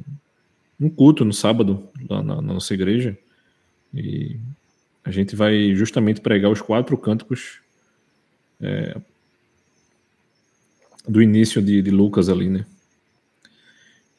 um 0.80 0.90
culto 0.90 1.24
no 1.24 1.32
sábado 1.32 1.88
lá 2.08 2.22
na, 2.22 2.36
na, 2.36 2.54
nossa 2.54 2.74
igreja 2.74 3.16
e 3.94 4.38
a 5.04 5.10
gente 5.10 5.36
vai 5.36 5.74
justamente 5.74 6.20
pregar 6.20 6.50
os 6.50 6.60
quatro 6.60 6.96
cânticos 6.96 7.60
é, 8.60 8.96
do 11.06 11.20
início 11.20 11.60
de, 11.60 11.82
de, 11.82 11.90
Lucas 11.90 12.28
ali, 12.28 12.48
né? 12.48 12.64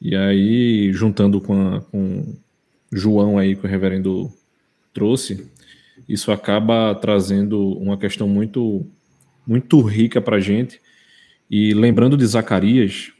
E 0.00 0.14
aí, 0.14 0.92
juntando 0.92 1.40
com, 1.40 1.76
a, 1.76 1.80
com 1.80 2.36
João 2.92 3.38
aí 3.38 3.56
que 3.56 3.66
o 3.66 3.68
reverendo 3.68 4.30
trouxe, 4.92 5.50
isso 6.08 6.30
acaba 6.30 6.94
trazendo 6.94 7.72
uma 7.78 7.96
questão 7.96 8.28
muito 8.28 8.86
muito 9.46 9.80
rica 9.82 10.20
para 10.20 10.36
a 10.36 10.40
gente. 10.40 10.80
E 11.50 11.74
lembrando 11.74 12.16
de 12.16 12.26
Zacarias, 12.26 13.12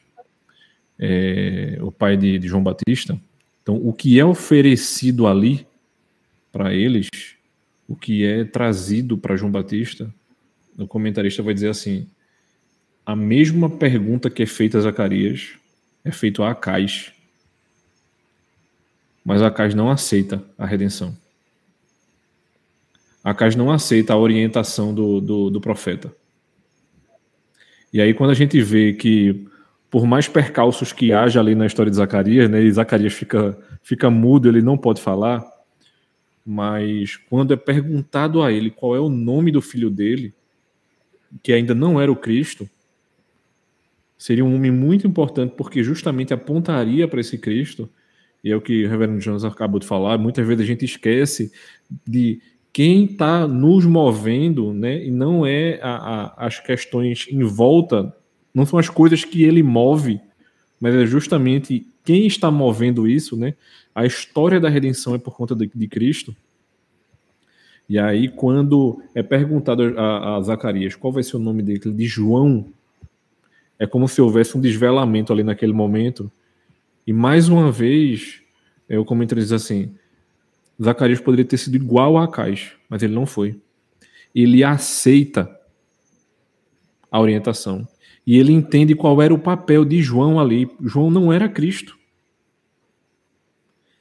é, 0.98 1.78
o 1.80 1.90
pai 1.90 2.16
de, 2.16 2.38
de 2.38 2.48
João 2.48 2.62
Batista. 2.62 3.18
Então, 3.62 3.76
o 3.76 3.92
que 3.92 4.18
é 4.18 4.24
oferecido 4.24 5.26
ali 5.26 5.66
para 6.52 6.74
eles, 6.74 7.08
o 7.88 7.96
que 7.96 8.24
é 8.24 8.44
trazido 8.44 9.16
para 9.16 9.36
João 9.36 9.50
Batista, 9.50 10.12
o 10.78 10.86
comentarista 10.86 11.42
vai 11.42 11.54
dizer 11.54 11.70
assim: 11.70 12.06
a 13.04 13.14
mesma 13.14 13.70
pergunta 13.70 14.30
que 14.30 14.42
é 14.42 14.46
feita 14.46 14.78
a 14.78 14.80
Zacarias 14.80 15.54
é 16.04 16.10
feita 16.10 16.44
a 16.44 16.50
Acais. 16.50 17.12
Mas 19.24 19.40
Acais 19.40 19.74
não 19.74 19.90
aceita 19.90 20.44
a 20.58 20.66
redenção. 20.66 21.16
Acais 23.22 23.56
não 23.56 23.70
aceita 23.70 24.12
a 24.12 24.18
orientação 24.18 24.94
do, 24.94 25.18
do, 25.20 25.50
do 25.50 25.60
profeta. 25.60 26.14
E 27.90 28.00
aí, 28.00 28.12
quando 28.12 28.30
a 28.30 28.34
gente 28.34 28.60
vê 28.60 28.92
que, 28.92 29.46
por 29.94 30.08
mais 30.08 30.26
percalços 30.26 30.92
que 30.92 31.12
haja 31.12 31.38
ali 31.38 31.54
na 31.54 31.66
história 31.66 31.88
de 31.88 31.96
Zacarias, 31.96 32.50
né, 32.50 32.60
e 32.60 32.72
Zacarias 32.72 33.12
fica, 33.12 33.56
fica 33.80 34.10
mudo, 34.10 34.48
ele 34.48 34.60
não 34.60 34.76
pode 34.76 35.00
falar, 35.00 35.46
mas 36.44 37.16
quando 37.30 37.54
é 37.54 37.56
perguntado 37.56 38.42
a 38.42 38.50
ele 38.50 38.72
qual 38.72 38.96
é 38.96 38.98
o 38.98 39.08
nome 39.08 39.52
do 39.52 39.62
filho 39.62 39.88
dele, 39.88 40.34
que 41.44 41.52
ainda 41.52 41.76
não 41.76 42.00
era 42.00 42.10
o 42.10 42.16
Cristo, 42.16 42.68
seria 44.18 44.44
um 44.44 44.56
homem 44.56 44.72
muito 44.72 45.06
importante, 45.06 45.54
porque 45.56 45.80
justamente 45.84 46.34
apontaria 46.34 47.06
para 47.06 47.20
esse 47.20 47.38
Cristo, 47.38 47.88
e 48.42 48.50
é 48.50 48.56
o 48.56 48.60
que 48.60 48.84
o 48.84 48.90
Reverendo 48.90 49.20
Jones 49.20 49.44
acabou 49.44 49.78
de 49.78 49.86
falar, 49.86 50.18
muitas 50.18 50.44
vezes 50.44 50.64
a 50.64 50.66
gente 50.66 50.84
esquece 50.84 51.52
de 52.04 52.40
quem 52.72 53.04
está 53.04 53.46
nos 53.46 53.86
movendo, 53.86 54.74
né, 54.74 55.04
e 55.06 55.10
não 55.12 55.46
é 55.46 55.78
a, 55.80 55.94
a, 55.94 56.46
as 56.46 56.58
questões 56.58 57.28
em 57.30 57.44
volta, 57.44 58.12
não 58.54 58.64
são 58.64 58.78
as 58.78 58.88
coisas 58.88 59.24
que 59.24 59.42
ele 59.42 59.62
move, 59.62 60.20
mas 60.80 60.94
é 60.94 61.04
justamente 61.04 61.86
quem 62.04 62.26
está 62.26 62.50
movendo 62.50 63.08
isso, 63.08 63.36
né? 63.36 63.54
A 63.94 64.06
história 64.06 64.60
da 64.60 64.68
redenção 64.68 65.14
é 65.14 65.18
por 65.18 65.34
conta 65.36 65.54
de, 65.54 65.70
de 65.74 65.88
Cristo. 65.88 66.36
E 67.88 67.98
aí, 67.98 68.28
quando 68.28 69.02
é 69.14 69.22
perguntado 69.22 69.98
a, 69.98 70.36
a, 70.36 70.42
Zacarias 70.42 70.94
qual 70.94 71.12
vai 71.12 71.22
ser 71.22 71.36
o 71.36 71.40
nome 71.40 71.62
dele, 71.62 71.80
de 71.80 72.06
João, 72.06 72.66
é 73.78 73.86
como 73.86 74.08
se 74.08 74.20
houvesse 74.20 74.56
um 74.56 74.60
desvelamento 74.60 75.32
ali 75.32 75.42
naquele 75.42 75.72
momento. 75.72 76.30
E 77.06 77.12
mais 77.12 77.48
uma 77.48 77.70
vez, 77.70 78.40
é, 78.88 78.98
o 78.98 79.04
comentário 79.04 79.42
diz 79.42 79.52
assim: 79.52 79.94
Zacarias 80.82 81.20
poderia 81.20 81.44
ter 81.44 81.58
sido 81.58 81.76
igual 81.76 82.16
a 82.16 82.24
Acais, 82.24 82.72
mas 82.88 83.02
ele 83.02 83.14
não 83.14 83.26
foi. 83.26 83.60
Ele 84.34 84.64
aceita 84.64 85.48
a 87.10 87.20
orientação. 87.20 87.86
E 88.26 88.38
ele 88.38 88.52
entende 88.52 88.94
qual 88.94 89.20
era 89.20 89.34
o 89.34 89.38
papel 89.38 89.84
de 89.84 90.02
João 90.02 90.40
ali. 90.40 90.68
João 90.80 91.10
não 91.10 91.32
era 91.32 91.48
Cristo. 91.48 91.98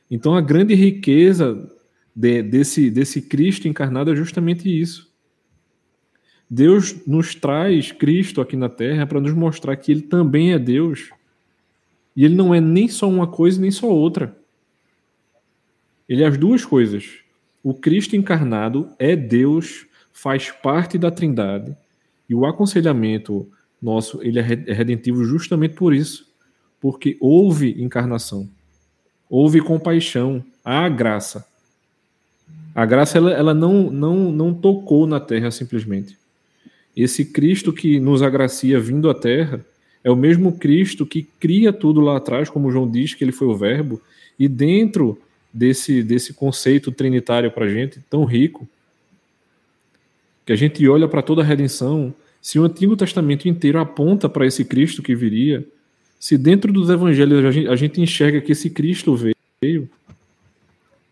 Então 0.09 0.35
a 0.35 0.41
grande 0.41 0.73
riqueza 0.75 1.69
de, 2.15 2.41
desse, 2.41 2.89
desse 2.89 3.21
Cristo 3.21 3.67
encarnado 3.67 4.11
é 4.11 4.15
justamente 4.15 4.69
isso. 4.69 5.11
Deus 6.49 7.05
nos 7.07 7.33
traz 7.33 7.91
Cristo 7.91 8.39
aqui 8.39 8.55
na 8.55 8.69
Terra 8.69 9.07
para 9.07 9.19
nos 9.19 9.33
mostrar 9.33 9.75
que 9.75 9.91
Ele 9.91 10.03
também 10.03 10.53
é 10.53 10.59
Deus. 10.59 11.09
E 12.15 12.23
Ele 12.23 12.35
não 12.35 12.53
é 12.53 12.61
nem 12.61 12.87
só 12.87 13.09
uma 13.09 13.25
coisa 13.25 13.59
nem 13.59 13.71
só 13.71 13.87
outra. 13.87 14.37
Ele 16.07 16.23
é 16.23 16.27
as 16.27 16.37
duas 16.37 16.63
coisas. 16.63 17.23
O 17.63 17.73
Cristo 17.73 18.15
encarnado 18.15 18.89
é 18.99 19.15
Deus, 19.15 19.87
faz 20.11 20.51
parte 20.51 20.97
da 20.97 21.09
Trindade. 21.09 21.75
E 22.29 22.35
o 22.35 22.45
aconselhamento 22.45 23.49
nosso, 23.83 24.19
ele 24.23 24.39
é, 24.39 24.63
é 24.67 24.73
redentivo 24.73 25.23
justamente 25.25 25.75
por 25.75 25.93
isso. 25.93 26.27
Porque 26.79 27.17
houve 27.19 27.81
encarnação. 27.81 28.49
Houve 29.29 29.61
compaixão, 29.61 30.43
há 30.63 30.87
graça. 30.89 31.45
A 32.75 32.85
graça 32.85 33.17
ela, 33.17 33.31
ela 33.31 33.53
não, 33.53 33.91
não, 33.91 34.31
não 34.31 34.53
tocou 34.53 35.05
na 35.05 35.19
terra 35.19 35.51
simplesmente. 35.51 36.17
Esse 36.95 37.25
Cristo 37.25 37.73
que 37.73 37.99
nos 37.99 38.21
agracia 38.21 38.79
vindo 38.79 39.09
à 39.09 39.13
terra 39.13 39.63
é 40.03 40.11
o 40.11 40.15
mesmo 40.15 40.57
Cristo 40.57 41.05
que 41.05 41.23
cria 41.39 41.71
tudo 41.71 42.01
lá 42.01 42.17
atrás, 42.17 42.49
como 42.49 42.71
João 42.71 42.89
diz 42.89 43.13
que 43.13 43.23
ele 43.23 43.31
foi 43.31 43.47
o 43.47 43.55
Verbo, 43.55 44.01
e 44.37 44.47
dentro 44.47 45.19
desse, 45.53 46.03
desse 46.03 46.33
conceito 46.33 46.91
trinitário 46.91 47.51
para 47.51 47.65
a 47.65 47.69
gente, 47.69 47.99
tão 48.09 48.25
rico, 48.25 48.67
que 50.45 50.51
a 50.51 50.55
gente 50.55 50.85
olha 50.87 51.07
para 51.07 51.21
toda 51.21 51.41
a 51.41 51.45
redenção, 51.45 52.13
se 52.43 52.59
o 52.59 52.65
Antigo 52.65 52.97
Testamento 52.97 53.47
inteiro 53.47 53.79
aponta 53.79 54.27
para 54.27 54.45
esse 54.45 54.65
Cristo 54.65 55.01
que 55.01 55.15
viria, 55.15 55.65
se 56.19 56.37
dentro 56.37 56.73
dos 56.73 56.89
evangelhos 56.89 57.45
a 57.45 57.51
gente, 57.51 57.67
a 57.69 57.75
gente 57.77 58.01
enxerga 58.01 58.41
que 58.41 58.51
esse 58.51 58.69
Cristo 58.69 59.15
veio, 59.15 59.89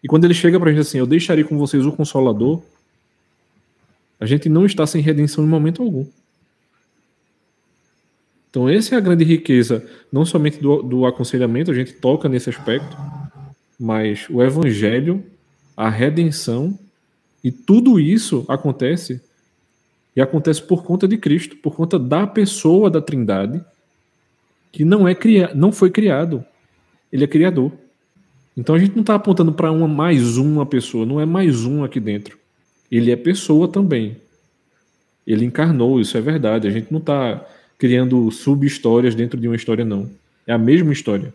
e 0.04 0.08
quando 0.10 0.26
ele 0.26 0.34
chega 0.34 0.60
para 0.60 0.70
a 0.70 0.74
gente 0.74 0.82
assim, 0.82 0.98
eu 0.98 1.08
deixarei 1.08 1.46
com 1.46 1.58
vocês 1.58 1.86
o 1.86 1.92
Consolador, 1.94 2.62
a 4.20 4.26
gente 4.26 4.50
não 4.50 4.66
está 4.66 4.86
sem 4.86 5.02
redenção 5.02 5.46
em 5.46 5.48
momento 5.48 5.82
algum. 5.82 6.06
Então, 8.50 8.68
essa 8.68 8.96
é 8.96 8.98
a 8.98 9.02
grande 9.02 9.24
riqueza, 9.24 9.88
não 10.12 10.26
somente 10.26 10.60
do, 10.60 10.82
do 10.82 11.06
aconselhamento, 11.06 11.72
a 11.72 11.74
gente 11.74 11.94
toca 11.94 12.28
nesse 12.28 12.50
aspecto, 12.50 12.98
mas 13.80 14.28
o 14.30 14.44
evangelho, 14.44 15.24
a 15.78 15.90
redenção 15.90 16.78
e 17.42 17.54
tudo 17.54 18.02
isso 18.02 18.44
acontece 18.50 19.22
e 20.16 20.22
acontece 20.22 20.62
por 20.62 20.84
conta 20.84 21.08
de 21.08 21.18
Cristo, 21.18 21.56
por 21.58 21.76
conta 21.76 21.98
da 21.98 22.28
pessoa 22.28 22.90
da 22.90 23.02
Trindade, 23.02 23.64
que 24.72 24.84
não 24.84 25.08
é 25.08 25.16
cria, 25.16 25.52
não 25.54 25.72
foi 25.72 25.90
criado. 25.90 26.44
Ele 27.12 27.24
é 27.24 27.28
criador. 27.28 27.72
Então 28.56 28.76
a 28.76 28.80
gente 28.80 28.94
não 28.94 29.02
está 29.02 29.16
apontando 29.16 29.52
para 29.54 29.72
uma 29.72 29.88
mais 29.88 30.38
uma 30.38 30.66
pessoa, 30.66 31.06
não 31.06 31.20
é 31.20 31.26
mais 31.26 31.66
um 31.66 31.84
aqui 31.84 32.00
dentro. 32.00 32.38
Ele 32.92 33.12
é 33.12 33.16
pessoa 33.16 33.68
também. 33.68 34.18
Ele 35.26 35.46
encarnou, 35.46 36.00
isso 36.00 36.18
é 36.18 36.22
verdade. 36.22 36.68
A 36.68 36.72
gente 36.72 36.92
não 36.92 37.00
está 37.00 37.46
criando 37.78 38.30
sub-histórias 38.32 39.16
dentro 39.16 39.40
de 39.40 39.48
uma 39.48 39.56
história, 39.56 39.86
não. 39.86 40.10
É 40.46 40.54
a 40.54 40.58
mesma 40.58 40.92
história. 40.92 41.34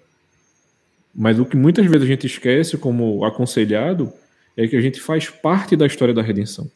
Mas 1.15 1.39
o 1.39 1.47
que 1.47 1.57
muitas 1.57 1.87
vezes 1.87 2.03
a 2.03 2.07
gente 2.07 2.27
esquece 2.27 2.77
como 2.77 3.25
aconselhado 3.25 4.13
é 4.57 4.69
que 4.69 4.77
a 4.77 4.81
gente 4.81 5.01
faz 5.01 5.31
parte 5.31 5.75
da 5.75 5.87
história 5.87 6.13
da 6.13 6.23
redenção. 6.23 6.71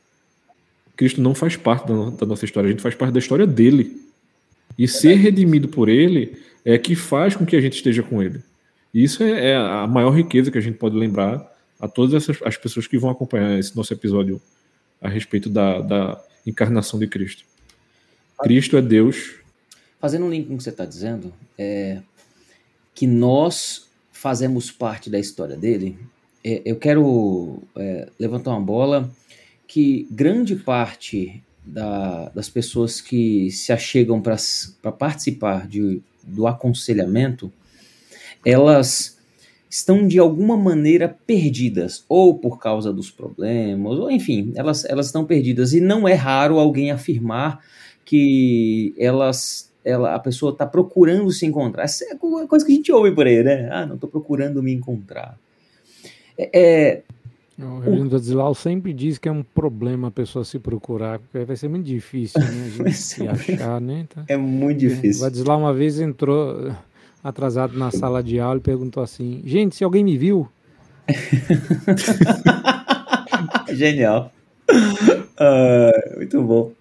Cristo 0.97 1.21
não 1.21 1.35
faz 1.35 1.57
parte 1.57 1.87
da 1.87 2.27
nossa 2.27 2.45
história, 2.45 2.69
a 2.69 2.71
gente 2.71 2.83
faz 2.83 2.95
parte 2.95 3.13
da 3.13 3.19
história 3.19 3.47
dele. 3.47 4.01
E 4.79 4.87
ser 4.89 5.15
redimido 5.15 5.69
por 5.69 5.89
ele 5.89 6.37
é 6.65 6.79
que 6.79 6.95
faz 6.95 7.37
com 7.37 7.45
que 7.45 7.57
a 7.57 7.61
gente 7.61 7.75
esteja 7.75 8.03
com 8.03 8.23
ele. 8.23 8.43
E 8.93 9.03
isso 9.05 9.23
é, 9.23 9.51
é 9.51 9.57
a 9.57 9.87
maior 9.87 10.11
riqueza 10.11 10.51
que 10.51 10.59
a 10.59 10.61
gente 10.61 10.79
pode 10.79 10.97
lembrar 10.97 11.51
a 11.79 11.89
todas 11.89 12.15
essas, 12.15 12.43
as 12.43 12.57
pessoas 12.57 12.87
que 12.87 12.99
vão 12.99 13.11
acompanhar 13.11 13.59
esse 13.59 13.77
nosso 13.77 13.93
episódio 13.93 14.41
a 15.01 15.09
respeito 15.09 15.49
da, 15.49 15.81
da 15.81 16.25
encarnação 16.47 16.99
de 16.99 17.07
Cristo. 17.07 17.45
Cristo 18.43 18.77
é 18.77 18.83
Deus. 18.83 19.35
Fazendo 19.99 20.27
um 20.27 20.31
link 20.31 20.47
com 20.47 20.55
o 20.55 20.57
que 20.59 20.63
você 20.63 20.71
está 20.71 20.85
dizendo, 20.85 21.33
é 21.59 22.01
que 22.95 23.07
nós 23.07 23.89
fazemos 24.13 24.71
parte 24.71 25.09
da 25.09 25.19
história 25.19 25.57
dele, 25.57 25.99
é, 26.45 26.61
eu 26.65 26.77
quero 26.77 27.63
é, 27.77 28.09
levantar 28.19 28.51
uma 28.51 28.61
bola 28.61 29.11
que 29.71 30.09
grande 30.11 30.57
parte 30.57 31.41
da, 31.65 32.29
das 32.31 32.49
pessoas 32.49 33.01
que 33.01 33.53
se 33.53 33.73
achegam 33.73 34.21
para 34.21 34.91
participar 34.91 35.69
de, 35.69 36.03
do 36.25 36.49
aconselhamento, 36.49 37.53
elas 38.45 39.17
estão 39.71 40.09
de 40.09 40.19
alguma 40.19 40.57
maneira 40.57 41.09
perdidas, 41.25 42.05
ou 42.09 42.35
por 42.37 42.59
causa 42.59 42.93
dos 42.93 43.13
problemas, 43.13 43.97
ou 43.97 44.11
enfim, 44.11 44.53
elas, 44.57 44.85
elas 44.85 45.07
estão 45.07 45.25
perdidas. 45.25 45.73
E 45.73 45.81
não 45.81 46.09
é 46.09 46.15
raro 46.15 46.59
alguém 46.59 46.91
afirmar 46.91 47.61
que 48.05 48.93
elas 48.99 49.71
ela, 49.85 50.17
a 50.17 50.19
pessoa 50.19 50.51
está 50.51 50.67
procurando 50.67 51.31
se 51.31 51.47
encontrar. 51.47 51.85
Essa 51.85 52.07
é 52.07 52.17
coisa 52.17 52.67
que 52.67 52.73
a 52.73 52.75
gente 52.75 52.91
ouve 52.91 53.13
por 53.13 53.25
aí, 53.25 53.45
né? 53.45 53.69
Ah, 53.71 53.87
não 53.87 53.95
estou 53.95 54.11
procurando 54.11 54.61
me 54.61 54.73
encontrar. 54.73 55.39
É, 56.37 56.51
é 56.53 57.03
o 57.67 58.19
Zilal 58.19 58.55
sempre 58.55 58.93
diz 58.93 59.19
que 59.19 59.29
é 59.29 59.33
um 59.33 59.43
problema 59.43 60.09
a 60.09 60.11
pessoa 60.11 60.45
se 60.45 60.59
procurar, 60.59 61.19
porque 61.19 61.45
vai 61.45 61.57
ser 61.57 61.69
muito 61.69 61.87
difícil, 61.87 62.41
né? 62.41 62.67
A 62.67 62.69
gente 62.69 62.93
se 62.97 63.27
achar, 63.27 63.81
né? 63.81 64.07
Tá. 64.13 64.25
É 64.29 64.37
muito 64.37 64.79
difícil. 64.79 65.23
O 65.23 65.27
Adislau 65.27 65.59
uma 65.59 65.75
vez 65.75 66.01
entrou 66.01 66.73
atrasado 67.23 67.79
na 67.79 67.91
sala 67.91 68.23
de 68.23 68.41
aula 68.41 68.59
e 68.59 68.63
perguntou 68.63 69.03
assim: 69.03 69.43
Gente, 69.45 69.77
se 69.77 69.85
alguém 69.85 70.05
me 70.05 70.17
viu? 70.17 70.49
Genial. 73.75 74.33
Uh, 74.71 76.17
muito 76.17 76.43
bom. 76.43 76.73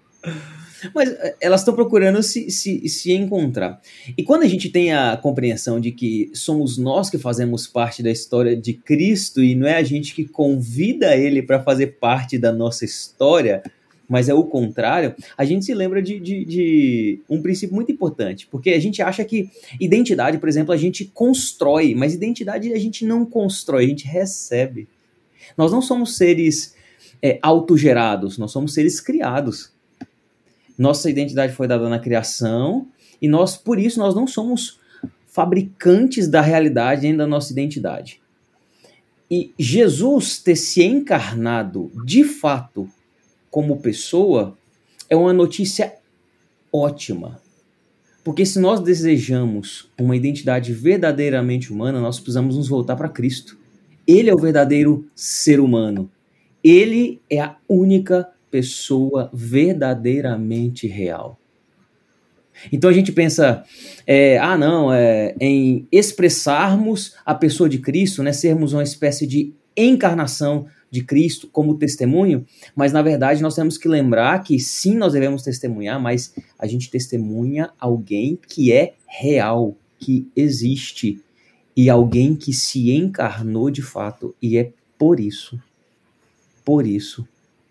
Mas 0.93 1.09
eh, 1.09 1.35
elas 1.41 1.61
estão 1.61 1.73
procurando 1.73 2.21
se, 2.23 2.49
se, 2.49 2.87
se 2.87 3.11
encontrar. 3.11 3.81
E 4.17 4.23
quando 4.23 4.43
a 4.43 4.47
gente 4.47 4.69
tem 4.69 4.93
a 4.93 5.17
compreensão 5.17 5.79
de 5.79 5.91
que 5.91 6.31
somos 6.33 6.77
nós 6.77 7.09
que 7.09 7.17
fazemos 7.17 7.67
parte 7.67 8.01
da 8.01 8.11
história 8.11 8.55
de 8.55 8.73
Cristo 8.73 9.43
e 9.43 9.55
não 9.55 9.67
é 9.67 9.75
a 9.75 9.83
gente 9.83 10.13
que 10.13 10.25
convida 10.25 11.15
ele 11.15 11.41
para 11.41 11.61
fazer 11.61 11.97
parte 11.99 12.37
da 12.37 12.51
nossa 12.51 12.85
história, 12.85 13.63
mas 14.09 14.27
é 14.27 14.33
o 14.33 14.43
contrário, 14.43 15.15
a 15.37 15.45
gente 15.45 15.63
se 15.63 15.73
lembra 15.73 16.01
de, 16.01 16.19
de, 16.19 16.43
de, 16.43 17.21
um 17.29 17.39
princípio 17.43 17.75
muito 17.75 17.91
importante, 17.91 18.47
porque 18.47 18.71
a 18.71 18.79
gente 18.79 19.03
acha 19.03 19.23
que 19.23 19.51
identidade, 19.79 20.39
por 20.39 20.49
exemplo, 20.49 20.73
a 20.73 20.77
gente 20.77 21.05
constrói, 21.05 21.93
mas 21.93 22.15
identidade 22.15 22.73
a 22.73 22.79
gente 22.79 23.05
não 23.05 23.23
constrói, 23.23 23.85
a 23.85 23.87
gente 23.87 24.07
recebe. 24.07 24.87
Nós 25.55 25.71
não 25.71 25.79
somos 25.79 26.17
seres 26.17 26.75
é, 27.21 27.37
autogerados, 27.41 28.39
nós 28.39 28.51
somos 28.51 28.73
seres 28.73 28.99
criados. 28.99 29.71
Nossa 30.79 31.09
identidade 31.09 31.51
foi 31.51 31.67
dada 31.67 31.89
na 31.89 31.99
criação 31.99 32.87
e 33.21 33.27
nós, 33.27 33.57
por 33.57 33.77
isso, 33.77 33.99
nós 33.99 34.15
não 34.15 34.25
somos 34.25 34.79
fabricantes 35.27 36.29
da 36.29 36.39
realidade 36.39 37.01
nem 37.01 37.17
da 37.17 37.27
nossa 37.27 37.51
identidade. 37.51 38.21
E 39.29 39.53
Jesus 39.59 40.39
ter 40.39 40.55
se 40.55 40.81
encarnado 40.81 41.91
de 42.05 42.23
fato 42.23 42.89
como 43.51 43.81
pessoa 43.81 44.57
é 45.09 45.17
uma 45.17 45.33
notícia 45.33 45.93
ótima. 46.71 47.41
Porque 48.23 48.45
se 48.45 48.57
nós 48.57 48.79
desejamos 48.79 49.89
uma 49.99 50.15
identidade 50.15 50.71
verdadeiramente 50.71 51.73
humana, 51.73 51.99
nós 51.99 52.19
precisamos 52.19 52.55
nos 52.55 52.69
voltar 52.69 52.95
para 52.95 53.09
Cristo. 53.09 53.57
Ele 54.07 54.29
é 54.29 54.33
o 54.33 54.39
verdadeiro 54.39 55.05
ser 55.13 55.59
humano. 55.59 56.09
Ele 56.63 57.19
é 57.29 57.41
a 57.41 57.55
única 57.67 58.29
pessoa 58.49 59.29
verdadeiramente 59.33 60.87
real. 60.87 61.39
Então 62.71 62.89
a 62.89 62.93
gente 62.93 63.11
pensa, 63.11 63.63
é, 64.05 64.37
ah, 64.37 64.57
não, 64.57 64.93
é, 64.93 65.33
em 65.39 65.87
expressarmos 65.91 67.15
a 67.25 67.33
pessoa 67.33 67.69
de 67.69 67.79
Cristo, 67.79 68.21
né, 68.21 68.33
sermos 68.33 68.73
uma 68.73 68.83
espécie 68.83 69.25
de 69.25 69.53
encarnação 69.77 70.65
de 70.91 71.03
Cristo 71.03 71.47
como 71.47 71.77
testemunho, 71.77 72.45
mas 72.75 72.91
na 72.91 73.01
verdade 73.01 73.41
nós 73.41 73.55
temos 73.55 73.77
que 73.77 73.87
lembrar 73.87 74.43
que 74.43 74.59
sim, 74.59 74.95
nós 74.95 75.13
devemos 75.13 75.43
testemunhar, 75.43 76.01
mas 76.01 76.33
a 76.57 76.67
gente 76.67 76.89
testemunha 76.89 77.69
alguém 77.79 78.37
que 78.47 78.73
é 78.73 78.93
real, 79.07 79.77
que 79.99 80.27
existe, 80.35 81.21
e 81.77 81.89
alguém 81.89 82.35
que 82.35 82.51
se 82.51 82.91
encarnou 82.91 83.69
de 83.69 83.81
fato, 83.81 84.35
e 84.41 84.57
é 84.57 84.71
por 84.97 85.19
isso, 85.19 85.61
por 86.65 86.85
isso 86.85 87.25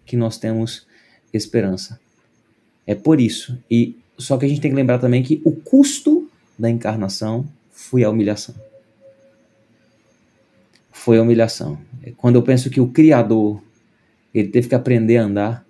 que 0.08 0.16
nós 0.16 0.38
temos 0.38 0.86
esperança. 1.32 2.00
É 2.86 2.94
por 2.94 3.20
isso. 3.20 3.56
E 3.70 3.96
só 4.18 4.36
que 4.36 4.44
a 4.44 4.48
gente 4.48 4.60
tem 4.60 4.70
que 4.70 4.76
lembrar 4.76 4.98
também 4.98 5.22
que 5.22 5.40
o 5.44 5.52
custo 5.52 6.28
da 6.58 6.68
encarnação 6.68 7.46
foi 7.70 8.02
a 8.02 8.10
humilhação 8.10 8.54
foi 10.98 11.16
a 11.16 11.22
humilhação. 11.22 11.78
Quando 12.16 12.36
eu 12.36 12.42
penso 12.42 12.68
que 12.68 12.80
o 12.80 12.88
Criador, 12.88 13.62
ele 14.34 14.48
teve 14.48 14.68
que 14.68 14.74
aprender 14.74 15.16
a 15.16 15.24
andar, 15.24 15.66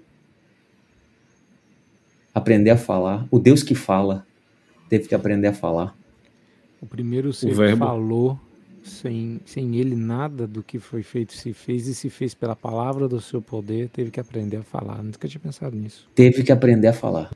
aprender 2.35 2.71
a 2.71 2.77
falar, 2.77 3.27
o 3.31 3.39
Deus 3.39 3.63
que 3.63 3.75
fala, 3.75 4.27
teve 4.89 5.07
que 5.07 5.15
aprender 5.15 5.49
a 5.49 5.53
falar. 5.53 5.95
O 6.81 6.87
primeiro 6.87 7.33
ser 7.33 7.53
o 7.53 7.77
falou 7.77 8.41
sem, 8.83 9.41
sem 9.45 9.77
ele 9.77 9.95
nada 9.95 10.47
do 10.47 10.63
que 10.63 10.79
foi 10.79 11.03
feito 11.03 11.33
se 11.33 11.53
fez 11.53 11.87
e 11.87 11.95
se 11.95 12.11
fez 12.11 12.35
pela 12.35 12.57
palavra 12.57 13.09
do 13.09 13.21
seu 13.21 13.41
poder, 13.41 13.89
teve 13.89 14.11
que 14.11 14.21
aprender 14.21 14.59
a 14.59 14.63
falar. 14.63 15.03
Nunca 15.03 15.29
tinha 15.29 15.41
pensado 15.41 15.77
nisso. 15.77 16.09
Teve 16.15 16.43
que 16.43 16.53
aprender 16.53 16.89
a 16.89 16.93
falar. 16.93 17.31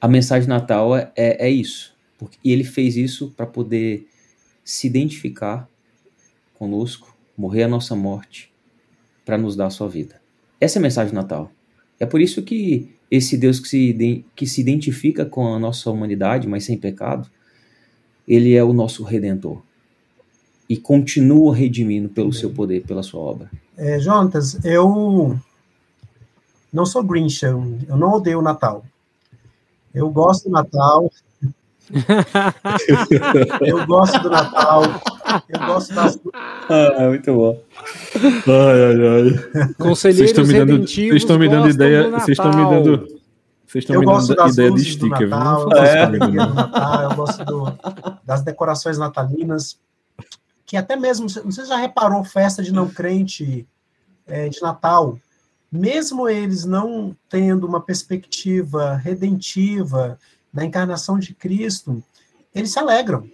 A 0.00 0.08
mensagem 0.08 0.48
Natal 0.48 0.96
é, 0.96 1.12
é, 1.16 1.46
é 1.46 1.50
isso. 1.50 1.96
Porque, 2.18 2.38
e 2.44 2.52
ele 2.52 2.64
fez 2.64 2.96
isso 2.96 3.32
para 3.36 3.46
poder 3.46 4.06
se 4.64 4.86
identificar 4.86 5.68
conosco, 6.54 7.16
morrer 7.36 7.62
a 7.62 7.68
nossa 7.68 7.94
morte, 7.94 8.52
para 9.24 9.38
nos 9.38 9.54
dar 9.54 9.66
a 9.66 9.70
sua 9.70 9.88
vida. 9.88 10.20
Essa 10.60 10.78
é 10.78 10.80
a 10.80 10.82
mensagem 10.82 11.14
Natal. 11.14 11.50
É 12.00 12.06
por 12.06 12.20
isso 12.20 12.42
que 12.42 12.90
esse 13.10 13.36
Deus 13.36 13.60
que 13.60 13.68
se, 13.68 14.24
que 14.34 14.46
se 14.46 14.60
identifica 14.60 15.24
com 15.24 15.54
a 15.54 15.58
nossa 15.58 15.90
humanidade, 15.90 16.46
mas 16.46 16.64
sem 16.64 16.76
pecado, 16.76 17.28
ele 18.26 18.54
é 18.54 18.62
o 18.62 18.72
nosso 18.72 19.02
redentor. 19.02 19.62
E 20.68 20.76
continua 20.76 21.54
redimindo 21.54 22.08
pelo 22.08 22.32
seu 22.32 22.50
poder, 22.50 22.84
pela 22.84 23.02
sua 23.02 23.20
obra. 23.20 23.50
É, 23.76 23.98
Jonatas, 23.98 24.62
eu 24.64 25.38
não 26.72 26.84
sou 26.84 27.02
Grinch, 27.02 27.44
eu 27.44 27.62
não 27.88 28.12
odeio 28.12 28.40
o 28.40 28.42
Natal. 28.42 28.84
Eu 29.94 30.10
gosto 30.10 30.44
do 30.44 30.50
Natal. 30.50 31.10
eu 33.62 33.86
gosto 33.86 34.18
do 34.20 34.30
Natal. 34.30 34.82
Eu 35.48 35.66
gosto 35.66 35.94
das. 35.94 36.18
Ah, 36.68 37.08
muito 37.08 37.34
bom. 37.34 37.58
Ai, 38.46 38.84
ai, 38.84 38.96
ai. 39.08 39.74
Conselheiros 39.78 40.30
vocês 40.30 40.30
estão 40.30 40.44
me 40.44 40.52
dando, 40.52 40.86
vocês 40.86 41.22
estão 41.22 41.38
me 41.38 41.48
dando 41.48 41.70
ideia. 41.70 42.10
Vocês 42.10 42.38
estão 42.38 42.50
me 42.50 42.70
dando. 42.70 43.18
Vocês 43.66 43.84
estão 43.84 44.00
me 44.00 44.06
dando 44.06 44.52
ideia 44.52 44.70
de 44.72 44.84
sticker, 44.84 45.28
Natal, 45.28 45.68
viu? 45.68 45.78
É. 45.78 46.04
Eu, 46.04 46.18
do 46.18 46.54
Natal, 46.54 47.02
eu 47.02 47.16
gosto 47.16 47.44
do, 47.44 47.72
das 48.24 48.42
decorações 48.42 48.98
natalinas. 48.98 49.78
Que 50.68 50.76
até 50.76 50.96
mesmo, 50.96 51.30
você 51.30 51.64
já 51.64 51.78
reparou 51.78 52.22
festa 52.22 52.62
de 52.62 52.74
não 52.74 52.90
crente 52.90 53.66
é, 54.26 54.50
de 54.50 54.60
Natal? 54.60 55.18
Mesmo 55.72 56.28
eles 56.28 56.66
não 56.66 57.16
tendo 57.26 57.66
uma 57.66 57.80
perspectiva 57.80 58.94
redentiva 58.94 60.18
da 60.52 60.62
encarnação 60.62 61.18
de 61.18 61.32
Cristo, 61.32 62.04
eles 62.54 62.70
se 62.70 62.78
alegram. 62.78 63.26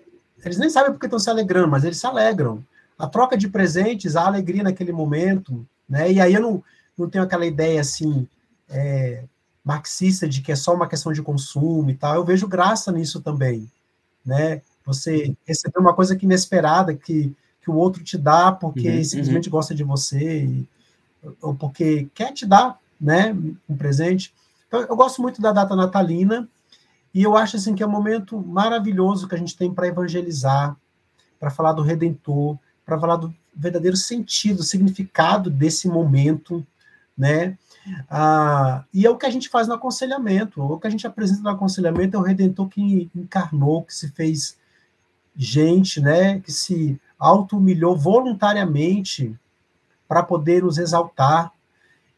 Eles 0.45 0.59
nem 0.59 0.71
sabem 0.71 0.93
porque 0.93 1.07
estão 1.07 1.19
se 1.19 1.29
alegrando, 1.29 1.67
mas 1.67 1.83
eles 1.83 1.99
se 1.99 2.07
alegram. 2.07 2.65
A 2.97 3.09
troca 3.09 3.37
de 3.37 3.49
presentes, 3.49 4.15
a 4.15 4.27
alegria 4.27 4.63
naquele 4.63 4.93
momento, 4.93 5.67
né? 5.89 6.13
E 6.13 6.21
aí 6.21 6.35
eu 6.35 6.41
não, 6.41 6.63
não 6.97 7.11
tenho 7.11 7.25
aquela 7.25 7.45
ideia 7.45 7.81
assim 7.81 8.29
é, 8.69 9.25
marxista 9.65 10.29
de 10.29 10.41
que 10.41 10.53
é 10.53 10.57
só 10.57 10.73
uma 10.73 10.87
questão 10.89 11.13
de 11.13 11.21
consumo 11.21 11.91
e 11.91 11.97
tal. 11.97 12.15
Eu 12.15 12.25
vejo 12.25 12.47
graça 12.47 12.93
nisso 12.93 13.21
também, 13.21 13.69
né? 14.25 14.63
Você 14.85 15.35
receber 15.47 15.79
uma 15.79 15.95
coisa 15.95 16.15
que 16.15 16.27
inesperada 16.27 16.95
que, 16.95 17.35
que 17.61 17.71
o 17.71 17.75
outro 17.75 18.03
te 18.05 18.19
dá 18.19 18.53
porque 18.53 18.91
uhum, 18.91 19.05
simplesmente 19.05 19.49
uhum. 19.49 19.53
gosta 19.53 19.75
de 19.75 19.83
você 19.83 20.45
e, 20.45 20.69
ou 21.41 21.55
porque 21.55 22.09
quer 22.15 22.33
te 22.33 22.45
dar, 22.45 22.79
né? 23.01 23.35
Um 23.69 23.77
presente. 23.77 24.35
Então, 24.69 24.81
eu 24.81 24.97
gosto 24.97 25.23
muito 25.23 25.41
da 25.41 25.53
data 25.53 25.75
natalina 25.75 26.49
e 27.15 27.23
eu 27.23 27.37
acho 27.37 27.57
assim 27.57 27.75
que 27.75 27.83
é 27.83 27.87
um 27.87 27.91
momento 27.91 28.39
maravilhoso 28.39 29.29
que 29.29 29.35
a 29.35 29.39
gente 29.39 29.57
tem 29.57 29.73
para 29.73 29.87
evangelizar, 29.87 30.77
para 31.39 31.51
falar 31.51 31.73
do 31.73 31.83
Redentor, 31.83 32.59
para 32.85 32.99
falar 32.99 33.17
do 33.17 33.35
verdadeiro 33.55 33.97
sentido, 33.97 34.63
significado 34.63 35.49
desse 35.49 35.89
momento, 35.89 36.67
né? 37.17 37.57
Ah, 38.11 38.85
e 38.93 39.07
é 39.07 39.11
o 39.11 39.17
que 39.17 39.27
a 39.27 39.31
gente 39.31 39.49
faz 39.49 39.69
no 39.69 39.75
aconselhamento. 39.75 40.61
O 40.61 40.79
que 40.79 40.87
a 40.87 40.91
gente 40.91 41.07
apresenta 41.07 41.43
no 41.43 41.51
aconselhamento 41.51 42.17
é 42.17 42.21
o 42.21 42.23
Redentor 42.23 42.69
que 42.69 43.11
encarnou, 43.15 43.85
que 43.85 43.95
se 43.95 44.09
fez 44.11 44.57
gente, 45.37 46.01
né? 46.01 46.41
Que 46.41 46.53
se 46.53 47.01
auto-humilhou 47.19 47.97
voluntariamente 47.97 49.35
para 50.07 50.23
poder 50.23 50.63
nos 50.63 50.79
exaltar. 50.79 51.53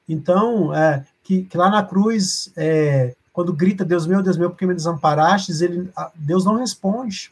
Então, 0.09 0.75
é, 0.75 1.05
que, 1.23 1.43
que, 1.43 1.57
lá 1.57 1.71
na 1.71 1.83
cruz 1.83 2.53
é, 2.57 3.15
quando 3.37 3.53
grita 3.53 3.85
Deus 3.85 4.07
meu, 4.07 4.23
Deus 4.23 4.39
meu, 4.39 4.49
porque 4.49 4.65
me 4.65 4.75
desamparastes, 4.75 5.61
ele, 5.61 5.91
Deus 6.15 6.45
não 6.45 6.57
responde 6.57 7.31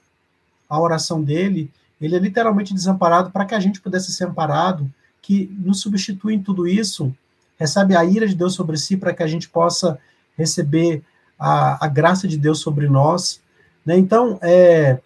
à 0.68 0.78
oração 0.78 1.22
dele. 1.22 1.72
Ele 1.98 2.14
é 2.14 2.18
literalmente 2.18 2.74
desamparado 2.74 3.30
para 3.30 3.46
que 3.46 3.54
a 3.54 3.60
gente 3.60 3.80
pudesse 3.80 4.12
ser 4.12 4.24
amparado, 4.24 4.92
que 5.22 5.50
nos 5.58 5.80
substitui 5.80 6.34
em 6.34 6.42
tudo 6.42 6.68
isso, 6.68 7.10
recebe 7.56 7.96
a 7.96 8.04
ira 8.04 8.28
de 8.28 8.34
Deus 8.34 8.52
sobre 8.52 8.76
si 8.76 8.98
para 8.98 9.14
que 9.14 9.22
a 9.22 9.26
gente 9.26 9.48
possa 9.48 9.98
receber 10.36 11.02
a, 11.38 11.86
a 11.86 11.88
graça 11.88 12.28
de 12.28 12.36
Deus 12.36 12.58
sobre 12.60 12.86
nós. 12.86 13.40
Né? 13.86 13.96
Então, 13.96 14.38
é, 14.42 15.00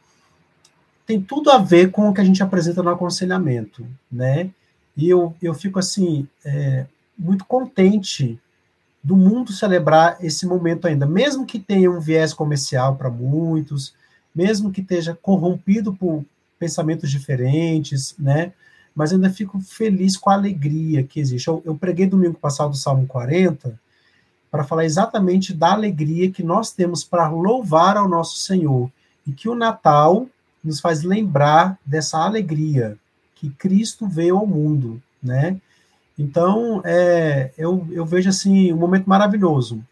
tem 1.08 1.18
tudo 1.18 1.50
a 1.50 1.56
ver 1.56 1.90
com 1.90 2.06
o 2.06 2.12
que 2.12 2.20
a 2.20 2.24
gente 2.24 2.42
apresenta 2.42 2.82
no 2.82 2.90
aconselhamento. 2.90 3.86
Né? 4.12 4.50
E 4.94 5.08
eu, 5.08 5.34
eu 5.40 5.54
fico 5.54 5.78
assim, 5.78 6.28
é, 6.44 6.84
muito 7.18 7.46
contente 7.46 8.38
do 9.02 9.16
mundo 9.16 9.50
celebrar 9.50 10.18
esse 10.20 10.44
momento 10.46 10.86
ainda, 10.86 11.06
mesmo 11.06 11.46
que 11.46 11.58
tenha 11.58 11.90
um 11.90 11.98
viés 11.98 12.34
comercial 12.34 12.96
para 12.96 13.08
muitos, 13.08 13.94
mesmo 14.34 14.70
que 14.70 14.82
esteja 14.82 15.18
corrompido 15.22 15.94
por 15.94 16.26
pensamentos 16.58 17.10
diferentes, 17.10 18.14
né? 18.18 18.52
Mas 18.94 19.10
ainda 19.10 19.30
fico 19.30 19.58
feliz 19.60 20.14
com 20.14 20.28
a 20.28 20.34
alegria 20.34 21.02
que 21.02 21.20
existe. 21.20 21.48
Eu, 21.48 21.62
eu 21.64 21.74
preguei 21.74 22.06
domingo 22.06 22.38
passado 22.38 22.72
o 22.72 22.76
Salmo 22.76 23.06
40 23.06 23.80
para 24.50 24.64
falar 24.64 24.84
exatamente 24.84 25.54
da 25.54 25.72
alegria 25.72 26.30
que 26.30 26.42
nós 26.42 26.70
temos 26.70 27.02
para 27.02 27.28
louvar 27.28 27.96
ao 27.96 28.08
nosso 28.08 28.36
Senhor 28.36 28.90
e 29.26 29.32
que 29.32 29.48
o 29.48 29.54
Natal 29.54 30.26
nos 30.62 30.80
faz 30.80 31.02
lembrar 31.02 31.78
dessa 31.84 32.18
alegria 32.18 32.96
que 33.34 33.50
Cristo 33.50 34.06
veio 34.08 34.36
ao 34.36 34.46
mundo, 34.46 35.00
né? 35.22 35.56
Então, 36.18 36.82
é, 36.84 37.52
eu, 37.56 37.86
eu 37.92 38.04
vejo 38.04 38.28
assim 38.28 38.72
um 38.72 38.76
momento 38.76 39.06
maravilhoso 39.06 39.84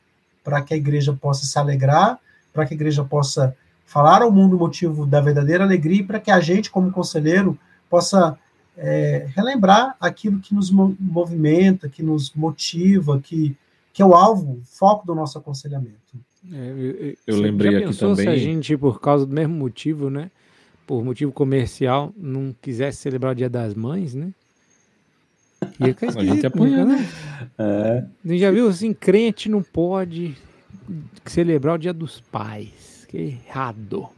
para 0.42 0.60
que 0.60 0.74
a 0.74 0.76
igreja 0.76 1.12
possa 1.12 1.46
se 1.46 1.58
alegrar, 1.58 2.18
para 2.52 2.66
que 2.66 2.74
a 2.74 2.76
igreja 2.76 3.04
possa 3.04 3.56
falar 3.84 4.22
ao 4.22 4.32
mundo 4.32 4.56
o 4.56 4.58
motivo 4.58 5.06
da 5.06 5.20
verdadeira 5.20 5.62
alegria 5.62 6.00
e 6.00 6.04
para 6.04 6.18
que 6.18 6.30
a 6.30 6.40
gente, 6.40 6.70
como 6.70 6.90
conselheiro, 6.90 7.56
possa 7.88 8.36
é, 8.76 9.28
relembrar 9.34 9.96
aquilo 10.00 10.40
que 10.40 10.52
nos 10.52 10.70
movimenta, 10.70 11.88
que 11.88 12.02
nos 12.02 12.32
motiva, 12.34 13.20
que, 13.20 13.56
que 13.92 14.02
é 14.02 14.04
o 14.04 14.14
alvo, 14.14 14.58
o 14.60 14.62
foco 14.64 15.06
do 15.06 15.14
nosso 15.14 15.38
aconselhamento. 15.38 15.96
É, 16.52 17.16
eu, 17.26 17.34
eu 17.34 17.40
lembrei 17.40 17.84
aqui 17.84 17.96
também. 17.96 18.16
Se 18.16 18.28
a 18.28 18.36
gente, 18.36 18.76
por 18.76 19.00
causa 19.00 19.24
do 19.24 19.32
mesmo 19.32 19.54
motivo, 19.54 20.10
né, 20.10 20.30
por 20.86 21.04
motivo 21.04 21.32
comercial, 21.32 22.12
não 22.16 22.54
quisesse 22.62 22.98
celebrar 22.98 23.32
o 23.32 23.34
Dia 23.34 23.50
das 23.50 23.74
Mães, 23.74 24.14
né? 24.14 24.32
Ia 25.80 25.88
ficar 25.88 26.06
esquisito, 26.06 26.30
a 26.30 26.34
gente 26.34 26.46
apanha, 26.46 26.84
né? 26.84 27.08
É. 27.58 28.04
Você 28.24 28.38
já 28.38 28.50
viu 28.50 28.68
assim, 28.68 28.92
crente 28.92 29.48
não 29.48 29.62
pode 29.62 30.36
celebrar 31.24 31.74
o 31.74 31.78
dia 31.78 31.92
dos 31.92 32.20
pais. 32.20 33.06
Que 33.08 33.38
errado. 33.46 34.08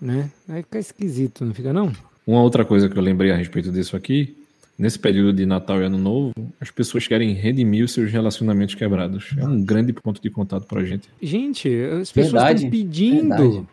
Né? 0.00 0.30
Aí 0.48 0.62
fica 0.62 0.78
esquisito, 0.78 1.44
não 1.44 1.54
fica 1.54 1.72
não? 1.72 1.92
Uma 2.26 2.42
outra 2.42 2.64
coisa 2.64 2.88
que 2.88 2.96
eu 2.96 3.02
lembrei 3.02 3.30
a 3.30 3.36
respeito 3.36 3.72
disso 3.72 3.96
aqui 3.96 4.36
nesse 4.78 4.98
período 4.98 5.32
de 5.32 5.46
Natal 5.46 5.80
e 5.80 5.84
Ano 5.84 5.98
Novo, 5.98 6.32
as 6.60 6.70
pessoas 6.70 7.06
querem 7.06 7.32
redimir 7.32 7.84
os 7.84 7.92
seus 7.92 8.10
relacionamentos 8.10 8.74
quebrados. 8.74 9.30
É 9.38 9.46
um 9.46 9.64
grande 9.64 9.92
ponto 9.92 10.20
de 10.20 10.28
contato 10.30 10.66
para 10.66 10.80
a 10.80 10.84
gente. 10.84 11.08
Gente, 11.22 11.68
as 12.00 12.10
pessoas 12.10 12.54
estão 12.54 12.70
pedindo, 12.70 13.28
Verdade. 13.28 13.66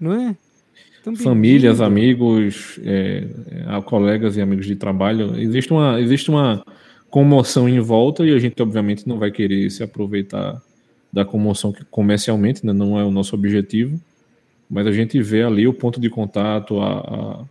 não 0.00 0.12
é? 0.12 0.36
Famílias, 1.16 1.80
amigos, 1.82 2.80
é, 2.82 3.26
é, 3.68 3.80
colegas 3.82 4.36
e 4.36 4.40
amigos 4.40 4.66
de 4.66 4.74
trabalho. 4.74 5.38
Existe 5.38 5.70
uma, 5.70 6.00
existe 6.00 6.30
uma 6.30 6.64
comoção 7.10 7.68
em 7.68 7.78
volta 7.78 8.24
e 8.24 8.34
a 8.34 8.38
gente, 8.38 8.60
obviamente, 8.62 9.06
não 9.06 9.18
vai 9.18 9.30
querer 9.30 9.70
se 9.70 9.82
aproveitar 9.82 10.62
da 11.12 11.24
comoção 11.24 11.72
que 11.72 11.84
comercialmente 11.84 12.64
né, 12.64 12.72
não 12.72 12.98
é 12.98 13.04
o 13.04 13.10
nosso 13.10 13.34
objetivo, 13.34 14.00
mas 14.68 14.86
a 14.86 14.92
gente 14.92 15.20
vê 15.20 15.42
ali 15.42 15.68
o 15.68 15.74
ponto 15.74 16.00
de 16.00 16.08
contato, 16.08 16.80
a, 16.80 16.98
a 16.98 17.44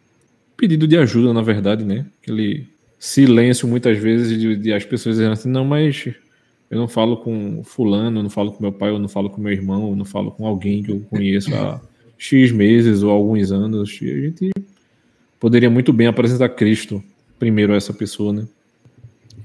pedido 0.57 0.87
de 0.87 0.97
ajuda, 0.97 1.31
na 1.31 1.41
verdade, 1.41 1.85
né? 1.85 2.05
Aquele 2.21 2.67
silêncio 2.99 3.67
muitas 3.67 3.97
vezes 3.97 4.39
de, 4.39 4.55
de, 4.55 4.73
as 4.73 4.83
pessoas 4.83 5.15
dizendo 5.15 5.33
assim, 5.33 5.49
não, 5.49 5.63
mas 5.63 6.09
eu 6.71 6.77
não 6.79 6.87
falo 6.87 7.17
com 7.17 7.63
fulano, 7.63 8.19
eu 8.19 8.23
não 8.23 8.29
falo 8.29 8.51
com 8.51 8.61
meu 8.61 8.71
pai, 8.71 8.89
eu 8.89 8.99
não 8.99 9.07
falo 9.07 9.29
com 9.29 9.39
meu 9.39 9.51
irmão, 9.51 9.89
eu 9.89 9.95
não 9.95 10.05
falo 10.05 10.31
com 10.31 10.47
alguém 10.47 10.81
que 10.81 10.91
eu 10.91 10.99
conheço 11.09 11.53
há 11.53 11.79
X 12.23 12.53
meses 12.53 13.03
ou 13.03 13.11
alguns 13.11 13.51
anos. 13.51 13.81
A 13.81 14.05
gente 14.05 14.49
poderia 15.37 15.69
muito 15.69 15.91
bem 15.91 16.07
apresentar 16.07 16.47
Cristo 16.47 17.03
primeiro 17.37 17.73
a 17.73 17.75
essa 17.75 17.93
pessoa, 17.93 18.31
né? 18.31 18.47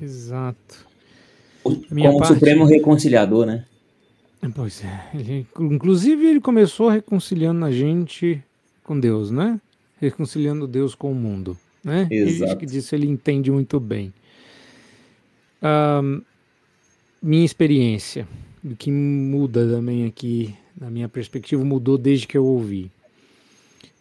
Exato. 0.01 0.87
Como 1.65 2.19
parte... 2.19 2.35
Supremo 2.35 2.65
Reconciliador, 2.65 3.47
né? 3.47 3.65
Pois 4.55 4.85
é. 4.85 5.19
Ele, 5.19 5.45
inclusive, 5.59 6.25
ele 6.25 6.41
começou 6.41 6.89
reconciliando 6.89 7.65
a 7.65 7.73
gente 7.73 8.41
com 8.85 8.99
Deus, 8.99 9.33
né? 9.33 9.61
Reconciliando 10.01 10.69
Deus 10.69 10.95
com 10.95 11.11
o 11.11 11.15
mundo. 11.17 11.59
Né? 11.83 12.07
Exato. 12.11 12.59
que 12.59 12.67
disso 12.67 12.95
ele 12.95 13.09
entende 13.09 13.51
muito 13.51 13.81
bem. 13.81 14.13
Um, 15.61 16.23
minha 17.21 17.45
experiência, 17.45 18.29
o 18.65 18.77
que 18.77 18.93
muda 18.93 19.67
também 19.67 20.07
aqui, 20.07 20.55
na 20.81 20.91
minha 20.91 21.09
perspectiva, 21.09 21.65
mudou 21.65 21.99
desde 21.99 22.27
que 22.27 22.37
eu 22.37 22.45
ouvi. 22.45 22.91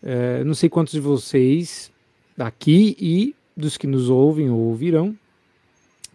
É, 0.01 0.43
não 0.43 0.53
sei 0.53 0.69
quantos 0.69 0.93
de 0.93 0.99
vocês 0.99 1.91
daqui 2.35 2.95
e 2.99 3.35
dos 3.55 3.77
que 3.77 3.87
nos 3.87 4.09
ouvem 4.09 4.49
ou 4.49 4.59
ouvirão 4.59 5.17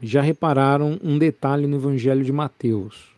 já 0.01 0.21
repararam 0.21 0.99
um 1.03 1.19
detalhe 1.19 1.67
no 1.67 1.77
Evangelho 1.77 2.25
de 2.25 2.33
Mateus. 2.33 3.13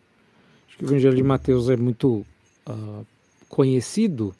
Acho 0.67 0.77
que 0.77 0.85
o 0.85 0.87
Evangelho 0.87 1.15
de 1.15 1.23
Mateus 1.23 1.69
é 1.69 1.75
muito 1.75 2.25
uh, 2.67 3.05
conhecido 3.49 4.35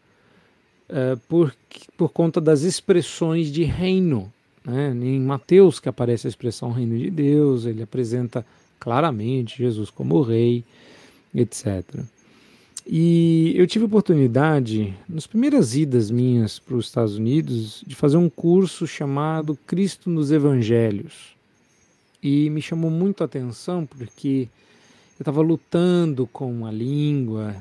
uh, 0.89 1.17
por, 1.27 1.55
por 1.97 2.09
conta 2.09 2.39
das 2.39 2.61
expressões 2.61 3.51
de 3.51 3.63
reino. 3.63 4.31
Né? 4.63 4.91
Em 4.91 5.19
Mateus 5.19 5.79
que 5.79 5.89
aparece 5.89 6.27
a 6.27 6.29
expressão 6.29 6.71
reino 6.71 6.97
de 6.97 7.09
Deus, 7.09 7.65
ele 7.65 7.81
apresenta 7.81 8.45
claramente 8.79 9.57
Jesus 9.57 9.89
como 9.89 10.21
rei, 10.21 10.63
etc. 11.33 11.83
E 12.87 13.53
eu 13.55 13.65
tive 13.65 13.85
oportunidade, 13.85 14.93
nas 15.09 15.25
primeiras 15.25 15.75
idas 15.75 16.11
minhas 16.11 16.59
para 16.59 16.75
os 16.75 16.85
Estados 16.85 17.17
Unidos, 17.17 17.83
de 17.85 17.95
fazer 17.95 18.17
um 18.17 18.29
curso 18.29 18.85
chamado 18.85 19.57
Cristo 19.65 20.07
nos 20.09 20.31
Evangelhos. 20.31 21.35
E 22.21 22.49
me 22.51 22.61
chamou 22.61 22.91
muito 22.91 23.21
a 23.21 23.25
atenção 23.25 23.87
porque 23.87 24.47
eu 25.17 25.23
estava 25.23 25.41
lutando 25.41 26.27
com 26.27 26.65
a 26.65 26.71
língua 26.71 27.55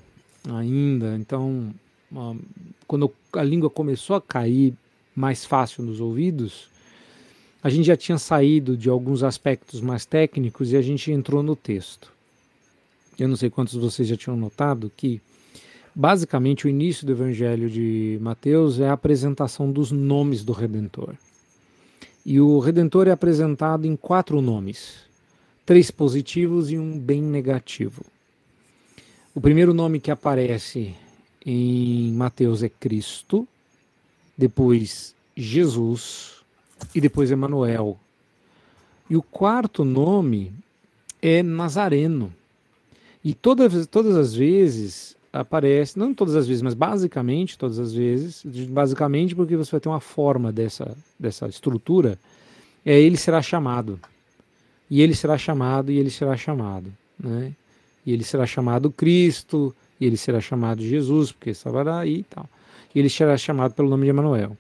ainda, 0.47 1.17
então 1.17 1.75
quando 2.87 3.13
a 3.33 3.43
língua 3.43 3.71
começou 3.71 4.17
a 4.17 4.21
cair 4.21 4.75
mais 5.17 5.45
fácil 5.45 5.83
nos 5.83 6.01
ouvidos, 6.01 6.69
a 7.63 7.71
gente 7.71 7.87
já 7.87 7.97
tinha 7.97 8.19
saído 8.19 8.77
de 8.77 8.91
alguns 8.91 9.23
aspectos 9.23 9.81
mais 9.81 10.05
técnicos 10.05 10.71
e 10.71 10.77
a 10.77 10.83
gente 10.83 11.11
entrou 11.11 11.43
no 11.43 11.57
texto. 11.57 12.14
Eu 13.19 13.29
não 13.29 13.37
sei 13.37 13.49
quantos 13.49 13.75
vocês 13.75 14.09
já 14.09 14.17
tinham 14.17 14.37
notado 14.37 14.91
que, 14.97 15.21
basicamente, 15.95 16.67
o 16.67 16.69
início 16.69 17.07
do 17.07 17.13
Evangelho 17.13 17.71
de 17.71 18.19
Mateus 18.21 18.81
é 18.81 18.89
a 18.89 18.93
apresentação 18.93 19.71
dos 19.71 19.93
nomes 19.93 20.45
do 20.45 20.53
Redentor. 20.53 21.15
E 22.27 22.41
o 22.41 22.59
Redentor 22.59 23.07
é 23.07 23.13
apresentado 23.13 23.87
em 23.87 23.95
quatro 23.95 24.41
nomes: 24.41 25.05
três 25.65 25.91
positivos 25.91 26.71
e 26.71 26.79
um 26.79 26.99
bem 26.99 27.23
negativo. 27.23 28.05
O 29.35 29.41
primeiro 29.41 29.75
nome 29.75 30.01
que 30.01 30.11
aparece 30.11 30.95
em 31.45 32.13
Mateus 32.13 32.63
é 32.63 32.69
Cristo, 32.69 33.47
depois 34.37 35.15
Jesus 35.37 36.35
e 36.95 37.01
depois 37.01 37.31
Emanuel. 37.31 37.99
E 39.09 39.17
o 39.17 39.23
quarto 39.23 39.85
nome 39.85 40.53
é 41.21 41.43
Nazareno. 41.43 42.33
E 43.25 43.33
todas, 43.33 43.87
todas 43.87 44.17
as 44.17 44.35
vezes 44.35 45.17
aparece, 45.33 45.99
não 45.99 46.13
todas 46.15 46.37
as 46.37 46.47
vezes, 46.47 46.63
mas 46.63 46.75
basicamente 46.75 47.59
todas 47.59 47.79
as 47.79 47.93
vezes, 47.93 48.45
basicamente 48.69 49.35
porque 49.35 49.57
você 49.57 49.71
vai 49.73 49.81
ter 49.81 49.89
uma 49.89 50.01
forma 50.01 50.53
dessa, 50.53 50.97
dessa 51.19 51.49
estrutura, 51.49 52.19
é 52.85 53.01
ele 53.01 53.17
será 53.17 53.41
chamado. 53.41 53.99
E 54.91 55.01
ele 55.01 55.15
será 55.15 55.39
chamado, 55.39 55.91
e 55.91 55.99
ele 55.99 56.11
será 56.11 56.37
chamado. 56.37 56.93
Né? 57.19 57.53
E 58.05 58.13
ele 58.13 58.23
será 58.23 58.47
chamado 58.47 58.91
Cristo, 58.91 59.75
e 59.99 60.07
ele 60.07 60.17
será 60.17 60.41
chamado 60.41 60.83
Jesus, 60.83 61.33
porque 61.33 61.53
aí 62.01 62.19
e 62.19 62.23
tal. 62.25 62.49
E 62.95 62.99
ele 62.99 63.09
será 63.09 63.37
chamado 63.37 63.75
pelo 63.75 63.89
nome 63.89 64.05
de 64.05 64.11
Emanuel. 64.11 64.57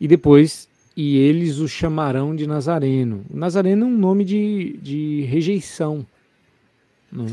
E 0.00 0.08
depois, 0.08 0.68
e 0.96 1.18
eles 1.18 1.58
o 1.58 1.68
chamarão 1.68 2.34
de 2.34 2.46
Nazareno. 2.46 3.24
Nazareno 3.30 3.84
é 3.84 3.88
um 3.88 3.96
nome 3.96 4.24
de, 4.24 4.78
de 4.82 5.22
rejeição. 5.22 6.06
Né? 7.12 7.26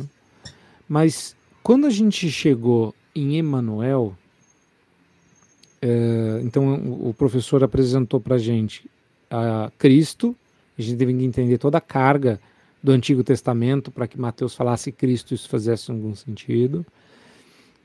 Mas 0.91 1.37
quando 1.63 1.87
a 1.87 1.89
gente 1.89 2.29
chegou 2.29 2.93
em 3.15 3.37
Emanuel, 3.37 4.13
é, 5.81 6.41
então 6.43 6.73
o 6.99 7.13
professor 7.13 7.63
apresentou 7.63 8.19
para 8.19 8.35
a 8.35 8.37
gente 8.37 8.91
a 9.29 9.71
Cristo, 9.77 10.35
a 10.77 10.81
gente 10.81 10.97
teve 10.97 11.13
que 11.13 11.23
entender 11.23 11.57
toda 11.57 11.77
a 11.77 11.81
carga 11.81 12.41
do 12.83 12.91
Antigo 12.91 13.23
Testamento 13.23 13.89
para 13.89 14.05
que 14.05 14.19
Mateus 14.19 14.53
falasse 14.53 14.91
Cristo 14.91 15.33
isso 15.33 15.47
fizesse 15.47 15.89
algum 15.89 16.13
sentido 16.13 16.85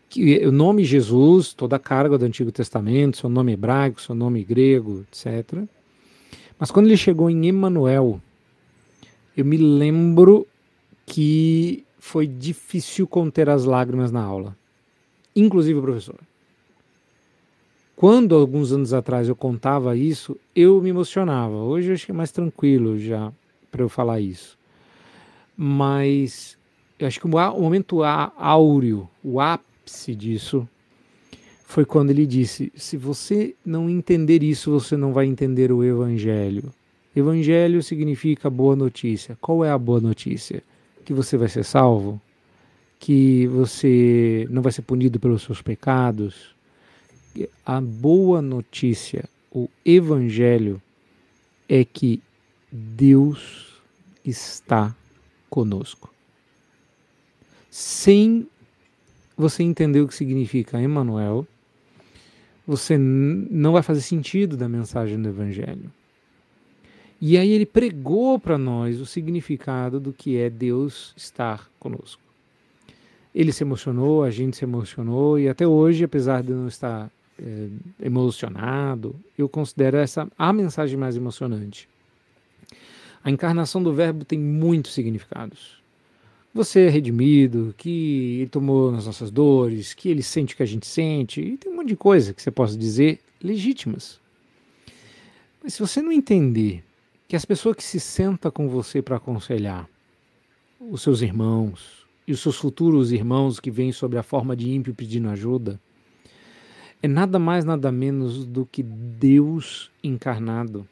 que 0.09 0.45
o 0.45 0.51
nome 0.51 0.83
Jesus, 0.83 1.55
toda 1.55 1.77
a 1.77 1.79
carga 1.79 2.19
do 2.19 2.25
Antigo 2.25 2.51
Testamento, 2.51 3.19
seu 3.19 3.31
nome 3.31 3.53
hebraico, 3.53 4.03
seu 4.03 4.17
nome 4.17 4.43
grego, 4.43 5.05
etc. 5.13 5.63
Mas 6.59 6.73
quando 6.73 6.87
ele 6.87 6.97
chegou 6.97 7.31
em 7.31 7.47
Emanuel, 7.47 8.21
eu 9.37 9.45
me 9.45 9.57
lembro 9.57 10.45
que 11.07 11.86
foi 12.07 12.25
difícil 12.25 13.05
conter 13.05 13.51
as 13.51 13.65
lágrimas 13.65 14.13
na 14.13 14.23
aula, 14.23 14.57
inclusive 15.35 15.81
o 15.81 15.83
professor. 15.83 16.15
Quando 17.97 18.37
alguns 18.37 18.71
anos 18.71 18.93
atrás 18.93 19.29
eu 19.29 19.35
contava 19.35 19.97
isso, 19.97 20.37
eu 20.55 20.81
me 20.81 20.91
emocionava. 20.91 21.57
Hoje 21.57 21.89
eu 21.89 21.95
acho 21.95 22.07
que 22.07 22.13
é 22.13 22.15
mais 22.15 22.31
tranquilo 22.31 22.97
já 22.97 23.33
para 23.73 23.83
eu 23.83 23.89
falar 23.89 24.21
isso. 24.21 24.57
Mas 25.57 26.57
eu 26.97 27.09
acho 27.09 27.19
que 27.19 27.27
o 27.27 27.29
momento 27.29 28.05
áureo, 28.05 29.09
o 29.25 29.41
ápice 29.41 30.15
disso 30.15 30.69
foi 31.65 31.85
quando 31.85 32.11
ele 32.11 32.25
disse: 32.25 32.73
se 32.77 32.97
você 32.97 33.57
não 33.65 33.91
entender 33.91 34.45
isso, 34.45 34.71
você 34.71 34.97
não 34.97 35.13
vai 35.13 35.27
entender 35.27 35.73
o 35.73 35.83
Evangelho. 35.83 36.73
Evangelho 37.17 37.83
significa 37.83 38.49
boa 38.49 38.77
notícia. 38.77 39.37
Qual 39.41 39.65
é 39.65 39.71
a 39.71 39.79
boa 39.79 40.01
notícia? 40.01 40.63
Que 41.07 41.15
você 41.15 41.37
vai 41.37 41.49
ser 41.49 41.65
salvo? 41.65 42.21
Que 42.99 43.47
você 43.47 44.45
não 44.51 44.61
vai 44.61 44.73
ser 44.73 44.83
punido 44.83 45.21
pelos 45.21 45.43
seus 45.43 45.63
pecados? 45.63 46.55
A 47.65 47.81
boa 47.81 48.43
notícia, 48.43 49.29
o 49.53 49.71
Evangelho, 49.85 50.83
é 51.69 51.85
que 51.85 52.21
Deus 52.73 53.81
está 54.25 54.93
conosco. 55.49 56.13
Sem 57.71 58.49
você 59.37 59.63
entender 59.63 60.01
o 60.01 60.09
que 60.09 60.15
significa 60.15 60.83
Emmanuel, 60.83 61.47
você 62.67 62.99
não 62.99 63.73
vai 63.73 63.83
fazer 63.83 64.01
sentido 64.01 64.57
da 64.57 64.69
mensagem 64.69 65.23
do 65.23 65.29
Evangelho. 65.29 65.89
E 67.21 67.39
aí 67.39 67.51
ele 67.51 67.67
pregou 67.67 68.39
para 68.39 68.59
nós 68.59 69.01
o 69.01 69.07
significado 69.07 69.99
do 69.99 70.13
que 70.13 70.37
é 70.37 70.51
Deus 70.51 71.15
estar 71.17 71.71
conosco. 71.79 72.21
Ele 73.35 73.53
se 73.53 73.65
emocionou, 73.65 74.23
a 74.23 74.31
gente 74.31 74.57
se 74.57 74.65
emocionou, 74.65 75.39
e 75.39 75.49
até 75.49 75.67
hoje, 75.67 76.05
apesar 76.05 76.43
de 76.43 76.53
não 76.53 76.69
estar 76.69 77.11
é, 77.39 77.69
emocionado, 78.03 79.15
eu 79.37 79.49
considero 79.49 79.97
essa 79.97 80.29
a 80.39 80.53
mensagem 80.53 80.97
mais 80.97 81.17
emocionante. 81.17 81.89
A 83.23 83.31
encarnação 83.31 83.83
do 83.83 83.93
Verbo 83.93 84.25
tem 84.25 84.39
muitos 84.39 84.95
significados 84.95 85.77
você 86.57 86.87
é 86.87 86.89
redimido, 86.89 87.75
que 87.77 88.39
ele 88.41 88.49
tomou 88.49 88.95
as 88.95 89.05
nossas 89.05 89.31
dores, 89.31 89.93
que 89.93 90.09
ele 90.09 90.23
sente 90.23 90.55
o 90.55 90.57
que 90.57 90.63
a 90.63 90.67
gente 90.67 90.87
sente, 90.87 91.41
e 91.41 91.57
tem 91.59 91.71
um 91.71 91.77
monte 91.77 91.89
de 91.89 91.97
coisa 91.97 92.33
que 92.33 92.43
você 92.43 92.51
possa 92.51 92.77
dizer 92.77 93.21
legítimas. 93.43 94.19
Mas 95.63 95.75
se 95.75 95.81
você 95.81 96.01
não 96.01 96.11
entender 96.11 96.83
que 97.29 97.37
as 97.37 97.45
pessoas 97.45 97.77
que 97.77 97.85
se 97.85 97.99
sentam 97.99 98.51
com 98.51 98.69
você 98.69 99.03
para 99.03 99.17
aconselhar, 99.17 99.89
os 100.81 101.03
seus 101.03 101.23
irmãos 101.23 102.07
e 102.27 102.33
os 102.33 102.41
seus 102.41 102.57
futuros 102.57 103.13
irmãos 103.13 103.59
que 103.59 103.71
vêm 103.71 103.93
sob 103.93 104.17
a 104.17 104.23
forma 104.23 104.55
de 104.55 104.71
ímpio 104.71 104.95
pedindo 104.95 105.29
ajuda, 105.29 105.81
é 107.03 107.09
nada 107.09 107.39
mais, 107.39 107.65
nada 107.65 107.93
menos 107.93 108.45
do 108.45 108.65
que 108.65 108.83
Deus 108.83 109.91
encarnado. 110.03 110.89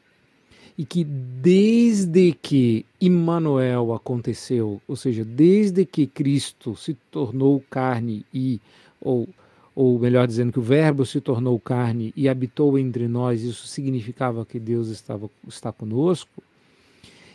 E 0.77 0.85
que 0.85 1.05
desde 1.05 2.33
que 2.33 2.85
Emmanuel 2.99 3.93
aconteceu, 3.93 4.81
ou 4.87 4.95
seja, 4.97 5.23
desde 5.23 5.85
que 5.85 6.05
Cristo 6.05 6.75
se 6.75 6.95
tornou 7.09 7.63
carne 7.69 8.25
e, 8.33 8.59
ou, 8.99 9.27
ou 9.75 9.99
melhor 9.99 10.25
dizendo, 10.25 10.53
que 10.53 10.59
o 10.59 10.63
Verbo 10.63 11.05
se 11.05 11.19
tornou 11.19 11.59
carne 11.59 12.13
e 12.15 12.29
habitou 12.29 12.79
entre 12.79 13.09
nós, 13.09 13.43
isso 13.43 13.67
significava 13.67 14.45
que 14.45 14.57
Deus 14.57 14.87
estava, 14.87 15.29
está 15.47 15.71
conosco, 15.71 16.41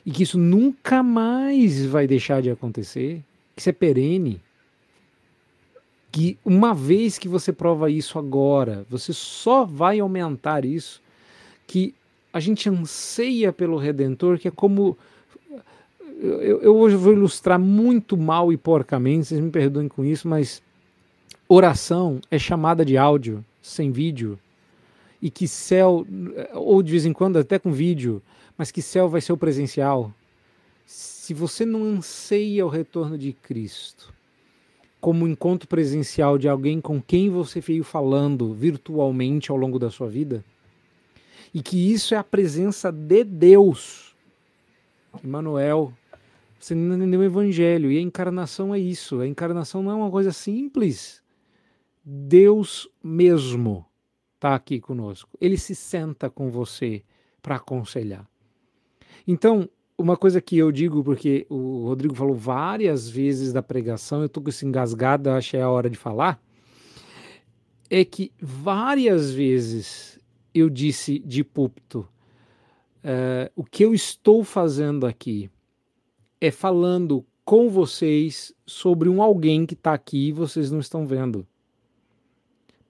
e 0.07 0.11
que 0.11 0.23
isso 0.23 0.39
nunca 0.39 1.03
mais 1.03 1.85
vai 1.85 2.07
deixar 2.07 2.41
de 2.41 2.51
acontecer, 2.51 3.23
que 3.55 3.61
isso 3.61 3.69
é 3.69 3.73
perene, 3.73 4.41
que 6.11 6.39
uma 6.43 6.75
vez 6.75 7.19
que 7.19 7.29
você 7.29 7.53
prova 7.53 7.91
isso 7.91 8.19
agora, 8.19 8.87
você 8.89 9.12
só 9.12 9.67
vai 9.67 10.01
aumentar 10.01 10.65
isso, 10.65 11.03
que 11.67 11.95
a 12.33 12.41
gente 12.41 12.69
anseia 12.69 13.53
pelo 13.53 13.77
Redentor, 13.77 14.39
que 14.39 14.49
é 14.49 14.51
como. 14.51 14.97
Eu, 16.19 16.61
eu 16.62 16.77
hoje 16.77 16.97
vou 16.97 17.12
ilustrar 17.12 17.59
muito 17.59 18.17
mal 18.17 18.53
e 18.53 18.57
porcamente, 18.57 19.27
vocês 19.27 19.41
me 19.41 19.51
perdoem 19.51 19.89
com 19.89 20.05
isso, 20.05 20.29
mas 20.29 20.62
oração 21.52 22.20
é 22.31 22.39
chamada 22.39 22.85
de 22.85 22.97
áudio, 22.97 23.44
sem 23.60 23.90
vídeo, 23.90 24.39
e 25.20 25.28
que 25.28 25.48
céu, 25.48 26.06
ou 26.55 26.81
de 26.81 26.93
vez 26.93 27.05
em 27.05 27.12
quando 27.12 27.39
até 27.39 27.59
com 27.59 27.72
vídeo, 27.72 28.22
mas 28.56 28.70
que 28.70 28.81
céu 28.81 29.09
vai 29.09 29.20
ser 29.20 29.32
o 29.32 29.36
presencial. 29.36 30.14
Se 30.86 31.35
você 31.35 31.66
não 31.66 31.82
anseia 31.82 32.64
o 32.64 32.68
retorno 32.68 33.18
de 33.18 33.32
Cristo, 33.32 34.14
como 35.01 35.27
encontro 35.27 35.66
presencial 35.66 36.39
de 36.39 36.48
alguém 36.48 36.81
com 36.81 37.02
quem 37.02 37.28
você 37.28 37.60
veio 37.60 37.82
falando 37.82 38.55
virtualmente 38.55 39.51
ao 39.51 39.56
longo 39.56 39.78
da 39.78 39.90
sua 39.90 40.09
vida, 40.09 40.44
e 41.52 41.60
que 41.60 41.93
isso 41.93 42.14
é 42.14 42.16
a 42.16 42.22
presença 42.24 42.93
de 42.93 43.24
Deus. 43.24 44.14
Emmanuel, 45.24 45.93
você 46.60 46.77
não 46.77 46.97
entendeu 46.97 47.20
o 47.20 47.24
evangelho, 47.24 47.90
e 47.90 47.98
a 47.98 48.01
encarnação 48.01 48.72
é 48.72 48.78
isso. 48.78 49.20
A 49.20 49.27
encarnação 49.27 49.82
não 49.82 49.90
é 49.90 49.94
uma 49.94 50.10
coisa 50.10 50.32
simples. 50.32 51.20
Deus 52.05 52.89
mesmo 53.02 53.86
está 54.35 54.55
aqui 54.55 54.81
conosco. 54.81 55.36
Ele 55.40 55.59
se 55.59 55.74
senta 55.74 56.31
com 56.31 56.51
você 56.51 57.02
para 57.43 57.56
aconselhar. 57.56 58.28
Então, 59.27 59.68
uma 59.98 60.16
coisa 60.16 60.40
que 60.40 60.56
eu 60.56 60.72
digo, 60.72 61.05
porque 61.05 61.47
o 61.51 61.85
Rodrigo 61.86 62.14
falou 62.14 62.35
várias 62.35 63.09
vezes 63.09 63.52
da 63.52 63.62
pregação, 63.62 64.20
eu 64.20 64.27
estou 64.27 64.43
com 64.43 64.48
isso 64.48 64.66
engasgado, 64.66 65.31
acho 65.31 65.51
que 65.51 65.56
é 65.56 65.62
a 65.62 65.70
hora 65.70 65.90
de 65.90 65.97
falar, 65.97 66.43
é 67.89 68.05
que 68.05 68.32
várias 68.40 69.32
vezes 69.32 70.18
eu 70.55 70.70
disse 70.70 71.18
de 71.18 71.44
púlpito, 71.44 72.09
uh, 73.05 73.51
o 73.55 73.64
que 73.64 73.85
eu 73.85 73.93
estou 73.93 74.43
fazendo 74.43 75.06
aqui 75.06 75.51
é 76.40 76.51
falando 76.51 77.24
com 77.44 77.68
vocês 77.68 78.55
sobre 78.64 79.09
um 79.09 79.22
alguém 79.22 79.66
que 79.66 79.74
está 79.74 79.93
aqui 79.93 80.28
e 80.28 80.32
vocês 80.32 80.70
não 80.70 80.81
estão 80.81 81.06
vendo. 81.06 81.47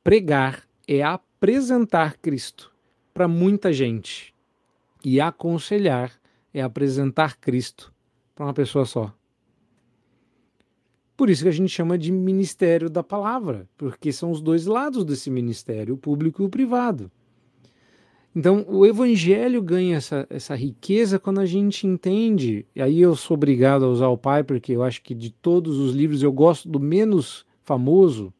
Pregar 0.02 0.66
é 0.88 1.02
apresentar 1.02 2.16
Cristo 2.16 2.72
para 3.12 3.28
muita 3.28 3.70
gente 3.70 4.34
e 5.04 5.20
aconselhar 5.20 6.10
é 6.54 6.62
apresentar 6.62 7.36
Cristo 7.36 7.92
para 8.34 8.46
uma 8.46 8.54
pessoa 8.54 8.86
só. 8.86 9.14
Por 11.18 11.28
isso 11.28 11.42
que 11.42 11.50
a 11.50 11.52
gente 11.52 11.68
chama 11.68 11.98
de 11.98 12.10
ministério 12.10 12.88
da 12.88 13.02
palavra, 13.02 13.68
porque 13.76 14.10
são 14.10 14.30
os 14.30 14.40
dois 14.40 14.64
lados 14.64 15.04
desse 15.04 15.28
ministério, 15.28 15.92
o 15.94 15.98
público 15.98 16.42
e 16.42 16.46
o 16.46 16.48
privado. 16.48 17.10
Então, 18.34 18.64
o 18.66 18.86
evangelho 18.86 19.60
ganha 19.60 19.98
essa, 19.98 20.26
essa 20.30 20.54
riqueza 20.54 21.18
quando 21.18 21.40
a 21.40 21.46
gente 21.46 21.86
entende. 21.86 22.64
E 22.74 22.80
aí 22.80 23.02
eu 23.02 23.14
sou 23.14 23.34
obrigado 23.34 23.84
a 23.84 23.88
usar 23.88 24.08
o 24.08 24.16
Pai, 24.16 24.42
porque 24.42 24.72
eu 24.72 24.82
acho 24.82 25.02
que 25.02 25.14
de 25.14 25.30
todos 25.30 25.76
os 25.76 25.94
livros 25.94 26.22
eu 26.22 26.32
gosto 26.32 26.70
do 26.70 26.80
menos 26.80 27.44
famoso. 27.64 28.32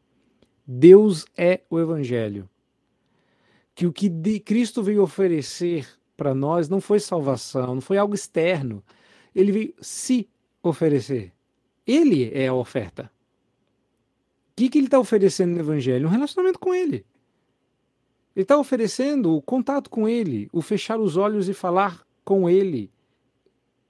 Deus 0.73 1.25
é 1.37 1.59
o 1.69 1.77
evangelho. 1.77 2.49
Que 3.75 3.85
o 3.85 3.91
que 3.91 4.39
Cristo 4.39 4.81
veio 4.81 5.03
oferecer 5.03 5.85
para 6.15 6.33
nós 6.33 6.69
não 6.69 6.79
foi 6.79 6.97
salvação, 6.97 7.75
não 7.75 7.81
foi 7.81 7.97
algo 7.97 8.15
externo. 8.15 8.81
Ele 9.35 9.51
veio 9.51 9.73
se 9.81 10.29
oferecer. 10.63 11.33
Ele 11.85 12.31
é 12.33 12.47
a 12.47 12.53
oferta. 12.53 13.11
O 14.51 14.55
que, 14.55 14.69
que 14.69 14.77
ele 14.77 14.87
está 14.87 14.97
oferecendo 14.97 15.55
no 15.55 15.59
Evangelho? 15.59 16.07
Um 16.07 16.11
relacionamento 16.11 16.57
com 16.59 16.73
ele. 16.73 17.05
Ele 18.33 18.43
está 18.43 18.57
oferecendo 18.57 19.35
o 19.35 19.41
contato 19.41 19.89
com 19.89 20.07
ele, 20.07 20.47
o 20.53 20.61
fechar 20.61 21.01
os 21.01 21.17
olhos 21.17 21.49
e 21.49 21.53
falar 21.53 22.07
com 22.23 22.49
ele, 22.49 22.89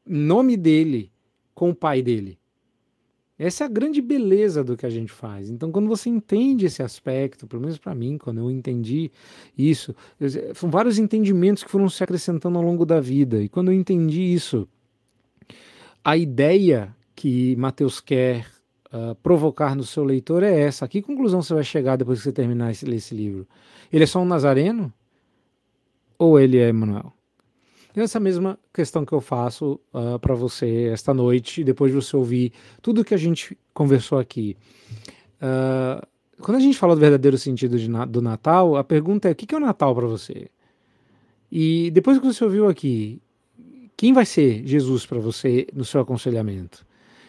em 0.07 0.17
nome 0.17 0.57
dele, 0.57 1.11
com 1.53 1.69
o 1.69 1.75
pai 1.75 2.01
dele. 2.01 2.39
Essa 3.43 3.63
é 3.63 3.65
a 3.65 3.69
grande 3.69 4.03
beleza 4.03 4.63
do 4.63 4.77
que 4.77 4.85
a 4.85 4.89
gente 4.89 5.11
faz. 5.11 5.49
Então, 5.49 5.71
quando 5.71 5.87
você 5.87 6.07
entende 6.07 6.67
esse 6.67 6.83
aspecto, 6.83 7.47
pelo 7.47 7.63
menos 7.63 7.79
para 7.79 7.95
mim, 7.95 8.15
quando 8.15 8.37
eu 8.37 8.51
entendi 8.51 9.11
isso, 9.57 9.95
são 10.53 10.69
vários 10.69 10.99
entendimentos 10.99 11.63
que 11.63 11.71
foram 11.71 11.89
se 11.89 12.03
acrescentando 12.03 12.59
ao 12.59 12.63
longo 12.63 12.85
da 12.85 12.99
vida. 12.99 13.41
E 13.41 13.49
quando 13.49 13.71
eu 13.71 13.73
entendi 13.73 14.21
isso, 14.21 14.67
a 16.03 16.15
ideia 16.15 16.95
que 17.15 17.55
Mateus 17.55 17.99
quer 17.99 18.45
uh, 18.93 19.15
provocar 19.23 19.75
no 19.75 19.83
seu 19.83 20.03
leitor 20.03 20.43
é 20.43 20.59
essa. 20.59 20.85
A 20.85 20.87
que 20.87 21.01
conclusão 21.01 21.41
você 21.41 21.55
vai 21.55 21.63
chegar 21.63 21.95
depois 21.95 22.19
que 22.19 22.25
você 22.25 22.31
terminar 22.31 22.71
ler 22.83 22.95
esse 22.95 23.15
livro? 23.15 23.47
Ele 23.91 24.03
é 24.03 24.07
só 24.07 24.19
um 24.19 24.25
nazareno? 24.25 24.93
Ou 26.15 26.39
ele 26.39 26.59
é 26.59 26.69
Emanuel? 26.69 27.11
Essa 27.99 28.19
mesma 28.19 28.57
questão 28.73 29.05
que 29.05 29.11
eu 29.11 29.19
faço 29.19 29.79
uh, 29.93 30.15
ah, 30.15 30.19
para 30.19 30.33
você 30.33 30.89
esta 30.93 31.13
noite, 31.13 31.63
depois 31.63 31.91
de 31.91 32.01
você 32.01 32.15
ouvir 32.15 32.53
tudo 32.81 33.03
que 33.03 33.13
a 33.13 33.17
gente 33.17 33.57
conversou 33.73 34.17
aqui. 34.17 34.55
Uh, 35.41 36.05
quando 36.41 36.57
a 36.57 36.61
gente 36.61 36.77
fala 36.77 36.95
do 36.95 37.01
verdadeiro 37.01 37.37
sentido 37.37 37.77
de, 37.77 37.89
do 38.07 38.21
Natal, 38.21 38.77
a 38.77 38.83
pergunta 38.83 39.27
é: 39.27 39.33
o 39.33 39.35
que 39.35 39.53
é 39.53 39.57
o 39.57 39.61
Natal 39.61 39.93
para 39.93 40.07
você? 40.07 40.47
E 41.51 41.91
depois 41.91 42.17
que 42.17 42.25
você 42.25 42.43
ouviu 42.43 42.69
aqui, 42.69 43.21
quem 43.97 44.13
vai 44.13 44.25
ser 44.25 44.65
Jesus 44.65 45.05
para 45.05 45.19
você 45.19 45.67
no 45.73 45.83
seu 45.83 45.99
aconselhamento? 45.99 46.85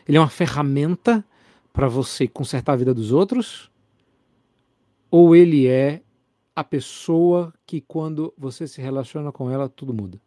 Ele 0.07 0.17
é 0.17 0.21
uma 0.21 0.29
ferramenta 0.29 1.25
para 1.73 1.89
você 1.89 2.29
consertar 2.29 2.75
a 2.75 2.77
vida 2.77 2.95
dos 2.95 3.11
outros? 3.11 3.71
Ou 5.11 5.35
ele 5.35 5.67
é 5.67 6.03
a 6.55 6.63
pessoa 6.63 7.53
que, 7.67 7.81
quando 7.81 8.33
você 8.39 8.69
se 8.69 8.81
relaciona 8.81 9.33
com 9.33 9.51
ela, 9.51 9.69
tudo 9.69 9.93
muda? 9.93 10.21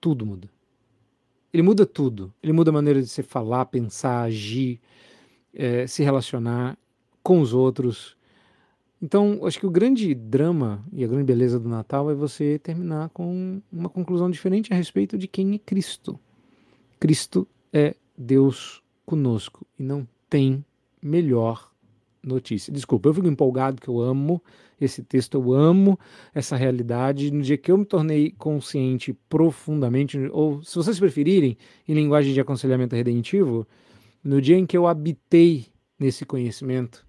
Tudo 0.00 0.24
muda. 0.26 0.48
Ele 1.52 1.62
muda 1.62 1.86
tudo. 1.86 2.32
Ele 2.42 2.52
muda 2.52 2.70
a 2.70 2.72
maneira 2.72 3.00
de 3.00 3.08
se 3.08 3.22
falar, 3.22 3.66
pensar, 3.66 4.22
agir, 4.22 4.80
é, 5.54 5.86
se 5.86 6.02
relacionar 6.02 6.78
com 7.22 7.40
os 7.40 7.52
outros. 7.52 8.16
Então, 9.00 9.40
acho 9.44 9.58
que 9.58 9.66
o 9.66 9.70
grande 9.70 10.14
drama 10.14 10.84
e 10.92 11.04
a 11.04 11.06
grande 11.06 11.24
beleza 11.24 11.58
do 11.58 11.68
Natal 11.68 12.10
é 12.10 12.14
você 12.14 12.58
terminar 12.58 13.08
com 13.10 13.62
uma 13.72 13.88
conclusão 13.88 14.30
diferente 14.30 14.72
a 14.72 14.76
respeito 14.76 15.16
de 15.16 15.28
quem 15.28 15.54
é 15.54 15.58
Cristo. 15.58 16.18
Cristo 16.98 17.46
é 17.72 17.94
Deus 18.16 18.82
conosco 19.06 19.66
e 19.78 19.82
não 19.82 20.06
tem 20.28 20.64
melhor 21.00 21.70
notícia. 22.22 22.72
Desculpa, 22.72 23.08
eu 23.08 23.14
fico 23.14 23.28
empolgado 23.28 23.80
que 23.80 23.88
eu 23.88 24.00
amo 24.00 24.42
esse 24.80 25.02
texto, 25.02 25.34
eu 25.34 25.52
amo 25.52 25.98
essa 26.34 26.56
realidade. 26.56 27.30
No 27.30 27.42
dia 27.42 27.56
que 27.56 27.70
eu 27.70 27.78
me 27.78 27.84
tornei 27.84 28.30
consciente 28.38 29.12
profundamente, 29.28 30.18
ou 30.32 30.62
se 30.62 30.74
vocês 30.76 30.98
preferirem, 30.98 31.56
em 31.86 31.94
linguagem 31.94 32.32
de 32.32 32.40
aconselhamento 32.40 32.94
redentivo, 32.94 33.66
no 34.22 34.40
dia 34.40 34.56
em 34.56 34.66
que 34.66 34.76
eu 34.76 34.86
habitei 34.86 35.66
nesse 35.98 36.24
conhecimento, 36.24 37.04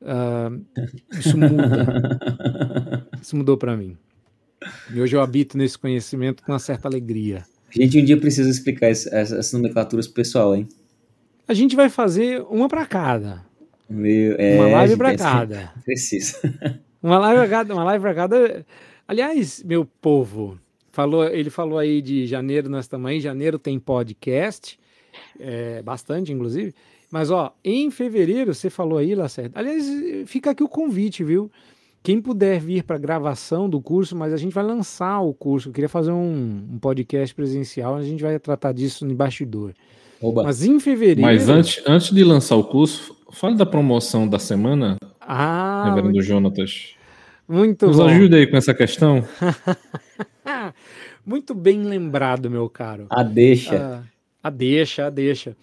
uh, 0.00 0.64
isso 1.18 1.36
muda. 1.36 3.08
isso 3.20 3.36
mudou 3.36 3.56
para 3.56 3.76
mim. 3.76 3.96
E 4.92 5.00
hoje 5.00 5.14
eu 5.14 5.20
habito 5.20 5.58
nesse 5.58 5.78
conhecimento 5.78 6.42
com 6.42 6.52
uma 6.52 6.58
certa 6.58 6.88
alegria. 6.88 7.44
A 7.68 7.82
gente 7.82 8.00
um 8.00 8.04
dia 8.04 8.16
precisa 8.16 8.48
explicar 8.48 8.88
essas 8.88 9.52
nomenclaturas 9.52 10.06
pro 10.06 10.16
pessoal, 10.16 10.56
hein? 10.56 10.66
A 11.46 11.54
gente 11.54 11.76
vai 11.76 11.88
fazer 11.88 12.42
uma 12.48 12.68
para 12.68 12.86
cada. 12.86 13.44
Meu, 13.88 14.34
é, 14.38 14.56
uma 14.56 14.68
live 14.68 14.96
para 14.96 15.16
cada. 15.16 15.72
Precisa. 15.84 16.38
Uma 17.02 17.18
live 17.18 17.40
para 17.40 17.48
cada, 17.48 17.74
uma 17.74 18.14
cada. 18.14 18.66
Aliás, 19.06 19.62
meu 19.62 19.84
povo, 19.84 20.58
falou, 20.90 21.26
ele 21.26 21.50
falou 21.50 21.78
aí 21.78 22.02
de 22.02 22.26
janeiro, 22.26 22.68
nós 22.68 22.84
estamos 22.84 23.08
aí, 23.10 23.20
janeiro 23.20 23.58
tem 23.58 23.78
podcast, 23.78 24.78
é, 25.38 25.82
bastante 25.82 26.32
inclusive. 26.32 26.74
Mas 27.10 27.30
ó, 27.30 27.54
em 27.64 27.90
fevereiro 27.90 28.52
você 28.52 28.68
falou 28.68 28.98
aí, 28.98 29.14
Lacerda. 29.14 29.60
Aliás, 29.60 29.84
fica 30.26 30.50
aqui 30.50 30.62
o 30.62 30.68
convite, 30.68 31.22
viu? 31.22 31.50
quem 32.06 32.20
puder 32.20 32.60
vir 32.60 32.84
para 32.84 32.94
a 32.94 32.98
gravação 33.00 33.68
do 33.68 33.80
curso, 33.80 34.14
mas 34.14 34.32
a 34.32 34.36
gente 34.36 34.52
vai 34.52 34.62
lançar 34.62 35.18
o 35.22 35.34
curso. 35.34 35.70
Eu 35.70 35.72
queria 35.72 35.88
fazer 35.88 36.12
um, 36.12 36.64
um 36.74 36.78
podcast 36.78 37.34
presencial, 37.34 37.96
a 37.96 38.02
gente 38.04 38.22
vai 38.22 38.38
tratar 38.38 38.70
disso 38.70 39.04
no 39.04 39.12
bastidor. 39.12 39.72
Oba. 40.22 40.44
Mas 40.44 40.62
em 40.62 40.78
fevereiro. 40.78 41.22
Mas 41.22 41.48
antes, 41.48 41.82
antes 41.84 42.12
de 42.12 42.22
lançar 42.22 42.54
o 42.54 42.62
curso, 42.62 43.12
fale 43.32 43.56
da 43.56 43.66
promoção 43.66 44.28
da 44.28 44.38
semana, 44.38 44.96
ah, 45.26 45.84
Reverendo 45.86 46.14
muito... 46.14 46.22
Jonatas. 46.22 46.94
Muito 47.48 47.86
Nos 47.86 47.98
bom. 47.98 48.06
ajude 48.06 48.36
aí 48.36 48.46
com 48.46 48.56
essa 48.56 48.74
questão. 48.74 49.24
muito 51.24 51.54
bem 51.54 51.82
lembrado, 51.82 52.50
meu 52.50 52.68
caro. 52.68 53.06
A 53.08 53.22
deixa. 53.22 53.76
Ah, 53.76 54.02
a 54.42 54.50
deixa, 54.50 55.06
a 55.06 55.10
deixa. 55.10 55.56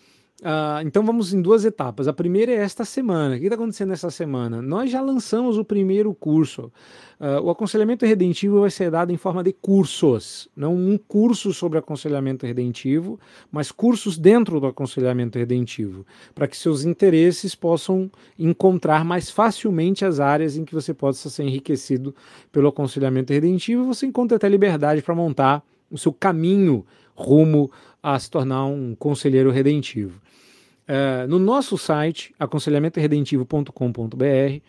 Uh, 0.44 0.86
então 0.86 1.06
vamos 1.06 1.34
em 1.34 1.42
duas 1.42 1.64
etapas. 1.64 2.06
A 2.06 2.12
primeira 2.12 2.52
é 2.52 2.56
esta 2.56 2.84
semana. 2.84 3.36
O 3.36 3.40
que 3.40 3.46
está 3.46 3.56
acontecendo 3.56 3.94
essa 3.94 4.12
semana? 4.12 4.62
Nós 4.62 4.92
já 4.92 5.00
lançamos 5.00 5.58
o 5.58 5.64
primeiro 5.64 6.14
curso. 6.14 6.70
Uh, 7.18 7.40
o 7.42 7.50
aconselhamento 7.50 8.06
redentivo 8.06 8.60
vai 8.60 8.70
ser 8.70 8.92
dado 8.92 9.14
em 9.14 9.16
forma 9.16 9.42
de 9.42 9.54
cursos, 9.54 10.50
não 10.54 10.76
um 10.76 10.98
curso 10.98 11.54
sobre 11.54 11.80
aconselhamento 11.80 12.46
redentivo, 12.46 13.18
mas 13.50 13.72
cursos 13.72 14.18
dentro 14.18 14.60
do 14.60 14.68
aconselhamento 14.68 15.38
redentivo, 15.38 16.06
para 16.36 16.46
que 16.46 16.58
seus 16.58 16.84
interesses 16.84 17.56
possam 17.56 18.12
encontrar 18.38 19.06
mais 19.06 19.30
facilmente 19.30 20.04
as 20.04 20.20
áreas 20.20 20.58
em 20.58 20.66
que 20.66 20.74
você 20.74 20.94
possa 20.94 21.30
ser 21.30 21.44
enriquecido 21.44 22.14
pelo 22.52 22.68
aconselhamento 22.68 23.32
redentivo. 23.32 23.86
Você 23.86 24.06
encontra 24.06 24.36
até 24.36 24.50
liberdade 24.50 25.02
para 25.02 25.16
montar 25.16 25.64
o 25.90 25.98
seu 25.98 26.12
caminho 26.12 26.86
rumo 27.16 27.72
a 28.02 28.20
se 28.20 28.30
tornar 28.30 28.66
um 28.66 28.94
conselheiro 28.96 29.50
redentivo. 29.50 30.23
Uh, 30.84 31.28
no 31.28 31.40
nosso 31.40 31.78
site, 31.78 32.36
aconselhamentoredentivo.com.br, 32.38 34.62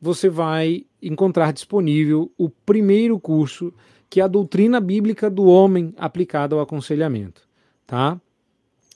você 0.00 0.28
vai 0.28 0.84
encontrar 1.00 1.52
disponível 1.52 2.32
o 2.36 2.48
primeiro 2.48 3.20
curso, 3.20 3.72
que 4.10 4.20
é 4.20 4.24
a 4.24 4.28
doutrina 4.28 4.80
bíblica 4.80 5.30
do 5.30 5.44
homem 5.44 5.94
aplicada 5.96 6.56
ao 6.56 6.60
aconselhamento, 6.60 7.42
tá? 7.86 8.20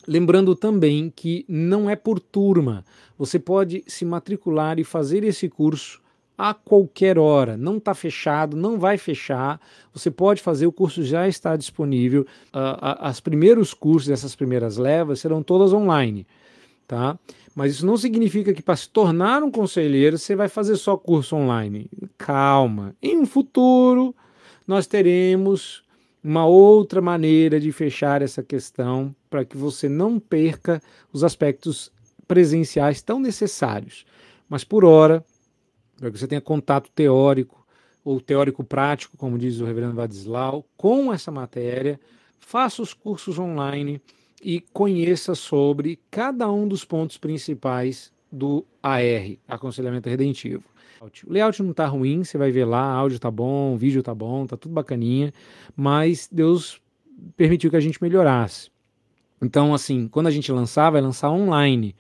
Lembrando 0.07 0.55
também 0.57 1.13
que 1.15 1.45
não 1.49 1.89
é 1.89 1.97
por 1.97 2.19
turma. 2.19 2.85
Você 3.17 3.39
pode 3.39 3.85
se 3.87 4.05
matricular 4.05 4.79
e 4.79 4.85
fazer 4.85 5.25
esse 5.25 5.49
curso 5.49 6.03
a 6.37 6.53
qualquer 6.53 7.19
hora. 7.19 7.57
Não 7.57 7.79
está 7.79 7.95
fechado, 7.95 8.57
não 8.57 8.79
vai 8.79 8.99
fechar. 8.99 9.61
Você 9.93 10.11
pode 10.11 10.43
fazer, 10.43 10.67
o 10.67 10.73
curso 10.73 11.03
já 11.03 11.27
está 11.27 11.57
disponível. 11.57 12.27
Uh, 12.49 13.01
as 13.01 13.21
primeiros 13.21 13.73
cursos 13.73 14.09
dessas 14.09 14.37
primeiras 14.37 14.77
levas 14.77 15.21
serão 15.21 15.43
todas 15.43 15.73
online 15.73 16.27
tá? 16.87 17.19
Mas 17.55 17.73
isso 17.73 17.87
não 17.87 17.97
significa 17.97 18.53
que 18.53 18.63
para 18.63 18.77
se 18.77 18.89
tornar 18.89 19.43
um 19.43 19.51
conselheiro 19.51 20.19
você 20.19 20.37
vai 20.37 20.49
fazer 20.49 20.77
só 20.77 20.97
curso 20.97 21.37
online. 21.37 21.91
Calma. 22.17 22.95
Em 23.03 23.19
um 23.19 23.27
futuro 23.27 24.15
nós 24.67 24.87
teremos 24.87 25.85
uma 26.23 26.45
outra 26.45 27.01
maneira 27.01 27.61
de 27.61 27.71
fechar 27.71 28.21
essa 28.21 28.43
questão 28.43 29.15
para 29.31 29.45
que 29.45 29.57
você 29.57 29.89
não 29.89 30.19
perca 30.19 30.83
os 31.13 31.23
aspectos 31.23 31.93
presenciais 32.27 33.01
tão 33.01 33.21
necessários. 33.21 34.05
Mas 34.49 34.65
por 34.65 34.85
hora, 34.85 35.25
para 35.99 36.11
que 36.11 36.19
você 36.19 36.27
tenha 36.27 36.41
contato 36.41 36.91
teórico 36.95 37.65
ou 38.05 38.21
teórico 38.21 38.65
prático, 38.65 39.17
como 39.17 39.39
diz 39.39 39.61
o 39.61 39.65
reverendo 39.65 39.95
Vadislau, 39.95 40.65
com 40.77 41.13
essa 41.13 41.31
matéria, 41.31 41.99
faça 42.39 42.83
os 42.83 42.93
cursos 42.93 43.39
online 43.39 44.01
e 44.43 44.61
conheça 44.73 45.35
sobre 45.35 45.99
cada 46.11 46.51
um 46.51 46.67
dos 46.69 46.85
pontos 46.85 47.17
principais 47.19 48.13
do 48.31 48.65
AR, 48.83 49.37
Aconselhamento 49.49 50.09
Redentivo. 50.09 50.65
O 51.27 51.33
layout 51.33 51.63
não 51.63 51.71
está 51.71 51.87
ruim, 51.87 52.25
você 52.25 52.39
vai 52.39 52.51
ver 52.51 52.65
lá, 52.65 52.83
áudio 52.83 53.19
tá 53.19 53.31
bom, 53.31 53.77
vídeo 53.77 54.03
tá 54.03 54.15
bom, 54.15 54.47
tá 54.47 54.57
tudo 54.57 54.73
bacaninha, 54.73 55.33
mas 55.77 56.29
Deus 56.31 56.81
permitiu 57.37 57.71
que 57.71 57.77
a 57.77 57.81
gente 57.81 58.03
melhorasse. 58.03 58.71
Então, 59.41 59.75
assim, 59.75 60.09
quando 60.09 60.27
a 60.27 60.31
gente 60.31 60.51
lançar, 60.51 60.91
vai 60.91 61.01
lançar 61.01 61.31
online. 61.31 61.95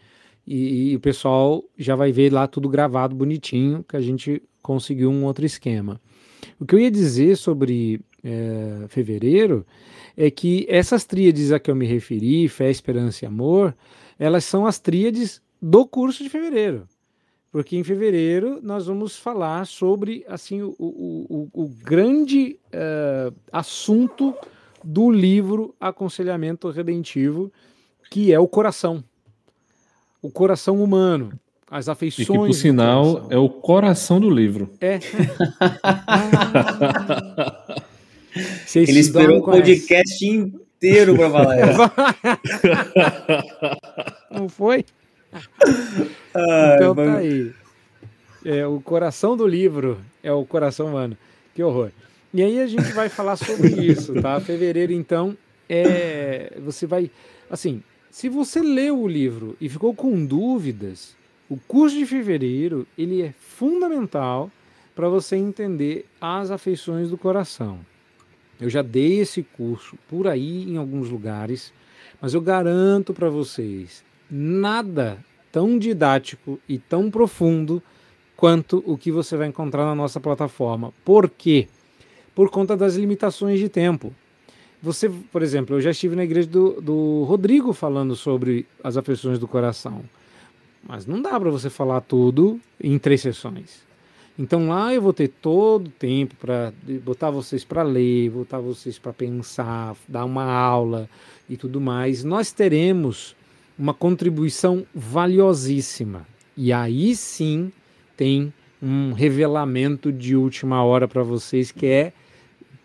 E, 0.46 0.92
e, 0.92 0.96
o 0.96 1.00
pessoal 1.00 1.62
já 1.76 1.96
vai 1.96 2.12
ver 2.12 2.32
lá 2.32 2.46
tudo 2.46 2.68
gravado 2.68 3.14
bonitinho, 3.14 3.84
que 3.86 3.96
a 3.96 4.00
gente 4.00 4.42
conseguiu 4.62 5.10
um 5.10 5.24
outro 5.24 5.44
esquema. 5.44 6.00
O 6.58 6.64
que 6.64 6.74
eu 6.74 6.80
ia 6.80 6.90
dizer 6.90 7.36
sobre 7.36 8.00
é, 8.26 8.88
fevereiro 8.88 9.64
é 10.16 10.30
que 10.30 10.66
essas 10.68 11.04
tríades 11.04 11.52
a 11.52 11.60
que 11.60 11.70
eu 11.70 11.76
me 11.76 11.86
referi, 11.86 12.48
fé, 12.48 12.68
esperança 12.68 13.24
e 13.24 13.28
amor, 13.28 13.76
elas 14.18 14.44
são 14.44 14.66
as 14.66 14.78
tríades 14.78 15.40
do 15.62 15.86
curso 15.86 16.24
de 16.24 16.30
fevereiro. 16.30 16.88
Porque 17.52 17.76
em 17.76 17.84
fevereiro 17.84 18.58
nós 18.62 18.86
vamos 18.86 19.16
falar 19.16 19.66
sobre 19.66 20.24
assim 20.26 20.62
o, 20.62 20.74
o, 20.78 21.48
o, 21.54 21.64
o 21.64 21.68
grande 21.68 22.58
uh, 22.66 23.34
assunto 23.52 24.34
do 24.82 25.10
livro 25.10 25.74
Aconselhamento 25.80 26.68
Redentivo, 26.70 27.52
que 28.10 28.32
é 28.32 28.40
o 28.40 28.48
coração. 28.48 29.04
O 30.20 30.30
coração 30.30 30.82
humano 30.82 31.38
as 31.70 31.88
afeições. 31.88 32.28
E 32.28 32.32
que, 32.32 32.38
por 32.38 32.52
sinal, 32.52 33.26
é 33.28 33.36
o 33.36 33.48
coração 33.48 34.20
do 34.20 34.30
livro. 34.30 34.70
É. 34.80 35.00
Ele 38.74 39.00
esperou 39.00 39.38
o 39.38 39.42
podcast 39.42 40.26
inteiro 40.26 41.16
para 41.16 41.30
falar 41.30 41.56
isso. 41.70 41.80
Não 44.30 44.48
foi? 44.48 44.84
Ai, 46.34 46.76
então 46.76 46.94
tá 46.94 47.16
aí. 47.18 47.52
É, 48.44 48.66
o 48.66 48.80
coração 48.80 49.36
do 49.36 49.46
livro 49.46 50.00
é 50.22 50.32
o 50.32 50.44
coração 50.44 50.86
humano. 50.86 51.16
Que 51.54 51.62
horror. 51.62 51.90
E 52.32 52.42
aí 52.42 52.60
a 52.60 52.66
gente 52.66 52.92
vai 52.92 53.08
falar 53.08 53.36
sobre 53.36 53.68
isso, 53.80 54.20
tá? 54.20 54.38
Fevereiro, 54.40 54.92
então, 54.92 55.36
é, 55.68 56.52
você 56.62 56.86
vai. 56.86 57.10
Assim, 57.50 57.82
se 58.10 58.28
você 58.28 58.60
leu 58.60 59.00
o 59.00 59.08
livro 59.08 59.56
e 59.60 59.68
ficou 59.68 59.94
com 59.94 60.24
dúvidas, 60.24 61.16
o 61.48 61.56
curso 61.56 61.96
de 61.96 62.06
fevereiro 62.06 62.86
ele 62.96 63.22
é 63.22 63.32
fundamental 63.38 64.50
para 64.94 65.08
você 65.08 65.36
entender 65.36 66.06
as 66.20 66.50
afeições 66.50 67.10
do 67.10 67.18
coração. 67.18 67.78
Eu 68.60 68.70
já 68.70 68.82
dei 68.82 69.20
esse 69.20 69.42
curso 69.42 69.96
por 70.08 70.26
aí 70.26 70.64
em 70.64 70.76
alguns 70.76 71.10
lugares, 71.10 71.72
mas 72.20 72.34
eu 72.34 72.40
garanto 72.40 73.12
para 73.12 73.28
vocês, 73.28 74.04
nada 74.30 75.18
tão 75.52 75.78
didático 75.78 76.58
e 76.68 76.78
tão 76.78 77.10
profundo 77.10 77.82
quanto 78.36 78.82
o 78.86 78.96
que 78.96 79.10
você 79.10 79.36
vai 79.36 79.48
encontrar 79.48 79.84
na 79.84 79.94
nossa 79.94 80.20
plataforma. 80.20 80.92
Por 81.04 81.30
quê? 81.30 81.68
Por 82.34 82.50
conta 82.50 82.76
das 82.76 82.96
limitações 82.96 83.58
de 83.58 83.68
tempo. 83.68 84.12
Você, 84.82 85.08
por 85.08 85.42
exemplo, 85.42 85.76
eu 85.76 85.80
já 85.80 85.90
estive 85.90 86.14
na 86.14 86.24
igreja 86.24 86.48
do, 86.48 86.80
do 86.80 87.24
Rodrigo 87.24 87.72
falando 87.72 88.14
sobre 88.14 88.66
as 88.84 88.96
afeições 88.96 89.38
do 89.38 89.48
coração, 89.48 90.02
mas 90.86 91.06
não 91.06 91.22
dá 91.22 91.40
para 91.40 91.50
você 91.50 91.70
falar 91.70 92.02
tudo 92.02 92.60
em 92.78 92.98
três 92.98 93.22
sessões. 93.22 93.85
Então 94.38 94.68
lá 94.68 94.92
eu 94.92 95.00
vou 95.00 95.14
ter 95.14 95.28
todo 95.28 95.86
o 95.86 95.90
tempo 95.90 96.34
para 96.36 96.72
botar 97.02 97.30
vocês 97.30 97.64
para 97.64 97.82
ler, 97.82 98.30
botar 98.30 98.58
vocês 98.58 98.98
para 98.98 99.12
pensar, 99.12 99.96
dar 100.06 100.24
uma 100.26 100.44
aula 100.44 101.08
e 101.48 101.56
tudo 101.56 101.80
mais. 101.80 102.22
Nós 102.22 102.52
teremos 102.52 103.34
uma 103.78 103.94
contribuição 103.94 104.86
valiosíssima. 104.94 106.26
E 106.54 106.72
aí 106.72 107.16
sim 107.16 107.72
tem 108.14 108.52
um 108.82 109.12
revelamento 109.12 110.12
de 110.12 110.36
última 110.36 110.84
hora 110.84 111.08
para 111.08 111.22
vocês 111.22 111.72
que 111.72 111.86
é 111.86 112.12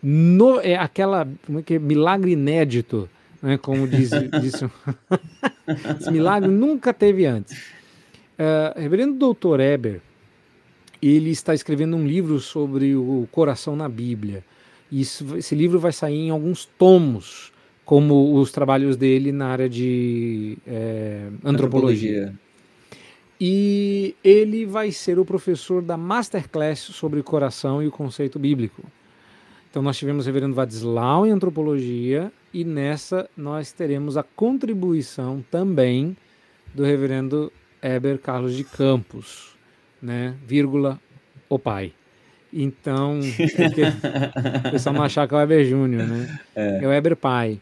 no, 0.02 0.60
é 0.62 0.76
aquela 0.76 1.28
como 1.46 1.60
é 1.60 1.62
que 1.62 1.76
é? 1.76 1.80
milagre 1.80 2.32
inédito, 2.32 3.10
né? 3.42 3.58
Como 3.58 3.88
diz, 3.88 4.10
disse, 4.42 4.66
esse 6.00 6.12
milagre 6.12 6.50
nunca 6.50 6.94
teve 6.94 7.26
antes. 7.26 7.58
Uh, 8.40 8.80
Reverendo 8.80 9.34
Dr. 9.34 9.60
Eber 9.60 10.02
ele 11.02 11.32
está 11.32 11.54
escrevendo 11.54 11.96
um 11.96 12.06
livro 12.06 12.40
sobre 12.40 12.96
o 12.96 13.28
coração 13.32 13.76
na 13.76 13.90
Bíblia. 13.90 14.44
Isso, 14.92 15.38
esse 15.38 15.56
livro 15.56 15.80
vai 15.80 15.92
sair 15.92 16.20
em 16.20 16.30
alguns 16.30 16.66
tomos, 16.66 17.52
como 17.84 18.36
os 18.36 18.52
trabalhos 18.52 18.96
dele 18.96 19.32
na 19.32 19.48
área 19.48 19.68
de 19.68 20.58
é, 20.68 21.28
antropologia. 21.44 22.28
antropologia. 22.28 22.40
E 23.40 24.16
ele 24.24 24.68
vai 24.68 24.92
ser 24.92 25.18
o 25.18 25.26
professor 25.26 25.82
da 25.82 25.98
Masterclass 25.98 26.80
sobre 26.80 27.24
coração 27.24 27.82
e 27.82 27.88
o 27.88 27.92
conceito 27.92 28.38
bíblico. 28.38 28.84
Então 29.70 29.82
nós 29.82 29.98
tivemos 29.98 30.26
o 30.26 30.28
reverendo 30.28 30.54
Vadislau 30.54 31.26
em 31.26 31.32
antropologia 31.32 32.32
e 32.54 32.64
nessa 32.64 33.28
nós 33.36 33.72
teremos 33.72 34.16
a 34.16 34.22
contribuição 34.24 35.44
também 35.50 36.16
do 36.74 36.84
reverendo 36.84 37.52
Eber 37.82 38.20
Carlos 38.20 38.56
de 38.56 38.64
Campos 38.64 39.56
né? 40.02 40.36
Vírgula, 40.46 41.00
o 41.50 41.60
pai. 41.60 41.94
Então, 42.54 43.20
o 43.20 44.72
pessoal 44.72 44.96
não 44.96 45.04
achar 45.04 45.28
que 45.28 45.34
é 45.34 45.38
o 45.38 45.40
Weber 45.40 45.66
Júnior, 45.66 46.06
né? 46.06 46.40
É. 46.56 46.80
é 46.84 46.88
o 46.88 46.90
Weber 46.90 47.16
pai. 47.16 47.60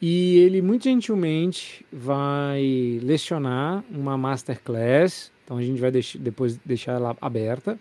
E 0.00 0.38
ele 0.38 0.62
muito 0.62 0.84
gentilmente 0.84 1.84
vai 1.92 3.00
lecionar 3.02 3.82
uma 3.90 4.16
masterclass, 4.16 5.32
então 5.44 5.56
a 5.56 5.62
gente 5.62 5.80
vai 5.80 5.90
deix 5.90 6.16
depois 6.20 6.56
deixar 6.64 6.92
ela 6.92 7.16
aberta. 7.20 7.78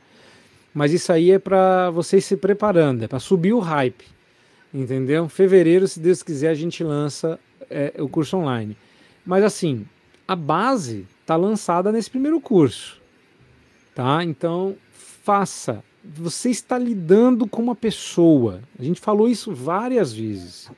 Mas 0.73 0.93
isso 0.93 1.11
aí 1.11 1.31
é 1.31 1.39
para 1.39 1.91
vocês 1.91 2.25
se 2.25 2.35
preparando, 2.35 3.03
é 3.03 3.07
para 3.07 3.19
subir 3.19 3.53
o 3.53 3.59
hype. 3.59 4.05
Entendeu? 4.73 5.29
Fevereiro, 5.29 5.87
se 5.87 5.99
Deus 5.99 6.23
quiser, 6.23 6.49
a 6.49 6.55
gente 6.55 6.83
lança 6.83 7.39
é, 7.69 7.93
o 7.99 8.09
curso 8.09 8.37
online. 8.37 8.75
Mas 9.25 9.43
assim, 9.43 9.85
a 10.27 10.35
base 10.35 11.05
está 11.21 11.35
lançada 11.35 11.91
nesse 11.91 12.09
primeiro 12.09 12.39
curso. 12.41 12.99
Tá? 13.97 14.23
Então, 14.23 14.75
faça. 14.91 15.83
Você 16.03 16.51
está 16.51 16.77
lidando 16.77 17.47
com 17.47 17.63
uma 17.63 17.73
pessoa. 17.73 18.61
A 18.77 18.83
gente 18.83 19.01
falou 19.01 19.27
isso 19.27 19.51
várias 19.55 20.13
vezes. 20.13 20.69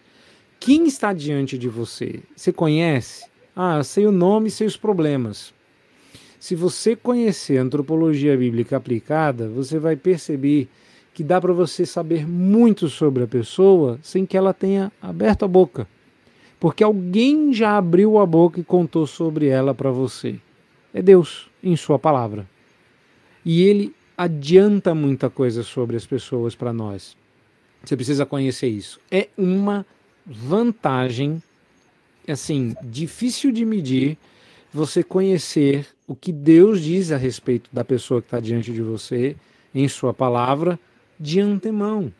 Quem 0.58 0.88
está 0.88 1.12
diante 1.12 1.58
de 1.58 1.68
você? 1.68 2.22
Você 2.34 2.54
conhece? 2.54 3.26
Ah, 3.54 3.84
sei 3.84 4.08
o 4.08 4.12
nome, 4.14 4.50
sei 4.50 4.66
os 4.66 4.78
problemas. 4.78 5.54
Se 6.40 6.56
você 6.56 6.96
conhecer 6.96 7.58
a 7.58 7.64
antropologia 7.64 8.38
bíblica 8.38 8.78
aplicada, 8.78 9.50
você 9.50 9.78
vai 9.78 9.98
perceber 9.98 10.70
que 11.14 11.22
dá 11.22 11.42
para 11.42 11.52
você 11.52 11.86
saber 11.86 12.26
muito 12.26 12.88
sobre 12.88 13.24
a 13.24 13.28
pessoa 13.28 14.00
sem 14.02 14.26
que 14.26 14.38
ela 14.38 14.54
tenha 14.54 14.94
aberto 15.02 15.44
a 15.44 15.48
boca. 15.50 15.86
Porque 16.58 16.86
alguém 16.86 17.52
já 17.54 17.76
abriu 17.76 18.18
a 18.18 18.26
boca 18.26 18.62
e 18.62 18.64
contou 18.64 19.06
sobre 19.06 19.48
ela 19.48 19.76
para 19.76 19.92
você. 19.92 20.40
É 20.94 21.02
Deus, 21.02 21.50
em 21.62 21.76
Sua 21.76 22.00
palavra. 22.00 22.48
E 23.46 23.64
Ele 23.64 23.96
adianta 24.18 24.94
muita 24.94 25.30
coisa 25.30 25.64
sobre 25.64 25.96
as 25.96 26.06
pessoas 26.06 26.56
para 26.56 26.74
nós. 26.74 27.16
Você 27.84 27.96
precisa 27.96 28.26
conhecer 28.26 28.68
isso. 28.68 29.00
É 29.10 29.30
uma 29.38 29.86
vantagem, 30.26 31.42
assim, 32.28 32.76
difícil 32.84 33.52
de 33.52 33.66
medir, 33.66 34.18
você 34.74 35.04
conhecer 35.04 35.88
o 36.06 36.16
que 36.16 36.32
Deus 36.32 36.82
diz 36.82 37.12
a 37.12 37.18
respeito 37.18 37.70
da 37.72 37.84
pessoa 37.84 38.22
que 38.22 38.28
está 38.28 38.40
diante 38.40 38.72
de 38.72 38.82
você, 38.82 39.36
em 39.74 39.88
Sua 39.88 40.14
palavra, 40.14 40.80
de 41.20 41.40
antemão. 41.40 42.14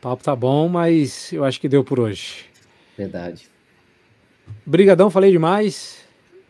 o 0.00 0.02
papo 0.02 0.24
tá 0.24 0.34
bom, 0.34 0.66
mas 0.66 1.30
eu 1.30 1.44
acho 1.44 1.60
que 1.60 1.68
deu 1.68 1.84
por 1.84 2.00
hoje. 2.00 2.46
Verdade. 2.96 3.46
Brigadão, 4.64 5.10
falei 5.10 5.30
demais. 5.30 6.02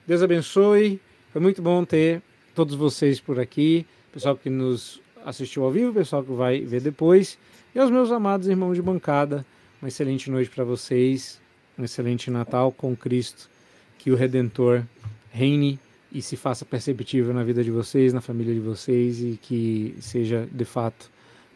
Deus 0.06 0.22
abençoe. 0.22 1.00
Foi 1.32 1.42
muito 1.42 1.60
bom 1.60 1.84
ter 1.84 2.22
todos 2.54 2.76
vocês 2.76 3.18
por 3.18 3.40
aqui, 3.40 3.84
pessoal 4.12 4.36
que 4.36 4.48
nos 4.48 5.00
assistiu 5.26 5.64
ao 5.64 5.72
vivo, 5.72 5.92
pessoal 5.92 6.22
que 6.22 6.30
vai 6.30 6.60
ver 6.60 6.80
depois. 6.80 7.36
E 7.74 7.80
aos 7.80 7.90
meus 7.90 8.12
amados 8.12 8.46
irmãos 8.46 8.76
de 8.76 8.82
bancada, 8.82 9.44
uma 9.82 9.88
excelente 9.88 10.30
noite 10.30 10.48
para 10.48 10.62
vocês, 10.62 11.40
um 11.76 11.82
excelente 11.82 12.30
Natal 12.30 12.70
com 12.70 12.94
Cristo, 12.94 13.50
que 13.98 14.12
o 14.12 14.14
Redentor 14.14 14.84
reine 15.32 15.76
e 16.12 16.22
se 16.22 16.36
faça 16.36 16.64
perceptível 16.64 17.34
na 17.34 17.42
vida 17.42 17.64
de 17.64 17.70
vocês, 17.72 18.12
na 18.12 18.20
família 18.20 18.54
de 18.54 18.60
vocês 18.60 19.20
e 19.20 19.36
que 19.42 19.96
seja 19.98 20.48
de 20.52 20.64
fato 20.64 21.10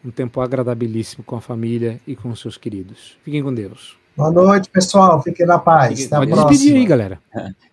um 0.05 0.11
tempo 0.11 0.39
agradabilíssimo 0.39 1.23
com 1.23 1.35
a 1.35 1.41
família 1.41 1.99
e 2.05 2.15
com 2.15 2.29
os 2.29 2.39
seus 2.39 2.57
queridos. 2.57 3.17
Fiquem 3.23 3.41
com 3.41 3.53
Deus. 3.53 3.97
Boa 4.15 4.31
noite, 4.31 4.69
pessoal. 4.69 5.21
Fiquem 5.21 5.45
na 5.45 5.59
paz. 5.59 5.99
Fiquem, 5.99 6.05
até 6.05 6.15
a 6.15 6.19
próxima. 6.27 6.49
despedir 6.49 6.75
aí, 6.75 6.85
galera. 6.85 7.19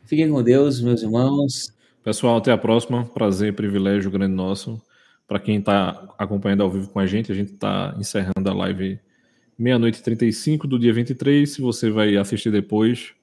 Fiquem 0.04 0.30
com 0.30 0.42
Deus, 0.42 0.80
meus 0.80 1.02
irmãos. 1.02 1.72
Pessoal, 2.02 2.38
até 2.38 2.50
a 2.50 2.58
próxima. 2.58 3.04
Prazer, 3.04 3.54
privilégio 3.54 4.10
grande 4.10 4.34
nosso 4.34 4.80
para 5.32 5.40
quem 5.40 5.58
está 5.58 6.14
acompanhando 6.18 6.62
ao 6.62 6.70
vivo 6.70 6.90
com 6.90 6.98
a 6.98 7.06
gente, 7.06 7.32
a 7.32 7.34
gente 7.34 7.54
está 7.54 7.94
encerrando 7.98 8.50
a 8.50 8.52
live 8.52 9.00
meia-noite 9.58 9.98
e 9.98 10.02
35 10.02 10.66
do 10.66 10.78
dia 10.78 10.92
23. 10.92 11.50
Se 11.50 11.62
você 11.62 11.90
vai 11.90 12.16
assistir 12.18 12.50
depois, 12.50 13.14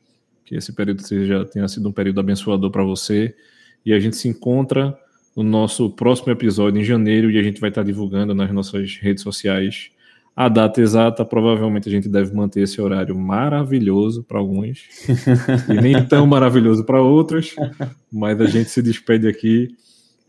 que 0.44 0.56
esse 0.56 0.74
período 0.74 1.06
seja, 1.06 1.46
tenha 1.46 1.68
sido 1.68 1.88
um 1.88 1.92
período 1.92 2.20
abençoador 2.20 2.72
para 2.72 2.84
você. 2.84 3.36
E 3.86 3.94
a 3.94 4.00
gente 4.00 4.18
se 4.18 4.28
encontra 4.28 4.98
no 5.36 5.44
nosso 5.44 5.90
próximo 5.90 6.32
episódio 6.32 6.82
em 6.82 6.84
janeiro 6.84 7.30
e 7.32 7.38
a 7.38 7.44
gente 7.44 7.62
vai 7.62 7.70
estar 7.70 7.84
divulgando 7.84 8.34
nas 8.34 8.52
nossas 8.52 8.98
redes 8.98 9.24
sociais 9.24 9.92
a 10.36 10.48
data 10.48 10.82
exata. 10.82 11.26
Provavelmente 11.26 11.90
a 11.90 11.92
gente 11.92 12.08
deve 12.08 12.34
manter 12.34 12.62
esse 12.62 12.80
horário 12.82 13.16
maravilhoso 13.16 14.24
para 14.24 14.40
alguns 14.40 14.84
e 15.70 15.82
nem 15.82 16.06
tão 16.06 16.26
maravilhoso 16.26 16.86
para 16.86 17.02
outros, 17.02 17.56
mas 18.12 18.40
a 18.40 18.46
gente 18.46 18.70
se 18.70 18.82
despede 18.82 19.28
aqui 19.28 19.70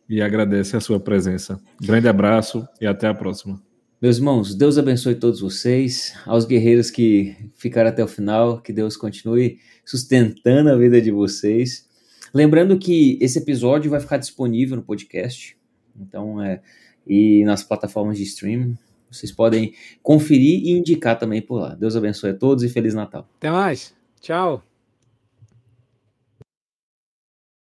e 0.09 0.21
agradece 0.21 0.77
a 0.77 0.81
sua 0.81 0.99
presença. 0.99 1.61
Grande 1.81 2.09
abraço 2.09 2.67
e 2.81 2.87
até 2.87 3.07
a 3.07 3.15
próxima. 3.15 3.61
Meus 4.03 4.17
irmãos, 4.17 4.55
Deus 4.55 4.79
abençoe 4.79 5.15
todos 5.15 5.41
vocês, 5.41 6.15
aos 6.25 6.47
guerreiros 6.47 6.91
que 6.91 7.37
ficaram 7.55 7.91
até 7.91 8.03
o 8.03 8.09
final, 8.09 8.61
que 8.61 8.73
Deus 8.73 8.97
continue 8.97 9.59
sustentando 9.85 10.71
a 10.71 10.77
vida 10.77 11.01
de 11.03 11.11
vocês. 11.11 11.87
Lembrando 12.33 12.79
que 12.79 13.19
esse 13.21 13.39
episódio 13.39 13.91
vai 13.91 14.01
ficar 14.01 14.17
disponível 14.17 14.77
no 14.77 14.83
podcast, 14.83 15.57
então 15.97 16.43
é 16.43 16.61
e 17.07 17.45
nas 17.45 17.63
plataformas 17.63 18.19
de 18.19 18.25
streaming. 18.25 18.77
Vocês 19.11 19.33
podem 19.33 19.75
conferir 20.03 20.61
e 20.65 20.71
indicar 20.71 21.19
também 21.19 21.43
por 21.43 21.57
lá. 21.57 21.75
Deus 21.75 21.97
abençoe 21.97 22.31
a 22.31 22.35
todos 22.35 22.63
e 22.63 22.69
feliz 22.69 22.95
Natal. 22.95 23.29
Até 23.39 23.51
mais. 23.51 23.93
Tchau. 24.21 24.70